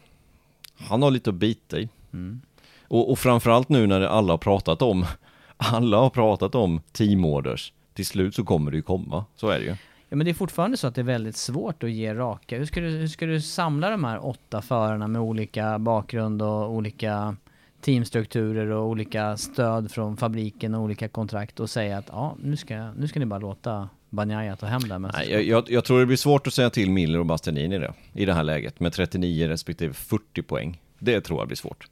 han 0.77 1.01
har 1.03 1.11
lite 1.11 1.29
att 1.29 1.35
bita 1.35 1.79
i. 1.79 1.89
Mm. 2.13 2.41
Och, 2.87 3.11
och 3.11 3.19
framförallt 3.19 3.69
nu 3.69 3.87
när 3.87 4.01
alla 4.01 4.33
har 4.33 4.37
pratat 4.37 4.81
om, 4.81 5.05
alla 5.57 5.97
har 5.97 6.09
pratat 6.09 6.55
om 6.55 6.81
teamorders. 6.91 7.73
Till 7.93 8.05
slut 8.05 8.35
så 8.35 8.43
kommer 8.43 8.71
det 8.71 8.77
ju 8.77 8.83
komma, 8.83 9.25
så 9.35 9.49
är 9.49 9.59
det 9.59 9.65
ju. 9.65 9.75
Ja 10.09 10.15
men 10.15 10.25
det 10.25 10.31
är 10.31 10.33
fortfarande 10.33 10.77
så 10.77 10.87
att 10.87 10.95
det 10.95 11.01
är 11.01 11.05
väldigt 11.05 11.35
svårt 11.35 11.83
att 11.83 11.91
ge 11.91 12.13
raka. 12.13 12.57
Hur 12.57 12.65
ska 12.65 12.81
du, 12.81 12.89
hur 12.89 13.07
ska 13.07 13.25
du 13.25 13.41
samla 13.41 13.89
de 13.89 14.03
här 14.03 14.25
åtta 14.25 14.61
förarna 14.61 15.07
med 15.07 15.21
olika 15.21 15.79
bakgrund 15.79 16.41
och 16.41 16.71
olika 16.71 17.35
teamstrukturer 17.81 18.69
och 18.69 18.87
olika 18.87 19.37
stöd 19.37 19.91
från 19.91 20.17
fabriken 20.17 20.75
och 20.75 20.81
olika 20.81 21.07
kontrakt 21.07 21.59
och 21.59 21.69
säga 21.69 21.97
att 21.97 22.05
ja, 22.07 22.35
nu 22.43 22.57
ska, 22.57 22.91
nu 22.91 23.07
ska 23.07 23.19
ni 23.19 23.25
bara 23.25 23.39
låta 23.39 23.89
Banjaya 24.09 24.55
ta 24.55 24.65
hem 24.65 24.81
det 24.81 24.93
här 24.93 24.99
Nej, 24.99 25.31
jag, 25.31 25.43
jag, 25.43 25.71
jag 25.71 25.85
tror 25.85 25.99
det 25.99 26.05
blir 26.05 26.17
svårt 26.17 26.47
att 26.47 26.53
säga 26.53 26.69
till 26.69 26.91
Miller 26.91 27.19
och 27.19 27.25
Bastianini 27.25 27.77
det, 27.77 27.93
i 28.13 28.25
det 28.25 28.33
här 28.33 28.43
läget 28.43 28.79
med 28.79 28.93
39 28.93 29.47
respektive 29.47 29.93
40 29.93 30.41
poäng. 30.41 30.81
Det 30.99 31.21
tror 31.21 31.39
jag 31.39 31.47
blir 31.47 31.57
svårt. 31.57 31.87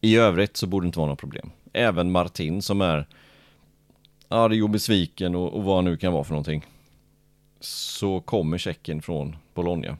I 0.00 0.16
övrigt 0.16 0.56
så 0.56 0.66
borde 0.66 0.84
det 0.84 0.86
inte 0.86 0.98
vara 0.98 1.10
något 1.10 1.20
problem. 1.20 1.50
Även 1.72 2.12
Martin 2.12 2.62
som 2.62 2.80
är 2.80 3.06
arg 4.28 4.62
och 4.62 4.70
besviken 4.70 5.34
och, 5.34 5.54
och 5.54 5.64
vad 5.64 5.76
han 5.76 5.84
nu 5.84 5.96
kan 5.96 6.12
vara 6.12 6.24
för 6.24 6.32
någonting. 6.32 6.64
Så 7.64 8.20
kommer 8.20 8.58
checken 8.58 9.02
från 9.02 9.36
Bologna. 9.54 9.96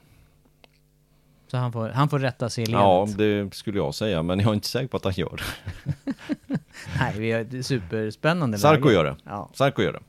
Så 1.50 1.56
han 1.56 1.72
får, 1.72 1.88
han 1.88 2.08
får 2.08 2.18
rätta 2.18 2.50
sig 2.50 2.64
i 2.64 2.66
ledet. 2.66 2.80
Ja, 2.80 3.08
det 3.16 3.54
skulle 3.54 3.78
jag 3.78 3.94
säga, 3.94 4.22
men 4.22 4.40
jag 4.40 4.48
är 4.50 4.54
inte 4.54 4.68
säker 4.68 4.86
på 4.86 4.96
att 4.96 5.04
han 5.04 5.12
gör 5.16 5.36
det. 5.36 5.92
Nej, 7.00 7.14
vi 7.18 7.32
har 7.32 7.40
ett 7.40 7.66
superspännande 7.66 8.58
Sarko 8.58 8.84
läge. 8.84 8.94
gör 8.94 9.04
det. 9.04 9.16
Ja. 9.24 9.50
Sarko 9.54 9.82
gör 9.82 9.92
det. 9.92 10.00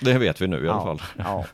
Det 0.00 0.18
vet 0.18 0.40
vi 0.40 0.46
nu 0.46 0.56
i 0.56 0.68
alla 0.68 0.78
Ja, 0.78 0.84
fall. 0.84 1.02
Ja. 1.18 1.44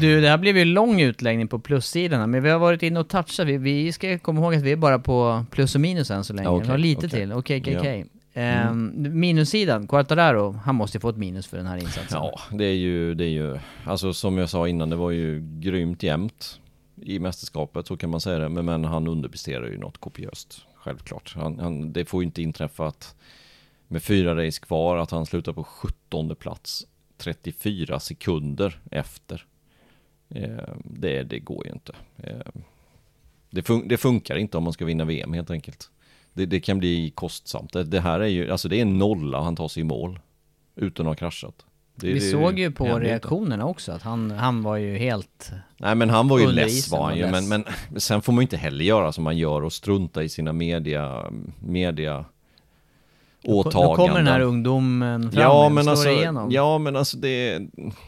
Du, 0.00 0.20
det 0.20 0.28
här 0.28 0.38
blev 0.38 0.56
ju 0.58 0.64
lång 0.64 1.00
utläggning 1.00 1.48
på 1.48 1.58
plussidan 1.58 2.20
här, 2.20 2.26
men 2.26 2.42
vi 2.42 2.50
har 2.50 2.58
varit 2.58 2.82
inne 2.82 3.00
och 3.00 3.08
touchat. 3.08 3.46
Vi, 3.46 3.56
vi 3.56 3.92
ska 3.92 4.18
komma 4.18 4.40
ihåg 4.40 4.54
att 4.54 4.62
vi 4.62 4.72
är 4.72 4.76
bara 4.76 4.98
på 4.98 5.44
plus 5.50 5.74
och 5.74 5.80
minus 5.80 6.10
än 6.10 6.24
så 6.24 6.32
länge. 6.32 6.48
Okej, 6.48 6.64
vi 6.66 6.70
har 6.70 6.78
lite 6.78 7.06
okej. 7.06 7.10
till. 7.10 7.32
Okej, 7.32 7.60
okej, 7.60 7.72
Ja. 7.74 7.80
okej. 7.80 8.06
Ehm, 8.34 9.20
Minussidan, 9.20 9.86
Quartararo, 9.86 10.52
han 10.52 10.74
måste 10.74 10.96
ju 10.96 11.00
få 11.00 11.08
ett 11.08 11.16
minus 11.16 11.46
för 11.46 11.56
den 11.56 11.66
här 11.66 11.76
insatsen. 11.76 12.18
Ja, 12.22 12.40
det 12.50 12.64
är 12.64 12.74
ju, 12.74 13.14
det 13.14 13.24
är 13.24 13.28
ju, 13.28 13.58
alltså 13.84 14.12
som 14.12 14.38
jag 14.38 14.50
sa 14.50 14.68
innan, 14.68 14.90
det 14.90 14.96
var 14.96 15.10
ju 15.10 15.40
grymt 15.60 16.02
jämnt 16.02 16.60
i 16.96 17.18
mästerskapet, 17.18 17.86
så 17.86 17.96
kan 17.96 18.10
man 18.10 18.20
säga 18.20 18.38
det, 18.38 18.48
men, 18.48 18.64
men 18.64 18.84
han 18.84 19.08
underpresterar 19.08 19.66
ju 19.66 19.78
något 19.78 19.98
kopiöst, 19.98 20.66
självklart. 20.74 21.34
Han, 21.36 21.58
han, 21.58 21.92
det 21.92 22.04
får 22.04 22.22
ju 22.22 22.26
inte 22.26 22.42
inträffa 22.42 22.86
att 22.86 23.14
med 23.88 24.02
fyra 24.02 24.46
race 24.46 24.60
kvar, 24.60 24.96
att 24.96 25.10
han 25.10 25.26
slutar 25.26 25.52
på 25.52 25.64
17 25.64 26.36
plats 26.36 26.86
34 27.16 28.00
sekunder 28.00 28.80
efter. 28.90 29.46
Eh, 30.28 30.74
det, 30.84 31.22
det 31.22 31.38
går 31.38 31.66
ju 31.66 31.72
inte. 31.72 31.92
Eh, 32.16 32.62
det, 33.50 33.62
fun 33.62 33.88
det 33.88 33.96
funkar 33.96 34.36
inte 34.36 34.56
om 34.56 34.64
man 34.64 34.72
ska 34.72 34.84
vinna 34.84 35.04
VM 35.04 35.32
helt 35.32 35.50
enkelt. 35.50 35.90
Det, 36.34 36.46
det 36.46 36.60
kan 36.60 36.78
bli 36.78 37.10
kostsamt. 37.14 37.72
Det, 37.72 37.84
det 37.84 38.00
här 38.00 38.20
är 38.20 38.26
ju, 38.26 38.50
alltså 38.50 38.68
det 38.68 38.76
är 38.76 38.82
en 38.82 38.98
nolla 38.98 39.40
han 39.40 39.56
tar 39.56 39.68
sig 39.68 39.80
i 39.80 39.84
mål. 39.84 40.20
Utan 40.76 41.06
att 41.06 41.10
ha 41.10 41.14
kraschat. 41.14 41.54
Det, 41.94 42.12
vi 42.12 42.20
såg 42.20 42.58
ju 42.58 42.70
på 42.70 42.98
reaktionerna 42.98 43.66
också 43.66 43.92
att 43.92 44.02
han, 44.02 44.30
han 44.30 44.62
var 44.62 44.76
ju 44.76 44.96
helt... 44.96 45.50
Nej 45.76 45.94
men 45.94 46.10
han 46.10 46.28
var 46.28 46.38
ju 46.38 46.46
less 46.46 46.90
var 46.90 47.04
han 47.04 47.16
ju, 47.16 47.30
men, 47.30 47.48
men 47.48 47.64
sen 47.96 48.22
får 48.22 48.32
man 48.32 48.40
ju 48.40 48.42
inte 48.42 48.56
heller 48.56 48.84
göra 48.84 49.12
som 49.12 49.24
man 49.24 49.36
gör 49.36 49.64
och 49.64 49.72
strunta 49.72 50.22
i 50.22 50.28
sina 50.28 50.52
media, 50.52 51.30
media 51.60 52.24
åtaganden. 53.44 53.88
Då 53.88 53.96
kommer 53.96 54.18
den 54.18 54.26
här 54.26 54.40
ungdomen 54.40 55.32
fram 55.32 55.42
Ja 55.42 55.66
och 55.66 55.72
men, 55.72 55.84
slår 55.84 55.92
alltså, 55.92 56.10
igenom. 56.10 56.50
ja 56.50 56.78
men 56.78 56.96
alltså 56.96 57.16
det, 57.16 57.60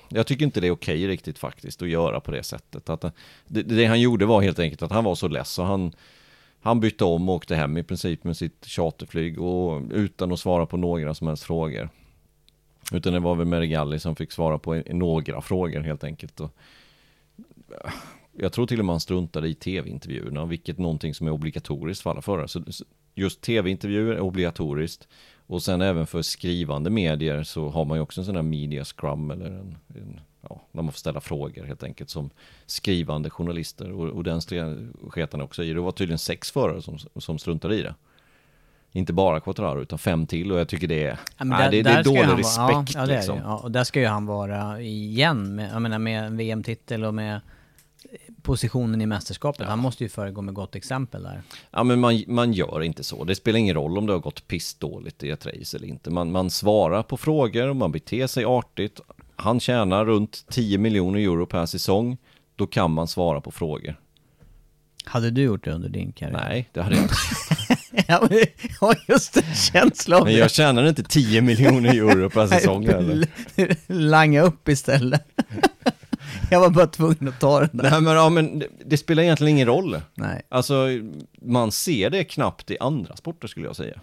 jag 0.08 0.26
tycker 0.26 0.44
inte 0.44 0.60
det 0.60 0.66
är 0.66 0.70
okej 0.70 1.08
riktigt 1.08 1.38
faktiskt 1.38 1.82
att 1.82 1.88
göra 1.88 2.20
på 2.20 2.30
det 2.30 2.42
sättet. 2.42 2.90
Att, 2.90 3.04
det, 3.46 3.62
det 3.62 3.86
han 3.86 4.00
gjorde 4.00 4.26
var 4.26 4.42
helt 4.42 4.58
enkelt 4.58 4.82
att 4.82 4.92
han 4.92 5.04
var 5.04 5.14
så 5.14 5.28
less 5.28 5.50
så 5.50 5.62
han, 5.62 5.92
han 6.64 6.80
bytte 6.80 7.04
om 7.04 7.28
och 7.28 7.34
åkte 7.34 7.56
hem 7.56 7.76
i 7.76 7.82
princip 7.82 8.24
med 8.24 8.36
sitt 8.36 8.66
charterflyg 8.66 9.40
och 9.40 9.82
utan 9.90 10.32
att 10.32 10.40
svara 10.40 10.66
på 10.66 10.76
några 10.76 11.14
som 11.14 11.26
helst 11.26 11.42
frågor. 11.42 11.88
Utan 12.92 13.12
det 13.12 13.20
var 13.20 13.34
väl 13.34 13.46
Merigalli 13.46 13.98
som 13.98 14.16
fick 14.16 14.32
svara 14.32 14.58
på 14.58 14.82
några 14.86 15.40
frågor 15.40 15.80
helt 15.80 16.04
enkelt. 16.04 16.40
Och, 16.40 16.50
eh, 17.84 17.92
jag 18.32 18.52
tror 18.52 18.66
till 18.66 18.78
och 18.78 18.84
med 18.84 18.92
han 18.92 19.00
struntade 19.00 19.48
i 19.48 19.54
tv-intervjuerna, 19.54 20.44
vilket 20.44 20.78
är 20.78 20.82
någonting 20.82 21.14
som 21.14 21.26
är 21.26 21.30
obligatoriskt 21.30 22.02
för 22.02 22.10
alla 22.10 22.22
förare. 22.22 22.48
Så 22.48 22.72
så 22.72 22.84
just 23.14 23.40
tv-intervjuer 23.40 24.14
är 24.14 24.20
obligatoriskt. 24.20 25.08
Och 25.46 25.62
sen 25.62 25.80
även 25.80 26.06
för 26.06 26.22
skrivande 26.22 26.90
medier 26.90 27.42
så 27.42 27.68
har 27.68 27.84
man 27.84 27.98
ju 27.98 28.02
också 28.02 28.20
en 28.20 28.24
sån 28.24 28.36
här 28.36 28.42
media 28.42 28.84
scrum 28.84 29.30
eller 29.30 29.46
en, 29.46 29.76
en 29.88 30.20
ja, 30.50 30.60
när 30.72 30.82
man 30.82 30.92
får 30.92 30.98
ställa 30.98 31.20
frågor 31.20 31.64
helt 31.64 31.82
enkelt 31.82 32.10
som 32.10 32.30
skrivande 32.66 33.30
journalister. 33.30 33.92
Och, 33.92 34.08
och 34.08 34.24
den 34.24 34.40
sket 35.10 35.34
också 35.34 35.62
i. 35.64 35.72
Det 35.72 35.80
var 35.80 35.92
tydligen 35.92 36.18
sex 36.18 36.50
förare 36.50 36.82
som, 36.82 36.98
som 37.16 37.38
struntade 37.38 37.76
i 37.76 37.82
det. 37.82 37.94
Inte 38.92 39.12
bara 39.12 39.40
Quattraro 39.40 39.82
utan 39.82 39.98
fem 39.98 40.26
till 40.26 40.52
och 40.52 40.58
jag 40.60 40.68
tycker 40.68 40.86
det 40.88 41.04
är, 41.04 41.18
Ja, 41.38 41.44
men 41.44 41.48
nej, 41.48 41.58
där- 41.58 41.70
det, 41.70 41.76
det 41.82 41.90
där 41.90 41.98
är 41.98 42.04
dålig 42.04 42.26
vara- 42.26 42.36
respekt 42.38 42.94
ja, 42.94 43.00
ja, 43.00 43.16
liksom. 43.16 43.38
Ja, 43.38 43.56
och 43.58 43.70
där 43.70 43.84
ska 43.84 44.00
ju 44.00 44.06
han 44.06 44.26
vara 44.26 44.80
igen, 44.80 45.54
med, 45.54 45.70
jag 45.74 45.82
menar 45.82 45.98
med 45.98 46.24
en 46.24 46.36
VM-titel 46.36 47.04
och 47.04 47.14
med 47.14 47.40
positionen 48.42 49.00
i 49.00 49.06
mästerskapet. 49.06 49.66
Han 49.66 49.78
måste 49.78 50.04
ju 50.04 50.08
föregå 50.08 50.42
med 50.42 50.54
gott 50.54 50.74
exempel 50.74 51.22
där. 51.22 51.42
Ja 51.70 51.84
men 51.84 52.00
man, 52.00 52.22
man 52.26 52.52
gör 52.52 52.82
inte 52.82 53.04
så. 53.04 53.24
Det 53.24 53.34
spelar 53.34 53.58
ingen 53.58 53.74
roll 53.74 53.98
om 53.98 54.06
det 54.06 54.12
har 54.12 54.20
gått 54.20 54.46
pissdåligt 54.48 55.22
i 55.22 55.30
ett 55.30 55.46
race 55.46 55.76
eller 55.76 55.88
inte. 55.88 56.10
Man, 56.10 56.32
man 56.32 56.50
svarar 56.50 57.02
på 57.02 57.16
frågor 57.16 57.68
och 57.68 57.76
man 57.76 57.92
beter 57.92 58.26
sig 58.26 58.44
artigt. 58.44 59.00
Han 59.36 59.60
tjänar 59.60 60.04
runt 60.04 60.44
10 60.50 60.78
miljoner 60.78 61.18
euro 61.18 61.46
per 61.46 61.66
säsong. 61.66 62.16
Då 62.56 62.66
kan 62.66 62.90
man 62.90 63.08
svara 63.08 63.40
på 63.40 63.50
frågor. 63.50 64.00
Hade 65.04 65.30
du 65.30 65.42
gjort 65.42 65.64
det 65.64 65.70
under 65.70 65.88
din 65.88 66.12
karriär? 66.12 66.44
Nej, 66.48 66.68
det 66.72 66.82
hade 66.82 66.94
jag 66.96 67.04
inte. 67.04 67.14
ja, 68.08 68.26
men 68.30 68.38
jag 68.38 68.46
har 68.80 68.96
just 69.08 69.36
en 69.36 69.54
känsla 69.54 70.16
av 70.16 70.24
Men 70.24 70.32
det. 70.32 70.38
jag 70.38 70.50
tjänar 70.50 70.88
inte 70.88 71.02
10 71.02 71.40
miljoner 71.42 71.94
euro 71.94 72.30
per 72.30 72.46
säsong 72.58 72.86
heller. 72.86 73.28
Langa 73.92 74.42
upp 74.42 74.68
istället. 74.68 75.26
jag 76.50 76.60
var 76.60 76.70
bara 76.70 76.86
tvungen 76.86 77.28
att 77.28 77.40
ta 77.40 77.60
den 77.60 77.70
där. 77.72 77.90
Nej 77.90 78.00
men, 78.00 78.14
ja, 78.14 78.28
men 78.28 78.58
det, 78.58 78.66
det 78.86 78.96
spelar 78.96 79.22
egentligen 79.22 79.50
ingen 79.50 79.66
roll. 79.66 80.00
Nej. 80.14 80.42
Alltså, 80.48 80.86
man 81.42 81.72
ser 81.72 82.10
det 82.10 82.24
knappt 82.24 82.70
i 82.70 82.78
andra 82.80 83.16
sporter 83.16 83.48
skulle 83.48 83.66
jag 83.66 83.76
säga. 83.76 84.00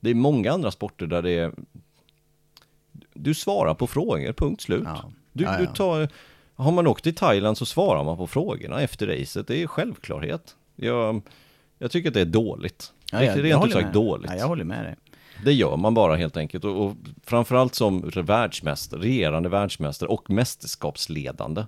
Det 0.00 0.10
är 0.10 0.14
många 0.14 0.52
andra 0.52 0.70
sporter 0.70 1.06
där 1.06 1.22
det 1.22 1.30
är... 1.30 1.52
Du 3.18 3.34
svarar 3.34 3.74
på 3.74 3.86
frågor, 3.86 4.32
punkt 4.32 4.62
slut. 4.62 4.82
Ja. 4.84 5.10
Du, 5.32 5.44
Ja, 5.44 5.56
du 5.58 5.64
ja. 5.64 5.70
tar... 5.70 6.08
Har 6.54 6.72
man 6.72 6.86
åkt 6.86 7.04
till 7.04 7.14
Thailand 7.14 7.58
så 7.58 7.66
svarar 7.66 8.04
man 8.04 8.16
på 8.16 8.26
frågorna 8.26 8.80
efter 8.80 9.06
racet. 9.06 9.46
Det 9.46 9.62
är 9.62 9.66
självklarhet. 9.66 10.56
Jag, 10.76 11.22
jag 11.78 11.90
tycker 11.90 12.08
att 12.08 12.14
det 12.14 12.20
är 12.20 12.24
dåligt. 12.24 12.92
Ja, 13.12 13.18
det 13.18 13.24
ja, 13.24 13.32
är 13.32 13.36
jag 13.36 13.44
rent 13.44 13.66
ut 13.66 13.72
sagt 13.72 13.84
med. 13.84 13.92
dåligt. 13.94 14.30
Ja, 14.30 14.38
jag 14.38 14.48
håller 14.48 14.64
med 14.64 14.84
dig. 14.84 14.96
Det 15.44 15.52
gör 15.52 15.76
man 15.76 15.94
bara 15.94 16.16
helt 16.16 16.36
enkelt. 16.36 16.64
Och, 16.64 16.84
och 16.86 16.96
framförallt 17.24 17.74
som 17.74 18.10
världsmästare, 18.14 19.00
regerande 19.00 19.48
världsmästare 19.48 20.08
och 20.08 20.30
mästerskapsledande. 20.30 21.64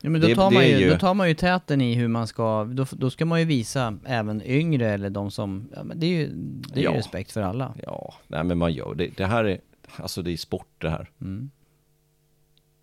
Ja, 0.00 0.10
men 0.10 0.20
då, 0.20 0.26
Det- 0.26 0.34
tar 0.34 0.50
man 0.50 0.64
ju, 0.64 0.78
ju- 0.78 0.90
då 0.90 0.98
tar 0.98 1.14
man 1.14 1.28
ju 1.28 1.34
täten 1.34 1.80
i 1.80 1.94
hur 1.94 2.08
man 2.08 2.26
ska, 2.26 2.64
då, 2.64 2.86
då 2.90 3.10
ska 3.10 3.24
man 3.24 3.38
ju 3.40 3.44
visa 3.46 3.98
även 4.04 4.42
yngre 4.46 4.90
eller 4.90 5.10
de 5.10 5.30
som, 5.30 5.68
ja, 5.76 5.84
men 5.84 6.00
det 6.00 6.06
är 6.06 6.10
ju, 6.10 6.28
det 6.74 6.80
är 6.80 6.84
Ja. 6.84 6.90
ju 6.92 6.96
respekt 6.98 7.32
för 7.32 7.42
alla. 7.42 7.74
Ja, 7.82 8.14
nej 8.26 8.44
men 8.44 8.58
man 8.58 8.72
gör 8.72 8.94
det. 8.94 9.16
Det 9.16 9.26
här 9.26 9.44
är, 9.44 9.60
alltså 9.96 10.22
det 10.22 10.32
är 10.32 10.36
sport 10.36 10.68
det 10.78 10.90
här. 10.90 11.10
Mm. 11.20 11.50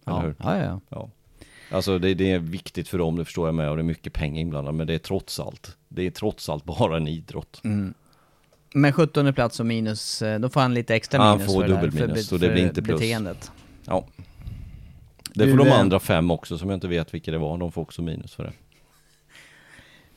Ja. 0.06 0.34
ja, 0.40 0.58
ja. 0.58 0.82
Ja. 0.90 1.10
Alltså 1.72 2.00
det, 2.00 2.14
det 2.14 2.32
är 2.32 2.40
viktigt 2.40 2.88
för 2.88 2.98
dem, 2.98 3.16
det 3.16 3.26
förstår 3.26 3.48
jag 3.48 3.56
med, 3.56 3.70
och 3.70 3.76
det 3.76 3.82
är 3.82 3.84
mycket 3.84 4.14
pengar 4.14 4.42
inblandat, 4.42 4.76
men 4.76 4.88
det 4.88 4.94
är 4.94 5.00
trots 5.00 5.40
allt, 5.40 5.78
det 5.88 6.02
är 6.04 6.12
trots 6.12 6.50
allt 6.50 6.64
bara 6.64 6.98
en 6.98 7.08
idrott. 7.08 7.62
Mm. 7.64 7.94
Men 8.74 8.94
17 8.94 9.34
plats 9.34 9.60
och 9.60 9.66
minus, 9.66 10.22
eh, 10.22 10.40
då 10.40 10.50
får 10.50 10.62
han 10.62 10.74
lite 10.74 10.96
extra 10.96 11.24
Han 11.24 11.38
minus 11.38 11.54
får 11.54 11.62
för, 11.62 11.68
det 11.68 11.74
dubbel 11.74 11.92
för, 11.92 12.08
minus, 12.08 12.30
för, 12.30 12.38
det 12.38 12.50
blir 12.50 12.68
inte 12.68 12.82
plus. 12.82 13.00
beteendet. 13.00 13.52
Ja. 13.86 14.06
Det 15.34 15.46
Du, 15.46 15.52
får 15.52 15.58
de 15.58 15.68
eh, 15.68 15.80
andra 15.80 16.00
fem 16.00 16.32
också, 16.32 16.58
som 16.58 16.70
jag 16.70 16.78
inte 16.78 16.88
vet 16.88 17.14
vilka 17.14 17.32
det 17.32 17.38
var, 17.38 17.58
de 17.58 17.72
får 17.72 17.82
också 17.82 18.02
minus 18.02 18.36
för 18.36 18.44
det. 18.44 18.54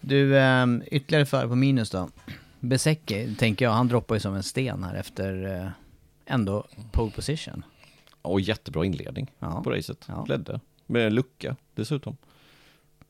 Du, 0.00 0.38
eh, 0.38 0.66
ytterligare 0.86 1.26
före 1.26 1.48
på 1.48 1.54
minus 1.54 1.90
då. 1.90 2.08
Besecki, 2.60 3.34
tänker 3.34 3.64
jag, 3.64 3.72
han 3.72 3.88
droppar 3.88 4.14
ju 4.14 4.20
som 4.20 4.34
en 4.34 4.42
sten 4.42 4.84
här 4.84 4.94
efter 4.94 5.54
eh, 5.54 5.68
ändå 6.26 6.64
pole 6.92 7.10
position. 7.10 7.64
Och 8.22 8.40
jättebra 8.40 8.84
inledning 8.84 9.30
Ja. 9.38 9.60
på 9.64 9.70
racet, 9.70 10.04
Ja. 10.08 10.24
ledde. 10.28 10.60
Med 10.86 11.12
lucka 11.12 11.56
dessutom. 11.74 12.16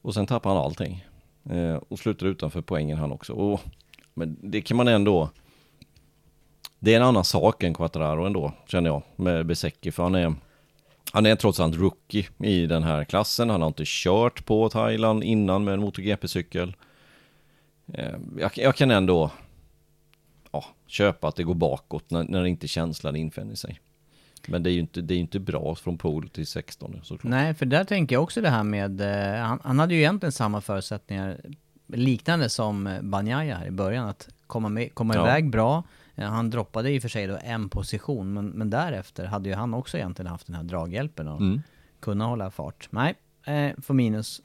Och 0.03 0.15
sen 0.15 0.27
tappade 0.27 0.55
han 0.55 0.65
allting. 0.65 1.07
Eh, 1.51 1.75
och 1.89 1.99
slutade 1.99 2.31
utanför 2.31 2.61
poängen 2.61 2.99
han 2.99 3.13
också. 3.13 3.33
Och, 3.33 3.61
men 4.15 4.37
det 4.43 4.61
kan 4.61 4.77
man 4.77 4.89
ändå... 4.89 5.31
Det 6.79 6.93
är 6.93 6.97
en 6.97 7.07
annan 7.07 7.25
sak 7.25 7.63
än 7.63 7.75
Quattararo 7.75 8.25
ändå, 8.27 8.53
känner 8.67 8.91
jag, 8.91 9.03
med 9.17 9.47
Besecki. 9.47 9.93
För 9.93 10.03
han 10.03 10.15
är, 10.15 10.35
han 11.13 11.27
är 11.27 11.37
trots 11.37 11.61
allt 11.61 11.77
rookie 11.77 12.27
i 12.39 12.67
den 12.67 12.83
här 12.83 13.05
klassen. 13.05 13.51
Han 13.51 13.61
har 13.61 13.69
inte 13.69 13.83
kört 13.87 14.47
på 14.47 14.69
Thailand 14.69 15.25
innan 15.25 15.65
med 15.65 15.75
en 15.75 15.81
MotoGP-cykel. 15.81 16.77
Eh, 17.93 18.15
jag, 18.39 18.51
jag 18.59 18.77
kan 18.77 18.91
ändå 18.91 19.31
köpa 20.87 21.29
att 21.29 21.37
det 21.37 21.45
går 21.45 21.55
bakåt 21.55 22.11
när, 22.11 22.25
när 22.25 22.45
inte 22.45 22.69
känslan 22.69 23.17
infinner 23.17 23.55
sig. 23.55 23.81
Men 24.49 24.63
det 24.63 24.71
är 24.71 24.73
ju 24.73 24.81
inte, 24.81 25.01
det 25.01 25.15
är 25.15 25.19
inte 25.19 25.41
bra 25.41 25.75
från 25.75 25.99
pool 25.99 26.29
till 26.29 26.47
16 26.47 27.01
såklart. 27.03 27.31
Nej, 27.31 27.55
för 27.55 27.67
där 27.67 27.85
tänker 27.85 28.17
jag 28.17 28.23
också 28.23 28.41
det 28.41 28.51
här 28.51 28.65
med, 28.65 29.01
eh, 29.01 29.43
han, 29.45 29.61
han 29.65 29.79
hade 29.79 29.95
ju 29.95 30.01
egentligen 30.01 30.33
samma 30.33 30.61
förutsättningar, 30.61 31.41
liknande 31.87 32.49
som 32.49 32.87
eh, 32.87 33.03
Banjaya 33.03 33.57
här 33.57 33.67
i 33.67 33.71
början, 33.71 34.09
att 34.09 34.29
komma, 34.47 34.69
med, 34.69 34.95
komma 34.95 35.15
Ja. 35.15 35.21
iväg 35.23 35.51
bra. 35.51 35.83
Eh, 36.15 36.29
Han 36.29 36.51
droppade 36.51 36.91
i 36.91 36.99
och 36.99 37.03
för 37.03 37.09
sig 37.09 37.27
då 37.27 37.39
en 37.45 37.69
position, 37.69 38.33
men, 38.33 38.47
men 38.49 38.71
därefter 38.71 39.25
hade 39.25 39.49
ju 39.49 39.55
han 39.55 39.75
också 39.75 39.97
egentligen 39.97 40.31
haft 40.31 40.47
den 40.47 40.57
här 40.57 40.63
draghjälpen 40.63 41.29
och 41.29 41.41
Mm. 41.41 41.63
kunna 42.01 42.25
hålla 42.27 42.51
fart. 42.51 42.89
Nej, 42.91 43.15
eh, 43.45 43.71
får 43.83 43.95
minus. 43.95 44.43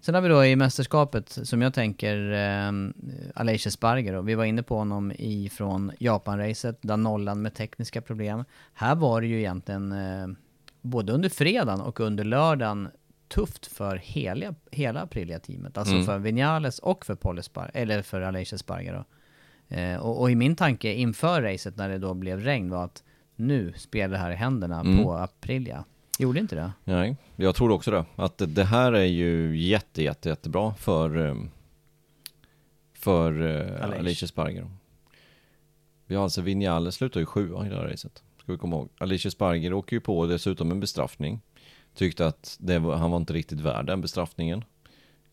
Sen 0.00 0.14
har 0.14 0.22
vi 0.22 0.28
då 0.28 0.44
i 0.44 0.56
mästerskapet, 0.56 1.28
som 1.42 1.62
jag 1.62 1.74
tänker, 1.74 2.32
eh, 2.32 2.72
Aleix 3.34 3.66
Esparger 3.66 4.12
då. 4.12 4.20
Vi 4.22 4.34
var 4.34 4.44
inne 4.44 4.62
på 4.62 4.76
honom 4.78 5.12
ifrån 5.18 5.92
Japan-racet, 5.98 6.78
där 6.80 6.96
nollan 6.96 7.42
med 7.42 7.54
tekniska 7.54 8.00
problem. 8.00 8.44
Här 8.74 8.94
var 8.94 9.20
det 9.20 9.26
ju 9.26 9.38
egentligen, 9.38 9.92
eh, 9.92 10.28
både 10.80 11.12
under 11.12 11.28
fredagen 11.28 11.80
och 11.80 12.00
under 12.00 12.24
lördagen, 12.24 12.88
tufft 13.28 13.66
för 13.66 13.96
hela, 13.96 14.54
hela 14.70 15.00
Aprilia-teamet. 15.02 15.78
Alltså 15.78 15.94
Mm. 15.94 16.06
för 16.06 16.18
Vinales 16.18 16.78
och 16.78 17.06
för 17.06 17.14
Paul 17.14 17.38
Espar- 17.38 17.70
eller 17.74 18.02
för 18.02 18.20
Aleix 18.20 18.52
Esparger 18.52 18.92
då. 18.92 19.04
Eh, 19.76 19.96
och, 19.98 20.20
och 20.20 20.30
i 20.30 20.34
min 20.34 20.56
tanke 20.56 20.92
inför 20.92 21.42
racet 21.42 21.76
när 21.76 21.88
det 21.88 21.98
då 21.98 22.14
blev 22.14 22.40
regn 22.40 22.70
var 22.70 22.84
att 22.84 23.02
nu 23.36 23.72
spelar 23.76 24.12
det 24.12 24.18
här 24.18 24.30
i 24.30 24.34
händerna 24.34 24.80
Mm. 24.80 25.04
på 25.04 25.12
Aprilia. 25.14 25.84
Gjorde 26.18 26.40
inte 26.40 26.56
det? 26.56 26.72
Nej, 26.84 27.16
jag 27.36 27.54
tror 27.54 27.70
också 27.70 27.90
det. 27.90 28.04
Att 28.16 28.42
det- 28.46 28.64
här 28.64 28.92
är 28.92 29.04
ju 29.04 29.56
jätte, 29.58 30.02
jätte, 30.02 30.28
jättebra 30.28 30.74
för, 30.74 31.16
ehm, 31.16 31.50
för 32.94 33.42
uh, 33.42 33.84
Aleix. 33.84 34.00
Alicia 34.00 34.28
Sparger. 34.28 34.70
Vi 36.06 36.14
har 36.14 36.22
alltså 36.22 36.40
Vinales 36.40 36.94
slutar 36.94 37.20
ju 37.20 37.26
sjua 37.26 37.66
i 37.66 37.68
det 37.68 37.76
här 37.76 37.82
racet. 37.84 38.22
Ska 38.42 38.52
vi 38.52 38.58
komma 38.58 38.76
ihåg. 38.76 38.88
Alicia 38.98 39.30
Sparger 39.30 39.72
åker 39.72 39.96
ju 39.96 40.00
på 40.00 40.26
dessutom 40.26 40.70
en 40.70 40.80
bestraffning. 40.80 41.40
Tyckte 41.94 42.26
att 42.26 42.56
det 42.60 42.78
var, 42.78 42.96
han 42.96 43.10
var 43.10 43.16
inte 43.18 43.32
riktigt 43.32 43.60
värd 43.60 43.86
den 43.86 44.00
bestraffningen. 44.00 44.64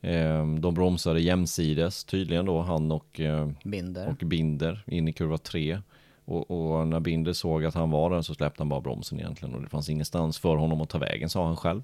Ehm, 0.02 0.62
de 0.62 0.74
bromsade 0.74 1.22
jämsides 1.22 2.04
tydligen 2.04 2.46
då, 2.46 2.62
han 2.62 2.92
och, 2.92 3.20
eh, 3.20 3.50
Binder. 3.64 4.08
och 4.10 4.16
Binder 4.28 4.84
in 4.88 5.08
i 5.08 5.14
kurva 5.14 5.38
3. 5.38 5.82
Och, 6.26 6.52
och 6.52 6.88
när 6.88 7.00
Binder 7.00 7.34
såg 7.34 7.66
att 7.66 7.74
han 7.74 7.92
var 7.92 8.10
där 8.10 8.22
så 8.22 8.34
släppte 8.34 8.62
han 8.62 8.70
bara 8.70 8.82
bromsen 8.82 9.20
egentligen 9.20 9.56
och 9.56 9.62
det 9.62 9.70
fanns 9.70 9.90
ingenstans 9.90 10.40
för 10.40 10.56
honom 10.56 10.82
att 10.82 10.90
ta 10.90 10.98
vägen 10.98 11.30
sa 11.30 11.46
han 11.46 11.58
själv. 11.58 11.84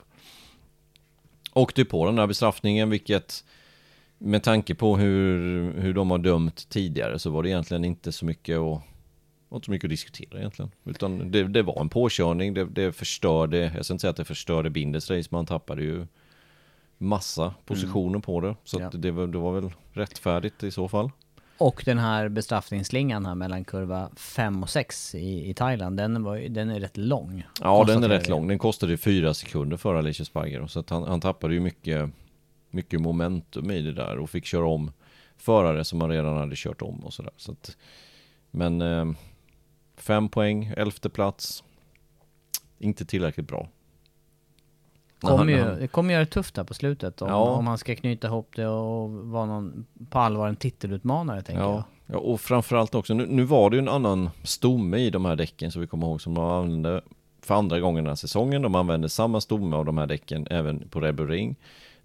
Åkte 1.54 1.86
på 1.86 2.06
den 2.06 2.16
där 2.16 2.28
bestraffningen 2.28 2.90
vilket 2.90 3.44
med 4.18 4.44
tanke 4.44 4.76
på 4.76 4.98
hur, 4.98 5.72
hur 5.74 5.94
de 5.94 6.12
har 6.12 6.18
dömt 6.18 6.70
tidigare 6.70 7.20
så 7.20 7.30
var 7.30 7.44
det 7.44 7.50
egentligen 7.50 7.86
inte 7.86 8.12
så 8.12 8.26
mycket 8.26 8.58
att 8.58 8.82
inte 9.54 9.66
så 9.66 9.72
mycket 9.72 9.86
att 9.88 9.90
diskutera 9.90 10.40
egentligen. 10.40 10.72
Utan 10.84 11.32
det, 11.32 11.44
det 11.44 11.62
var 11.62 11.82
en 11.82 11.90
påkörning, 11.90 12.54
det, 12.54 12.66
det 12.66 12.92
förstörde, 12.92 13.72
jag 13.76 13.86
ska 13.86 13.94
inte 13.94 14.02
säga 14.02 14.12
att 14.12 14.18
det 14.18 14.26
förstörde 14.26 14.70
Binders 14.70 15.10
race, 15.12 15.28
men 15.32 15.38
han 15.38 15.46
tappade 15.46 15.84
ju 15.84 16.08
massa 16.98 17.54
positioner 17.66 18.20
på 18.20 18.42
det. 18.42 18.56
Så 18.64 18.80
Ja. 18.82 18.90
det, 18.94 19.12
var, 19.12 19.28
det 19.28 19.38
var 19.38 19.52
väl 19.62 19.72
rättfärdigt 19.92 20.64
i 20.64 20.72
så 20.72 20.88
fall. 20.88 21.12
Och 21.62 21.82
den 21.86 21.98
här 21.98 22.30
bestraffningsslingan 22.30 23.26
här 23.26 23.36
mellan 23.36 23.64
kurva 23.64 24.10
5 24.16 24.64
och 24.64 24.70
6 24.70 25.16
i, 25.16 25.50
i 25.50 25.54
Thailand, 25.54 25.98
den, 25.98 26.24
var, 26.24 26.38
den 26.38 26.70
är 26.70 26.80
rätt 26.80 26.98
lång. 26.98 27.44
Ja, 27.62 27.84
den 27.88 28.04
är 28.04 28.10
rätt 28.10 28.30
lång. 28.30 28.48
Den 28.48 28.60
kostade 28.60 28.92
ju 28.92 28.98
fyra 28.98 29.34
sekunder 29.34 29.78
för 29.78 29.96
Alicia 29.96 30.26
Sparger. 30.26 30.68
Så 30.68 30.84
han, 30.88 31.04
han 31.04 31.22
tappade 31.22 31.54
ju 31.54 31.60
mycket, 31.60 32.10
mycket 32.70 33.02
momentum 33.02 33.72
i 33.72 33.82
det 33.82 33.94
där 33.94 34.18
och 34.18 34.30
fick 34.30 34.46
köra 34.46 34.68
om 34.68 34.92
förare 35.38 35.84
som 35.84 36.02
han 36.02 36.10
redan 36.10 36.38
hade 36.38 36.56
kört 36.56 36.82
om 36.82 37.00
och 37.06 37.14
sådär. 37.14 37.34
Så 37.38 37.52
att, 37.52 37.78
men 38.52 38.82
eh, 38.82 39.06
fem 39.98 40.30
poäng, 40.30 40.74
elfte 40.78 41.10
plats. 41.10 41.64
Inte 42.80 43.06
tillräckligt 43.06 43.48
bra. 43.48 43.70
Kommer 45.22 45.54
ju, 45.54 45.76
det 45.80 45.88
kommer 45.88 46.14
göra 46.14 46.26
det 46.26 46.32
tufft 46.32 46.56
där 46.56 46.64
på 46.64 46.74
slutet 46.74 47.22
om, 47.22 47.28
Ja. 47.30 47.36
om 47.36 47.68
han 47.68 47.78
ska 47.78 47.96
knyta 47.96 48.28
ihop 48.28 48.52
det 48.56 48.68
och 48.68 49.10
vara 49.10 49.46
någon, 49.46 49.86
på 50.10 50.20
allvar 50.20 50.48
en 50.48 50.56
titelutmanare 50.56 51.42
tänker 51.42 51.62
jag. 51.62 51.72
Ja, 51.72 51.84
ja, 52.08 52.18
och 52.18 52.42
framförallt 52.42 52.96
också, 52.96 53.14
nu, 53.14 53.26
nu 53.26 53.44
var 53.44 53.70
det 53.70 53.76
ju 53.76 53.80
en 53.80 53.90
annan 53.90 54.30
stomme 54.44 54.98
i 54.98 55.10
de 55.10 55.26
här 55.26 55.36
däcken 55.36 55.72
som 55.72 55.82
vi 55.82 55.88
kommer 55.88 56.08
ihåg 56.08 56.22
som 56.22 56.34
de 56.34 56.46
använde 56.46 57.02
för 57.42 57.56
andra 57.56 57.80
gången 57.80 58.04
den 58.04 58.12
här 58.12 58.16
säsongen. 58.16 58.62
De 58.62 58.76
använde 58.76 59.10
samma 59.10 59.42
stomme 59.42 59.76
av 59.76 59.86
de 59.86 59.98
här 59.98 60.08
däcken 60.08 60.48
även 60.50 60.90
på 60.90 61.00
Red 61.00 61.16
Bull 61.16 61.28
Ring. 61.28 61.56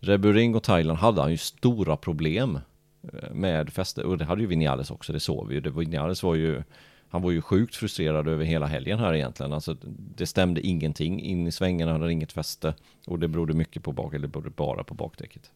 Red 0.00 0.20
Bull 0.20 0.34
Ring 0.34 0.54
och 0.54 0.62
Thailand 0.62 0.98
hade 0.98 1.20
han 1.22 1.30
ju 1.30 1.36
stora 1.36 1.96
problem 1.96 2.58
eh, 3.02 3.30
med 3.32 3.72
fäste 3.72 4.02
och 4.04 4.18
det 4.18 4.24
hade 4.24 4.40
ju 4.40 4.46
Vinales 4.46 4.90
också, 4.90 5.12
det 5.12 5.20
såg 5.20 5.48
vi 5.48 5.54
ju. 5.54 5.60
Vinales 5.70 6.22
var 6.22 6.34
ju, 6.34 6.62
han 7.16 7.22
var 7.22 7.30
ju 7.30 7.42
sjukt 7.42 7.76
frustrerad 7.76 8.28
över 8.28 8.44
hela 8.44 8.66
helgen 8.66 8.98
här 8.98 9.14
egentligen. 9.14 9.52
Alltså 9.52 9.76
det 10.16 10.26
stämde 10.26 10.60
ingenting, 10.60 11.20
in 11.20 11.46
i 11.46 11.52
svängarna 11.52 11.92
hade 11.92 12.12
inget 12.12 12.32
fäste 12.32 12.74
och 13.06 13.18
det 13.18 13.28
berodde 13.28 13.54
mycket 13.54 13.82
på 13.82 13.92
bak, 13.92 14.14
eller 14.14 14.22
det 14.22 14.32
berodde 14.32 14.50
bara 14.50 14.84
på 14.84 14.94
bakdäcket. 14.94 15.50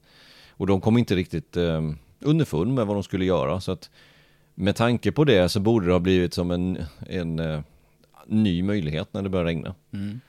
Och 0.50 0.66
de 0.66 0.80
kom 0.80 0.98
inte 0.98 1.14
riktigt 1.14 1.56
eh, 1.56 1.80
underfund 2.20 2.74
med 2.74 2.86
vad 2.86 2.96
de 2.96 3.02
skulle 3.02 3.24
göra 3.24 3.60
så 3.60 3.72
att 3.72 3.90
med 4.54 4.76
tanke 4.76 5.12
på 5.12 5.24
det 5.24 5.48
så 5.48 5.60
borde 5.60 5.86
det 5.86 5.92
ha 5.92 6.00
blivit 6.00 6.34
som 6.34 6.50
en, 6.50 6.84
en 7.08 7.38
eh, 7.38 7.60
ny 8.26 8.62
möjlighet 8.62 9.14
när 9.14 9.22
det 9.22 9.28
börjar 9.28 9.44
regna. 9.44 9.74
Mm. 9.92 10.20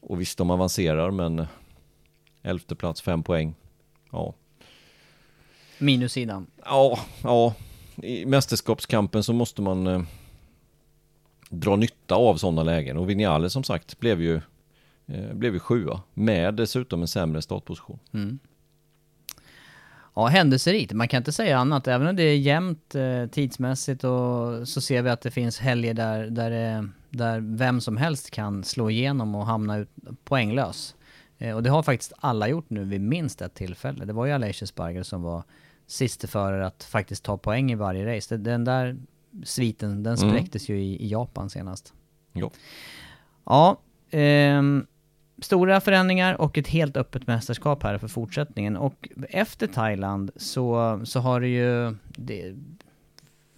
Och 0.00 0.20
visst, 0.20 0.38
de 0.38 0.50
avancerar 0.50 1.10
men 1.10 1.46
elfte 2.42 2.74
plats, 2.74 3.02
fem 3.02 3.22
poäng. 3.22 3.54
ja. 4.12 4.34
Minussidan. 5.78 6.46
Ja, 6.64 6.98
ja. 7.22 7.54
I 8.02 8.26
mästerskapskampen 8.26 9.22
så 9.22 9.32
måste 9.32 9.62
man 9.62 9.86
eh, 9.86 10.02
dra 11.60 11.76
nytta 11.76 12.14
av 12.14 12.36
sådana 12.36 12.62
lägen. 12.62 12.96
Och 12.96 13.10
Vinales 13.10 13.52
som 13.52 13.64
sagt 13.64 14.00
blev 14.00 14.22
ju, 14.22 14.40
eh, 15.06 15.34
blev 15.34 15.54
ju 15.54 15.60
sjua. 15.60 16.00
Med 16.14 16.54
dessutom 16.54 17.00
en 17.00 17.08
sämre 17.08 17.42
startposition. 17.42 17.98
Mm. 18.12 18.38
Ja, 20.14 20.26
händelserikt. 20.26 20.92
Man 20.92 21.08
kan 21.08 21.18
inte 21.18 21.32
säga 21.32 21.58
annat. 21.58 21.88
Även 21.88 22.06
om 22.06 22.16
det 22.16 22.22
är 22.22 22.36
jämnt 22.36 22.94
eh, 22.94 23.26
tidsmässigt 23.26 24.04
och 24.04 24.68
så 24.68 24.80
ser 24.80 25.02
vi 25.02 25.10
att 25.10 25.20
det 25.20 25.30
finns 25.30 25.58
helger 25.58 25.94
där, 25.94 26.26
där, 26.26 26.50
det, 26.50 26.88
där 27.10 27.56
vem 27.56 27.80
som 27.80 27.96
helst 27.96 28.30
kan 28.30 28.64
slå 28.64 28.90
igenom 28.90 29.34
och 29.34 29.46
hamna 29.46 29.78
ut 29.78 29.88
poänglös. 30.24 30.94
Eh, 31.38 31.56
och 31.56 31.62
det 31.62 31.70
har 31.70 31.82
faktiskt 31.82 32.12
alla 32.18 32.48
gjort 32.48 32.70
nu 32.70 32.84
vid 32.84 33.00
minst 33.00 33.42
ett 33.42 33.54
tillfälle. 33.54 34.04
Det 34.04 34.12
var 34.12 34.26
ju 34.26 34.32
Aleix 34.32 34.68
Sparger 34.68 35.02
som 35.02 35.22
var 35.22 35.42
siste 35.86 36.26
förare 36.26 36.66
att 36.66 36.84
faktiskt 36.84 37.24
ta 37.24 37.36
poäng 37.36 37.72
i 37.72 37.74
varje 37.74 38.16
race. 38.16 38.36
Den 38.36 38.64
där 38.64 38.96
sviten, 39.44 40.02
den 40.02 40.16
Mm. 40.16 40.30
spräcktes 40.30 40.68
ju 40.68 40.80
i, 40.82 40.96
i 41.04 41.08
Japan 41.08 41.50
senast. 41.50 41.92
Jo. 42.32 42.50
Ja, 43.44 43.80
ehm, 44.10 44.86
stora 45.42 45.80
förändringar 45.80 46.34
och 46.40 46.58
ett 46.58 46.68
helt 46.68 46.96
öppet 46.96 47.26
mästerskap 47.26 47.82
här 47.82 47.98
för 47.98 48.08
fortsättningen. 48.08 48.76
Och 48.76 49.08
efter 49.28 49.66
Thailand 49.66 50.30
så, 50.36 51.00
så 51.04 51.20
har 51.20 51.40
det 51.40 51.48
ju 51.48 51.94
det 52.06 52.54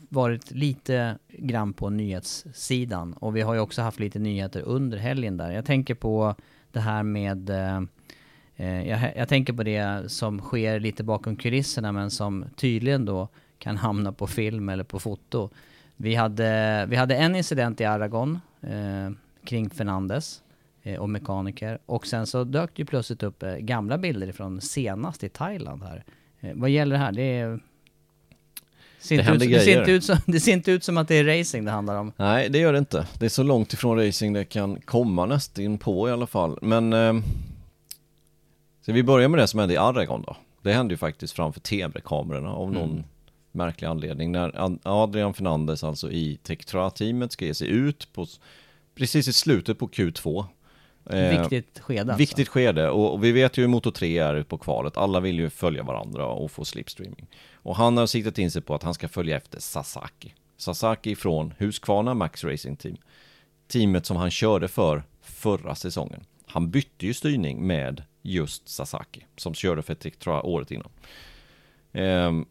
varit 0.09 0.51
lite 0.51 1.19
grann 1.29 1.73
på 1.73 1.91
nyhetssidan. 1.91 3.13
Och 3.13 3.37
vi 3.37 3.41
har 3.41 3.55
ju 3.55 3.61
också 3.61 3.83
haft 3.83 3.99
lite 4.01 4.19
nyheter 4.19 4.61
under 4.63 4.99
helgen 4.99 5.37
där. 5.37 5.51
Jag 5.51 5.65
tänker 5.65 5.95
på 5.95 6.35
det 6.73 6.81
här 6.81 7.03
med 7.03 7.51
eh, 7.51 7.81
eh, 8.57 8.89
jag, 8.89 9.13
jag 9.17 9.29
tänker 9.29 9.53
på 9.53 9.63
det 9.63 10.11
som 10.13 10.41
sker 10.41 10.81
lite 10.81 11.05
bakom 11.05 11.37
kulisserna 11.37 11.93
men 11.93 12.11
som 12.11 12.45
tydligen 12.57 13.05
då 13.05 13.29
kan 13.67 13.77
hamna 13.77 14.13
på 14.13 14.27
film 14.27 14.69
eller 14.69 14.85
på 14.85 15.01
foto. 15.01 15.51
Vi 15.97 16.15
hade, 16.15 16.87
vi 16.89 16.97
hade 16.97 17.17
en 17.17 17.37
incident 17.37 17.81
i 17.81 17.85
Aragon 17.85 18.41
eh, 18.61 19.11
kring 19.45 19.71
Fernandes 19.71 20.43
eh, 20.83 21.01
och 21.01 21.11
mekaniker. 21.11 21.79
Och 21.87 22.07
sen 22.07 22.27
så 22.27 22.45
dök 22.45 22.71
det 22.75 22.81
ju 22.83 22.87
plötsligt 22.87 23.23
upp 23.23 23.43
eh, 23.43 23.55
gamla 23.57 23.99
bilder 23.99 24.33
från 24.33 24.61
senast 24.61 25.25
i 25.25 25.29
Thailand 25.29 25.83
här. 25.83 26.05
Eh, 26.41 26.51
vad 26.55 26.71
gäller 26.71 26.97
det 26.97 27.05
här? 27.05 27.13
Det 27.13 27.23
är... 27.23 27.61
Ser 28.99 29.17
Det 29.17 29.33
inte 29.33 29.45
ut, 29.45 29.51
det, 29.51 29.61
ser 29.61 30.01
som, 30.01 30.17
det 30.27 30.41
ser 30.41 30.53
inte 30.53 30.71
ut 30.73 30.85
som 30.85 30.99
att 30.99 31.09
det 31.09 31.15
är 31.15 31.39
racing 31.39 31.65
det 31.65 31.71
handlar 31.71 31.97
om. 31.97 32.13
Nej, 32.17 32.49
det 32.49 32.59
gör 32.59 32.73
det 32.73 32.79
inte. 32.79 33.07
Det 33.19 33.25
är 33.25 33.29
så 33.31 33.43
långt 33.43 33.73
ifrån 33.73 34.07
racing 34.07 34.33
det 34.35 34.45
kan 34.45 34.81
komma 34.81 35.27
nästan 35.27 35.79
på 35.79 36.09
i 36.09 36.13
alla 36.13 36.27
fall. 36.27 36.59
Men... 36.63 36.93
Eh, 36.93 37.15
så 38.81 38.93
vi 38.93 39.03
börjar 39.03 39.29
med 39.29 39.41
det 39.41 39.47
som 39.47 39.61
hände 39.61 39.75
i 39.75 39.77
Aragon 39.77 40.25
då. 40.27 40.37
Det 40.63 40.73
hände 40.73 40.95
ju 40.95 40.99
faktiskt 40.99 41.33
framför 41.33 41.61
tv-kamerorna 41.61 42.53
av 42.53 42.73
någon 42.73 42.91
Mm. 42.91 43.05
Märklig 43.57 43.89
anledning. 43.89 44.33
När 44.33 44.57
Ad- 44.61 44.79
Adrian 44.83 45.35
Fernandes 45.35 45.85
alltså 45.85 46.11
i 46.11 46.39
Tektra-teamet 46.43 47.33
ska 47.33 47.45
ge 47.45 47.55
sig 47.55 47.69
ut 47.69 48.13
på 48.13 48.27
precis 48.95 49.29
i 49.29 49.33
slutet 49.33 49.79
på 49.79 49.89
Q2. 49.89 50.45
Eh, 51.11 51.41
Viktigt 51.41 51.79
skede 51.81 52.01
alltså. 52.01 52.17
Viktigt 52.17 52.49
skede 52.49 52.91
och, 52.91 53.13
och 53.13 53.25
vi 53.25 53.33
vet 53.33 53.59
ju 53.59 53.63
hur 53.63 53.69
Moto 53.69 53.91
3 53.91 54.19
är 54.19 54.43
på 54.43 54.59
kvalet. 54.59 54.97
Alla 54.97 55.21
vill 55.21 55.39
ju 55.39 55.51
följa 55.51 55.83
varandra 55.83 56.27
och 56.27 56.51
få 56.51 56.65
slipstreaming. 56.65 57.27
Och 57.55 57.77
han 57.77 57.97
har 57.97 58.07
siktat 58.07 58.39
in 58.39 58.51
sig 58.51 58.63
på 58.63 58.75
att 58.75 58.83
han 58.83 58.95
ska 58.95 59.09
följa 59.09 59.37
efter 59.37 59.61
Sasaki. 59.61 60.33
Sasaki 60.57 61.17
från 61.17 61.55
Husqvarna 61.59 62.15
Max 62.15 62.45
Racing 62.45 62.77
Team. 62.79 62.97
Teamet 63.69 64.07
som 64.07 64.17
han 64.17 64.31
körde 64.31 64.69
för 64.69 65.03
förra 65.23 65.75
säsongen. 65.75 66.25
Han 66.47 66.71
bytte 66.71 67.07
ju 67.07 67.15
styrning 67.15 67.67
med 67.67 68.03
just 68.23 68.69
Sasaki 68.69 69.25
som 69.37 69.55
körde 69.55 69.83
för 69.83 69.95
Tektra 69.95 70.43
året 70.43 70.71
innan. 70.71 70.89
Ehm, 71.93 72.47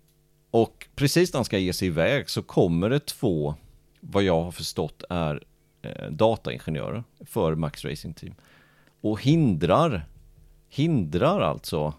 och 0.56 0.88
precis 0.96 1.34
när 1.34 1.38
han 1.38 1.46
ska 1.46 1.58
ge 1.58 1.74
sig 1.74 1.88
iväg 1.88 2.30
så 2.30 2.42
kommer 2.42 2.90
det 2.90 3.06
två, 3.06 3.56
vad 4.00 4.24
jag 4.24 4.44
har 4.44 4.52
förstått 4.52 5.04
är 5.10 5.44
eh, 5.82 6.10
dataingenjörer 6.12 7.04
för 7.26 7.56
Max 7.56 7.86
Racing 7.86 8.16
Team. 8.16 8.36
Och 9.02 9.22
hindrar, 9.22 10.06
hindrar 10.70 11.42
alltså 11.42 11.94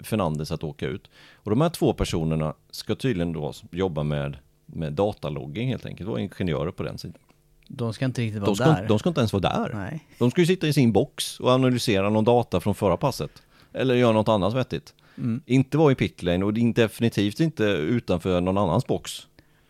Fernandes 0.00 0.52
att 0.52 0.64
åka 0.64 0.86
ut. 0.86 1.10
Och 1.34 1.50
de 1.50 1.60
här 1.60 1.68
två 1.68 1.92
personerna 1.92 2.54
ska 2.70 2.94
tydligen 2.94 3.32
då 3.32 3.52
jobba 3.70 4.02
med, 4.02 4.36
med 4.66 4.92
datalogging 4.92 5.68
helt 5.68 5.86
enkelt, 5.86 6.08
vara 6.08 6.20
ingenjörer 6.20 6.70
på 6.70 6.82
den 6.82 6.98
sidan. 6.98 7.22
De 7.68 7.94
ska 7.94 8.04
inte 8.04 8.22
riktigt 8.22 8.40
vara 8.40 8.50
De 8.50 8.56
ska, 8.56 8.64
där. 8.64 8.88
de 8.88 8.98
ska 8.98 9.08
inte 9.08 9.20
ens 9.20 9.32
vara 9.32 9.40
där. 9.40 9.70
Nej. 9.74 10.06
De 10.18 10.30
ska 10.30 10.40
ju 10.40 10.46
sitta 10.46 10.68
i 10.68 10.72
sin 10.72 10.92
box 10.92 11.40
och 11.40 11.50
analysera 11.50 12.10
någon 12.10 12.24
data 12.24 12.60
från 12.60 12.74
förra 12.74 12.96
passet. 12.96 13.42
Eller 13.72 13.94
göra 13.94 14.12
något 14.12 14.28
annat 14.28 14.54
vettigt. 14.54 14.94
Mm. 15.18 15.40
Inte 15.46 15.78
vara 15.78 15.92
i 15.92 15.94
pitlane 15.94 16.44
och 16.44 16.54
definitivt 16.54 17.40
inte 17.40 17.64
utanför 17.64 18.40
någon 18.40 18.58
annans 18.58 18.86
box. 18.86 19.26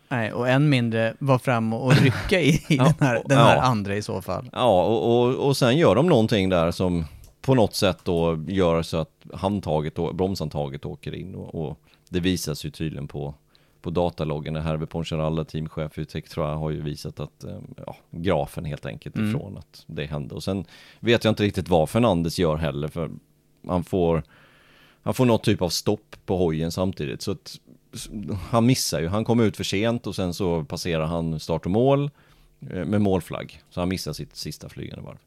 Nej, 0.09 0.33
och 0.33 0.49
än 0.49 0.69
mindre 0.69 1.13
vara 1.19 1.39
fram 1.39 1.73
och 1.73 1.93
rycka 1.95 2.41
i, 2.41 2.61
Ja, 2.69 2.93
den, 2.99 3.07
här, 3.07 3.21
den 3.25 3.37
här 3.37 3.55
ja. 3.55 3.61
andra 3.61 3.95
i 3.95 4.01
så 4.01 4.21
fall. 4.21 4.49
Ja, 4.51 4.85
och, 4.85 5.23
och, 5.23 5.47
och 5.47 5.57
sen 5.57 5.77
gör 5.77 5.95
de 5.95 6.07
någonting 6.07 6.49
där 6.49 6.71
som 6.71 7.05
på 7.41 7.55
något 7.55 7.75
sätt 7.75 7.97
då 8.03 8.43
gör 8.47 8.81
så 8.81 8.97
att 8.97 9.25
handtaget 9.33 9.95
bromshandtaget 9.95 10.85
åker 10.85 11.15
in 11.15 11.35
och, 11.35 11.55
och 11.55 11.79
det 12.09 12.19
visas 12.19 12.65
ju 12.65 12.69
tydligen 12.69 13.07
på, 13.07 13.35
på 13.81 13.89
dataloggen. 13.89 14.55
Herve 14.55 14.85
Poncharal, 14.85 15.45
teamchef 15.45 15.97
i 15.97 16.05
Tektra, 16.05 16.55
har 16.55 16.69
ju 16.69 16.81
visat 16.81 17.19
att, 17.19 17.43
eh, 17.43 17.57
ja, 17.85 17.95
grafen 18.11 18.65
helt 18.65 18.85
enkelt 18.85 19.15
Mm. 19.15 19.29
ifrån 19.29 19.57
att 19.57 19.83
det 19.87 20.05
hände. 20.05 20.35
Och 20.35 20.43
sen 20.43 20.65
vet 20.99 21.23
jag 21.23 21.31
inte 21.31 21.43
riktigt 21.43 21.69
vad 21.69 21.89
Fernandes 21.89 22.39
gör 22.39 22.55
heller, 22.55 22.87
för 22.87 23.11
han 23.67 23.83
får, 23.83 24.23
han 25.03 25.13
får 25.13 25.25
något 25.25 25.43
typ 25.43 25.61
av 25.61 25.69
stopp 25.69 26.15
på 26.25 26.37
hojen 26.37 26.71
samtidigt. 26.71 27.21
Så 27.21 27.31
att 27.31 27.55
han 28.49 28.65
missar 28.65 28.99
ju, 29.01 29.07
han 29.07 29.25
kommer 29.25 29.43
ut 29.43 29.57
för 29.57 29.63
sent 29.63 30.07
och 30.07 30.15
sen 30.15 30.33
så 30.33 30.63
passerar 30.63 31.05
han 31.05 31.39
start 31.39 31.65
och 31.65 31.71
mål 31.71 32.09
eh, 32.73 32.85
med 32.85 33.01
målflagg. 33.01 33.61
Så 33.69 33.79
han 33.79 33.89
missar 33.89 34.13
sitt 34.13 34.35
sista 34.35 34.69
flygande 34.69 35.05
varv. 35.05 35.17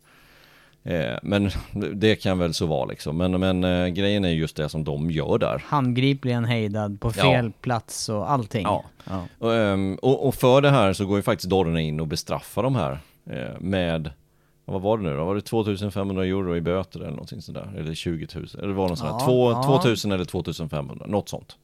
Eh, 0.95 1.19
Men 1.23 1.51
det 1.95 2.17
kan 2.17 2.39
väl 2.39 2.55
så 2.55 2.67
vara 2.67 2.85
liksom. 2.87 3.17
Men, 3.17 3.41
men 3.41 3.65
eh, 3.65 3.87
grejen 3.87 4.25
är 4.25 4.29
just 4.29 4.57
det 4.57 4.69
som 4.69 4.85
de 4.85 5.11
gör 5.11 5.39
där. 5.39 5.63
Handgripligen 5.67 6.45
hejdad 6.45 7.01
på 7.01 7.09
Ja. 7.17 7.23
fel 7.23 7.53
plats 7.61 8.09
och 8.09 8.31
allting. 8.31 8.63
Ja. 8.63 8.85
Ja. 9.05 9.27
Och, 9.39 9.55
ehm, 9.55 9.95
och, 10.03 10.27
och 10.29 10.35
för 10.35 10.61
det 10.61 10.71
här 10.71 10.93
så 10.93 11.07
går 11.07 11.17
ju 11.17 11.23
faktiskt 11.23 11.51
Dorna 11.51 11.81
in 11.81 12.01
och 12.01 12.07
bestraffar 12.07 12.63
de 12.63 12.75
här 12.77 12.99
eh, 13.31 13.61
med 13.61 14.11
vad 14.73 14.83
var 14.83 14.99
det 14.99 15.05
nu 15.05 15.17
då? 15.17 15.25
Var 15.25 15.35
det 15.35 15.41
2500 15.41 16.25
euro 16.25 16.57
i 16.57 16.61
böter 16.61 17.01
eller 17.01 17.11
någonting 17.11 17.43
sådär? 17.43 17.73
Eller 17.79 17.95
20 17.95 18.27
000? 18.35 18.47
Eller 18.59 18.73
var 18.73 18.89
det 18.89 18.95
Ja? 18.99 19.21
Två- 19.27 19.51
ja. 19.51 19.63
2000 19.83 20.13
eller 20.13 20.25
2500? 20.25 21.07
Något 21.07 21.29
sånt. 21.29 21.57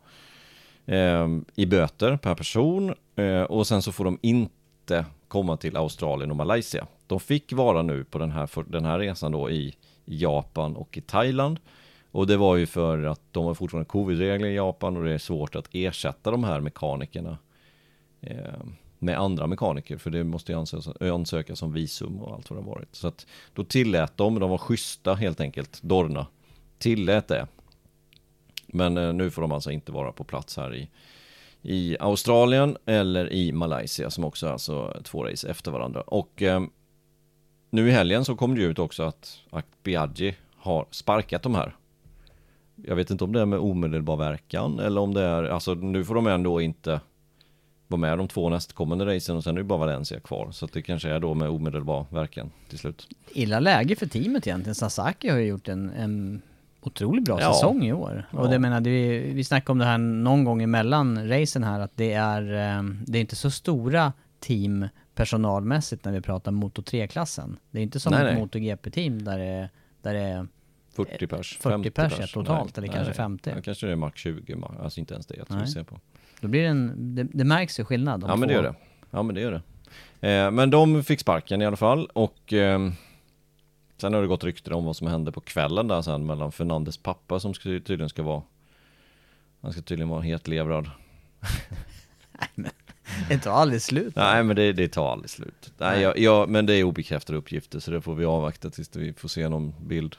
Ehm, 0.86 1.44
I 1.54 1.66
böter 1.66 2.16
per 2.16 2.34
person. 2.34 2.94
Eh, 3.16 3.42
och 3.42 3.66
sen 3.66 3.82
så 3.82 3.92
får 3.92 4.04
de 4.04 4.18
inte 4.22 5.04
komma 5.28 5.56
till 5.56 5.76
Australien 5.76 6.30
och 6.30 6.36
Malaysia. 6.36 6.86
De 7.06 7.20
fick 7.20 7.52
vara 7.52 7.82
nu 7.82 8.04
på 8.04 8.18
den 8.18 8.30
här, 8.30 8.46
för, 8.46 8.62
den 8.62 8.84
här 8.84 8.98
resan 8.98 9.32
då 9.32 9.50
i 9.50 9.74
Japan 10.04 10.76
och 10.76 10.98
i 10.98 11.00
Thailand. 11.00 11.58
Och 12.10 12.26
det 12.26 12.36
var 12.36 12.56
ju 12.56 12.66
för 12.66 13.02
att 13.04 13.20
de 13.30 13.44
har 13.44 13.54
fortfarande 13.54 13.88
covid-regler 13.88 14.48
i 14.48 14.54
Japan 14.54 14.96
och 14.96 15.04
det 15.04 15.12
är 15.12 15.18
svårt 15.18 15.56
att 15.56 15.68
ersätta 15.72 16.30
de 16.30 16.44
här 16.44 16.60
mekanikerna 16.60 17.38
eh, 18.20 18.36
med 19.02 19.18
andra 19.18 19.46
mekaniker. 19.46 19.96
För 19.96 20.10
det 20.10 20.24
måste 20.24 20.52
ju 20.52 20.58
ansökas, 20.58 20.96
ansöka 21.00 21.54
om 21.62 21.72
visum 21.72 22.20
och 22.20 22.34
allt 22.34 22.50
vad 22.50 22.58
det 22.58 22.62
har 22.64 22.70
varit. 22.70 22.96
Så 22.96 23.08
att 23.08 23.26
då 23.54 23.64
tillät 23.64 24.16
de, 24.16 24.40
de 24.40 24.50
var 24.50 24.58
schyssta 24.58 25.14
helt 25.14 25.40
enkelt, 25.40 25.82
Dorna. 25.82 26.26
Tillät 26.78 27.28
det. 27.28 27.46
Men 28.66 28.96
eh, 28.96 29.12
nu 29.12 29.30
får 29.30 29.42
de 29.42 29.52
alltså 29.52 29.70
inte 29.70 29.92
vara 29.92 30.12
på 30.12 30.24
plats 30.24 30.56
här 30.56 30.74
i, 30.74 30.88
i 31.62 31.96
Australien 32.00 32.76
eller 32.86 33.32
i 33.32 33.52
Malaysia 33.52 34.10
som 34.10 34.24
också 34.24 34.46
är 34.46 34.50
alltså 34.50 35.00
två 35.04 35.24
race 35.24 35.48
efter 35.48 35.70
varandra. 35.70 36.00
Och 36.00 36.42
eh, 36.42 36.62
nu 37.70 37.88
i 37.88 37.90
helgen 37.90 38.24
så 38.24 38.36
kom 38.36 38.54
det 38.54 38.60
ju 38.60 38.70
ut 38.70 38.78
också 38.78 39.02
att 39.02 39.40
Akbiaggi 39.50 40.34
har 40.56 40.86
sparkat 40.90 41.42
de 41.42 41.54
här. 41.54 41.76
Jag 42.74 42.96
vet 42.96 43.10
inte 43.10 43.24
om 43.24 43.32
det 43.32 43.40
är 43.40 43.46
med 43.46 43.58
omedelbar 43.58 44.16
verkan 44.16 44.78
eller 44.78 45.00
om 45.00 45.14
det 45.14 45.22
är, 45.22 45.44
alltså 45.44 45.74
nu 45.74 46.04
får 46.04 46.14
de 46.14 46.26
ändå 46.26 46.60
inte 46.60 47.00
vara 47.92 48.00
med 48.00 48.18
de 48.18 48.28
två 48.28 48.48
nästkommande 48.48 49.16
racen 49.16 49.36
och 49.36 49.44
sen 49.44 49.54
är 49.56 49.60
det 49.60 49.64
bara 49.64 49.78
Valencia 49.78 50.20
kvar. 50.20 50.48
Så 50.52 50.64
att 50.64 50.72
det 50.72 50.82
kanske 50.82 51.08
är 51.10 51.20
då 51.20 51.34
med 51.34 51.48
omedelbar 51.48 52.06
verkan 52.10 52.50
till 52.68 52.78
slut. 52.78 53.08
Illa 53.34 53.60
läge 53.60 53.96
för 53.96 54.06
teamet 54.06 54.46
egentligen. 54.46 54.74
Sasaki 54.74 55.28
har 55.28 55.38
ju 55.38 55.46
gjort 55.46 55.68
en, 55.68 55.90
en 55.90 56.42
otroligt 56.80 57.24
bra 57.24 57.40
Ja. 57.40 57.52
säsong 57.52 57.84
i 57.84 57.92
år. 57.92 58.26
Och 58.30 58.46
Ja. 58.46 58.50
det 58.50 58.58
menar, 58.58 58.80
det, 58.80 59.20
vi 59.20 59.44
snackade 59.44 59.72
om 59.72 59.78
det 59.78 59.84
här 59.84 59.98
någon 59.98 60.44
gång 60.44 60.62
emellan 60.62 61.28
racen 61.28 61.64
här, 61.64 61.80
att 61.80 61.92
det 61.96 62.12
är, 62.12 62.42
eh, 62.42 62.82
det 63.06 63.18
är 63.18 63.20
inte 63.20 63.36
så 63.36 63.50
stora 63.50 64.12
team 64.40 64.88
personalmässigt 65.14 66.04
när 66.04 66.12
vi 66.12 66.20
pratar 66.20 66.52
Moto 66.52 66.82
3-klassen. 66.82 67.56
Det 67.70 67.78
är 67.78 67.82
inte 67.82 68.00
som 68.00 68.12
Nej, 68.12 68.20
ett 68.26 68.32
nej. 68.32 68.40
MotoGP-team 68.42 69.24
där 69.24 69.38
det, 69.38 69.44
är- 69.44 69.68
där 70.02 70.14
det 70.14 70.20
är 70.20 70.46
40 70.96 71.26
pers, 71.26 71.58
40 71.60 71.70
50 71.74 71.90
pers, 71.90 72.14
ja, 72.20 72.26
totalt, 72.26 72.78
eller 72.78 72.88
kanske 72.88 73.12
50. 73.12 73.50
Ja, 73.56 73.62
kanske 73.62 73.86
det 73.86 73.92
är 73.92 73.96
max 73.96 74.20
20, 74.20 74.54
ma- 74.54 74.82
alltså 74.82 75.00
inte 75.00 75.14
ens 75.14 75.26
det 75.26 75.34
jag 75.36 75.46
tror 75.46 75.56
Nej. 75.56 75.66
vi 75.66 75.72
ser 75.72 75.82
på. 75.84 75.98
Då 76.42 76.48
blir 76.48 76.62
det 76.62 76.68
en, 76.68 77.14
det, 77.14 77.24
det 77.32 77.44
märks 77.44 77.80
ju 77.80 77.84
skillnad. 77.84 78.20
de 78.20 78.30
Ja 78.30 78.36
men 78.36 78.48
det 78.48 78.54
gör 78.54 78.62
det. 78.62 78.74
Ja 79.10 79.22
men 79.22 79.34
det 79.34 79.40
gör 79.40 79.52
det. 79.52 79.62
Eh, 80.28 80.50
men 80.50 80.70
de 80.70 81.04
fick 81.04 81.20
sparken 81.20 81.62
i 81.62 81.66
alla 81.66 81.76
fall 81.76 82.06
och 82.06 82.52
eh, 82.52 82.90
sen 83.96 84.14
har 84.14 84.20
det 84.20 84.26
gått 84.26 84.44
rykten 84.44 84.72
om 84.72 84.84
vad 84.84 84.96
som 84.96 85.06
hände 85.06 85.32
på 85.32 85.40
kvällen 85.40 85.88
där 85.88 86.02
sen 86.02 86.26
mellan 86.26 86.52
Fernandes 86.52 86.96
pappa 86.96 87.40
som 87.40 87.54
ska, 87.54 87.62
tydligen 87.62 88.08
ska 88.08 88.22
vara 88.22 88.42
Han 89.60 89.72
ska 89.72 89.82
tydligen 89.82 90.08
vara 90.08 90.20
hetlevrad. 90.20 90.90
Det 93.28 93.38
tar 93.38 93.52
aldrig 93.52 93.82
slut. 93.82 94.16
Nej 94.16 94.42
men 94.42 94.56
det, 94.56 94.72
det 94.72 94.88
tar 94.88 95.12
aldrig 95.12 95.30
slut. 95.30 95.72
Nej. 95.78 96.02
Jag, 96.02 96.18
jag, 96.18 96.48
men 96.48 96.66
det 96.66 96.74
är 96.74 96.84
obekräftade 96.84 97.38
uppgifter 97.38 97.80
så 97.80 97.90
det 97.90 98.00
får 98.00 98.14
vi 98.14 98.24
avvakta 98.24 98.70
tills 98.70 98.96
vi 98.96 99.12
får 99.12 99.28
se 99.28 99.48
någon 99.48 99.74
bild. 99.86 100.16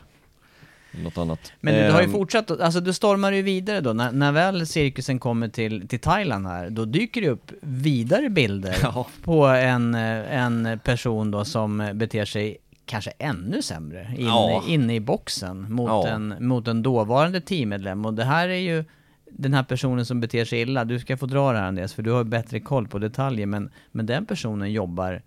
Något 1.04 1.18
annat. 1.18 1.54
Men 1.62 1.74
du 1.74 1.92
har 1.92 2.00
ju 2.00 2.06
Ehm, 2.06 2.12
fortsatt, 2.12 2.52
alltså 2.52 2.80
du 2.80 2.94
stormar 2.94 3.32
ju 3.32 3.42
vidare 3.42 3.82
då, 3.82 3.94
när, 3.94 4.12
när 4.12 4.32
väl 4.32 4.68
cirkusen 4.68 5.20
kommer 5.20 5.48
till, 5.48 5.88
till 5.88 6.00
Thailand 6.00 6.48
här, 6.48 6.70
då 6.70 6.86
dyker 6.86 7.22
det 7.22 7.30
upp 7.30 7.52
vidare 7.62 8.30
bilder 8.30 8.76
Ja. 8.82 9.08
på 9.24 9.46
en, 9.46 9.96
eh, 9.96 10.42
en 10.44 10.80
person 10.84 11.32
då 11.32 11.46
som 11.46 11.90
beter 11.94 12.26
sig 12.26 12.58
kanske 12.86 13.12
ännu 13.20 13.62
sämre 13.62 14.14
inne, 14.18 14.30
Ja. 14.30 14.64
inne 14.68 14.96
i 14.96 15.00
boxen 15.00 15.74
mot, 15.74 15.90
Ja. 15.90 16.08
en, 16.08 16.36
mot 16.40 16.68
en 16.68 16.84
dåvarande 16.84 17.42
teammedlem. 17.42 18.06
Och 18.06 18.14
det 18.14 18.24
här 18.26 18.50
är 18.50 18.56
ju 18.58 18.86
den 19.32 19.54
här 19.54 19.64
personen 19.64 20.06
som 20.06 20.20
beter 20.22 20.46
sig 20.46 20.62
illa, 20.62 20.86
du 20.86 21.00
ska 21.00 21.18
få 21.18 21.26
dra 21.26 21.52
det 21.52 21.58
här 21.58 21.68
Andreas, 21.68 21.94
för 21.94 22.04
du 22.04 22.12
har 22.12 22.24
bättre 22.24 22.60
koll 22.60 22.88
på 22.88 23.00
detaljer, 23.00 23.46
men, 23.46 23.72
men 23.92 24.06
den 24.06 24.26
personen 24.26 24.72
jobbar 24.72 25.22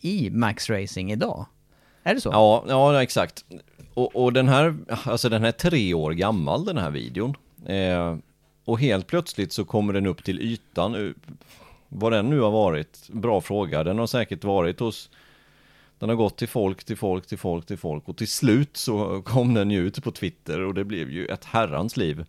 i 0.00 0.30
Max 0.30 0.70
Racing 0.70 1.12
idag. 1.12 1.46
Är 2.02 2.14
det 2.14 2.20
så? 2.20 2.28
Ja, 2.28 2.64
ja 2.68 3.02
exakt. 3.02 3.44
Och, 3.98 4.24
och 4.24 4.32
den 4.32 4.48
här, 4.48 4.76
alltså 4.88 5.28
den 5.28 5.42
här 5.42 5.48
är 5.48 5.52
tre 5.52 5.94
år 5.94 6.12
gammal 6.12 6.64
den 6.64 6.78
här 6.78 6.90
videon. 6.90 7.36
Eh, 7.66 8.16
och 8.64 8.80
helt 8.80 9.06
plötsligt 9.06 9.52
så 9.52 9.64
kommer 9.64 9.92
den 9.92 10.06
upp 10.06 10.24
till 10.24 10.40
ytan. 10.40 11.14
Vad 11.88 12.12
den 12.12 12.30
nu 12.30 12.40
har 12.40 12.50
varit, 12.50 13.08
bra 13.08 13.40
fråga. 13.40 13.84
Den 13.84 13.98
har 13.98 14.06
säkert 14.06 14.44
varit 14.44 14.80
hos 14.80 15.10
den 15.98 16.08
har 16.08 16.16
gått 16.16 16.36
till 16.36 16.48
folk, 16.48 16.84
till 16.84 16.96
folk, 16.96 17.26
till 17.26 17.38
folk, 17.38 17.66
till 17.66 17.78
folk 17.78 18.08
och 18.08 18.16
till 18.16 18.28
slut 18.28 18.76
så 18.76 19.22
kom 19.22 19.54
den 19.54 19.70
ju 19.70 19.86
ut 19.86 20.04
på 20.04 20.10
Twitter 20.10 20.60
och 20.60 20.74
det 20.74 20.84
blev 20.84 21.10
ju 21.10 21.26
ett 21.26 21.44
herrans 21.44 21.96
liv. 21.96 22.24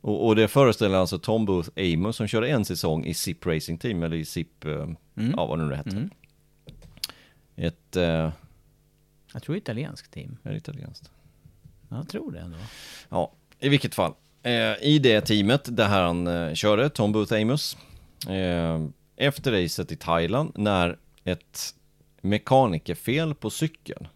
Och, 0.00 0.26
och 0.26 0.36
det 0.36 0.48
föreställer 0.48 0.98
alltså 0.98 1.18
Tom 1.18 1.44
Booth 1.44 1.70
Amos 1.76 2.16
som 2.16 2.26
körde 2.26 2.48
en 2.48 2.64
säsong 2.64 3.04
i 3.04 3.14
SIP 3.14 3.46
Racing 3.46 3.80
Team 3.80 4.02
eller 4.02 4.16
i 4.16 4.24
SIP, 4.24 4.64
eh, 4.64 4.88
ja 5.14 5.46
vad 5.46 5.58
nu 5.58 5.68
det 5.68 5.76
hette. 5.76 6.08
Ett, 7.56 7.96
eh, 7.96 8.30
Jag 9.32 9.42
tror 9.42 9.56
italienskt 9.56 10.12
team. 10.12 10.38
är 10.42 10.50
det 10.50 10.56
italienskt? 10.56 11.10
Jag 11.88 12.08
tror 12.08 12.32
det 12.32 12.40
ändå. 12.40 12.58
Ja, 13.08 13.32
i 13.60 13.68
vilket 13.68 13.94
fall. 13.94 14.12
Eh, 14.42 14.82
I 14.82 15.00
det 15.02 15.20
teamet 15.20 15.76
där 15.76 15.88
han 15.88 16.26
eh, 16.26 16.54
körde, 16.54 16.90
Tom 16.90 17.12
Booth 17.12 17.34
Amos, 17.34 17.76
eh, 18.28 18.86
efter 19.16 19.62
racet 19.62 19.92
i 19.92 19.96
Thailand, 19.96 20.52
när 20.54 20.98
ett 21.24 21.74
mekanikerfel 22.20 23.34
på 23.34 23.50
cykeln, 23.50 24.08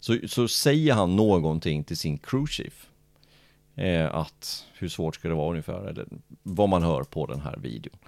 så, 0.00 0.18
så 0.28 0.48
säger 0.48 0.94
han 0.94 1.16
någonting 1.16 1.84
till 1.84 1.96
sin 1.96 2.18
crewchief. 2.18 2.88
Eh, 3.74 4.14
att 4.14 4.66
hur 4.78 4.88
svårt 4.88 5.14
ska 5.14 5.28
det 5.28 5.34
vara 5.34 5.50
ungefär, 5.50 5.88
eller 5.88 6.06
vad 6.42 6.68
man 6.68 6.82
hör 6.82 7.02
på 7.02 7.26
den 7.26 7.40
här 7.40 7.56
videon. 7.56 7.98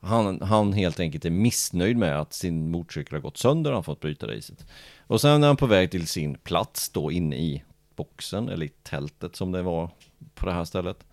Han, 0.00 0.42
han 0.42 0.72
helt 0.72 1.00
enkelt 1.00 1.24
är 1.24 1.30
missnöjd 1.30 1.96
med 1.96 2.20
att 2.20 2.32
sin 2.32 2.70
motorcykel 2.70 3.14
har 3.14 3.20
gått 3.20 3.36
sönder, 3.36 3.70
han 3.70 3.76
har 3.76 3.82
fått 3.82 4.00
bryta 4.00 4.26
racet. 4.26 4.66
Och 4.98 5.20
sen 5.20 5.42
är 5.42 5.46
han 5.46 5.56
på 5.56 5.66
väg 5.66 5.90
till 5.90 6.06
sin 6.06 6.34
plats 6.34 6.88
då 6.88 7.12
inne 7.12 7.36
i 7.36 7.62
boxen, 7.96 8.48
eller 8.48 8.66
i 8.66 8.68
tältet 8.68 9.36
som 9.36 9.52
det 9.52 9.62
var 9.62 9.90
på 10.34 10.46
det 10.46 10.52
här 10.52 10.64
stället. 10.64 11.04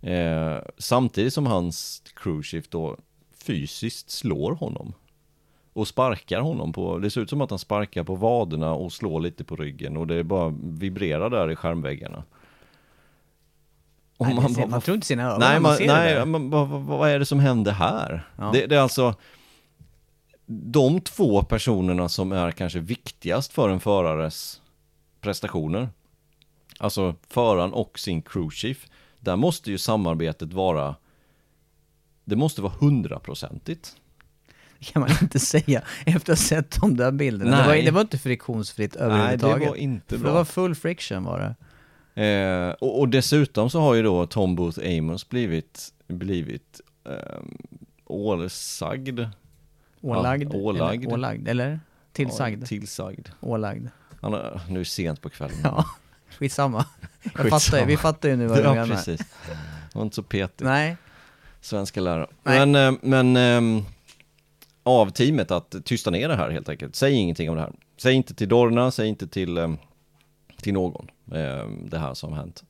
Eh, 0.00 0.58
samtidigt 0.78 1.34
som 1.34 1.46
hans 1.46 2.02
crewchief 2.14 2.68
då 2.68 2.96
fysiskt 3.44 4.10
slår 4.10 4.52
honom. 4.52 4.92
Och 5.72 5.88
sparkar 5.88 6.40
honom 6.40 6.72
på, 6.72 6.98
det 6.98 7.10
ser 7.10 7.20
ut 7.20 7.30
som 7.30 7.40
att 7.40 7.50
han 7.50 7.58
sparkar 7.58 8.04
på 8.04 8.14
vaderna 8.14 8.74
och 8.74 8.92
slår 8.92 9.20
lite 9.20 9.44
på 9.44 9.56
ryggen 9.56 9.96
och 9.96 10.06
det 10.06 10.24
bara 10.24 10.54
vibrerar 10.62 11.30
där 11.30 11.50
i 11.50 11.56
skärmväggarna. 11.56 12.24
Nej, 14.24 14.48
det 14.48 14.54
ser, 14.54 14.66
man 14.66 14.80
tror 14.80 14.94
inte 14.94 15.06
sina 15.06 15.22
ögon 15.22 15.40
Nej, 15.40 15.60
man, 15.60 15.76
det 15.76 15.86
nej 15.86 16.26
men, 16.26 16.50
vad, 16.50 16.68
vad, 16.68 17.10
är 17.10 17.18
det 17.18 17.26
som 17.26 17.40
händer 17.40 17.72
här? 17.72 18.28
Ja. 18.36 18.50
Det, 18.52 18.66
det 18.66 18.76
är 18.76 18.80
alltså 18.80 19.14
de 20.46 21.00
två 21.00 21.42
personerna 21.42 22.08
som 22.08 22.32
är 22.32 22.50
kanske 22.50 22.78
viktigast 22.78 23.52
för 23.52 23.68
en 23.68 23.80
förares 23.80 24.60
prestationer. 25.20 25.88
Alltså 26.78 27.14
föraren 27.28 27.72
och 27.72 27.98
sin 27.98 28.22
crewchief. 28.22 28.86
Där 29.20 29.36
måste 29.36 29.70
ju 29.70 29.78
samarbetet 29.78 30.52
vara 30.52 30.94
det 32.24 32.36
måste 32.36 32.62
vara 32.62 32.72
hundraprocentigt. 32.80 33.96
Det 34.78 34.84
kan 34.84 35.00
man 35.00 35.10
inte 35.22 35.38
säga 35.40 35.82
efter 36.06 36.32
att 36.32 36.38
ha 36.38 36.46
sett 36.46 36.80
de 36.80 36.96
där 36.96 37.12
bilderna. 37.12 37.56
Det 37.56 37.66
var, 37.66 37.74
det 37.74 37.90
var 37.90 38.00
inte 38.00 38.18
friktionsfritt 38.18 38.96
överhuvudtaget. 38.96 39.56
Nej, 39.56 39.60
det 39.60 39.70
var 39.70 39.76
inte 39.76 40.08
För 40.08 40.18
bra. 40.18 40.28
Det 40.28 40.34
var 40.34 40.44
full 40.44 40.74
friction 40.74 41.24
var 41.24 41.38
det. 41.38 41.54
Eh, 42.14 42.68
och, 42.70 43.00
och 43.00 43.08
dessutom 43.08 43.70
så 43.70 43.80
har 43.80 43.94
ju 43.94 44.02
då 44.02 44.26
Tom 44.26 44.56
Booth 44.56 44.78
Amos 44.98 45.28
blivit, 45.28 45.92
blivit 46.08 46.80
eh, 47.08 47.42
ålsagd. 48.04 49.20
Ålagd. 50.00 50.54
Ja, 50.54 50.58
ålagd. 50.58 51.04
Eller, 51.04 51.12
ålagd. 51.14 51.48
Eller? 51.48 51.80
Tillsagd. 52.12 52.62
Ja, 52.62 52.66
tillsagd. 52.66 53.28
ålagd. 53.40 53.88
Han 54.20 54.32
nu 54.32 54.38
är 54.74 54.78
det 54.78 54.84
sent 54.84 55.20
på 55.20 55.30
kvällen. 55.30 55.56
Ja, 55.62 55.84
skitsamma. 56.38 56.86
Jag 57.22 57.32
Skitsamma. 57.32 57.50
fattar, 57.60 57.78
ju- 57.78 57.84
vi 57.86 57.96
fattar 57.96 58.28
ju 58.28 58.36
nu 58.36 58.46
vad 58.46 58.58
du 58.58 58.62
ja, 58.62 58.74
menar. 58.74 58.94
precis. 58.96 59.20
Det 59.46 59.94
var 59.98 60.02
inte 60.02 60.16
så 60.16 60.22
petigt. 60.22 60.60
Nej. 60.60 60.96
Svenska 61.60 62.00
lärare. 62.00 62.26
Nej. 62.42 62.66
Men, 62.66 62.94
eh, 62.94 62.98
men 63.02 63.36
ehm, 63.36 63.82
av 64.82 65.10
teamet 65.10 65.50
att 65.50 65.74
tysta 65.84 66.10
ner 66.10 66.28
det 66.28 66.36
här 66.36 66.50
helt 66.50 66.68
enkelt. 66.68 66.96
Säg 66.96 67.12
ingenting 67.14 67.50
om 67.50 67.56
det 67.56 67.62
här. 67.62 67.72
Säg 67.96 68.14
inte 68.14 68.34
till 68.34 68.48
Dorna, 68.48 68.90
säg 68.90 69.08
inte 69.08 69.26
till, 69.28 69.58
ehm, 69.58 69.78
till 70.64 70.74
någon 70.74 71.10
ehm, 71.32 71.88
det 71.90 71.98
här 71.98 72.14
som 72.14 72.32
hänt. 72.32 72.64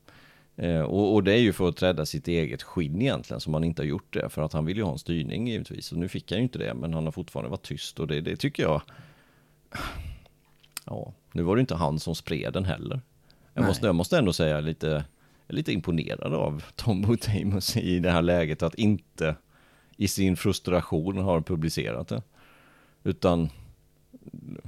Eh, 0.55 0.81
och, 0.81 1.13
och 1.13 1.23
det 1.23 1.33
är 1.33 1.37
ju 1.37 1.53
för 1.53 1.69
att 1.69 1.83
rädda 1.83 2.05
sitt 2.05 2.27
eget 2.27 2.63
skinn 2.63 3.01
egentligen 3.01 3.41
som 3.41 3.53
han 3.53 3.63
inte 3.63 3.81
har 3.81 3.87
gjort 3.87 4.13
det. 4.13 4.29
För 4.29 4.41
att 4.41 4.53
han 4.53 4.65
vill 4.65 4.77
ju 4.77 4.83
ha 4.83 4.91
en 4.91 4.99
styrning 4.99 5.47
givetvis. 5.47 5.91
Och 5.91 5.97
nu 5.97 6.07
fick 6.09 6.31
han 6.31 6.37
ju 6.39 6.43
inte 6.43 6.59
det, 6.59 6.73
men 6.73 6.93
han 6.93 7.05
har 7.05 7.11
fortfarande 7.11 7.49
varit 7.49 7.65
tyst. 7.65 7.99
Och 7.99 8.07
det, 8.07 8.21
det 8.21 8.35
tycker 8.35 8.63
jag... 8.63 8.81
Ja, 10.85 11.13
nu 11.31 11.43
var 11.43 11.55
det 11.55 11.59
inte 11.59 11.75
han 11.75 11.99
som 11.99 12.15
spred 12.15 12.53
den 12.53 12.65
heller. 12.65 13.01
Jag 13.53 13.61
Nej. 13.61 13.67
måste, 13.67 13.85
jag 13.85 13.95
måste 13.95 14.17
ändå 14.17 14.33
säga 14.33 14.59
lite, 14.59 15.05
lite 15.47 15.73
imponerad 15.73 16.33
av 16.33 16.63
Tom 16.75 17.01
Botamos 17.01 17.77
i 17.77 17.99
det 17.99 18.11
här 18.11 18.21
läget 18.21 18.63
att 18.63 18.75
inte 18.75 19.35
i 19.97 20.07
sin 20.07 20.37
frustration 20.37 21.17
har 21.17 21.41
publicerat 21.41 22.07
det. 22.07 22.21
Utan, 23.03 23.49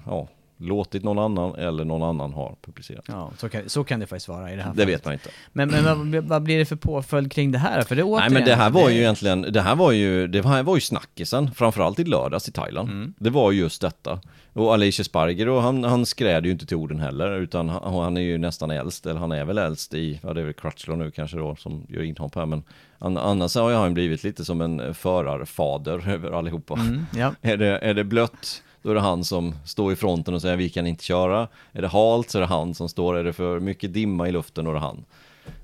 ja, 0.06 0.28
låtit 0.58 1.04
någon 1.04 1.20
annan 1.20 1.56
eller 1.56 1.86
någon 1.86 2.04
annan 2.04 2.34
har 2.34 2.56
publicerat. 2.62 3.06
Ja, 3.08 3.32
så 3.38 3.50
kan, 3.50 3.70
så 3.70 3.84
kan 3.84 4.00
det 4.00 4.08
faktiskt 4.08 4.28
vara 4.28 4.54
i 4.54 4.56
det 4.56 4.62
här 4.62 4.72
Det 4.72 4.76
fallet. 4.78 4.90
vet 5.00 5.06
man 5.06 5.14
inte. 5.14 5.30
Men, 5.54 5.70
men 5.70 5.84
vad, 6.12 6.24
vad 6.24 6.44
blir 6.44 6.58
det 6.58 6.66
för 6.66 6.76
påföljd 6.76 7.32
kring 7.32 7.52
det 7.52 7.58
här? 7.58 7.82
För 7.82 7.96
det 7.96 8.04
Nej 8.04 8.12
återigen, 8.12 8.34
men 8.34 8.46
det 8.46 8.56
här 8.56 8.70
var 8.70 8.90
ju 8.90 8.98
egentligen, 8.98 9.42
det 9.42 9.62
här 9.62 9.76
var 9.76 9.92
ju, 9.92 10.28
det 10.28 10.48
här 10.48 10.64
var 10.64 10.76
ju 10.76 10.82
snackisen, 10.82 11.52
framförallt 11.56 12.00
i 12.00 12.04
lördags 12.04 12.50
i 12.50 12.52
Thailand. 12.52 12.90
Mm. 12.90 13.14
Det 13.18 13.30
var 13.30 13.52
just 13.52 13.82
detta. 13.82 14.20
Och 14.54 14.74
Alicia 14.74 15.04
Sparger, 15.04 15.50
och 15.50 15.62
han, 15.62 15.84
han 15.84 16.06
skräd 16.06 16.46
ju 16.46 16.52
inte 16.52 16.66
till 16.66 16.78
orden 16.78 17.00
heller, 17.00 17.32
utan 17.40 17.70
han, 17.70 17.94
han 17.94 18.18
är 18.18 18.22
ju 18.22 18.38
nästan 18.38 18.72
äldst, 18.72 19.06
eller 19.06 19.20
han 19.20 19.32
är 19.32 19.46
väl 19.46 19.58
äldst 19.58 19.94
i, 19.94 20.20
ja 20.24 20.34
det 20.34 20.42
är 20.42 20.46
väl 20.46 20.54
Crutchlow 20.54 20.98
nu 20.98 21.12
kanske 21.12 21.38
då, 21.38 21.56
som 21.56 21.86
gör 21.90 22.04
inhopp 22.04 22.36
här, 22.36 22.46
men 22.46 22.64
an, 23.00 23.18
annars 23.18 23.56
har 23.56 23.70
ju 23.70 23.76
han 23.76 23.94
blivit 23.94 24.24
lite 24.24 24.46
som 24.46 24.62
en 24.62 24.94
förarfader 24.94 26.10
över 26.14 26.32
allihopa. 26.32 26.74
Mm, 26.74 27.06
ja. 27.16 27.34
Är 27.42 27.58
det, 27.58 27.78
är 27.78 27.94
det 27.94 28.04
blött, 28.04 28.64
då 28.88 28.92
är 28.92 28.96
det 28.96 29.02
han 29.02 29.24
som 29.24 29.56
står 29.66 29.94
i 29.94 29.96
fronten 29.96 30.34
och 30.34 30.42
säger 30.42 30.58
vi 30.58 30.70
kan 30.70 30.88
inte 30.88 31.04
köra. 31.04 31.48
Är 31.72 31.82
det 31.82 31.88
halt 31.88 32.30
så 32.30 32.38
är 32.38 32.40
det 32.40 32.48
han 32.48 32.74
som 32.74 32.90
står, 32.90 33.18
är 33.18 33.24
det 33.24 33.34
för 33.34 33.60
mycket 33.60 33.94
dimma 33.94 34.28
i 34.28 34.32
luften 34.32 34.66
då 34.66 34.72
är 34.72 34.76
det 34.76 34.80
han. 34.80 35.06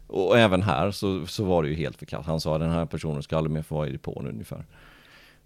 Och 0.07 0.37
även 0.37 0.61
här 0.61 0.91
så, 0.91 1.27
så 1.27 1.43
var 1.43 1.63
det 1.63 1.69
ju 1.69 1.75
helt 1.75 1.97
förkastat. 1.97 2.25
Han 2.25 2.39
sa 2.39 2.57
den 2.57 2.69
här 2.69 2.85
personen 2.85 3.23
ska 3.23 3.37
aldrig 3.37 3.53
mer 3.53 3.61
få 3.61 3.75
vara 3.75 3.87
i 3.87 3.91
depån 3.91 4.27
ungefär. 4.27 4.65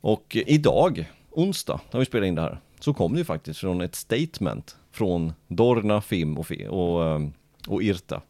Och 0.02 0.38
idag, 0.46 1.12
onsdag, 1.32 1.80
när 1.92 2.00
vi 2.00 2.06
spelade 2.06 2.28
in 2.28 2.36
det 2.36 2.42
här, 2.42 2.60
så 2.80 2.94
kom 2.94 3.14
det 3.14 3.18
ju 3.18 3.26
faktiskt 3.26 3.60
från 3.60 3.82
ett 3.82 3.96
statement 3.96 4.78
från 4.92 5.34
Dorna, 5.48 6.02
Fim 6.02 6.38
och, 6.38 6.52
och, 6.70 7.06
eh, 7.06 7.22
och 7.68 7.84
Irta. 7.84 8.22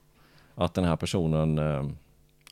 Att 0.56 0.74
den 0.74 0.86
här 0.86 0.96
personen 0.96 1.58
eh, 1.58 1.84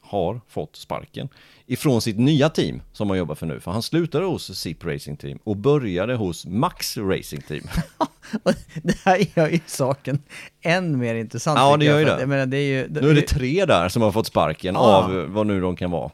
har 0.07 0.41
fått 0.47 0.75
sparken 0.75 1.29
ifrån 1.65 2.01
sitt 2.01 2.17
nya 2.19 2.49
team 2.49 2.81
som 2.93 3.09
han 3.09 3.17
jobbar 3.17 3.35
för 3.35 3.45
nu. 3.45 3.59
För 3.59 3.71
han 3.71 3.81
slutade 3.81 4.25
hos 4.25 4.57
SIP 4.59 4.85
Racing 4.85 5.17
Team 5.19 5.39
och 5.43 5.57
började 5.57 6.15
hos 6.15 6.45
Max 6.45 6.97
Racing 6.97 7.41
Team. 7.47 7.63
Det 8.83 8.97
här 9.05 9.27
gör 9.35 9.49
ju 9.49 9.59
saken 9.65 10.21
än 10.61 10.97
mer 10.97 11.15
intressant. 11.15 11.59
Ja, 11.59 11.77
det 11.77 11.85
jag, 11.85 12.01
gör 12.01 12.07
att 12.11 12.17
det. 12.17 12.21
Jag 12.21 12.29
menar, 12.29 12.45
det 12.45 12.57
är 12.57 12.67
ju... 12.81 12.87
Nu 13.01 13.09
är 13.09 13.13
det 13.15 13.21
tre 13.27 13.65
där 13.65 13.89
som 13.89 14.01
har 14.01 14.11
fått 14.11 14.27
sparken 14.27 14.75
Ja. 14.75 14.79
av 14.81 15.17
eh, 15.19 15.25
vad 15.25 15.47
nu 15.47 15.61
de 15.61 15.75
kan 15.75 15.91
vara. 15.91 16.11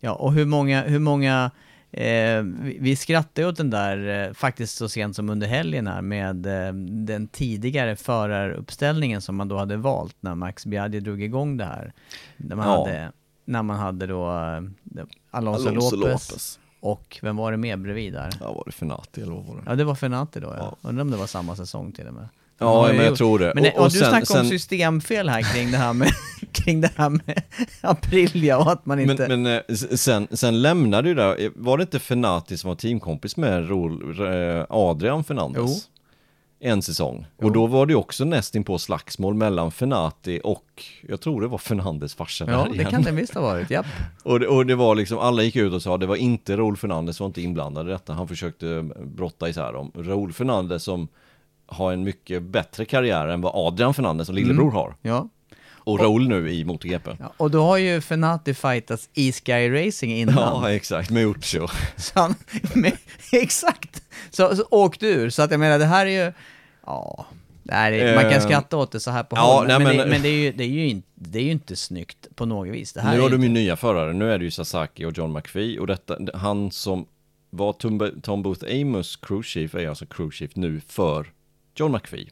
Ja, 0.00 0.12
och 0.12 0.32
hur 0.32 0.44
många, 0.46 0.82
hur 0.82 0.98
många 0.98 1.50
eh, 1.92 2.42
vi, 2.42 2.76
vi 2.80 2.96
skrattade 2.96 3.48
åt 3.48 3.56
den 3.56 3.70
där 3.70 4.26
eh, 4.28 4.32
faktiskt 4.32 4.76
så 4.76 4.88
sent 4.88 5.16
som 5.16 5.30
under 5.30 5.46
helgen 5.46 5.86
här 5.86 6.02
med 6.02 6.46
eh, 6.46 6.72
den 7.06 7.28
tidigare 7.28 7.96
föraruppställningen 7.96 9.20
som 9.20 9.36
man 9.36 9.48
då 9.48 9.56
hade 9.56 9.76
valt 9.76 10.16
när 10.20 10.34
Max 10.34 10.66
Biaggi 10.66 11.00
drog 11.00 11.22
igång 11.22 11.56
det 11.56 11.64
här. 11.64 11.92
När 12.36 12.56
man, 12.56 12.66
Ja. 12.66 12.84
hade, 12.86 13.12
när 13.50 13.62
man 13.62 13.76
hade 13.78 14.06
då 14.06 14.26
eh, 14.30 14.60
Alonso, 15.30 15.68
Alonso 15.68 15.96
Lopez, 15.96 16.30
Lopez. 16.30 16.58
och 16.80 17.18
vem 17.22 17.36
var 17.36 17.50
det 17.50 17.56
mer 17.56 17.76
bredvid 17.76 18.12
där? 18.12 18.30
Ja, 18.40 18.52
var 18.52 18.62
det 18.66 18.72
Fenati 18.72 19.22
eller 19.22 19.32
vad 19.32 19.44
var 19.44 19.56
det? 19.56 19.62
Ja, 19.66 19.74
det 19.76 19.84
var 19.84 19.94
Fenati 19.94 20.40
då 20.40 20.46
ja. 20.58 20.76
Ja. 20.82 20.88
Undrar 20.88 21.02
om 21.02 21.10
det 21.10 21.16
var 21.16 21.26
samma 21.26 21.56
säsng 21.56 21.92
till 21.92 22.06
och 22.06 22.14
med. 22.14 22.28
Ja, 22.58 22.86
men 22.88 22.96
jag 22.96 23.06
gjort- 23.06 23.18
tror 23.18 23.38
det. 23.38 23.52
Men, 23.54 23.64
Och- 23.64 23.70
och, 23.78 23.84
och 23.84 23.90
du 23.90 23.98
sen- 23.98 24.08
snackade 24.08 24.40
om 24.40 24.44
sen- 24.44 24.58
systemfel 24.58 25.28
här 25.28 25.42
kring 25.54 25.70
det 25.70 25.76
här 25.76 25.92
med, 25.92 26.08
kring 26.52 26.80
det 26.80 26.90
här 26.96 27.08
med 27.10 27.42
Aprilia 27.80 28.58
och 28.58 28.72
att 28.72 28.86
man 28.86 28.98
Men, 28.98 29.10
inte... 29.10 29.28
men 29.28 29.46
eh, 29.46 29.60
s- 29.68 30.02
sen, 30.02 30.28
sen 30.30 30.62
lämnade 30.62 31.08
ju 31.08 31.20
eh, 31.20 31.50
var 31.54 31.78
det 31.78 31.82
inte 31.82 31.98
Fenati 31.98 32.56
som 32.58 32.68
var 32.68 32.74
teamkompis 32.74 33.36
med 33.36 33.70
eh, 33.70 34.66
Adrian 34.68 35.24
Fernandes? 35.24 35.62
Jo. 35.66 35.99
En 36.62 36.82
säsong. 36.82 37.26
Och 37.36 37.52
då 37.52 37.66
var 37.66 37.86
det 37.86 37.94
också 37.94 38.24
nästin 38.24 38.64
på 38.64 38.78
slagsmål 38.78 39.34
mellan 39.34 39.70
Fenati 39.70 40.40
och, 40.44 40.84
jag 41.08 41.20
tror 41.20 41.40
det 41.40 41.48
var 41.48 41.58
Fernandes 41.58 42.14
farsa 42.14 42.44
ja, 42.48 42.66
det 42.70 42.74
igen. 42.74 42.90
kan 42.90 43.02
det 43.02 43.12
visst 43.12 43.34
ha 43.34 43.42
varit, 43.42 43.70
japp. 43.70 43.86
Och 44.22 44.40
det, 44.40 44.46
och 44.46 44.66
det 44.66 44.74
var 44.74 44.94
liksom, 44.94 45.18
alla 45.18 45.42
gick 45.42 45.56
ut 45.56 45.72
och 45.72 45.82
sa 45.82 45.96
det 45.96 46.06
var 46.06 46.16
inte 46.16 46.56
Raúl 46.56 46.76
Fernandes 46.76 47.20
var 47.20 47.26
inte 47.26 47.42
inblandad 47.42 47.88
i 47.88 47.90
detta. 47.90 48.12
Han 48.12 48.28
försökte 48.28 48.90
brotta 49.04 49.48
isär 49.48 49.72
dem. 49.72 49.92
Raúl 49.94 50.32
Fernandes 50.32 50.82
som 50.82 51.08
har 51.66 51.92
en 51.92 52.04
mycket 52.04 52.42
bättre 52.42 52.84
karriär 52.84 53.26
än 53.26 53.40
vad 53.40 53.52
Adrian 53.54 53.94
Fernandes 53.94 54.26
som 54.26 54.36
lillebror 54.36 54.70
har. 54.70 54.94
Ja. 55.02 55.28
Och 55.84 56.00
Raúl 56.00 56.28
nu 56.28 56.50
i 56.50 56.64
MotoGP. 56.64 57.10
ja. 57.18 57.32
Och 57.36 57.50
då 57.50 57.62
har 57.62 57.76
ju 57.76 58.00
Fenati 58.00 58.54
fightats 58.54 59.08
i 59.14 59.32
Sky 59.32 59.70
Racing 59.70 60.18
innan. 60.18 60.34
Ja, 60.34 60.72
exakt, 60.72 61.10
med 61.10 61.26
men, 62.74 62.92
exakt! 63.32 64.02
Så, 64.30 64.56
så 64.56 64.64
åkte 64.70 65.06
ur, 65.06 65.30
så 65.30 65.42
att 65.42 65.50
jag 65.50 65.60
menar 65.60 65.78
det 65.78 65.84
här 65.84 66.06
är 66.06 66.24
ju, 66.26 66.32
ja, 66.86 67.26
är, 67.68 68.14
man 68.14 68.22
kan 68.22 68.32
Eh, 68.32 68.40
skratta 68.40 68.76
åt 68.76 68.92
det 68.92 69.00
så 69.00 69.10
här 69.10 69.22
på 69.22 69.36
ja, 69.36 69.42
håll, 69.42 69.66
nej, 69.66 69.78
men, 69.78 69.96
det, 69.96 70.06
men 70.06 70.22
det, 70.22 70.28
är 70.28 70.32
ju, 70.32 70.52
det, 70.52 70.64
är 70.64 70.68
ju 70.68 70.88
inte, 70.88 71.08
det 71.14 71.38
är 71.38 71.42
ju 71.42 71.50
inte 71.50 71.76
snyggt 71.76 72.28
på 72.34 72.46
något 72.46 72.68
vis. 72.68 72.94
Nu 72.96 73.20
har 73.20 73.30
de 73.30 73.42
ju 73.42 73.48
nya 73.48 73.76
förare, 73.76 74.12
nu 74.12 74.32
är 74.32 74.38
det 74.38 74.44
ju 74.44 74.50
Sasaki 74.50 75.04
och 75.04 75.18
John 75.18 75.32
McPhee 75.32 75.78
och 75.78 75.86
detta, 75.86 76.18
han 76.34 76.70
som 76.70 77.06
var 77.50 77.72
Tom, 77.72 78.20
Tom 78.22 78.42
Booth 78.42 78.64
Amos 78.80 79.16
crew 79.16 79.48
chief 79.48 79.74
är 79.74 79.88
alltså 79.88 80.06
crew 80.06 80.36
chief 80.36 80.56
nu 80.56 80.80
för 80.88 81.26
John 81.74 81.92
McPhee. 81.92 82.28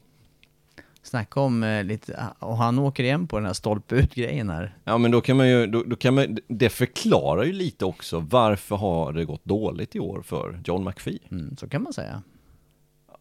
Snacka 1.09 1.39
om 1.39 1.63
eh, 1.63 1.83
lite, 1.83 2.25
och 2.39 2.57
han 2.57 2.79
åker 2.79 3.03
igen 3.03 3.27
på 3.27 3.37
den 3.37 3.45
här 3.45 3.53
stolpe 3.53 3.95
ut-grejen 3.95 4.49
här. 4.49 4.75
Ja 4.83 4.97
men 4.97 5.11
då 5.11 5.21
kan 5.21 5.37
man 5.37 5.49
ju, 5.49 5.67
då, 5.67 5.83
då 5.83 5.95
kan 5.95 6.15
man, 6.15 6.37
det 6.47 6.69
förklarar 6.69 7.43
ju 7.43 7.53
lite 7.53 7.85
också 7.85 8.19
varför 8.19 8.75
har 8.75 9.13
det 9.13 9.25
gått 9.25 9.45
dåligt 9.45 9.95
i 9.95 9.99
år 9.99 10.21
för 10.21 10.61
John 10.65 10.83
McPhee. 10.83 11.19
Mm, 11.31 11.57
så 11.57 11.67
kan 11.69 11.83
man 11.83 11.93
säga. 11.93 12.21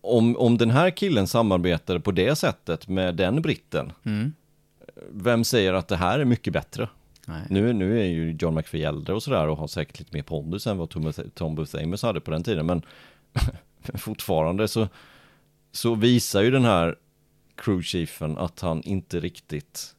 Om, 0.01 0.37
om 0.37 0.59
den 0.59 0.71
här 0.71 0.91
killen 0.91 1.27
samarbetade 1.27 2.01
på 2.01 2.11
det 2.13 2.37
sättet 2.37 2.89
med 2.89 3.15
den 3.15 3.43
britten, 3.43 3.93
Mm. 4.05 4.33
vem 5.13 5.45
säger 5.45 5.73
att 5.73 5.89
det 5.89 5.97
här 5.97 6.19
är 6.19 6.25
mycket 6.25 6.53
bättre? 6.53 6.89
Nej. 7.27 7.43
Nu, 7.51 7.73
nu 7.73 8.01
är 8.01 8.05
ju 8.07 8.37
John 8.41 8.55
McPhee 8.55 8.89
äldre 8.89 9.15
och 9.15 9.23
sådär 9.23 9.49
och 9.49 9.57
har 9.57 9.67
säkert 9.67 9.99
lite 9.99 10.17
mer 10.17 10.23
pondus 10.23 10.67
än 10.67 10.79
vad 10.79 10.91
Tom, 10.91 11.13
Tom 11.35 11.55
Booth 11.55 11.83
Amos 11.83 12.03
hade 12.03 12.21
på 12.21 12.31
den 12.31 12.43
tiden, 12.43 12.67
men 12.67 12.83
fortfarande 13.95 14.69
så, 14.69 14.89
så 15.73 15.95
visar 15.95 16.43
ju 16.43 16.51
den 16.51 16.65
här 16.65 16.97
crewchiefen 17.59 18.39
att 18.39 18.61
han 18.61 18.83
inte 18.83 19.21
riktigt 19.21 19.95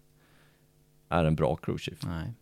är 1.10 1.24
en 1.24 1.36
bra 1.36 1.56
crewchief. 1.56 2.00
Nej. 2.06 2.34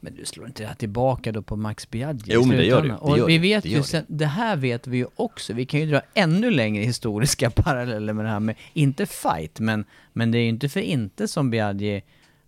Men 0.00 0.14
du 0.14 0.24
slår 0.24 0.46
inte 0.46 0.62
det 0.62 0.66
här 0.66 0.74
tillbaka 0.74 1.32
då 1.32 1.42
på 1.42 1.56
Max 1.56 1.90
Biaggi 1.90 2.32
Jo, 2.34 2.44
men 2.44 2.56
det 2.56 2.64
gör 2.64 2.80
slutändan? 2.80 3.06
det. 3.06 3.12
Och 3.12 3.18
gör 3.18 3.26
vi 3.26 3.38
vet 3.38 3.62
Det 3.62 3.68
ju 3.68 3.82
sen, 3.82 4.04
det 4.08 4.26
här 4.26 4.56
vet 4.56 4.86
vi 4.86 4.96
ju 4.96 5.06
också, 5.16 5.52
vi 5.52 5.66
kan 5.66 5.80
ju 5.80 5.86
dra 5.86 6.00
ännu 6.14 6.50
längre 6.50 6.84
historiska 6.84 7.50
paralleller 7.54 8.12
med 8.12 8.24
det 8.24 8.30
här 8.30 8.40
med, 8.40 8.56
inte 8.72 9.06
fight, 9.06 9.60
men, 9.60 9.84
men 10.12 10.30
det 10.30 10.38
är 10.38 10.42
ju 10.42 10.48
inte 10.48 10.68
för 10.68 10.80
inte 10.80 11.28
som 11.28 11.50
Biaggi, 11.50 12.02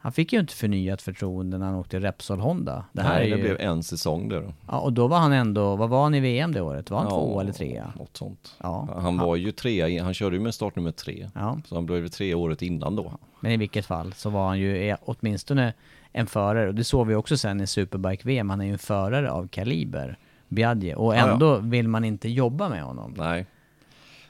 han 0.05 0.13
fick 0.13 0.33
ju 0.33 0.41
inte 0.41 0.55
förnyat 0.55 1.03
förtroende 1.03 1.59
när 1.59 1.67
han 1.67 1.75
åkte 1.75 2.01
Repsol 2.01 2.41
Honda. 2.41 2.85
Det 2.93 3.03
här 3.03 3.15
Nej, 3.19 3.27
är 3.33 3.37
det 3.37 3.43
ju, 3.43 3.43
blev 3.43 3.61
en 3.61 3.83
säsong 3.83 4.29
där 4.29 4.55
ja, 4.69 4.79
och 4.79 4.93
då 4.93 5.07
var 5.09 5.19
han 5.19 5.33
ändå, 5.33 5.77
vad 5.77 5.89
var 5.89 6.03
han 6.03 6.15
i 6.15 6.21
VM 6.21 6.53
det 6.53 6.61
året? 6.61 6.91
Var 6.91 6.99
han 6.99 7.11
två 7.11 7.41
eller 7.41 7.53
trea? 7.53 7.93
Något 7.97 8.17
sånt. 8.17 8.55
Ja. 8.63 8.89
Han 8.97 9.19
var 9.19 9.37
ju 9.37 9.53
trea, 9.53 10.05
han 10.05 10.15
körde 10.15 10.37
ju 10.37 10.43
med 10.43 10.55
startnummer 10.55 10.91
tre. 10.91 11.29
Ja, 11.35 11.59
Så 11.67 11.75
han 11.75 11.87
blev 11.87 12.03
ju 12.03 12.09
tre 12.09 12.35
året 12.35 12.63
innan 12.63 12.97
då. 12.97 13.13
men 13.41 13.53
i 13.53 13.57
vilket 13.57 13.87
fall 13.87 14.13
så 14.13 14.31
var 14.31 14.47
han 14.49 14.59
ju 14.59 14.89
eh, 14.89 14.97
åtminstone 15.05 15.73
en 16.13 16.27
förare, 16.27 16.69
och 16.69 16.75
det 16.75 16.85
såg 16.85 17.07
vi 17.07 17.15
också 17.15 17.37
sen 17.37 17.61
i 17.61 17.67
Superbike-VM, 17.67 18.51
han 18.51 18.61
är 18.61 18.65
ju 18.65 18.73
en 18.73 18.79
förare 18.79 19.31
av 19.31 19.49
kaliber, 19.49 20.19
Biaggi, 20.49 20.95
och 20.97 21.15
Ja, 21.15 21.19
ja. 21.19 21.33
ändå 21.33 21.57
vill 21.57 21.89
man 21.89 22.05
inte 22.05 22.29
jobba 22.29 22.69
med 22.69 22.83
honom. 22.83 23.15
Nej. 23.19 23.47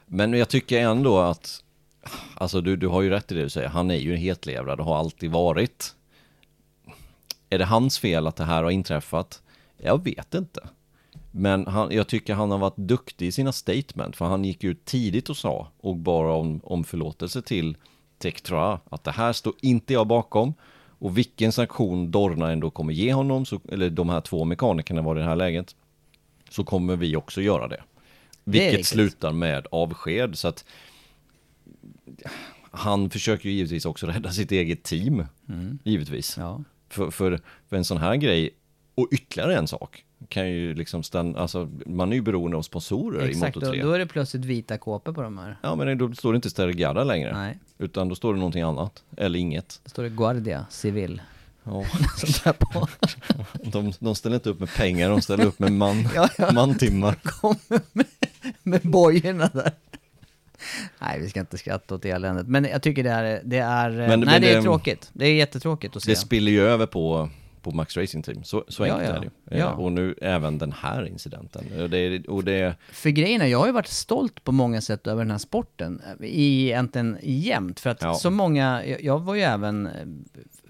Men 0.05 0.33
jag 0.33 0.49
tycker 0.49 0.79
ändå 0.79 1.19
att, 1.19 1.63
alltså 2.33 2.61
du, 2.61 2.75
du 2.75 2.87
har 2.87 3.01
ju 3.01 3.09
rätt 3.09 3.31
i 3.31 3.35
det 3.35 3.43
du 3.43 3.49
säger, 3.49 3.67
han 3.69 3.91
är 3.91 3.95
ju 3.95 4.11
en 4.11 4.19
hetlevrad 4.19 4.79
och 4.79 4.85
har 4.85 4.97
alltid 4.97 5.31
varit. 5.31 5.95
Är 7.49 7.59
det 7.59 7.65
hans 7.65 7.99
fel 7.99 8.27
att 8.27 8.35
det 8.35 8.43
här 8.43 8.63
har 8.63 8.71
inträffat? 8.71 9.41
Jag 9.77 10.03
vet 10.03 10.33
inte. 10.33 10.67
Men 11.31 11.67
han, 11.67 11.91
jag 11.91 12.07
tycker 12.07 12.33
han 12.33 12.51
har 12.51 12.57
varit 12.57 12.77
duktig 12.77 13.27
i 13.27 13.31
sina 13.31 13.51
statement, 13.51 14.15
för 14.15 14.25
han 14.25 14.45
gick 14.45 14.63
ut 14.63 14.85
tidigt 14.85 15.29
och 15.29 15.37
sa, 15.37 15.67
och 15.77 15.95
bara 15.95 16.33
om, 16.33 16.61
om 16.63 16.83
förlåtelse 16.83 17.41
till 17.41 17.77
Tektra, 18.17 18.79
att 18.89 19.03
det 19.03 19.11
här 19.11 19.33
står 19.33 19.53
inte 19.61 19.93
jag 19.93 20.07
bakom. 20.07 20.53
Och 20.99 21.17
vilken 21.17 21.51
sanktion 21.51 22.11
Dorna 22.11 22.51
ändå 22.51 22.69
kommer 22.69 22.93
ge 22.93 23.13
honom, 23.13 23.45
så, 23.45 23.59
eller 23.71 23.89
de 23.89 24.09
här 24.09 24.21
två 24.21 24.45
mekanikerna 24.45 25.01
var 25.01 25.15
i 25.15 25.19
det 25.19 25.25
här 25.25 25.35
läget, 25.35 25.75
så 26.49 26.63
kommer 26.63 26.95
vi 26.95 27.15
också 27.15 27.41
göra 27.41 27.67
det. 27.67 27.83
Det 28.43 28.51
Vilket 28.51 28.71
riktigt. 28.71 28.87
slutar 28.87 29.31
med 29.31 29.67
avsked, 29.71 30.37
så 30.37 30.47
att 30.47 30.65
han 32.71 33.09
försöker 33.09 33.49
ju 33.49 33.55
givetvis 33.55 33.85
också 33.85 34.07
rädda 34.07 34.31
sitt 34.31 34.51
eget 34.51 34.83
team, 34.83 35.25
givetvis. 35.83 36.37
Ja. 36.37 36.63
För, 36.89 37.11
för, 37.11 37.39
för 37.69 37.75
en 37.77 37.85
sån 37.85 37.97
här 37.97 38.15
grej, 38.15 38.49
och 38.95 39.07
ytterligare 39.11 39.55
en 39.57 39.67
sak, 39.67 40.05
kan 40.29 40.49
ju 40.51 40.73
liksom 40.73 41.03
stanna, 41.03 41.39
alltså 41.39 41.69
man 41.85 42.11
är 42.11 42.15
ju 42.15 42.21
beroende 42.21 42.57
av 42.57 42.61
sponsorer 42.61 43.27
Exakt, 43.27 43.57
i 43.57 43.59
då, 43.59 43.65
Moto3. 43.65 43.83
då 43.83 43.91
är 43.91 43.99
det 43.99 44.05
plötsligt 44.07 44.45
vita 44.45 44.77
kåpor 44.77 45.13
på 45.13 45.21
de 45.21 45.37
här. 45.37 45.57
Ja 45.63 45.75
men 45.75 45.97
då 45.97 46.13
står 46.13 46.33
det 46.33 46.35
inte 46.35 46.49
Stergarda 46.49 47.03
längre, 47.03 47.33
Nej, 47.37 47.57
utan 47.77 48.09
då 48.09 48.15
står 48.15 48.33
det 48.33 48.39
någonting 48.39 48.61
annat, 48.61 49.03
eller 49.17 49.39
inget. 49.39 49.79
då 49.83 49.89
står 49.89 50.03
det 50.03 50.09
Guardia 50.09 50.65
Civil. 50.69 51.21
Ja, 51.63 51.85
Sånt 52.17 52.43
där 52.43 52.53
på. 52.53 52.87
de, 53.71 53.93
de 53.99 54.15
ställer 54.15 54.35
inte 54.35 54.49
upp 54.49 54.59
med 54.59 54.69
pengar, 54.73 55.09
de 55.09 55.21
ställer 55.21 55.45
upp 55.45 55.59
med 55.59 55.71
man, 55.71 56.07
Ja, 56.15 56.29
ja. 56.37 56.51
mantimmar. 56.51 57.15
Kommer 57.23 57.81
med, 57.93 58.05
med 58.63 58.81
bojorna 58.81 59.49
där. 59.53 59.71
Nej, 60.99 61.19
vi 61.21 61.29
ska 61.29 61.39
inte 61.39 61.57
skratta 61.57 61.95
åt 61.95 62.05
eländet. 62.05 62.47
Men 62.47 62.65
jag 62.65 62.81
tycker 62.81 63.03
det 63.03 63.09
är, 63.09 63.41
det 63.43 63.57
är, 63.57 63.89
Men- 63.89 64.07
nej 64.07 64.17
men 64.17 64.41
det 64.41 64.51
är 64.51 64.55
det- 64.55 64.61
tråkigt. 64.61 65.09
Det 65.13 65.25
är 65.25 65.33
jättetråkigt 65.33 65.95
att 65.95 66.03
se. 66.03 66.11
Det 66.11 66.15
spiller 66.15 66.51
ju 66.51 66.61
över 66.61 66.85
på, 66.85 67.29
på 67.61 67.71
Max 67.71 67.97
Racing 67.97 68.25
Team, 68.25 68.43
så, 68.43 68.65
så 68.67 68.85
Ja, 68.87 68.93
enkelt 68.93 69.09
ja. 69.09 69.15
är 69.15 69.19
det 69.19 69.55
ju. 69.55 69.59
Ja. 69.61 69.65
Eh, 69.71 69.79
Och 69.79 69.91
nu 69.91 70.15
även 70.21 70.57
den 70.57 70.71
här 70.71 71.07
incidenten. 71.07 71.81
Och 71.81 71.89
det, 71.89 72.27
och 72.27 72.43
det 72.43 72.75
För 72.91 73.09
grejen 73.09 73.41
är, 73.41 73.45
jag 73.45 73.59
har 73.59 73.65
ju 73.65 73.71
varit 73.73 73.87
stolt 73.87 74.43
på 74.43 74.51
många 74.51 74.81
sätt 74.81 75.07
över 75.07 75.23
den 75.23 75.31
här 75.31 75.37
sporten. 75.37 76.01
I 76.21 76.65
egentligen 76.65 77.17
jämt. 77.23 77.79
För 77.79 77.89
att 77.89 78.01
Ja. 78.01 78.13
så 78.13 78.29
många, 78.29 78.85
jag, 78.99 79.19
var 79.19 79.35
ju 79.35 79.41
även 79.41 79.85
eh, 79.87 79.91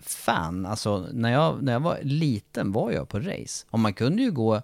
fan, 0.04 0.66
alltså 0.66 1.08
när 1.14 1.32
jag, 1.32 1.64
när 1.64 1.74
jag 1.74 1.80
var 1.80 1.98
liten 2.02 2.72
var 2.72 2.92
jag 2.92 3.10
på 3.10 3.20
race. 3.20 3.66
Och 3.70 3.80
man 3.80 3.94
kunde 3.94 4.22
ju 4.24 4.32
gå 4.32 4.62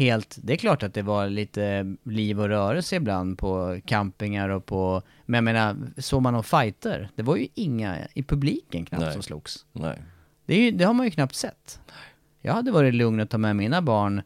helt, 0.00 0.38
det 0.42 0.52
är 0.52 0.56
klart 0.56 0.82
att 0.82 0.94
det 0.94 1.02
var 1.02 1.28
lite 1.28 1.96
liv 2.04 2.40
och 2.40 2.48
rörelse 2.48 2.96
ibland 2.96 3.38
på 3.38 3.80
campingar 3.84 4.48
och 4.48 4.66
på, 4.66 5.02
men 5.26 5.34
jag 5.38 5.44
menar, 5.44 5.76
såg 5.98 6.22
man 6.22 6.32
någon 6.34 6.44
fighter? 6.44 7.10
Det 7.14 7.22
var 7.22 7.36
ju 7.36 7.46
inga 7.54 7.96
i 8.14 8.22
publiken 8.22 8.84
knappt 8.84 9.02
Nej. 9.04 9.12
som 9.12 9.22
slogs. 9.22 9.66
nej. 9.72 9.98
Det, 10.46 10.54
ju, 10.56 10.70
det 10.70 10.84
har 10.84 10.94
man 10.94 11.06
ju 11.06 11.10
knappt 11.10 11.34
sett. 11.34 11.80
Jag 12.40 12.52
hade 12.52 12.70
varit 12.70 12.94
lugn 12.94 13.20
att 13.20 13.30
ta 13.30 13.38
med 13.38 13.56
mina 13.56 13.82
barn 13.82 14.22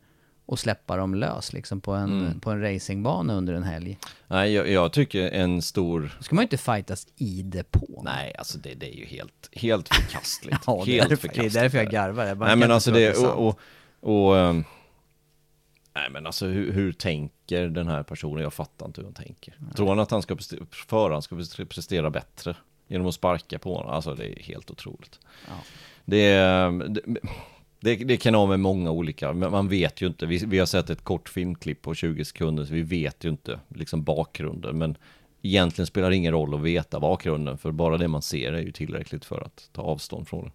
och 0.47 0.59
släppa 0.59 0.97
dem 0.97 1.15
lös 1.15 1.53
liksom 1.53 1.81
på 1.81 1.93
en, 1.93 2.21
Mm. 2.21 2.41
på 2.41 2.51
en 2.51 2.61
racingbana 2.61 3.35
under 3.35 3.55
en 3.55 3.63
helg. 3.63 3.99
Nej, 4.27 4.53
jag, 4.53 4.69
jag 4.71 4.93
tycker 4.93 5.31
en 5.31 5.63
stor... 5.63 6.15
Då 6.19 6.23
ska 6.25 6.35
man 6.35 6.43
ju 6.43 6.45
inte 6.47 6.57
fightas 6.57 7.07
i 7.17 7.43
depån. 7.43 8.05
Nej, 8.05 8.35
alltså 8.39 8.59
det, 8.59 8.75
det 8.75 8.87
är 8.95 8.97
ju 8.99 9.05
helt, 9.05 9.49
helt 9.53 9.95
förkastligt. 9.95 10.59
Ja, 10.67 10.83
det 10.87 10.91
är 10.93 10.97
helt 10.99 11.09
därför- 11.09 11.29
det 11.29 11.47
är 11.47 11.51
därför 11.63 11.79
jag 11.79 11.91
garvar. 11.91 12.25
Jag 12.27 12.39
Nej 12.39 12.57
men 12.57 12.71
alltså 12.71 12.91
det, 12.91 13.17
och, 13.17 13.49
och, 13.49 13.59
och 14.01 14.39
ehm, 14.39 14.65
Nej 15.95 16.11
men 16.11 16.27
alltså 16.27 16.47
hur, 16.47 16.73
hur 16.73 16.93
tänker 16.93 17.69
den 17.69 17.89
här 17.89 18.03
personen? 18.03 18.43
Jag 18.43 18.55
fattar 18.55 18.87
inte 18.87 19.01
hur 19.01 19.07
han 19.07 19.15
tänker. 19.15 19.55
Tror 19.77 19.89
han 19.89 19.99
att 19.99 20.11
han 20.11 20.23
ska 20.23 20.37
prestera, 20.37 20.67
föraren 20.71 21.23
ska 21.23 21.65
prestera 21.65 22.11
bättre 22.11 22.57
genom 22.89 23.07
att 23.07 23.15
sparka 23.15 23.59
på 23.59 23.75
honom? 23.75 23.91
Alltså 23.91 24.15
det 24.15 24.27
är 24.27 24.43
helt 24.43 24.71
otroligt. 24.71 25.21
Ja. 25.49 25.53
Det, 26.05 26.37
det, 26.89 27.01
det, 27.81 27.97
det 27.97 28.17
kan 28.17 28.35
ha 28.35 28.47
med 28.47 28.61
många 28.61 28.91
olika, 28.91 29.33
men 29.33 29.51
man 29.51 29.69
vet 29.69 30.01
ju 30.01 30.07
inte. 30.07 30.27
Vi, 30.27 30.45
vi 30.47 30.59
har 30.59 30.67
sett 30.67 30.91
ett 30.91 31.05
kort 31.05 31.29
filmklipp 31.29 31.83
på 31.83 31.95
20 31.95 32.25
sekunder, 32.25 32.65
så 32.65 32.75
vi 32.75 32.83
vet 32.83 33.25
ju 33.25 33.29
inte 33.29 33.61
liksom 33.69 34.03
bakgrunden. 34.03 34.79
Men 34.79 34.97
egentligen 35.43 35.87
spelar 35.87 36.11
det 36.11 36.17
ingen 36.17 36.33
roll 36.33 36.55
att 36.55 36.61
veta 36.61 37.01
bakgrunden, 37.01 37.59
för 37.59 37.73
bara 37.73 37.99
det 37.99 38.09
man 38.09 38.23
ser 38.23 38.53
är 38.53 38.63
ju 38.63 38.73
tillräckligt 38.73 39.25
för 39.25 39.41
att 39.41 39.69
ta 39.73 39.83
avstånd 39.83 40.29
från 40.29 40.45
det. 40.45 40.51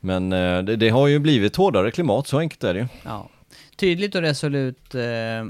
Men 0.00 0.32
eh, 0.32 0.62
det, 0.62 0.76
det 0.76 0.88
har 0.88 1.06
ju 1.06 1.18
blivit 1.18 1.56
hårdare 1.56 1.90
klimat, 1.90 2.26
så 2.26 2.38
enkelt 2.38 2.64
är 2.64 2.74
det 2.74 2.80
ju. 2.80 2.86
Ja. 3.04 3.28
Tydligt 3.76 4.14
och 4.14 4.20
resolut 4.22 4.94
eh, 4.94 5.44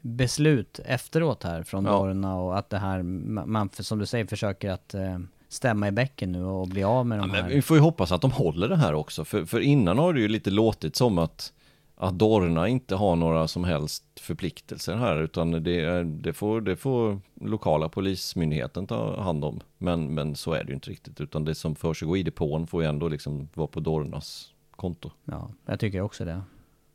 beslut 0.00 0.80
efteråt 0.84 1.42
här 1.44 1.62
från 1.62 1.84
Ja. 1.84 1.90
Dorna 1.92 2.36
och 2.36 2.58
att 2.58 2.70
det 2.70 2.78
här, 2.78 3.02
man, 3.02 3.70
som 3.72 3.98
du 3.98 4.06
säger, 4.06 4.26
försöker 4.26 4.70
att 4.70 4.94
eh, 4.94 5.18
stämma 5.48 5.88
i 5.88 5.90
bäcken 5.90 6.32
nu 6.32 6.44
och 6.44 6.68
bli 6.68 6.84
av 6.84 7.06
med 7.06 7.18
Ja, 7.18 7.22
de 7.22 7.30
men 7.30 7.42
här. 7.44 7.50
vi 7.50 7.62
får 7.62 7.76
ju 7.76 7.80
hoppas 7.82 8.12
att 8.12 8.20
de 8.20 8.30
håller 8.32 8.68
det 8.68 8.76
här 8.76 8.94
också, 8.94 9.24
för, 9.24 9.44
för 9.44 9.60
innan 9.60 9.98
har 9.98 10.12
det 10.14 10.20
ju 10.20 10.28
lite 10.28 10.50
låtit 10.50 10.96
som 10.96 11.18
att 11.18 11.52
att 12.00 12.18
Dorna 12.18 12.68
inte 12.68 12.94
har 12.96 13.16
några 13.16 13.48
som 13.48 13.64
helst 13.64 14.04
förpliktelser 14.20 14.96
här 14.96 15.22
utan 15.22 15.50
det, 15.50 16.04
det, 16.04 16.32
får, 16.32 16.60
det 16.60 16.76
får 16.76 17.20
lokala 17.40 17.88
polismyndigheten 17.88 18.86
ta 18.86 19.20
hand 19.22 19.44
om. 19.44 19.60
Men, 19.78 20.14
men 20.14 20.36
så 20.36 20.52
är 20.52 20.64
det 20.64 20.68
ju 20.68 20.74
inte 20.74 20.90
riktigt 20.90 21.20
utan 21.20 21.44
det 21.44 21.54
som 21.54 21.74
för 21.74 21.94
sig 21.94 22.20
i 22.20 22.22
depån 22.22 22.66
får 22.66 22.82
ju 22.82 22.88
ändå 22.88 23.08
liksom 23.08 23.48
vara 23.54 23.66
på 23.66 23.80
Dornas 23.80 24.52
konto. 24.78 25.10
Ja, 25.24 25.50
jag 25.66 25.80
tycker 25.80 26.00
också 26.00 26.24
det. 26.24 26.42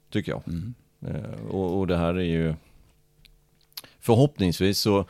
Tycker 0.09 0.31
jag. 0.31 0.43
Mm. 0.47 0.73
Eh, 1.01 1.45
och, 1.49 1.79
och 1.79 1.87
det 1.87 1.97
här 1.97 2.13
är 2.13 2.23
ju 2.23 2.55
förhoppningsvis 3.99 4.79
så 4.79 5.05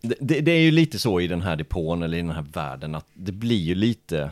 det, 0.00 0.14
det, 0.20 0.40
det, 0.40 0.52
är 0.52 0.60
ju 0.60 0.70
lite 0.70 0.98
så 0.98 1.20
i 1.20 1.26
den 1.26 1.42
här 1.42 1.56
depån 1.56 2.02
eller 2.02 2.18
i 2.18 2.20
den 2.20 2.30
här 2.30 2.46
världen 2.52 2.94
att 2.94 3.06
det 3.14 3.32
blir 3.32 3.60
ju 3.60 3.74
lite 3.74 4.30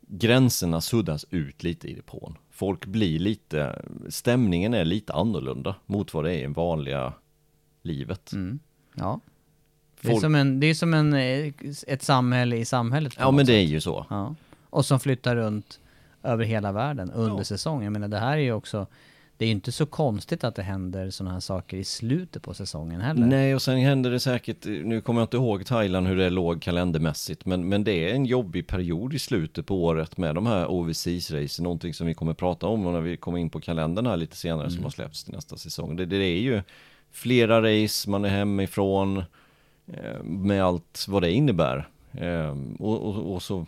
gränserna 0.00 0.80
suddas 0.80 1.26
ut 1.30 1.62
lite 1.62 1.88
i 1.88 1.94
depån. 1.94 2.38
Folk 2.50 2.86
blir 2.86 3.18
lite, 3.18 3.82
stämningen 4.08 4.74
är 4.74 4.84
lite 4.84 5.12
annorlunda 5.12 5.74
mot 5.86 6.14
vad 6.14 6.24
det 6.24 6.34
är 6.34 6.44
i 6.44 6.46
vanliga 6.46 7.12
livet. 7.82 8.32
Mm. 8.32 8.58
Ja. 8.94 9.20
Det 10.00 10.12
är, 10.12 10.20
som 10.20 10.34
en, 10.34 10.60
det 10.60 10.66
är 10.66 10.74
som 10.74 10.94
en, 10.94 11.14
ett 11.86 12.02
samhälle 12.02 12.56
i 12.56 12.64
samhället. 12.64 13.14
Ja 13.18 13.30
men 13.30 13.46
det 13.46 13.52
är 13.52 13.64
ju 13.64 13.80
så. 13.80 14.06
Ja. 14.10 14.34
Och 14.74 14.86
som 14.86 15.00
flyttar 15.00 15.36
runt 15.36 15.80
över 16.22 16.44
hela 16.44 16.72
världen 16.72 17.10
under 17.10 17.38
ja. 17.38 17.44
säsongen. 17.44 17.84
Jag 17.84 17.92
menar 17.92 18.08
det 18.08 18.18
här 18.18 18.32
är 18.32 18.42
ju 18.42 18.52
också 18.52 18.86
det 19.36 19.44
är 19.44 19.46
ju 19.46 19.52
inte 19.52 19.72
så 19.72 19.86
konstigt 19.86 20.44
att 20.44 20.54
det 20.54 20.62
händer 20.62 21.10
sådana 21.10 21.32
här 21.32 21.40
saker 21.40 21.76
i 21.76 21.84
slutet 21.84 22.42
på 22.42 22.54
säsongen 22.54 23.00
heller. 23.00 23.26
Nej, 23.26 23.54
och 23.54 23.62
sen 23.62 23.78
händer 23.78 24.10
det 24.10 24.20
säkert, 24.20 24.64
nu 24.64 25.00
kommer 25.00 25.20
jag 25.20 25.24
inte 25.24 25.36
ihåg 25.36 25.66
Thailand 25.66 26.06
hur 26.06 26.16
det 26.16 26.30
låg 26.30 26.62
kalendermässigt, 26.62 27.46
men, 27.46 27.68
men 27.68 27.84
det 27.84 28.10
är 28.10 28.14
en 28.14 28.26
jobbig 28.26 28.66
period 28.66 29.14
i 29.14 29.18
slutet 29.18 29.66
på 29.66 29.84
året 29.84 30.16
med 30.16 30.34
de 30.34 30.46
här 30.46 30.66
overseas-race, 30.66 31.62
någonting 31.62 31.94
som 31.94 32.06
vi 32.06 32.14
kommer 32.14 32.34
prata 32.34 32.66
om 32.66 32.82
när 32.82 33.00
vi 33.00 33.16
kommer 33.16 33.38
in 33.38 33.50
på 33.50 33.60
kalendern 33.60 34.06
här 34.06 34.16
lite 34.16 34.36
senare 34.36 34.66
mm. 34.66 34.70
som 34.70 34.84
har 34.84 34.90
släppts 34.90 35.24
till 35.24 35.34
nästa 35.34 35.56
säsong. 35.56 35.96
Det, 35.96 36.06
det 36.06 36.16
är 36.16 36.40
ju 36.40 36.62
flera 37.12 37.62
race, 37.62 38.10
man 38.10 38.24
är 38.24 38.28
hemifrån, 38.28 39.18
eh, 39.86 40.22
med 40.22 40.64
allt 40.64 41.06
vad 41.08 41.22
det 41.22 41.32
innebär. 41.32 41.88
Eh, 42.12 42.56
och, 42.78 43.02
och, 43.02 43.34
och, 43.34 43.42
så 43.42 43.66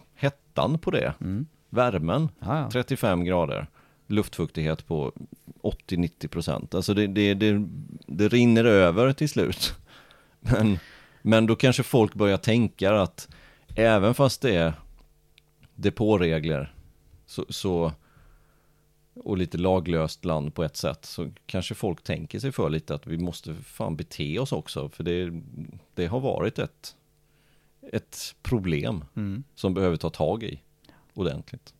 hettan 0.56 0.78
på 0.78 0.90
det, 0.90 1.14
mm. 1.20 1.46
värmen, 1.70 2.28
Jaja. 2.40 2.68
35 2.72 3.24
grader 3.24 3.66
luftfuktighet 4.08 4.86
på 4.86 5.12
80-90 5.62 6.28
procent. 6.28 6.74
Alltså 6.74 6.94
det, 6.94 7.06
det, 7.06 7.34
det, 7.34 7.68
det 8.06 8.28
rinner 8.28 8.64
över 8.64 9.12
till 9.12 9.28
slut. 9.28 9.74
Men, 10.40 10.78
men 11.22 11.46
då 11.46 11.56
kanske 11.56 11.82
folk 11.82 12.14
börjar 12.14 12.36
tänka 12.36 13.00
att 13.00 13.28
även 13.76 14.14
fast 14.14 14.40
det 14.40 14.54
är 14.54 14.72
depåregler 15.74 16.74
så, 17.26 17.44
så 17.48 17.92
och 19.14 19.36
lite 19.36 19.58
laglöst 19.58 20.24
land 20.24 20.54
på 20.54 20.64
ett 20.64 20.76
sätt 20.76 21.04
så 21.04 21.30
kanske 21.46 21.74
folk 21.74 22.04
tänker 22.04 22.38
sig 22.38 22.52
för 22.52 22.70
lite 22.70 22.94
att 22.94 23.06
vi 23.06 23.18
måste 23.18 23.54
fan 23.54 23.96
bete 23.96 24.38
oss 24.38 24.52
också 24.52 24.88
för 24.88 25.04
det, 25.04 25.42
det 25.94 26.06
har 26.06 26.20
varit 26.20 26.58
ett, 26.58 26.96
ett 27.92 28.34
problem 28.42 29.04
mm. 29.16 29.44
som 29.54 29.74
behöver 29.74 29.96
ta 29.96 30.10
tag 30.10 30.42
i 30.42 30.60
ordentligt. 31.14 31.72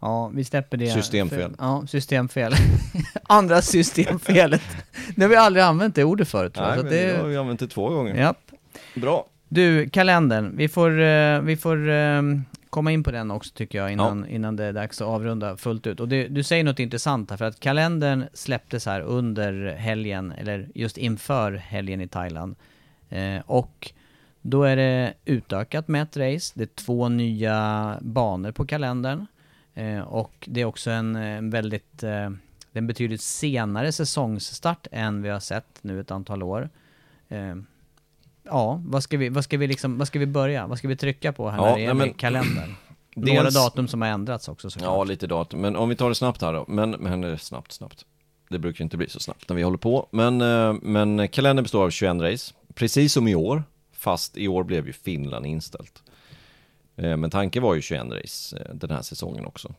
Ja, 0.00 0.30
vi 0.34 0.44
släpper 0.44 0.76
det. 0.76 0.90
Systemfel. 0.90 1.54
Ja, 1.58 1.86
systemfel. 1.86 2.52
Andra 3.22 3.62
systemfelet. 3.62 4.62
Nu 5.16 5.24
har 5.24 5.30
vi 5.30 5.36
aldrig 5.36 5.64
använt 5.64 5.94
det 5.94 6.04
ordet 6.04 6.28
förut. 6.28 6.56
Nej, 6.56 6.76
men 6.76 6.86
det 6.86 7.16
har 7.16 7.28
vi 7.28 7.36
använt 7.36 7.60
det 7.60 7.68
två 7.68 7.88
gånger. 7.88 8.14
Japp. 8.14 8.50
Bra. 8.94 9.26
Du, 9.48 9.88
kalendern. 9.88 10.56
Vi 10.56 10.68
får, 10.68 10.98
uh, 10.98 11.40
vi 11.40 11.56
får 11.56 11.88
uh, 11.88 12.22
komma 12.70 12.92
in 12.92 13.02
på 13.02 13.10
den 13.10 13.30
också 13.30 13.54
tycker 13.54 13.78
jag 13.78 13.92
innan, 13.92 14.24
ja. 14.28 14.34
innan 14.34 14.56
det 14.56 14.64
är 14.64 14.72
dags 14.72 15.00
att 15.00 15.08
avrunda 15.08 15.56
fullt 15.56 15.86
ut. 15.86 16.00
Och 16.00 16.08
det, 16.08 16.28
du 16.28 16.42
säger 16.42 16.64
något 16.64 16.78
intressant 16.78 17.30
här, 17.30 17.36
för 17.36 17.44
att 17.44 17.60
kalendern 17.60 18.24
släpptes 18.32 18.86
här 18.86 19.00
under 19.00 19.74
helgen, 19.74 20.32
eller 20.32 20.68
just 20.74 20.98
inför 20.98 21.52
helgen 21.52 22.00
i 22.00 22.08
Thailand. 22.08 22.56
Uh, 23.12 23.40
och 23.46 23.92
då 24.42 24.62
är 24.62 24.76
det 24.76 25.14
utökat 25.24 25.88
med 25.88 26.02
ett 26.02 26.16
race. 26.16 26.52
Det 26.54 26.62
är 26.62 26.74
två 26.84 27.08
nya 27.08 27.98
banor 28.00 28.52
på 28.52 28.66
kalendern. 28.66 29.26
Eh, 29.74 30.00
och 30.00 30.48
det 30.50 30.60
är 30.60 30.64
också 30.64 30.90
en, 30.90 31.16
en 31.16 31.50
väldigt, 31.50 32.02
eh, 32.02 32.30
en 32.72 32.86
betydligt 32.86 33.20
senare 33.20 33.92
säsongsstart 33.92 34.86
än 34.92 35.22
vi 35.22 35.28
har 35.28 35.40
sett 35.40 35.78
nu 35.82 36.00
ett 36.00 36.10
antal 36.10 36.42
år. 36.42 36.70
Eh, 37.28 37.56
ja, 38.42 38.82
vad 38.86 39.02
ska 39.02 39.16
vi, 39.18 39.28
vad 39.28 39.44
ska 39.44 39.58
vi 39.58 39.66
liksom, 39.66 39.98
vad 39.98 40.06
ska 40.08 40.18
vi 40.18 40.26
börja? 40.26 40.66
Vad 40.66 40.78
ska 40.78 40.88
vi 40.88 40.96
trycka 40.96 41.32
på 41.32 41.50
här 41.50 41.58
ja, 41.58 41.64
när 41.64 41.74
det 41.74 41.82
gäller 41.82 42.12
kalendern? 42.12 42.74
Dels, 43.14 43.36
Några 43.36 43.50
datum 43.50 43.88
som 43.88 44.02
har 44.02 44.08
ändrats 44.08 44.48
också 44.48 44.70
såklart. 44.70 44.88
Ja, 44.88 45.04
lite 45.04 45.26
datum. 45.26 45.60
Men 45.60 45.76
om 45.76 45.88
vi 45.88 45.96
tar 45.96 46.08
det 46.08 46.14
snabbt 46.14 46.42
här 46.42 46.52
då. 46.52 46.64
Men, 46.68 46.90
men 46.90 47.38
snabbt, 47.38 47.72
snabbt. 47.72 48.04
Det 48.48 48.58
brukar 48.58 48.84
inte 48.84 48.96
bli 48.96 49.08
så 49.08 49.20
snabbt 49.20 49.48
när 49.48 49.56
vi 49.56 49.62
håller 49.62 49.78
på. 49.78 50.08
Men, 50.10 50.38
men 50.76 51.28
kalendern 51.28 51.62
består 51.62 51.84
av 51.84 51.90
21 51.90 52.20
race. 52.20 52.54
Precis 52.74 53.12
som 53.12 53.28
i 53.28 53.34
år. 53.34 53.62
Fast 54.00 54.36
i 54.36 54.48
år 54.48 54.64
blev 54.64 54.86
ju 54.86 54.92
Finland 54.92 55.46
inställt. 55.46 56.02
Eh, 56.96 57.16
men 57.16 57.30
tanken 57.30 57.62
var 57.62 57.74
ju 57.74 57.82
21 57.82 58.02
race 58.10 58.56
eh, 58.56 58.74
den 58.74 58.90
här 58.90 59.02
säsongen 59.02 59.46
också. 59.46 59.74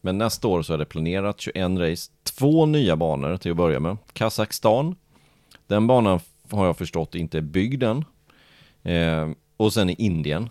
Men 0.00 0.18
nästa 0.18 0.48
år 0.48 0.62
så 0.62 0.74
är 0.74 0.78
det 0.78 0.84
planerat 0.84 1.40
21 1.40 1.78
race, 1.78 2.12
två 2.22 2.66
nya 2.66 2.96
banor 2.96 3.36
till 3.36 3.50
att 3.50 3.56
börja 3.56 3.80
med. 3.80 3.96
Kazakstan, 4.12 4.96
den 5.66 5.86
banan 5.86 6.20
har 6.50 6.66
jag 6.66 6.76
förstått 6.76 7.14
inte 7.14 7.38
är 7.38 7.42
byggd 7.42 7.82
än. 7.82 8.04
Eh, 8.82 9.30
och 9.56 9.72
sen 9.72 9.90
i 9.90 9.94
Indien, 9.98 10.50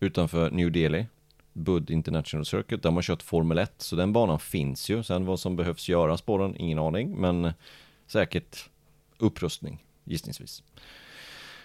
utanför 0.00 0.50
New 0.50 0.72
Delhi, 0.72 1.06
Bud 1.52 1.90
International 1.90 2.46
Circuit, 2.46 2.82
där 2.82 2.90
man 2.90 3.02
kört 3.02 3.22
Formel 3.22 3.58
1, 3.58 3.72
så 3.78 3.96
den 3.96 4.12
banan 4.12 4.38
finns 4.38 4.90
ju. 4.90 5.02
Sen 5.02 5.26
vad 5.26 5.40
som 5.40 5.56
behövs 5.56 5.88
göras 5.88 6.22
på 6.22 6.38
den, 6.38 6.56
ingen 6.56 6.78
aning, 6.78 7.20
men 7.20 7.52
säkert 8.06 8.68
upprustning, 9.18 9.84
gissningsvis. 10.04 10.62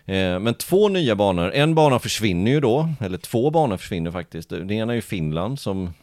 Eh, 0.08 0.40
men 0.40 0.54
två 0.54 0.90
nya 0.90 1.16
banor, 1.16 1.52
en 1.52 1.76
bana 1.76 2.00
försvinner 2.00 2.52
ju 2.52 2.60
då, 2.60 2.90
eller 3.00 3.18
två 3.18 3.52
banor 3.52 3.78
försvinner 3.78 4.12
faktiskt. 4.12 4.50
Den 4.50 4.72
ena 4.72 4.94
är 4.94 4.96
ju 4.96 5.02
Finland 5.02 5.60
som, 5.60 5.94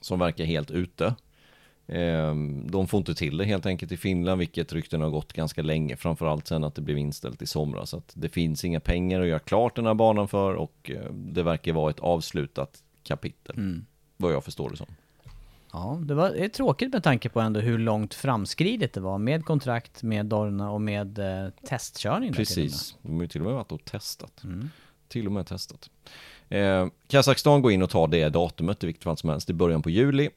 som 0.00 0.18
verkar 0.18 0.44
helt 0.44 0.70
ute. 0.70 1.14
Eh, 1.86 2.34
de 2.64 2.86
får 2.88 2.98
inte 2.98 3.14
till 3.14 3.36
det 3.36 3.44
helt 3.44 3.66
enkelt 3.66 3.92
i 3.92 3.96
Finland, 3.96 4.38
vilket 4.38 4.72
rykten 4.72 5.00
har 5.00 5.10
gått 5.10 5.32
ganska 5.32 5.62
länge, 5.62 5.96
framförallt 5.96 6.46
sen 6.46 6.64
att 6.64 6.74
det 6.74 6.82
blev 6.82 6.98
inställt 6.98 7.42
i 7.42 7.46
somras. 7.46 7.90
Så 7.90 7.96
att 7.96 8.12
det 8.14 8.28
finns 8.28 8.64
inga 8.64 8.80
pengar 8.80 9.20
att 9.20 9.28
göra 9.28 9.38
klart 9.38 9.76
den 9.76 9.86
här 9.86 9.94
banan 9.94 10.28
för 10.28 10.54
och 10.54 10.90
eh, 10.94 11.12
det 11.12 11.42
verkar 11.42 11.72
vara 11.72 11.90
ett 11.90 12.00
avslutat 12.00 12.82
kapitel, 13.02 13.56
mm. 13.56 13.86
vad 14.16 14.32
jag 14.32 14.44
förstår 14.44 14.70
det 14.70 14.76
som. 14.76 14.86
Ja, 15.72 16.00
det 16.02 16.14
var 16.14 16.30
det 16.30 16.44
är 16.44 16.48
tråkigt 16.48 16.92
med 16.92 17.02
tanke 17.02 17.28
på 17.28 17.40
ändå 17.40 17.60
hur 17.60 17.78
långt 17.78 18.14
framskridet 18.14 18.92
det 18.92 19.00
var 19.00 19.18
med 19.18 19.44
kontrakt 19.44 20.02
med 20.02 20.26
Dorna 20.26 20.70
och 20.70 20.80
med 20.80 21.18
eh, 21.18 21.50
testkörning. 21.68 22.32
Precis, 22.32 22.96
de 23.02 23.14
har 23.14 23.22
ju 23.22 23.28
till 23.28 23.40
och 23.40 23.46
med 23.46 23.54
varit 23.54 23.72
och 23.72 23.84
testat. 23.84 24.44
Mm. 24.44 24.70
Till 25.08 25.26
och 25.26 25.32
med 25.32 25.46
testat. 25.46 25.90
Eh, 26.48 26.86
Kazakstan 27.08 27.62
går 27.62 27.72
in 27.72 27.82
och 27.82 27.90
tar 27.90 28.08
det 28.08 28.28
datumet 28.28 28.84
i 28.84 28.86
vilket 28.86 29.04
fall 29.04 29.16
som 29.16 29.30
helst 29.30 29.50
i 29.50 29.52
början 29.52 29.82
på 29.82 29.90
juli. 29.90 30.30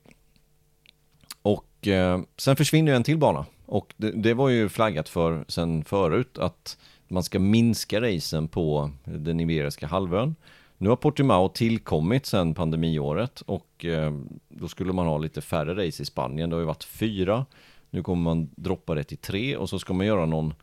Och 1.41 1.87
eh, 1.87 2.21
sen 2.37 2.55
försvinner 2.55 2.91
ju 2.91 2.95
en 2.95 3.03
till 3.03 3.17
bana. 3.17 3.45
Och 3.65 3.93
det, 3.97 4.11
det, 4.11 4.33
var 4.33 4.49
ju 4.49 4.69
flaggat 4.69 5.09
för 5.09 5.45
sen 5.47 5.83
förut 5.83 6.37
att 6.37 6.77
man 7.07 7.23
ska 7.23 7.39
minska 7.39 8.01
racen 8.01 8.47
på 8.47 8.91
den 9.03 9.39
iberiska 9.39 9.87
halvön. 9.87 10.35
Nu 10.81 10.89
har 10.89 10.95
Portimao 10.95 11.49
tillkommit 11.49 12.25
sedan 12.25 12.53
pandemiåret 12.53 13.41
och 13.41 13.85
eh, 13.85 14.13
då 14.49 14.67
skulle 14.67 14.93
man 14.93 15.07
ha 15.07 15.17
lite 15.17 15.41
färre 15.41 15.87
race 15.87 16.03
i 16.03 16.05
Spanien. 16.05 16.49
Det 16.49 16.55
har 16.55 16.61
ju 16.61 16.65
varit 16.65 16.83
fyra. 16.83 17.45
Nu 17.89 18.03
kommer 18.03 18.23
man 18.23 18.49
droppa 18.55 18.95
det 18.95 19.03
till 19.03 19.17
tre 19.17 19.57
och 19.57 19.69
så 19.69 19.79
ska 19.79 19.93
man 19.93 20.05
göra 20.05 20.25
någon 20.25 20.53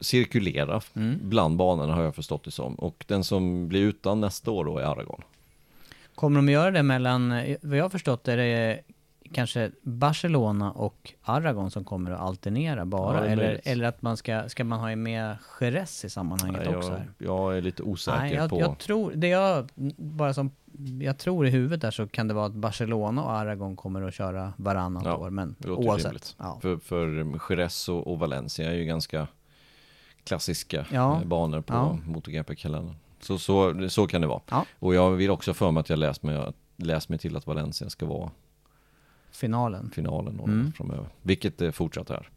cirkulera 0.00 0.80
mm. 0.94 1.18
bland 1.22 1.56
banorna 1.56 1.94
har 1.94 2.02
jag 2.02 2.14
förstått 2.14 2.44
det 2.44 2.50
som. 2.50 2.74
Och 2.74 3.04
den 3.08 3.24
som 3.24 3.68
blir 3.68 3.80
utan 3.80 4.20
nästa 4.20 4.50
år 4.50 4.64
då 4.64 4.78
är 4.78 4.84
Aragon. 4.84 5.22
Kommer 6.14 6.36
de 6.36 6.48
att 6.48 6.52
göra 6.52 6.70
det 6.70 6.82
mellan, 6.82 7.28
vad 7.62 7.78
jag 7.78 7.84
har 7.84 7.90
förstått 7.90 8.28
är 8.28 8.36
det 8.36 8.80
kanske 9.32 9.70
Barcelona 9.82 10.72
och 10.72 11.12
Aragon 11.22 11.70
som 11.70 11.84
kommer 11.84 12.10
att 12.10 12.20
alternera 12.20 12.84
bara? 12.84 13.26
Ja, 13.26 13.32
eller, 13.32 13.60
eller 13.64 13.84
att 13.84 14.02
man 14.02 14.16
ska, 14.16 14.48
ska 14.48 14.64
man 14.64 14.80
ha 14.80 14.96
med 14.96 15.36
Jerez 15.60 16.04
i 16.04 16.10
sammanhanget 16.10 16.62
Nej, 16.64 16.76
också? 16.76 16.92
Jag, 17.18 17.28
jag, 17.28 17.56
är 17.56 17.62
lite 17.62 17.82
osäker 17.82 18.18
Nej, 18.18 18.34
jag, 18.34 18.50
på... 18.50 18.60
Jag 18.60 18.78
tror, 18.78 19.12
det 19.14 19.28
jag, 19.28 19.68
bara 19.96 20.34
som, 20.34 20.50
jag 21.00 21.18
tror 21.18 21.46
i 21.46 21.50
huvudet 21.50 21.80
där 21.80 21.90
så 21.90 22.08
kan 22.08 22.28
det 22.28 22.34
vara 22.34 22.46
att 22.46 22.52
Barcelona 22.52 23.22
och 23.22 23.32
Aragon 23.32 23.76
kommer 23.76 24.02
att 24.02 24.14
köra 24.14 24.52
varannat 24.56 25.04
ja, 25.04 25.16
år, 25.16 25.30
men 25.30 25.56
oavsett. 25.66 26.36
Ja. 26.38 26.58
För, 26.62 26.76
för 26.76 27.26
Jerez 27.50 27.88
och, 27.88 28.06
och, 28.06 28.18
Valencia 28.18 28.70
är 28.70 28.74
ju 28.74 28.84
ganska 28.84 29.26
klassiska 30.24 30.86
ja. 30.92 31.20
Eh, 31.20 31.26
banor 31.26 31.60
på 31.60 31.74
ja. 31.74 31.98
MotoGP-kalendern. 32.06 32.94
Så, 33.20 33.38
så, 33.38 33.88
så 33.88 34.06
kan 34.06 34.20
det 34.20 34.26
vara. 34.26 34.40
Ja. 34.50 34.66
Och 34.78 34.94
jag 34.94 35.10
vill 35.10 35.30
också 35.30 35.54
för 35.54 35.70
mig 35.70 35.80
att 35.80 35.88
jag 35.88 35.98
läst 35.98 36.22
mig, 36.22 36.52
läst 36.76 37.08
mig 37.08 37.18
till 37.18 37.36
att 37.36 37.46
Valencia 37.46 37.90
ska 37.90 38.06
vara 38.06 38.30
finalen. 39.40 39.90
Finalen 39.94 40.40
mm. 40.40 40.72
framöver. 40.72 41.06
Vilket 41.22 41.58
det 41.58 41.72
fortsatt 41.72 42.10
är. 42.10 42.28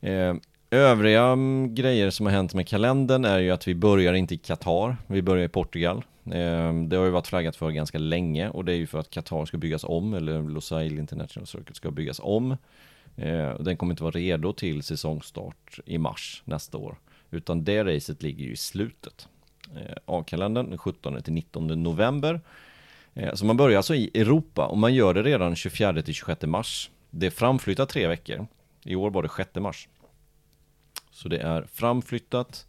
Eh, 0.00 0.34
Övriga 0.70 1.36
grejer 1.68 2.10
som 2.10 2.26
har 2.26 2.32
hänt 2.32 2.54
med 2.54 2.68
kalendern 2.68 3.24
är 3.24 3.38
ju 3.38 3.50
att 3.50 3.68
vi 3.68 3.74
börjar 3.74 4.14
inte 4.14 4.34
i 4.34 4.38
Qatar, 4.38 4.96
vi 5.06 5.22
börjar 5.22 5.44
i 5.44 5.48
Portugal. 5.48 6.04
Eh, 6.24 6.74
det 6.74 6.96
har 6.96 7.04
ju 7.04 7.10
varit 7.10 7.26
flaggat 7.26 7.56
för 7.56 7.70
ganska 7.70 7.98
länge 7.98 8.48
och 8.48 8.64
det 8.64 8.72
är 8.72 8.76
ju 8.76 8.86
för 8.86 8.98
att 8.98 9.10
Qatar 9.10 9.44
ska 9.44 9.58
byggas 9.58 9.84
om, 9.84 10.14
eller 10.14 10.42
Losail 10.42 10.98
International 10.98 11.46
Circuit 11.46 11.76
ska 11.76 11.90
byggas 11.90 12.20
om. 12.22 12.56
Eh, 13.16 13.58
Den 13.60 13.76
kommer 13.76 13.92
inte 13.92 14.02
vara 14.02 14.14
redo 14.14 14.52
till 14.52 14.82
säsongstart 14.82 15.80
i 15.84 15.98
mars 15.98 16.42
nästa 16.44 16.78
år, 16.78 16.96
utan 17.30 17.64
det 17.64 17.84
racet 17.84 18.22
ligger 18.22 18.44
ju 18.44 18.52
i 18.52 18.56
slutet 18.56 19.28
eh, 19.76 19.96
av 20.04 20.22
kalendern, 20.22 20.78
17 20.78 21.22
till 21.22 21.32
19 21.32 21.82
november. 21.82 22.40
Eh, 23.16 23.34
Så 23.34 23.44
man 23.46 23.56
börjar 23.56 23.76
alltså 23.76 23.94
i 23.94 24.10
Europa 24.14 24.66
och 24.66 24.78
man 24.78 24.94
gör 24.94 25.14
det 25.14 25.22
redan 25.22 25.56
24 25.56 26.02
till 26.02 26.14
26 26.14 26.42
mars. 26.42 26.90
Det 27.10 27.26
är 27.26 27.30
framflyttat 27.30 27.88
tre 27.88 28.06
veckor. 28.06 28.46
I 28.84 28.94
år 28.96 29.10
var 29.10 29.22
det 29.22 29.28
6 29.36 29.54
mars. 29.54 29.88
Så 31.10 31.28
det 31.28 31.38
är 31.38 31.62
framflyttat 31.72 32.66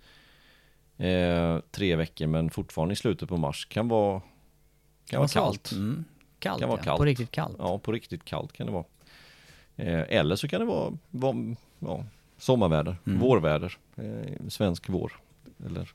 eh, 0.98 1.60
tre 1.72 1.96
veckor 1.96 2.28
men 2.28 2.50
fortfarande 2.50 2.94
i 2.94 2.96
slutet 2.96 3.30
på 3.30 3.38
mars. 3.38 3.66
Kan 3.66 3.88
vara, 3.88 4.22
kan 5.10 5.20
vara 5.20 5.28
kallt. 5.28 5.72
Mm. 5.72 6.06
Kallt, 6.40 6.60
Kan 6.60 6.70
vara 6.70 6.80
ja. 6.80 6.84
kallt. 6.84 6.98
På 6.98 7.06
riktigt 7.06 7.32
kallt. 7.32 7.56
Ja, 7.60 7.80
på 7.80 7.92
riktigt 7.92 8.26
kallt 8.26 8.54
kan 8.54 8.66
det 8.68 8.74
vara. 8.74 8.86
Eh, 9.76 10.18
eller 10.18 10.36
så 10.36 10.48
kan 10.48 10.60
det 10.60 10.66
vara, 10.66 10.98
vara 11.12 11.56
ja, 11.80 12.04
sommarväder, 12.38 12.96
Mm. 13.08 13.20
vårväder, 13.20 13.78
eh, 13.96 14.48
svensk 14.50 14.90
vår. 14.90 15.12
Eller, 15.66 15.90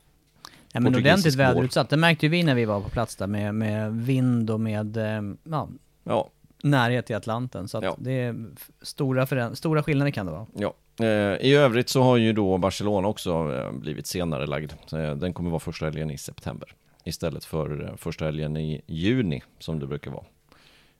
Ja, 0.72 0.80
men 0.80 0.96
ordentligt 0.96 1.34
vår. 1.34 1.38
väderutsatt. 1.38 1.88
Det 1.90 1.96
märkte 1.96 2.26
ju 2.26 2.30
vi 2.30 2.42
när 2.42 2.54
vi 2.54 2.64
var 2.64 2.80
på 2.80 2.88
plats 2.90 3.16
där 3.16 3.26
med, 3.26 3.54
med 3.54 3.92
vind 3.92 4.50
och 4.50 4.60
med 4.60 4.96
eh, 4.96 5.22
ja, 5.44 5.68
ja, 6.04 6.30
närhet 6.62 7.06
till 7.06 7.16
Atlanten. 7.16 7.68
Så 7.68 7.80
Ja. 7.82 7.96
det 8.00 8.12
är 8.12 8.46
stora, 8.82 9.54
stora 9.54 9.82
skillnader 9.82 10.10
kan 10.10 10.26
det 10.26 10.32
vara. 10.32 10.46
ja. 10.54 10.74
Eh, 11.00 11.06
I 11.46 11.54
övrigt 11.54 11.88
så 11.88 12.02
har 12.02 12.16
ju 12.16 12.32
då 12.32 12.58
Barcelona 12.58 13.08
också 13.08 13.54
eh, 13.54 13.72
blivit 13.72 14.06
senare 14.06 14.46
lagd. 14.46 14.72
Den 15.16 15.32
kommer 15.32 15.50
vara 15.50 15.60
första 15.60 15.84
helgen 15.84 16.10
i 16.10 16.18
september. 16.18 16.74
Istället 17.04 17.44
för 17.44 17.94
första 17.96 18.24
helgen 18.24 18.56
i 18.56 18.80
juni 18.86 19.42
som 19.58 19.78
det 19.78 19.86
brukar 19.86 20.10
vara. 20.10 20.24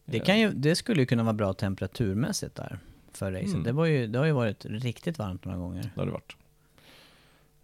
Det, 0.04 0.20
kan 0.20 0.40
ju, 0.40 0.50
det 0.52 0.76
skulle 0.76 1.00
ju 1.02 1.06
kunna 1.06 1.22
vara 1.22 1.32
bra 1.32 1.52
temperaturmässigt 1.52 2.54
där 2.54 2.78
för 3.12 3.32
racet. 3.32 3.48
Mm. 3.48 3.62
Det, 3.62 3.72
var 3.72 3.86
ju, 3.86 4.06
det 4.06 4.18
har 4.18 4.26
ju 4.26 4.32
varit 4.32 4.64
riktigt 4.64 5.18
varmt 5.18 5.44
några 5.44 5.58
gånger. 5.58 5.82
Det 5.94 6.00
har 6.00 6.06
det 6.06 6.12
varit. 6.12 6.36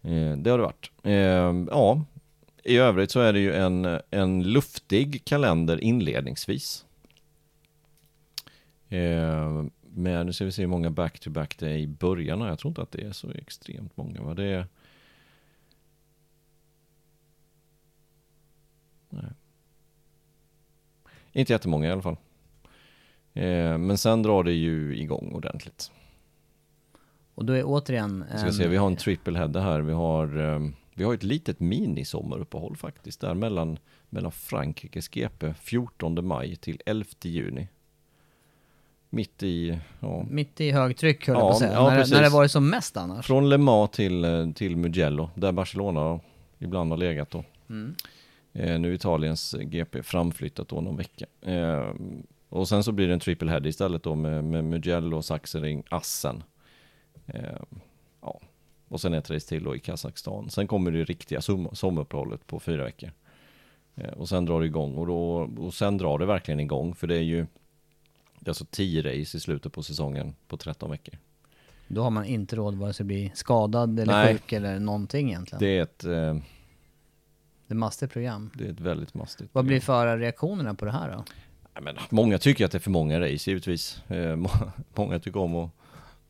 Eh, 0.08 0.36
det 0.36 0.50
har 0.50 0.58
det 0.58 0.64
varit. 0.64 0.90
Eh, 1.02 1.64
ja, 1.70 2.04
i 2.64 2.76
övrigt 2.76 3.10
så 3.10 3.20
är 3.20 3.32
det 3.32 3.38
ju 3.38 3.54
en, 3.54 4.00
en 4.10 4.42
luftig 4.42 5.24
kalender 5.24 5.80
inledningsvis. 5.80 6.86
Eh, 8.88 9.64
men 9.80 10.26
nu 10.26 10.32
ska 10.32 10.44
vi 10.44 10.52
se 10.52 10.62
hur 10.62 10.68
många 10.68 10.90
back-to-back 10.90 11.58
det 11.58 11.70
är 11.70 11.76
i 11.76 11.86
början. 11.86 12.40
Jag 12.40 12.58
tror 12.58 12.70
inte 12.70 12.82
att 12.82 12.92
det 12.92 13.02
är 13.02 13.12
så 13.12 13.30
extremt 13.30 13.96
många. 13.96 14.22
Va? 14.22 14.34
Det 14.34 14.44
är... 14.44 14.66
Nej. 19.10 19.30
Inte 21.32 21.52
jättemånga 21.52 21.88
i 21.88 21.92
alla 21.92 22.02
fall. 22.02 22.16
Men 23.78 23.98
sen 23.98 24.22
drar 24.22 24.44
det 24.44 24.52
ju 24.52 24.96
igång 24.96 25.32
ordentligt. 25.32 25.90
Och 27.38 27.44
då 27.44 27.52
är 27.52 27.62
återigen... 27.64 28.24
Vi 28.32 28.38
ska 28.38 28.52
se, 28.52 28.68
vi 28.68 28.76
har 28.76 28.86
en 28.86 28.96
triple 28.96 29.38
header 29.38 29.60
här. 29.60 29.80
Vi 29.80 29.92
har, 29.92 30.54
eh, 30.54 30.60
vi 30.94 31.04
har 31.04 31.14
ett 31.14 31.22
litet 31.22 31.58
mini-sommaruppehåll 31.60 32.76
faktiskt 32.76 33.20
där 33.20 33.34
mellan, 33.34 33.78
mellan 34.10 34.32
Frankrikes 34.32 35.08
GP 35.08 35.54
14 35.54 36.26
maj 36.26 36.56
till 36.56 36.80
11 36.86 37.04
juni. 37.22 37.68
Mitt 39.10 39.42
i, 39.42 39.78
ja, 40.00 40.26
Mitt 40.30 40.60
i 40.60 40.70
högtryck 40.70 41.26
höll 41.26 41.36
jag 41.36 41.42
Ja, 41.42 41.48
på 41.48 41.52
att 41.52 41.58
säga. 41.58 41.72
ja, 41.72 41.90
när, 41.90 41.96
precis. 41.96 42.14
när 42.14 42.22
det 42.22 42.28
varit 42.28 42.50
som 42.50 42.70
mest 42.70 42.96
annars. 42.96 43.26
från 43.26 43.48
Le 43.48 43.58
Mans 43.58 43.90
till, 43.90 44.24
eh, 44.24 44.50
till 44.50 44.76
Mugello 44.76 45.30
där 45.34 45.52
Barcelona 45.52 46.20
ibland 46.58 46.90
har 46.90 46.96
legat 46.98 47.30
då. 47.30 47.44
Mm. 47.70 47.94
Eh, 48.52 48.78
nu 48.80 48.90
är 48.90 48.94
Italiens 48.94 49.54
GP 49.60 50.02
framflyttat 50.02 50.68
då 50.68 50.80
någon 50.80 50.96
vecka. 50.96 51.26
Eh, 51.42 51.86
och 52.48 52.68
sen 52.68 52.84
så 52.84 52.92
blir 52.92 53.06
det 53.06 53.12
en 53.12 53.20
triple 53.20 53.50
head 53.50 53.66
istället 53.68 54.02
då 54.02 54.14
med, 54.14 54.44
med 54.44 54.64
Mugello, 54.64 55.22
Sachsenring, 55.22 55.82
Assen. 55.88 56.42
Eh, 57.28 57.58
ja. 58.22 58.40
Och 58.88 59.00
sen 59.00 59.14
ett 59.14 59.30
race 59.30 59.48
till 59.48 59.64
då 59.64 59.76
i 59.76 59.78
Kazakstan. 59.78 60.50
Sen 60.50 60.66
kommer 60.66 60.90
det 60.90 61.04
riktiga 61.04 61.40
som- 61.40 61.68
sommaruppehållet 61.72 62.46
på 62.46 62.60
fyra 62.60 62.84
veckor. 62.84 63.10
Eh, 63.96 64.10
och 64.12 64.28
sen 64.28 64.44
drar 64.44 64.60
det 64.60 64.66
igång 64.66 64.94
och, 64.94 65.06
då, 65.06 65.24
och 65.58 65.74
sen 65.74 65.98
drar 65.98 66.18
det 66.18 66.26
verkligen 66.26 66.60
igång 66.60 66.94
för 66.94 67.06
det 67.06 67.16
är 67.16 67.22
ju 67.22 67.46
det 68.40 68.46
är 68.48 68.50
alltså 68.50 68.66
10 68.70 69.02
race 69.02 69.36
i 69.36 69.40
slutet 69.40 69.72
på 69.72 69.82
säsongen 69.82 70.34
på 70.48 70.56
13 70.56 70.90
veckor. 70.90 71.14
Då 71.88 72.02
har 72.02 72.10
man 72.10 72.24
inte 72.24 72.56
råd 72.56 72.74
vare 72.74 72.92
sig 72.92 73.06
bli 73.06 73.32
skadad 73.34 74.00
eller 74.00 74.12
Nej. 74.12 74.34
sjuk 74.34 74.52
eller 74.52 74.78
någonting 74.78 75.28
egentligen. 75.28 75.58
Det, 75.60 75.66
Det 75.66 75.78
är 75.78 75.82
ett, 75.82 76.04
eh, 76.04 76.42
är 77.68 77.74
mastigt 77.74 78.12
program. 78.12 78.50
det 78.54 78.66
är 78.66 78.70
ett 78.72 78.80
väldigt 78.80 79.14
mastigt. 79.14 79.50
Vad 79.52 79.64
blir 79.64 79.80
förarreaktionerna 79.80 80.74
på 80.74 80.84
det 80.84 80.92
här 80.92 81.12
då? 81.12 81.24
Jag 81.74 81.84
menar, 81.84 82.02
många 82.10 82.38
tycker 82.38 82.64
att 82.64 82.72
det 82.72 82.78
är 82.78 82.80
för 82.80 82.90
många 82.90 83.20
race 83.20 83.50
givetvis. 83.50 84.02
Eh, 84.08 84.36
må- 84.36 84.50
många 84.94 85.18
tycker 85.18 85.40
om 85.40 85.56
att 85.56 85.70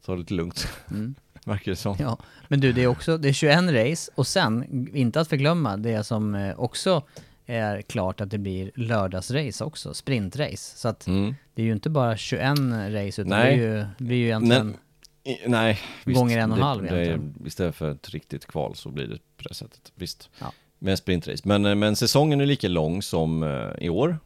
ta 0.09 0.13
det 0.15 0.19
lite 0.19 0.35
lugnt. 0.35 0.69
Mm. 0.91 1.15
Verkar 1.45 1.73
det 1.73 1.77
som. 1.77 1.97
Ja, 1.99 2.19
men 2.49 2.61
du 2.61 2.73
det 2.73 2.83
är 2.83 2.87
också, 2.87 3.19
det 3.19 3.29
är 3.29 3.33
21 3.33 3.59
race 3.71 4.11
och 4.15 4.27
sen, 4.27 4.87
inte 4.97 5.21
att 5.21 5.29
förglömma, 5.29 5.77
det 5.77 6.05
som 6.05 6.35
eh, 6.35 6.61
också 6.61 7.03
är 7.47 7.83
klart 7.83 8.21
att 8.21 8.31
det 8.31 8.39
blir 8.39 8.71
lördagsrace 8.75 9.65
också, 9.65 9.95
sprintrace. 9.95 10.77
Så 10.77 10.89
att 10.89 11.07
Mm. 11.07 11.35
det 11.55 11.63
är 11.63 11.67
ju 11.67 11.73
inte 11.73 11.91
bara 11.91 12.17
21 12.17 12.43
race 12.89 13.23
utan 13.23 13.27
Nej. 13.29 13.57
det 13.57 13.65
är 13.65 13.69
ju, 13.77 13.87
det 13.99 14.05
blir 14.05 14.17
ju 14.17 14.25
egentligen... 14.27 14.77
I- 15.25 15.39
nej, 15.49 15.81
Gånger 16.05 16.39
en 16.39 16.51
och 16.51 16.57
en 16.57 16.61
det, 16.61 16.67
halv 16.67 16.83
det 16.83 16.89
egentligen. 17.05 17.47
Istället 17.47 17.75
för 17.75 17.91
ett 17.91 18.11
riktigt 18.11 18.47
kval 18.47 18.75
så 18.75 18.91
blir 18.91 19.07
det 19.07 19.19
på 19.37 19.49
det 19.49 19.55
sättet. 19.55 19.93
Visst. 19.95 20.31
Ja. 20.41 20.53
Med 20.79 20.99
sprintrace. 20.99 21.43
Men, 21.45 21.67
eh, 21.67 21.75
men 21.75 21.97
säsongen 21.97 22.41
är 22.41 22.47
lika 22.47 22.69
lång 22.69 23.03
som 23.03 23.43
eh, 23.43 23.85
i 23.85 23.89
år. 23.89 24.19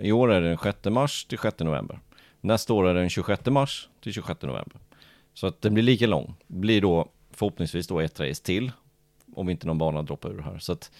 I 0.00 0.12
år 0.12 0.32
är 0.32 0.40
det 0.40 0.48
den 0.48 0.58
6 0.58 0.84
mars 0.84 1.24
till 1.24 1.38
6 1.38 1.58
november. 1.58 1.98
Nästa 2.40 2.72
år 2.72 2.88
är 2.88 2.94
det 2.94 3.00
den 3.00 3.10
26 3.10 3.46
mars 3.46 3.88
till 4.02 4.12
26 4.12 4.42
november. 4.42 4.80
Så 5.34 5.46
att 5.46 5.62
den 5.62 5.74
blir 5.74 5.84
lika 5.84 6.06
lång. 6.06 6.34
Blir 6.46 6.80
då 6.80 7.08
förhoppningsvis 7.30 7.86
då 7.86 8.00
ett 8.00 8.20
race 8.20 8.42
till. 8.42 8.72
Om 9.34 9.48
inte 9.48 9.66
någon 9.66 9.78
bana 9.78 10.02
droppar 10.02 10.30
ur 10.30 10.42
här. 10.42 10.58
Så 10.58 10.72
att 10.72 10.90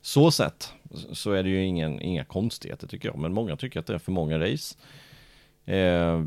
så 0.00 0.30
sett 0.30 0.72
så 1.12 1.32
är 1.32 1.42
det 1.42 1.48
ju 1.48 1.64
ingen, 1.64 2.00
inga 2.00 2.24
konstigheter 2.24 2.86
tycker 2.86 3.08
jag. 3.08 3.18
Men 3.18 3.32
många 3.32 3.56
tycker 3.56 3.80
att 3.80 3.86
det 3.86 3.94
är 3.94 3.98
för 3.98 4.12
många 4.12 4.38
race. 4.38 4.76
Eh, 5.64 6.22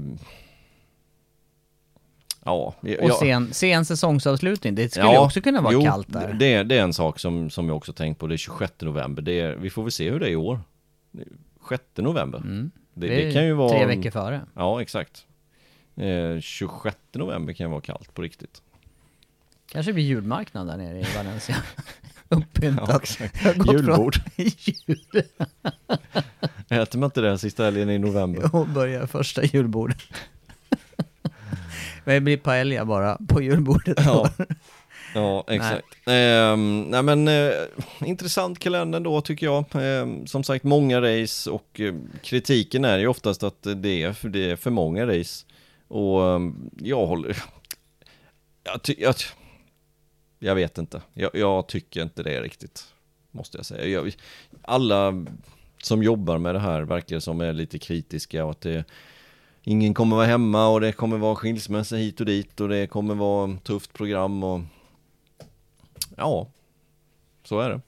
ja, 2.46 2.74
Och 2.82 2.90
jag- 2.90 3.16
sen, 3.16 3.54
sen 3.54 3.86
säsongsavslutning, 3.86 4.76
det 4.76 4.90
skulle 4.90 5.12
ju 5.12 5.18
också 5.18 5.42
kunna 5.42 5.62
vara 5.62 5.74
jo, 5.74 5.82
kallt 5.82 6.14
där. 6.14 6.34
Det, 6.34 6.64
det 6.64 6.78
är 6.78 6.84
en 6.84 6.94
sak 6.94 7.20
som, 7.20 7.50
som 7.50 7.68
jag 7.68 7.78
också 7.78 7.94
tänkt 7.94 8.20
på, 8.20 8.28
det 8.28 8.36
är 8.36 8.38
26 8.38 8.74
november. 8.82 9.22
Det 9.22 9.40
är, 9.40 9.56
vi 9.56 9.70
får 9.70 9.84
väl 9.84 9.92
se 9.92 10.10
hur 10.12 10.20
det 10.20 10.28
är 10.28 10.32
i 10.32 10.36
år. 10.36 10.60
6 11.70 11.84
november. 11.96 12.38
Mm. 12.40 12.72
Det, 12.94 13.08
Det 13.08 13.26
det, 13.26 13.34
kan 13.34 13.46
ju 13.46 13.54
vara... 13.54 13.70
tre 13.70 13.86
veckor 13.86 14.12
före. 14.12 14.42
Ja, 14.56 14.82
exakt. 14.82 15.26
Eh, 16.02 16.40
26 16.42 16.98
november 17.12 17.54
kan 17.54 17.72
vara 17.72 17.82
kallt 17.82 18.14
på 18.14 18.22
riktigt. 18.22 18.62
Kanske 19.72 19.94
blir 19.94 20.04
julmarknad 20.04 20.68
där 20.68 20.78
nere 20.78 21.00
i 21.00 21.06
Valencia. 21.16 21.56
Uppyntat. 22.30 23.18
Ja, 23.44 23.74
Julbord. 23.74 24.16
jul 24.36 25.00
Äter 26.70 27.00
man 27.00 27.08
inte 27.08 27.22
det 27.22 27.38
sista 27.38 27.64
helgen 27.64 27.90
i 27.90 27.98
november? 27.98 28.56
och 28.56 28.68
börjar 28.68 29.08
första 29.08 29.44
julbordet. 29.44 29.98
Men 32.04 32.16
det 32.16 32.22
blir 32.22 32.38
paella 32.38 32.86
bara 32.86 33.18
på 33.28 33.42
julbordet. 33.42 33.98
Ja. 34.06 34.30
Ja, 35.14 35.44
exakt. 35.48 35.86
Ehm, 36.06 36.82
nej 36.82 37.04
men 37.04 37.28
eh, 37.28 37.52
intressant 38.06 38.60
kalender 38.60 39.00
då 39.00 39.22
tycker 39.22 39.46
jag. 39.46 39.66
Ehm, 39.74 40.28
som 40.28 40.44
sagt 40.44 40.64
många 40.64 41.02
race 41.02 41.50
och 41.50 41.80
eh, 41.80 41.94
kritiken 42.24 42.86
är 42.86 42.98
ju 42.98 43.08
oftast 43.08 43.44
att 43.44 43.68
det 43.76 44.04
är, 44.04 44.14
för, 44.14 44.30
det 44.30 44.52
är 44.52 44.56
för 44.56 44.72
många 44.72 45.08
race. 45.08 45.46
Och 45.92 46.26
ehm, 46.26 46.70
jag 46.78 47.08
håller... 47.08 47.44
Jag, 48.64 48.84
ty, 48.84 48.96
jag, 48.98 49.16
jag 50.40 50.56
vet 50.56 50.78
inte. 50.78 51.02
Jag, 51.14 51.32
jag 51.34 51.68
tycker 51.68 52.02
inte 52.02 52.24
det 52.24 52.42
riktigt. 52.42 52.84
Måste 53.32 53.58
jag 53.58 53.66
säga. 53.66 53.86
Jag, 53.86 54.16
alla 54.62 55.26
som 55.84 56.04
jobbar 56.04 56.38
med 56.38 56.56
det 56.56 56.60
här 56.60 56.82
verkar 56.82 57.20
som 57.20 57.42
är 57.42 57.54
lite 57.54 57.80
kritiska 57.80 58.46
och 58.46 58.52
att 58.52 58.62
det 58.62 58.84
Ingen 59.64 59.94
kommer 59.94 60.16
vara 60.16 60.26
hemma 60.26 60.68
och 60.68 60.82
det 60.82 60.92
kommer 60.92 61.18
vara 61.18 61.36
skilsmässa 61.36 61.96
hit 61.96 62.20
och 62.20 62.26
dit 62.26 62.60
och 62.60 62.70
det 62.70 62.88
kommer 62.88 63.16
vara 63.16 63.58
tufft 63.64 63.94
program 63.94 64.44
och 64.44 64.62
Ja, 66.18 66.48
så 67.44 67.60
är 67.60 67.70
det. 67.70 67.82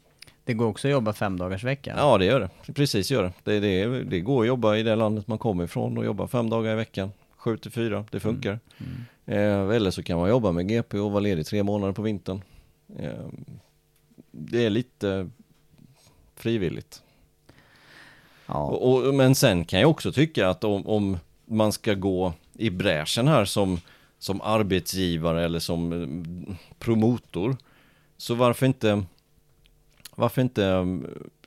Det 0.46 0.54
går 0.54 0.66
också 0.66 0.88
att 0.88 0.92
jobba 0.92 1.14
fem 1.14 1.38
dagars 1.38 1.64
vecka. 1.64 1.94
Ja, 1.98 2.18
det 2.18 2.26
gör 2.26 2.40
det. 2.40 2.74
Precis 2.74 3.12
gör 3.12 3.24
det. 3.24 3.34
Det, 3.44 3.60
det. 3.60 4.04
det 4.04 4.20
går 4.20 4.42
att 4.42 4.48
jobba 4.48 4.76
i 4.76 4.84
det 4.84 4.96
landet 4.96 5.28
man 5.28 5.38
kommer 5.38 5.64
ifrån 5.64 5.98
och 5.98 6.06
jobba 6.06 6.28
fem 6.28 6.50
dagar 6.50 6.74
i 6.74 6.76
veckan. 6.76 7.12
Sju 7.44 7.58
till 7.58 7.72
fyra, 7.72 8.06
det 8.12 8.20
funkar. 8.20 8.60
Eh, 9.26 9.70
eller 9.70 9.92
så 9.92 10.04
kan 10.04 10.20
man 10.20 10.30
jobba 10.30 10.52
med 10.52 10.68
GP 10.68 11.00
och 11.00 11.12
vara 11.12 11.20
ledig 11.20 11.46
tre 11.46 11.64
månader 11.64 11.94
på 11.94 12.02
vintern. 12.02 12.42
Eh, 13.00 13.28
det 14.32 14.66
är 14.66 14.70
lite 14.70 15.30
frivilligt. 16.36 17.04
Ja. 18.46 18.54
Och, 18.54 19.08
och, 19.08 19.16
men 19.16 19.36
sen 19.36 19.66
kan 19.66 19.80
jag 19.80 19.90
också 19.90 20.12
tycka 20.12 20.50
att 20.50 20.64
om, 20.64 20.88
om 20.88 21.18
man 21.46 21.72
ska 21.72 21.94
gå 21.94 22.34
i 22.54 22.70
bräschen 22.70 23.28
här 23.28 23.46
som, 23.46 23.80
som 24.20 24.42
arbetsgivare 24.42 25.46
eller 25.46 25.60
som 25.60 25.94
eh, 25.94 26.56
promotor. 26.80 27.58
Så 28.18 28.36
varför 28.36 28.66
inte, 28.66 29.04
varför 30.16 30.42
inte 30.42 30.66
eh, 30.66 30.86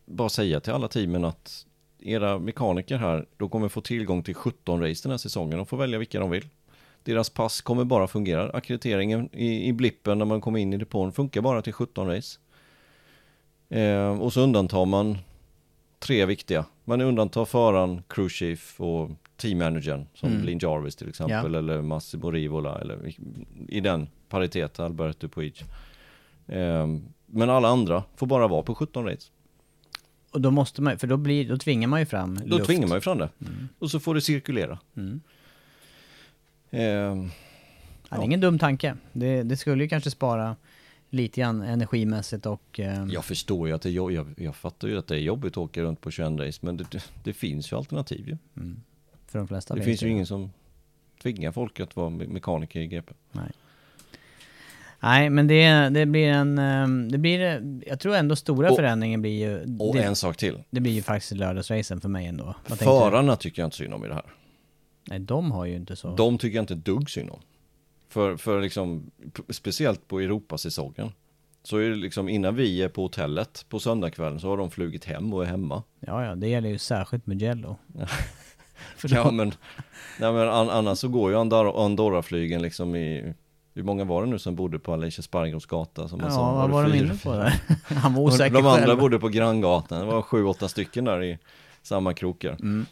bara 0.05 0.28
säga 0.28 0.60
till 0.60 0.73
alla 0.73 0.89
teamen 0.89 1.24
att 1.24 1.65
era 2.08 2.38
mekaniker 2.38 2.96
här, 2.98 3.26
de 3.36 3.48
kommer 3.48 3.68
få 3.68 3.80
tillgång 3.80 4.22
till 4.22 4.34
17 4.34 4.80
race 4.82 5.00
den 5.02 5.10
här 5.10 5.18
säsongen. 5.18 5.56
De 5.56 5.66
får 5.66 5.76
välja 5.76 5.98
vilka 5.98 6.20
de 6.20 6.30
vill. 6.30 6.44
Deras 7.02 7.30
pass 7.30 7.60
kommer 7.60 7.84
bara 7.84 8.06
fungera. 8.08 8.50
Akkrediteringen 8.50 9.28
i, 9.32 9.68
i 9.68 9.72
blippen 9.72 10.18
när 10.18 10.24
man 10.24 10.40
kommer 10.40 10.58
in 10.58 10.72
i 10.72 10.76
depån 10.76 11.12
funkar 11.12 11.40
bara 11.40 11.62
till 11.62 11.72
17 11.72 12.06
race. 12.08 12.38
Eh, 13.68 14.20
och 14.22 14.32
så 14.32 14.40
undantar 14.40 14.84
man 14.84 15.18
tre 15.98 16.26
viktiga. 16.26 16.64
Man 16.84 17.00
undantar 17.00 17.44
föraren, 17.44 18.02
crew 18.08 18.28
chief 18.34 18.80
och 18.80 19.10
teammanagern 19.36 20.06
som 20.14 20.28
Mm. 20.32 20.44
Lin 20.46 20.58
Jarvis 20.62 20.96
till 20.96 21.08
exempel 21.08 21.54
eller 21.54 21.82
Massimo 21.82 22.30
Rivola 22.30 22.78
eller 22.80 23.06
i- 23.08 23.16
i 23.68 23.80
den 23.80 24.08
paritet 24.28 24.80
Alberto 24.80 25.28
Puig. 25.28 25.62
Eh, 26.46 26.86
men 27.26 27.50
alla 27.50 27.68
andra 27.68 28.02
får 28.16 28.26
bara 28.26 28.48
vara 28.48 28.62
på 28.62 28.74
17 28.74 29.04
race. 29.06 29.30
Och 30.30 30.40
då 30.40 30.50
måste 30.50 30.82
man, 30.82 30.98
för 30.98 31.06
då 31.06 31.16
blir, 31.16 31.48
då 31.48 31.56
tvingar 31.56 31.88
man 31.88 32.00
ju 32.00 32.06
fram 32.06 32.34
Då 32.34 32.56
luft. 32.56 32.66
tvingar 32.66 32.86
man 32.88 32.96
ju 32.96 33.00
fram 33.00 33.18
det. 33.18 33.28
Och 33.78 33.90
så 33.90 34.00
får 34.00 34.14
det 34.14 34.20
cirkulera. 34.20 34.78
Mm. 34.96 35.20
Eh, 36.70 37.30
Ja, 38.08 38.16
det 38.16 38.22
är 38.22 38.24
ingen 38.24 38.40
dum 38.40 38.58
tanke. 38.58 38.96
Det, 39.12 39.42
det 39.42 39.56
skulle 39.56 39.82
ju 39.84 39.88
kanske 39.88 40.10
spara 40.10 40.56
lite 41.10 41.40
grann 41.40 41.62
energimässigt 41.62 42.46
och... 42.46 42.80
Eh, 42.80 43.06
jag 43.10 43.24
förstår 43.24 43.68
ju 43.68 43.74
att 43.74 43.82
det 43.82 43.90
jobb, 43.90 44.10
jag, 44.10 44.34
jag 44.36 44.56
fattar 44.56 44.88
ju 44.88 44.98
att 44.98 45.06
det 45.06 45.14
är 45.16 45.20
jobbigt 45.20 45.52
att 45.52 45.56
åka 45.58 45.82
runt 45.82 46.00
på 46.00 46.10
21 46.10 46.40
race 46.40 46.58
men 46.62 46.76
det, 46.76 47.04
det, 47.24 47.32
finns 47.32 47.72
ju 47.72 47.76
alternativ 47.76 48.28
ju. 48.28 48.36
för 49.26 49.38
de 49.38 49.48
flesta 49.48 49.74
Det 49.74 49.82
finns 49.82 50.02
ju 50.02 50.08
ingen 50.08 50.26
som 50.26 50.50
tvingar 51.22 51.52
folk 51.52 51.80
att 51.80 51.96
vara 51.96 52.10
me- 52.10 52.28
mekaniker 52.28 52.80
i 52.80 52.86
GP. 52.86 53.12
Nej. 53.32 53.50
Nej, 55.06 55.30
men 55.30 55.46
det, 55.46 55.68
det 55.88 56.06
blir 56.06 56.28
en... 56.28 56.58
eh, 56.58 57.08
Det 57.10 57.18
blir, 57.18 57.62
jag 57.86 58.00
tror 58.00 58.14
ändå 58.16 58.36
stora 58.36 58.70
Och- 58.70 58.76
förändringen 58.76 59.20
blir 59.22 59.32
ju... 59.48 59.76
Och 59.78 59.94
det, 59.96 60.02
en 60.02 60.16
sak 60.16 60.36
till. 60.36 60.62
det 60.70 60.80
blir 60.80 60.92
ju 60.92 61.02
faktiskt 61.02 61.32
lördagsracen 61.32 62.00
för 62.00 62.08
mig 62.08 62.26
ändå. 62.26 62.54
Vad? 62.68 62.78
Förarna 62.78 63.36
tycker 63.36 63.62
jag 63.62 63.66
inte 63.66 63.76
synd 63.76 63.94
om 63.94 64.04
i 64.04 64.08
det 64.08 64.14
här. 64.14 64.24
Nej, 65.10 65.18
de 65.18 65.52
har 65.52 65.64
ju 65.64 65.76
inte 65.76 65.96
så... 65.96 66.16
De 66.16 66.38
tycker 66.38 66.56
jag 66.56 66.62
inte 66.62 66.74
dugg 66.74 67.10
synd 67.10 67.30
om. 67.30 67.40
För, 68.08 68.36
för 68.36 68.60
liksom, 68.62 69.10
speciellt 69.50 70.08
på 70.08 70.20
Europasäsongen. 70.20 71.12
Så 71.62 71.76
är 71.76 71.88
det 71.90 71.96
liksom 71.96 72.28
innan 72.28 72.54
vi 72.56 72.82
är 72.82 72.88
på 72.88 73.02
hotellet 73.02 73.64
på 73.68 73.78
söndagskvällen 73.80 74.40
så 74.40 74.48
har 74.48 74.56
de 74.56 74.70
flugit 74.70 75.04
hem 75.04 75.32
och 75.34 75.42
är 75.42 75.46
hemma. 75.46 75.82
Ja, 76.00 76.24
ja, 76.24 76.34
det 76.34 76.48
gäller 76.48 76.68
ju 76.68 76.78
särskilt 76.78 77.26
Mugello. 77.26 77.76
Ja 79.02 79.30
men, 79.30 79.48
nej, 80.20 80.32
men 80.32 80.48
an, 80.48 80.70
annars 80.70 80.98
så 80.98 81.08
går 81.08 81.30
ju 81.30 81.36
Andorra- 81.36 81.84
Andorra-flygen 81.84 82.62
liksom 82.62 82.96
i, 82.96 83.34
hur 83.76 83.82
många 83.82 84.04
var 84.04 84.24
det 84.24 84.30
nu 84.30 84.38
som 84.38 84.54
bodde 84.56 84.78
på 84.78 84.92
Alicia 84.92 85.22
Spargos 85.22 85.66
gata? 85.66 86.08
Som 86.08 86.20
man 86.20 86.32
sa? 86.32 86.40
Ja, 86.40 86.52
vad 86.54 86.68
det 86.68 86.72
var 86.72 86.84
de 86.88 86.98
inne 86.98 87.16
på 87.24 87.32
där? 87.32 87.60
Han 87.94 88.14
var 88.14 88.22
osäker 88.22 88.54
De 88.54 88.66
andra 88.66 88.86
själv. 88.86 89.00
bodde 89.00 89.18
på 89.18 89.28
Granngatan, 89.28 90.00
det 90.00 90.06
var 90.06 90.22
sju, 90.22 90.44
åtta 90.44 90.68
stycken 90.68 91.04
där 91.04 91.22
i 91.22 91.38
samma 91.82 92.14
krokar. 92.14 92.52
Mm. 92.52 92.86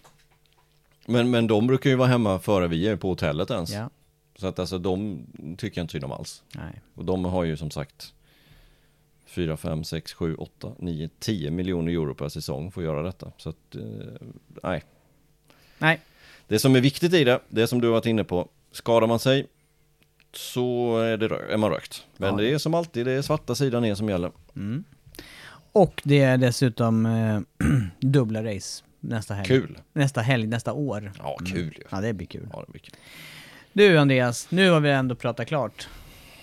Men, 1.06 1.30
men 1.30 1.46
de 1.46 1.66
brukar 1.66 1.90
ju 1.90 1.96
vara 1.96 2.08
hemma 2.08 2.38
före 2.38 2.68
vi 2.68 2.88
är 2.88 2.96
på 2.96 3.08
hotellet 3.08 3.50
ens. 3.50 3.72
Ja, 3.72 3.90
Så 4.36 4.46
att 4.46 4.58
alltså 4.58 4.78
de 4.78 5.18
tycker 5.58 5.78
jag 5.80 5.84
inte 5.84 5.92
synd 5.92 6.04
om 6.04 6.12
alls. 6.12 6.42
nej. 6.54 6.80
Och 6.94 7.04
de 7.04 7.24
har 7.24 7.44
ju 7.44 7.56
som 7.56 7.70
sagt 7.70 8.12
4, 9.26 9.56
5, 9.56 9.84
6, 9.84 10.12
7, 10.12 10.34
8, 10.34 10.72
9, 10.78 11.08
10 11.18 11.50
miljoner 11.50 11.92
euro 11.92 12.14
per 12.14 12.28
säsong 12.28 12.70
för 12.70 12.80
att 12.80 12.84
göra 12.84 13.02
detta. 13.02 13.32
Så 13.36 13.48
att, 13.48 13.74
eh, 13.74 13.82
nej. 14.62 14.82
Nej, 15.78 16.00
Det 16.48 16.58
som 16.58 16.76
är 16.76 16.80
viktigt 16.80 17.12
i 17.14 17.24
det, 17.24 17.40
det 17.48 17.66
som 17.66 17.80
du 17.80 17.86
har 17.86 17.92
varit 17.94 18.06
inne 18.06 18.24
på, 18.24 18.48
skadar 18.72 19.06
man 19.06 19.18
sig 19.18 19.46
så 20.36 20.98
är, 20.98 21.16
det, 21.16 21.26
är 21.52 21.56
man 21.56 21.70
rökt. 21.70 22.06
Men 22.16 22.30
Ja. 22.30 22.36
det 22.36 22.52
är 22.52 22.58
som 22.58 22.74
alltid, 22.74 23.06
det 23.06 23.12
är 23.12 23.22
svarta 23.22 23.54
sidan 23.54 23.82
ner 23.82 23.94
som 23.94 24.08
gäller. 24.08 24.32
och 25.72 26.00
det 26.04 26.20
är 26.20 26.36
dessutom 26.36 27.06
eh, 27.06 27.40
dubbla 28.00 28.44
race 28.44 28.84
nästa 29.00 29.34
helg. 29.34 29.46
Kul! 29.46 29.78
Nästa 29.92 30.20
helg, 30.20 30.46
nästa 30.46 30.72
år. 30.72 31.12
Ja, 31.18 31.36
kul 31.46 31.74
ju. 31.78 31.82
Ja, 31.90 32.00
det 32.00 32.12
blir 32.12 32.26
kul. 32.26 32.48
Ja, 32.52 32.62
det 32.66 32.72
blir 32.72 32.80
kul. 32.80 32.94
Du 33.72 33.98
Andreas, 33.98 34.50
nu 34.50 34.70
har 34.70 34.80
vi 34.80 34.90
ändå 34.90 35.14
pratat 35.14 35.48
klart. 35.48 35.88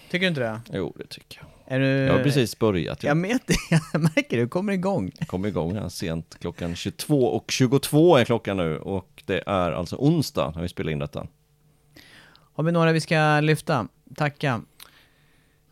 Tycker 0.10 0.20
du 0.26 0.28
inte 0.28 0.42
det? 0.42 0.62
Jo, 0.74 0.96
det 0.98 1.08
tycker 1.08 1.42
jag. 1.42 1.76
Är 1.76 1.80
du... 1.80 1.88
Jag 1.88 2.14
har 2.14 2.24
precis 2.24 2.60
börjat. 2.60 3.04
Jag 3.04 3.18
Jag 3.26 3.40
det, 3.46 3.56
jag 3.94 4.02
märker 4.02 4.38
det, 4.38 4.44
du 4.44 4.48
kommer 4.48 4.74
igång. 4.74 5.12
kom 5.28 5.46
igång 5.46 5.76
här 5.76 5.90
sent. 5.90 6.38
Klockan 6.40 6.76
22 6.76 7.26
och 7.26 7.52
22 7.52 8.18
är 8.18 8.26
klockan 8.26 8.58
nu 8.58 8.78
och 8.78 9.24
det 9.26 9.44
är 9.46 9.72
alltså 9.72 9.96
onsdag 9.96 10.52
när 10.56 10.62
vi 10.62 10.68
spelar 10.68 10.92
in 10.92 11.00
detta. 11.00 11.28
Har 12.54 12.64
vi 12.64 12.72
några 12.72 12.92
vi 12.92 13.02
ska 13.02 13.40
lyfta? 13.40 13.88
Tacka. 14.16 14.62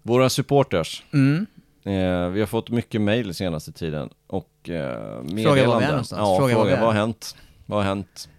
Våra 0.01 0.29
supporters. 0.29 1.03
Mm. 1.13 1.45
Eh, 1.83 2.29
vi 2.29 2.39
har 2.39 2.45
fått 2.45 2.69
mycket 2.69 3.01
mejl 3.01 3.33
senaste 3.33 3.71
tiden 3.71 4.09
och 4.27 4.69
eh, 4.69 5.23
meddelanden. 5.23 5.43
Fråga 5.43 5.67
var 5.67 5.79
vi 5.79 5.85
är 5.85 5.89
någonstans. 5.89 6.19
Ja, 6.19 6.37
Fråga 6.37 6.53
fråga, 6.55 6.75
vad 6.75 6.85
har 6.85 6.93
hänt? 6.93 7.35
Vad 7.65 7.79
har 7.79 7.85
hänt? 7.85 8.29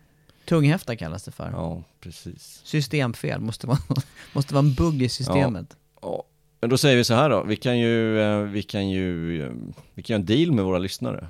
Tunghäfta 0.45 0.97
kallas 0.97 1.25
det 1.25 1.31
för. 1.31 1.51
Ja, 1.51 1.83
precis. 2.01 2.61
Systemfel, 2.65 3.41
måste 3.41 3.67
vara, 3.67 3.79
måste 4.33 4.55
vara 4.55 4.65
en 4.65 4.75
bugg 4.75 5.03
i 5.03 5.09
systemet. 5.09 5.77
Ja, 6.03 6.25
men 6.61 6.71
då 6.71 6.79
säger 6.79 6.97
vi 6.97 7.05
så 7.05 7.15
här 7.15 7.31
då. 7.31 7.43
Vi 7.43 7.57
kan 7.57 7.79
ju, 7.79 8.21
eh, 8.21 8.39
vi 8.39 8.63
kan 8.63 8.89
ju, 8.91 9.43
eh, 9.43 9.53
vi 9.95 10.03
kan 10.03 10.15
göra 10.15 10.21
en 10.21 10.27
deal 10.27 10.53
med 10.53 10.65
våra 10.65 10.79
lyssnare. 10.79 11.29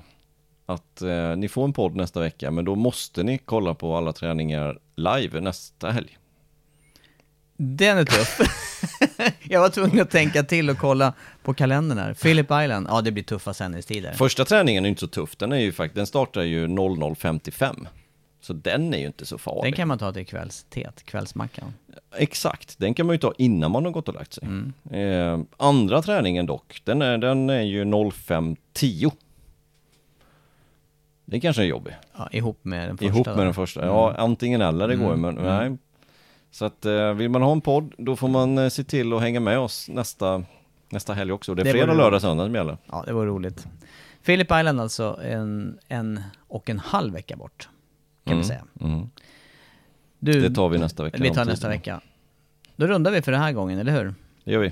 Att 0.65 1.01
eh, 1.01 1.35
ni 1.35 1.47
får 1.47 1.63
en 1.63 1.73
podd 1.73 1.95
nästa 1.95 2.19
vecka, 2.19 2.51
men 2.51 2.65
då 2.65 2.75
måste 2.75 3.23
ni 3.23 3.37
kolla 3.37 3.73
på 3.73 3.95
alla 3.95 4.13
träningar 4.13 4.79
live 4.95 5.41
nästa 5.41 5.91
helg. 5.91 6.17
Den 7.63 7.97
är 7.97 8.05
tuff. 8.05 8.39
jag 9.49 9.61
var 9.61 9.69
tvungen 9.69 10.01
att 10.01 10.09
tänka 10.09 10.43
till 10.43 10.69
och 10.69 10.77
kolla 10.77 11.13
på 11.43 11.53
kalendern 11.53 11.97
här. 11.97 12.13
Philip 12.13 12.45
Island, 12.45 12.87
ja 12.89 13.01
det 13.01 13.11
blir 13.11 13.23
tuffa 13.23 13.53
sändningstider. 13.53 14.13
Första 14.13 14.45
träningen 14.45 14.85
är 14.85 14.89
inte 14.89 14.99
så 15.01 15.07
tuff. 15.07 15.35
Den 15.35 15.51
är 15.51 15.57
ju 15.57 15.71
faktiskt, 15.71 15.95
den 15.95 16.07
startar 16.07 16.41
ju 16.41 16.67
00.55. 16.67 17.87
Så 18.41 18.53
den 18.53 18.93
är 18.93 18.97
ju 18.97 19.05
inte 19.05 19.25
så 19.25 19.37
farlig. 19.37 19.63
Den 19.63 19.77
kan 19.77 19.87
man 19.87 19.97
ta 19.97 20.13
till 20.13 20.25
kvällsteet, 20.25 21.03
kvällsmackan. 21.03 21.73
Exakt, 22.15 22.79
den 22.79 22.93
kan 22.93 23.05
man 23.05 23.13
ju 23.13 23.17
ta 23.19 23.33
innan 23.37 23.71
man 23.71 23.85
har 23.85 23.91
gått 23.91 24.07
och 24.07 24.13
lagt 24.15 24.33
sig. 24.33 24.43
Mm. 24.47 24.73
Eh, 24.91 25.45
andra 25.57 26.01
träningen 26.01 26.45
dock, 26.45 26.81
den 26.83 27.01
är, 27.01 27.17
den 27.17 27.49
är 27.49 27.61
ju 27.61 27.83
05.10. 27.83 29.11
Det 31.25 31.39
kanske 31.39 31.61
är 31.61 31.65
jobbig. 31.65 31.93
Ja, 32.17 32.29
ihop 32.31 32.59
med 32.61 32.89
den 32.89 32.97
första. 32.97 33.05
Ihop 33.05 33.27
med 33.27 33.45
den 33.45 33.53
första. 33.53 33.85
Ja, 33.85 34.09
Mm. 34.09 34.23
antingen 34.23 34.61
eller 34.61 34.87
det 34.87 34.95
går 34.95 35.11
ju, 35.11 35.17
men 35.17 35.35
nej. 35.35 35.77
Så 36.51 36.65
att 36.65 36.85
eh, 36.85 37.13
vill 37.13 37.29
man 37.29 37.41
ha 37.41 37.51
en 37.51 37.61
podd, 37.61 37.93
då 37.97 38.15
får 38.15 38.27
man 38.27 38.57
eh, 38.57 38.69
se 38.69 38.83
till 38.83 39.13
att 39.13 39.21
hänga 39.21 39.39
med 39.39 39.59
oss 39.59 39.89
nästa, 39.89 40.43
nästa 40.89 41.13
helg 41.13 41.31
också. 41.31 41.55
Det 41.55 41.61
är 41.61 41.63
Det 41.63 41.71
fredag, 41.71 41.93
lördag, 41.93 42.21
söndag 42.21 42.43
som 42.45 42.55
gäller. 42.55 42.77
Ja, 42.91 43.03
det 43.07 43.13
var 43.13 43.25
roligt. 43.25 43.67
Philip 44.25 44.47
Island 44.51 44.81
alltså 44.81 45.19
en, 45.23 45.77
en 45.87 46.21
och 46.47 46.69
en 46.69 46.79
halv 46.79 47.13
vecka 47.13 47.35
bort. 47.35 47.69
Kan 48.25 48.37
vi 48.37 48.43
säga. 48.43 48.63
Mm. 48.81 49.09
Du, 50.19 50.41
Det 50.41 50.55
tar 50.55 50.69
vi 50.69 50.77
nästa 50.77 51.03
vecka. 51.03 51.17
vi 51.21 51.29
tar 51.33 51.45
nästa 51.45 51.69
vecka. 51.69 52.01
Då 52.75 52.87
rundar 52.87 53.11
vi 53.11 53.21
för 53.21 53.31
den 53.31 53.41
här 53.41 53.51
gången, 53.51 53.79
eller 53.79 53.91
hur? 53.91 54.13
Det 54.43 54.51
gör 54.51 54.59
vi. 54.59 54.71